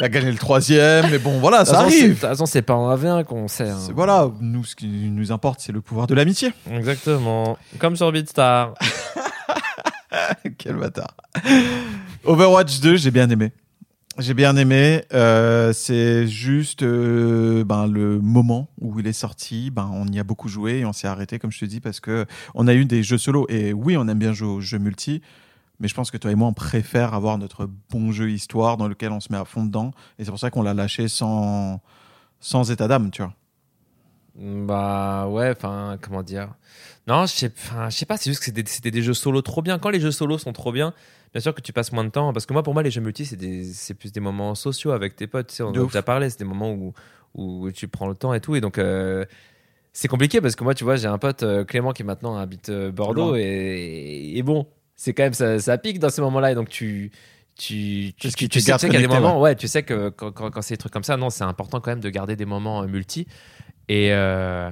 elle 0.00 0.06
a 0.06 0.08
gagné 0.08 0.30
le 0.30 0.38
troisième. 0.38 1.06
Mais 1.10 1.18
bon, 1.18 1.38
voilà, 1.38 1.64
ça 1.64 1.72
c'est- 1.72 1.72
de 1.72 1.76
arrive. 2.04 2.10
toute 2.12 2.18
façon, 2.20 2.46
c'est 2.46 2.62
pas 2.62 2.74
en 2.74 2.88
1v1 2.90 3.24
qu'on 3.24 3.48
sait. 3.48 3.68
hein. 3.70 3.78
Voilà, 3.94 4.30
nous, 4.40 4.64
ce 4.64 4.74
qui 4.76 4.86
nous 4.86 5.32
importe, 5.32 5.60
c'est 5.60 5.72
le 5.72 5.80
pouvoir 5.80 6.06
de 6.06 6.14
l'amitié. 6.14 6.52
Exactement. 6.70 7.58
Comme 7.78 7.96
sur 7.96 8.10
Beatstar. 8.12 8.74
Quel 10.58 10.76
bâtard. 10.76 11.14
Overwatch 12.24 12.80
2, 12.80 12.96
j'ai 12.96 13.10
bien 13.10 13.28
aimé. 13.30 13.52
J'ai 14.18 14.34
bien 14.34 14.56
aimé. 14.56 15.04
Euh, 15.12 15.72
c'est 15.72 16.26
juste 16.26 16.82
euh, 16.82 17.62
ben, 17.64 17.86
le 17.86 18.18
moment 18.18 18.68
où 18.80 18.98
il 18.98 19.06
est 19.06 19.12
sorti. 19.12 19.70
Ben, 19.70 19.88
on 19.92 20.06
y 20.08 20.18
a 20.18 20.24
beaucoup 20.24 20.48
joué 20.48 20.78
et 20.78 20.84
on 20.84 20.92
s'est 20.92 21.06
arrêté, 21.06 21.38
comme 21.38 21.52
je 21.52 21.60
te 21.60 21.64
dis, 21.66 21.80
parce 21.80 22.00
que 22.00 22.26
on 22.54 22.66
a 22.66 22.74
eu 22.74 22.84
des 22.84 23.02
jeux 23.02 23.18
solo. 23.18 23.46
Et 23.48 23.72
oui, 23.72 23.96
on 23.96 24.08
aime 24.08 24.18
bien 24.18 24.32
jouer 24.32 24.48
aux 24.48 24.60
jeux 24.60 24.78
multi. 24.78 25.22
Mais 25.80 25.88
je 25.88 25.94
pense 25.94 26.10
que 26.10 26.16
toi 26.16 26.30
et 26.30 26.34
moi, 26.34 26.48
on 26.48 26.52
préfère 26.52 27.14
avoir 27.14 27.38
notre 27.38 27.68
bon 27.90 28.10
jeu 28.10 28.30
histoire 28.30 28.76
dans 28.76 28.88
lequel 28.88 29.12
on 29.12 29.20
se 29.20 29.32
met 29.32 29.38
à 29.38 29.44
fond 29.44 29.64
dedans. 29.64 29.92
Et 30.18 30.24
c'est 30.24 30.30
pour 30.30 30.40
ça 30.40 30.50
qu'on 30.50 30.62
l'a 30.62 30.74
lâché 30.74 31.08
sans, 31.08 31.80
sans 32.40 32.70
état 32.70 32.88
d'âme, 32.88 33.10
tu 33.10 33.22
vois. 33.22 33.34
Bah 34.34 35.26
ouais, 35.28 35.50
enfin, 35.50 35.98
comment 36.00 36.22
dire 36.22 36.54
Non, 37.06 37.26
je 37.26 37.32
sais, 37.32 37.52
enfin, 37.56 37.90
je 37.90 37.96
sais 37.96 38.06
pas, 38.06 38.16
c'est 38.16 38.30
juste 38.30 38.40
que 38.40 38.52
c'était 38.66 38.90
des 38.90 39.02
jeux 39.02 39.14
solo 39.14 39.42
trop 39.42 39.62
bien. 39.62 39.78
Quand 39.78 39.90
les 39.90 40.00
jeux 40.00 40.12
solo 40.12 40.38
sont 40.38 40.52
trop 40.52 40.72
bien, 40.72 40.94
bien 41.32 41.40
sûr 41.40 41.54
que 41.54 41.60
tu 41.60 41.72
passes 41.72 41.92
moins 41.92 42.04
de 42.04 42.10
temps. 42.10 42.32
Parce 42.32 42.46
que 42.46 42.52
moi, 42.52 42.62
pour 42.62 42.74
moi, 42.74 42.82
les 42.82 42.90
jeux 42.90 43.00
multi, 43.00 43.26
c'est 43.26 43.94
plus 43.94 44.12
des 44.12 44.20
moments 44.20 44.54
sociaux 44.54 44.92
avec 44.92 45.16
tes 45.16 45.26
potes. 45.26 45.48
Tu 45.48 45.56
sais, 45.56 45.62
on 45.62 45.68
en 45.68 45.74
a 45.74 45.84
déjà 45.84 46.02
parlé, 46.02 46.30
c'est 46.30 46.38
des 46.38 46.44
moments 46.44 46.72
où, 46.72 46.92
où 47.34 47.70
tu 47.72 47.88
prends 47.88 48.08
le 48.08 48.14
temps 48.14 48.34
et 48.34 48.40
tout. 48.40 48.54
Et 48.54 48.60
donc, 48.60 48.78
euh, 48.78 49.24
c'est 49.92 50.08
compliqué 50.08 50.40
parce 50.40 50.54
que 50.54 50.62
moi, 50.62 50.74
tu 50.74 50.84
vois, 50.84 50.96
j'ai 50.96 51.08
un 51.08 51.18
pote, 51.18 51.42
euh, 51.42 51.64
Clément, 51.64 51.92
qui 51.92 52.04
maintenant 52.04 52.36
habite 52.36 52.68
euh, 52.68 52.92
Bordeaux. 52.92 53.34
Et 53.36 54.40
bon, 54.44 54.66
c'est 54.98 55.14
quand 55.14 55.22
même, 55.22 55.32
ça, 55.32 55.58
ça 55.60 55.78
pique 55.78 56.00
dans 56.00 56.10
ces 56.10 56.20
moments-là. 56.20 56.52
Et 56.52 56.54
donc, 56.54 56.68
tu. 56.68 57.10
Tu, 57.56 58.12
tu, 58.16 58.28
tu, 58.30 58.60
sais, 58.60 58.78
qu'il 58.78 58.92
y 58.92 58.96
a 58.96 59.00
des 59.00 59.08
moments, 59.08 59.40
ouais, 59.40 59.56
tu 59.56 59.66
sais 59.66 59.82
que 59.82 60.10
quand, 60.10 60.30
quand, 60.30 60.48
quand 60.52 60.62
c'est 60.62 60.74
des 60.74 60.78
trucs 60.78 60.92
comme 60.92 61.02
ça, 61.02 61.16
non, 61.16 61.28
c'est 61.28 61.42
important 61.42 61.80
quand 61.80 61.90
même 61.90 61.98
de 61.98 62.08
garder 62.08 62.36
des 62.36 62.44
moments 62.44 62.82
euh, 62.82 62.86
multi. 62.86 63.26
Et, 63.88 64.12
euh, 64.12 64.70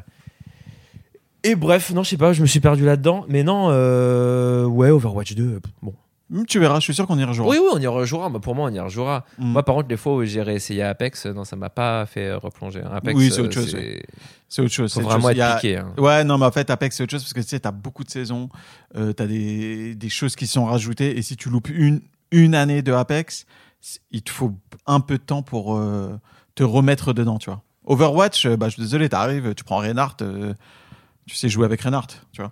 et 1.42 1.56
bref, 1.56 1.92
non, 1.92 2.04
je 2.04 2.10
sais 2.10 2.16
pas, 2.16 2.32
je 2.32 2.42
me 2.42 2.46
suis 2.46 2.60
perdu 2.60 2.84
là-dedans. 2.84 3.24
Mais 3.28 3.42
non, 3.42 3.70
euh, 3.70 4.66
ouais, 4.66 4.90
Overwatch 4.90 5.34
2, 5.34 5.42
euh, 5.42 5.60
bon. 5.82 5.94
Hum, 6.32 6.44
Tu 6.46 6.58
verras, 6.58 6.76
je 6.80 6.84
suis 6.84 6.94
sûr 6.94 7.06
qu'on 7.06 7.18
y 7.18 7.24
rejouera. 7.24 7.48
Oui, 7.48 7.58
oui, 7.60 7.68
on 7.72 7.78
y 7.80 7.86
rejouera. 7.86 8.28
Bah, 8.28 8.40
pour 8.40 8.54
moi, 8.56 8.68
on 8.68 8.74
y 8.74 8.80
rejouera. 8.80 9.24
Hum. 9.38 9.52
Moi, 9.52 9.62
par 9.62 9.76
contre, 9.76 9.88
les 9.88 9.96
fois 9.96 10.14
où 10.16 10.24
j'ai 10.24 10.42
réessayé 10.42 10.82
Apex, 10.82 11.26
euh, 11.26 11.32
non, 11.32 11.44
ça 11.44 11.54
m'a 11.56 11.70
pas 11.70 12.04
fait 12.06 12.26
euh, 12.28 12.38
replonger. 12.38 12.82
Apex, 12.82 13.16
Oui, 13.16 13.30
c'est 13.30 13.40
euh, 13.40 13.44
autre 13.44 13.54
chose, 13.54 13.70
c'est- 13.70 14.02
c'est 14.48 14.62
autre 14.62 14.72
chose. 14.72 14.92
Faut 14.92 15.00
c'est 15.00 15.06
vraiment 15.06 15.28
chose. 15.28 15.38
être 15.38 15.40
a- 15.44 15.54
piqué. 15.56 15.76
hein. 15.76 15.92
Ouais, 15.98 16.24
non, 16.24 16.36
mais 16.38 16.46
en 16.46 16.50
fait, 16.50 16.68
Apex, 16.70 16.96
c'est 16.96 17.04
autre 17.04 17.12
chose 17.12 17.22
parce 17.22 17.32
que 17.32 17.40
tu 17.40 17.46
sais, 17.48 17.60
t'as 17.60 17.70
beaucoup 17.70 18.02
de 18.02 18.10
saisons, 18.10 18.48
euh, 18.96 19.12
t'as 19.12 19.26
des, 19.26 19.94
des 19.94 20.08
choses 20.08 20.34
qui 20.34 20.46
sont 20.48 20.64
rajoutées, 20.64 21.16
et 21.16 21.22
si 21.22 21.36
tu 21.36 21.48
loupes 21.48 21.68
une, 21.68 22.00
une 22.32 22.54
année 22.56 22.82
de 22.82 22.92
Apex, 22.92 23.46
il 24.10 24.22
te 24.22 24.30
faut 24.32 24.52
un 24.86 24.98
peu 25.00 25.18
de 25.18 25.22
temps 25.22 25.42
pour 25.42 25.76
euh, 25.76 26.18
te 26.56 26.64
remettre 26.64 27.12
dedans, 27.12 27.38
tu 27.38 27.50
vois. 27.50 27.62
Overwatch, 27.84 28.48
bah, 28.48 28.66
je 28.68 28.72
suis 28.74 28.82
désolé, 28.82 29.08
t'arrives, 29.08 29.54
tu 29.54 29.62
prends 29.62 29.76
Reinhardt, 29.78 30.16
euh, 30.22 30.54
tu 31.26 31.36
sais 31.36 31.48
jouer 31.48 31.66
avec 31.66 31.82
Reinhardt, 31.82 32.08
tu 32.32 32.40
vois. 32.42 32.50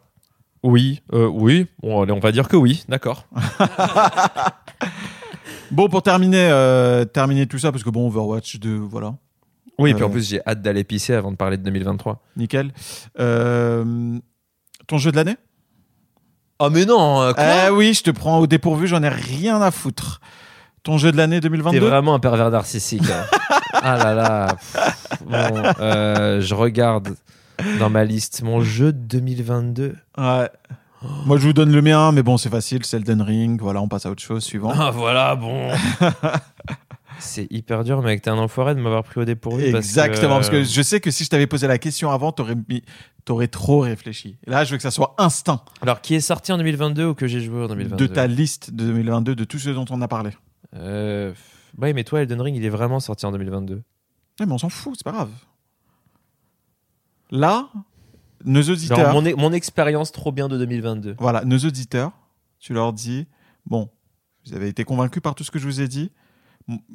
Oui, 0.66 1.02
euh, 1.12 1.26
oui. 1.26 1.66
Bon, 1.82 2.02
allez, 2.02 2.12
on 2.12 2.20
va 2.20 2.32
dire 2.32 2.48
que 2.48 2.56
oui, 2.56 2.84
d'accord. 2.88 3.26
Bon, 5.70 5.88
pour 5.88 6.02
terminer, 6.02 6.48
euh, 6.50 7.04
terminer 7.04 7.46
tout 7.46 7.58
ça, 7.58 7.72
parce 7.72 7.82
que 7.82 7.90
bon, 7.90 8.06
Overwatch 8.06 8.58
2, 8.60 8.76
voilà, 8.76 9.14
Oui, 9.78 9.90
et 9.90 9.94
puis 9.94 10.02
Euh, 10.02 10.06
en 10.06 10.10
plus, 10.10 10.28
j'ai 10.28 10.40
hâte 10.46 10.62
d'aller 10.62 10.84
pisser 10.84 11.14
avant 11.14 11.32
de 11.32 11.36
parler 11.36 11.56
de 11.56 11.62
2023. 11.62 12.22
nickel. 12.36 12.72
Euh, 13.18 14.18
ton 14.86 14.98
jeu 14.98 15.10
de 15.10 15.16
l'année? 15.16 15.36
Oh, 16.60 16.70
mais 16.70 16.84
non, 16.84 17.32
Eh 17.36 17.70
oui, 17.70 17.92
je 17.94 18.02
te 18.02 18.10
prends 18.10 18.38
au 18.38 18.46
dépourvu, 18.46 18.86
j'en 18.86 19.02
ai 19.02 19.08
rien 19.08 19.60
à 19.60 19.70
foutre. 19.70 20.20
Ton 20.82 20.98
jeu 20.98 21.10
de 21.12 21.16
l'année 21.16 21.40
T'es 21.40 21.48
2022 21.48 21.78
vraiment 21.80 22.14
un 22.14 22.20
pervers 22.20 22.50
narcissique. 22.50 23.02
hein. 23.10 23.24
ah 23.72 23.96
là 23.96 24.14
là. 24.14 24.46
Pff, 24.54 25.18
Bon, 25.26 25.62
euh, 25.80 26.40
je 26.42 26.54
regarde 26.54 27.16
dans 27.78 27.90
ma 27.90 28.04
liste 28.04 28.42
mon 28.42 28.60
jeu 28.60 28.92
de 28.92 28.98
2022. 28.98 29.96
Ouais. 30.18 30.48
Moi, 31.26 31.36
je 31.36 31.46
vous 31.46 31.52
donne 31.52 31.70
le 31.70 31.82
mien, 31.82 32.12
mais 32.12 32.22
bon, 32.22 32.38
c'est 32.38 32.48
facile, 32.48 32.84
c'est 32.84 32.96
Elden 32.96 33.20
Ring. 33.20 33.60
Voilà, 33.60 33.82
on 33.82 33.88
passe 33.88 34.06
à 34.06 34.10
autre 34.10 34.22
chose, 34.22 34.42
suivant. 34.42 34.72
Ah 34.74 34.90
voilà, 34.90 35.36
bon. 35.36 35.70
C'est 37.20 37.46
hyper 37.50 37.84
dur, 37.84 38.02
mec. 38.02 38.22
T'es 38.22 38.30
un 38.30 38.38
enfoiré 38.38 38.74
de 38.74 38.80
m'avoir 38.80 39.04
pris 39.04 39.20
au 39.20 39.24
dépourvu. 39.24 39.64
Exactement, 39.64 40.34
parce 40.34 40.48
parce 40.48 40.50
que 40.50 40.64
je 40.64 40.82
sais 40.82 41.00
que 41.00 41.10
si 41.12 41.24
je 41.24 41.30
t'avais 41.30 41.46
posé 41.46 41.68
la 41.68 41.78
question 41.78 42.10
avant, 42.10 42.32
t'aurais 42.32 42.56
mis, 42.68 42.82
t'aurais 43.24 43.46
trop 43.46 43.80
réfléchi. 43.80 44.36
Là, 44.46 44.64
je 44.64 44.72
veux 44.72 44.76
que 44.78 44.82
ça 44.82 44.90
soit 44.90 45.14
instinct 45.18 45.62
Alors, 45.80 46.00
qui 46.00 46.16
est 46.16 46.20
sorti 46.20 46.52
en 46.52 46.56
2022 46.58 47.06
ou 47.06 47.14
que 47.14 47.28
j'ai 47.28 47.40
joué 47.40 47.62
en 47.62 47.68
2022 47.68 48.08
de 48.08 48.12
ta 48.12 48.26
liste 48.26 48.74
de 48.74 48.86
2022, 48.86 49.36
de 49.36 49.44
tout 49.44 49.58
ce 49.60 49.70
dont 49.70 49.84
on 49.90 50.02
a 50.02 50.08
parlé. 50.08 50.30
Euh, 50.74 51.32
Ouais, 51.78 51.92
mais 51.92 52.04
toi, 52.04 52.22
Elden 52.22 52.40
Ring, 52.40 52.56
il 52.56 52.64
est 52.64 52.68
vraiment 52.70 53.00
sorti 53.00 53.26
en 53.26 53.32
2022. 53.32 53.74
Ouais, 53.74 54.46
mais 54.46 54.52
on 54.52 54.58
s'en 54.58 54.68
fout, 54.68 54.94
c'est 54.96 55.04
pas 55.04 55.12
grave. 55.12 55.30
Là, 57.34 57.68
nos 58.44 58.62
Genre, 58.62 58.74
auditeurs, 58.74 59.12
mon, 59.12 59.26
e- 59.26 59.34
mon 59.34 59.52
expérience 59.52 60.12
trop 60.12 60.30
bien 60.30 60.46
de 60.46 60.56
2022. 60.56 61.16
voilà, 61.18 61.44
nos 61.44 61.58
auditeurs, 61.58 62.12
tu 62.60 62.74
leur 62.74 62.92
dis, 62.92 63.26
bon, 63.66 63.90
vous 64.46 64.54
avez 64.54 64.68
été 64.68 64.84
convaincus 64.84 65.20
par 65.20 65.34
tout 65.34 65.42
ce 65.42 65.50
que 65.50 65.58
je 65.58 65.64
vous 65.64 65.80
ai 65.80 65.88
dit. 65.88 66.12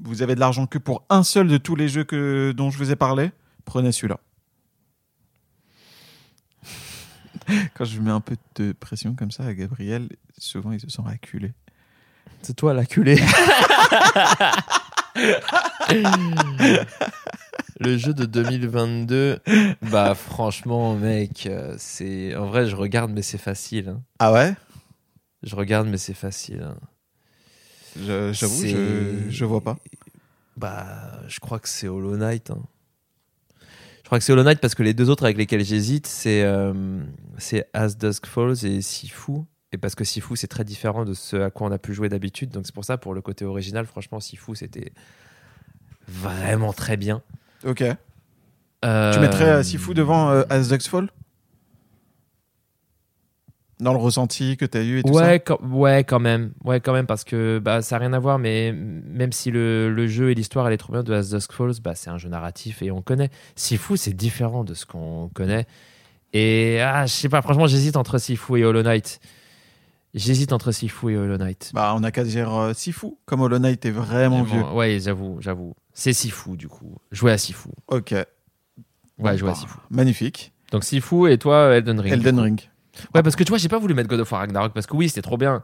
Vous 0.02 0.22
avez 0.22 0.36
de 0.36 0.40
l'argent 0.40 0.66
que 0.66 0.78
pour 0.78 1.04
un 1.10 1.24
seul 1.24 1.50
de 1.50 1.58
tous 1.58 1.76
les 1.76 1.90
jeux 1.90 2.06
que, 2.06 2.54
dont 2.56 2.72
je 2.72 2.78
vous 2.78 2.90
ai 2.90 2.96
parlé. 2.96 3.32
Prenez 3.66 3.92
celui-là. 3.92 4.22
Quand 7.76 7.84
je 7.84 8.00
mets 8.00 8.10
un 8.10 8.22
peu 8.22 8.38
de 8.56 8.72
pression 8.72 9.16
comme 9.16 9.32
ça 9.32 9.44
à 9.44 9.54
Gabriel, 9.54 10.08
souvent 10.38 10.72
il 10.72 10.80
se 10.80 10.90
sent 10.90 11.02
acculé. 11.06 11.52
C'est 12.44 12.56
toi 12.56 12.74
l'acculé. 12.74 13.22
Le 17.80 17.98
jeu 17.98 18.14
de 18.14 18.26
2022, 18.26 19.40
bah 19.84 20.14
franchement, 20.14 20.96
mec, 20.96 21.46
euh, 21.48 21.76
c'est 21.78 22.36
en 22.36 22.46
vrai, 22.48 22.66
je 22.68 22.76
regarde, 22.76 23.12
mais 23.12 23.22
c'est 23.22 23.38
facile. 23.38 23.90
hein. 23.90 24.02
Ah 24.20 24.34
ouais? 24.34 24.54
Je 25.44 25.56
regarde, 25.56 25.88
mais 25.88 25.98
c'est 25.98 26.14
facile. 26.14 26.62
hein. 26.64 26.78
Je- 27.96 28.34
J'avoue, 28.34 28.62
C'est- 28.62 28.70
je, 28.70 29.26
je 29.30 29.46
vois 29.46 29.62
pas. 29.62 29.78
Bah, 30.58 31.22
je 31.28 31.40
crois 31.40 31.60
que 31.60 31.70
c'est 31.70 31.88
Hollow 31.88 32.18
Knight. 32.18 32.52
hein. 32.52 32.62
Je 34.04 34.04
crois 34.10 34.18
que 34.20 34.26
c'est 34.26 34.34
Hollow 34.34 34.44
Knight 34.44 34.60
parce 34.60 34.76
que 34.76 34.84
les 34.84 34.94
deux 34.94 35.10
autres 35.10 35.24
avec 35.24 35.38
lesquels 35.38 35.64
j'hésite, 35.64 36.08
c'est 36.08 36.44
euh, 36.44 37.02
c'est 37.38 37.70
As 37.74 37.96
Dusk 37.98 38.26
Falls 38.26 38.66
et 38.66 38.82
Sifu. 38.82 39.34
Et 39.72 39.78
parce 39.78 39.94
que 39.96 40.04
Sifu, 40.04 40.36
c'est 40.36 40.48
très 40.48 40.64
différent 40.64 41.06
de 41.06 41.14
ce 41.14 41.36
à 41.38 41.50
quoi 41.52 41.68
on 41.68 41.72
a 41.72 41.78
pu 41.78 41.94
jouer 41.94 42.10
d'habitude. 42.10 42.50
Donc 42.50 42.66
c'est 42.66 42.74
pour 42.74 42.84
ça, 42.84 42.98
pour 42.98 43.14
le 43.14 43.22
côté 43.22 43.46
original, 43.46 43.86
franchement, 43.86 44.20
Sifu, 44.20 44.56
c'était 44.56 44.92
vraiment 46.08 46.74
très 46.74 46.98
bien. 46.98 47.22
Ok. 47.66 47.84
Euh, 48.86 49.14
Tu 49.14 49.20
mettrais 49.20 49.50
euh, 49.50 49.64
Sifu 49.64 49.94
devant 49.94 50.30
euh, 50.30 50.44
As 50.50 50.70
Ducks 50.70 50.88
Fall? 50.88 51.10
Dans 53.80 53.94
le 53.94 54.00
ressenti 54.00 54.58
que 54.58 54.66
tu 54.66 54.78
as 54.78 54.84
eu 54.84 55.00
et 55.00 55.04
tout 55.04 55.14
ça? 55.14 55.22
Ouais, 55.22 55.40
quand, 55.40 55.58
ouais, 55.64 56.04
quand 56.04 56.20
même. 56.20 56.52
Ouais, 56.66 56.82
quand 56.82 56.92
même, 56.92 57.06
parce 57.06 57.24
que 57.24 57.60
bah, 57.60 57.82
ça 57.82 57.96
n'a 57.96 58.00
rien 58.02 58.14
à 58.14 58.20
voir, 58.20 58.38
mais 58.38 58.74
même 58.74 59.32
si 59.32 59.52
le, 59.52 59.90
le 59.90 60.08
jeu 60.08 60.32
et 60.32 60.36
l'histoire, 60.36 60.68
elle 60.68 60.74
est 60.74 60.78
trop 60.78 60.92
bien 60.92 61.02
de 61.04 61.14
As 61.14 61.30
Dusk 61.30 61.54
Falls, 61.54 61.80
bah, 61.82 61.96
c'est 61.96 62.10
un 62.10 62.18
jeu 62.18 62.28
narratif 62.28 62.82
et 62.82 62.92
on 62.92 63.02
connaît. 63.02 63.30
Sifu, 63.56 63.96
c'est 63.96 64.14
différent 64.14 64.66
de 64.66 64.74
ce 64.74 64.86
qu'on 64.86 65.30
connaît. 65.34 65.66
Et 66.34 66.82
ah, 66.82 67.06
je 67.06 67.14
sais 67.14 67.30
pas, 67.30 67.42
franchement, 67.42 67.68
j'hésite 67.68 67.96
entre 67.96 68.18
Sifu 68.18 68.60
et 68.60 68.66
Hollow 68.66 68.84
Knight. 68.84 69.22
J'hésite 70.14 70.52
entre 70.52 70.74
Sifu 70.74 71.12
et 71.14 71.18
Hollow 71.18 71.38
Knight. 71.38 71.72
Bah, 71.74 71.94
on 71.96 72.04
a 72.04 72.12
qu'à 72.12 72.26
dire 72.26 72.54
euh, 72.54 72.74
Sifu, 72.74 73.16
comme 73.26 73.40
Hollow 73.42 73.60
Knight 73.60 73.86
est 73.86 73.92
vraiment 73.92 74.44
vieux. 74.44 74.62
ouais, 74.74 75.00
j'avoue, 75.00 75.38
j'avoue. 75.40 75.74
C'est 76.00 76.14
Sifu, 76.14 76.56
du 76.56 76.70
coup. 76.70 76.96
Jouer 77.12 77.34
à 77.34 77.38
Sifu. 77.38 77.68
Ok. 77.88 78.12
Ouais, 79.18 79.38
jouer 79.38 79.50
à 79.50 79.52
Bah, 79.52 79.60
Sifu. 79.60 79.74
Magnifique. 79.90 80.54
Donc 80.72 80.86
Sifu 80.86 81.30
et 81.30 81.38
toi, 81.38 81.76
Elden 81.76 82.00
Ring. 82.00 82.14
Elden 82.14 82.40
Ring. 82.40 82.62
Ouais, 83.14 83.22
parce 83.22 83.36
que 83.36 83.44
tu 83.44 83.50
vois, 83.50 83.58
j'ai 83.58 83.68
pas 83.68 83.80
voulu 83.80 83.94
mettre 83.94 84.08
God 84.08 84.22
of 84.22 84.32
War 84.32 84.40
Ragnarok 84.40 84.72
parce 84.74 84.86
que 84.88 84.96
oui, 84.96 85.10
c'était 85.10 85.22
trop 85.22 85.36
bien. 85.38 85.62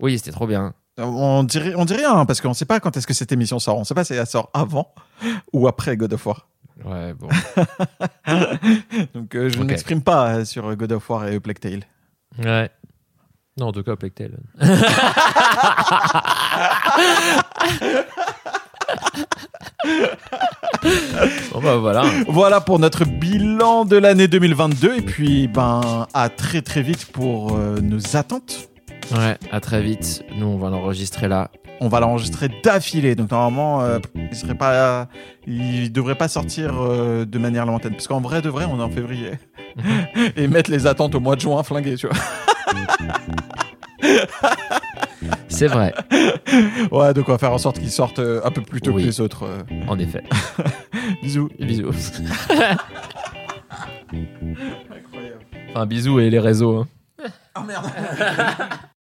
Oui, 0.00 0.16
c'était 0.18 0.30
trop 0.32 0.46
bien. 0.46 0.72
On 0.96 1.44
dirait, 1.44 1.74
on 1.76 1.84
dit 1.84 1.92
rien, 1.94 2.12
hein, 2.14 2.24
parce 2.24 2.40
qu'on 2.40 2.54
sait 2.54 2.64
pas 2.64 2.80
quand 2.80 2.96
est-ce 2.96 3.06
que 3.06 3.12
cette 3.12 3.32
émission 3.32 3.58
sort. 3.58 3.76
On 3.76 3.84
sait 3.84 3.92
pas 3.94 4.04
si 4.04 4.14
elle 4.14 4.26
sort 4.26 4.48
avant 4.54 4.94
ou 5.52 5.68
après 5.68 5.98
God 5.98 6.14
of 6.14 6.24
War. 6.24 6.48
Ouais, 6.82 7.12
bon. 7.12 7.28
Donc 9.14 9.34
euh, 9.34 9.50
je 9.50 9.58
ne 9.58 9.62
Ok. 9.64 9.68
m'exprime 9.68 10.00
pas 10.02 10.36
euh, 10.36 10.44
sur 10.46 10.74
God 10.74 10.92
of 10.92 11.10
War 11.10 11.28
et 11.28 11.38
Plague 11.38 11.58
Tale. 11.60 11.84
ouais. 12.38 12.70
Non, 13.58 13.66
en 13.66 13.72
tout 13.72 13.82
cas, 13.82 13.96
Plague 13.96 14.14
Tale. 14.14 14.38
bon, 21.52 21.60
bah 21.60 21.76
voilà. 21.76 22.02
Voilà 22.28 22.60
pour 22.60 22.78
notre 22.78 23.04
bilan 23.04 23.84
de 23.84 23.96
l'année 23.96 24.28
2022. 24.28 24.96
Et 24.98 25.02
puis, 25.02 25.48
ben, 25.48 26.06
à 26.14 26.28
très 26.28 26.62
très 26.62 26.82
vite 26.82 27.06
pour 27.06 27.56
euh, 27.56 27.80
nos 27.80 28.16
attentes. 28.16 28.70
Ouais, 29.12 29.36
à 29.50 29.60
très 29.60 29.82
vite. 29.82 30.24
Nous, 30.36 30.46
on 30.46 30.58
va 30.58 30.70
l'enregistrer 30.70 31.28
là. 31.28 31.50
On 31.80 31.88
va 31.88 32.00
l'enregistrer 32.00 32.48
d'affilée. 32.62 33.14
Donc, 33.14 33.30
normalement, 33.30 33.80
euh, 33.82 33.98
il 34.14 34.36
serait 34.36 34.54
pas, 34.54 35.08
il 35.46 35.90
devrait 35.92 36.14
pas 36.14 36.28
sortir 36.28 36.74
euh, 36.78 37.24
de 37.24 37.38
manière 37.38 37.66
lointaine. 37.66 37.92
Parce 37.92 38.06
qu'en 38.06 38.20
vrai, 38.20 38.42
de 38.42 38.48
vrai, 38.50 38.66
on 38.70 38.78
est 38.78 38.82
en 38.82 38.90
février. 38.90 39.32
et 40.36 40.46
mettre 40.46 40.70
les 40.70 40.86
attentes 40.86 41.14
au 41.14 41.20
mois 41.20 41.36
de 41.36 41.40
juin 41.40 41.62
flingué, 41.62 41.96
tu 41.96 42.06
vois. 42.06 42.16
C'est 45.50 45.66
vrai, 45.66 45.92
Ouais, 46.92 47.12
donc 47.12 47.28
on 47.28 47.32
va 47.32 47.38
faire 47.38 47.52
en 47.52 47.58
sorte 47.58 47.78
qu'il 47.78 47.90
sorte 47.90 48.18
euh, 48.18 48.40
un 48.44 48.50
peu 48.50 48.62
plus 48.62 48.80
tôt 48.80 48.92
Oui. 48.92 49.02
que 49.02 49.06
les 49.08 49.20
autres. 49.20 49.44
euh. 49.44 49.58
en 49.88 49.98
effet. 49.98 50.22
Bisous. 51.22 51.50
Bisous. 51.58 51.90
Incroyable. 54.12 55.44
Enfin, 55.70 55.86
bisous 55.86 56.20
et 56.20 56.30
les 56.30 56.38
réseaux. 56.38 56.78
hein. 56.78 56.88
Ah 57.54 57.62
merde. 57.66 57.84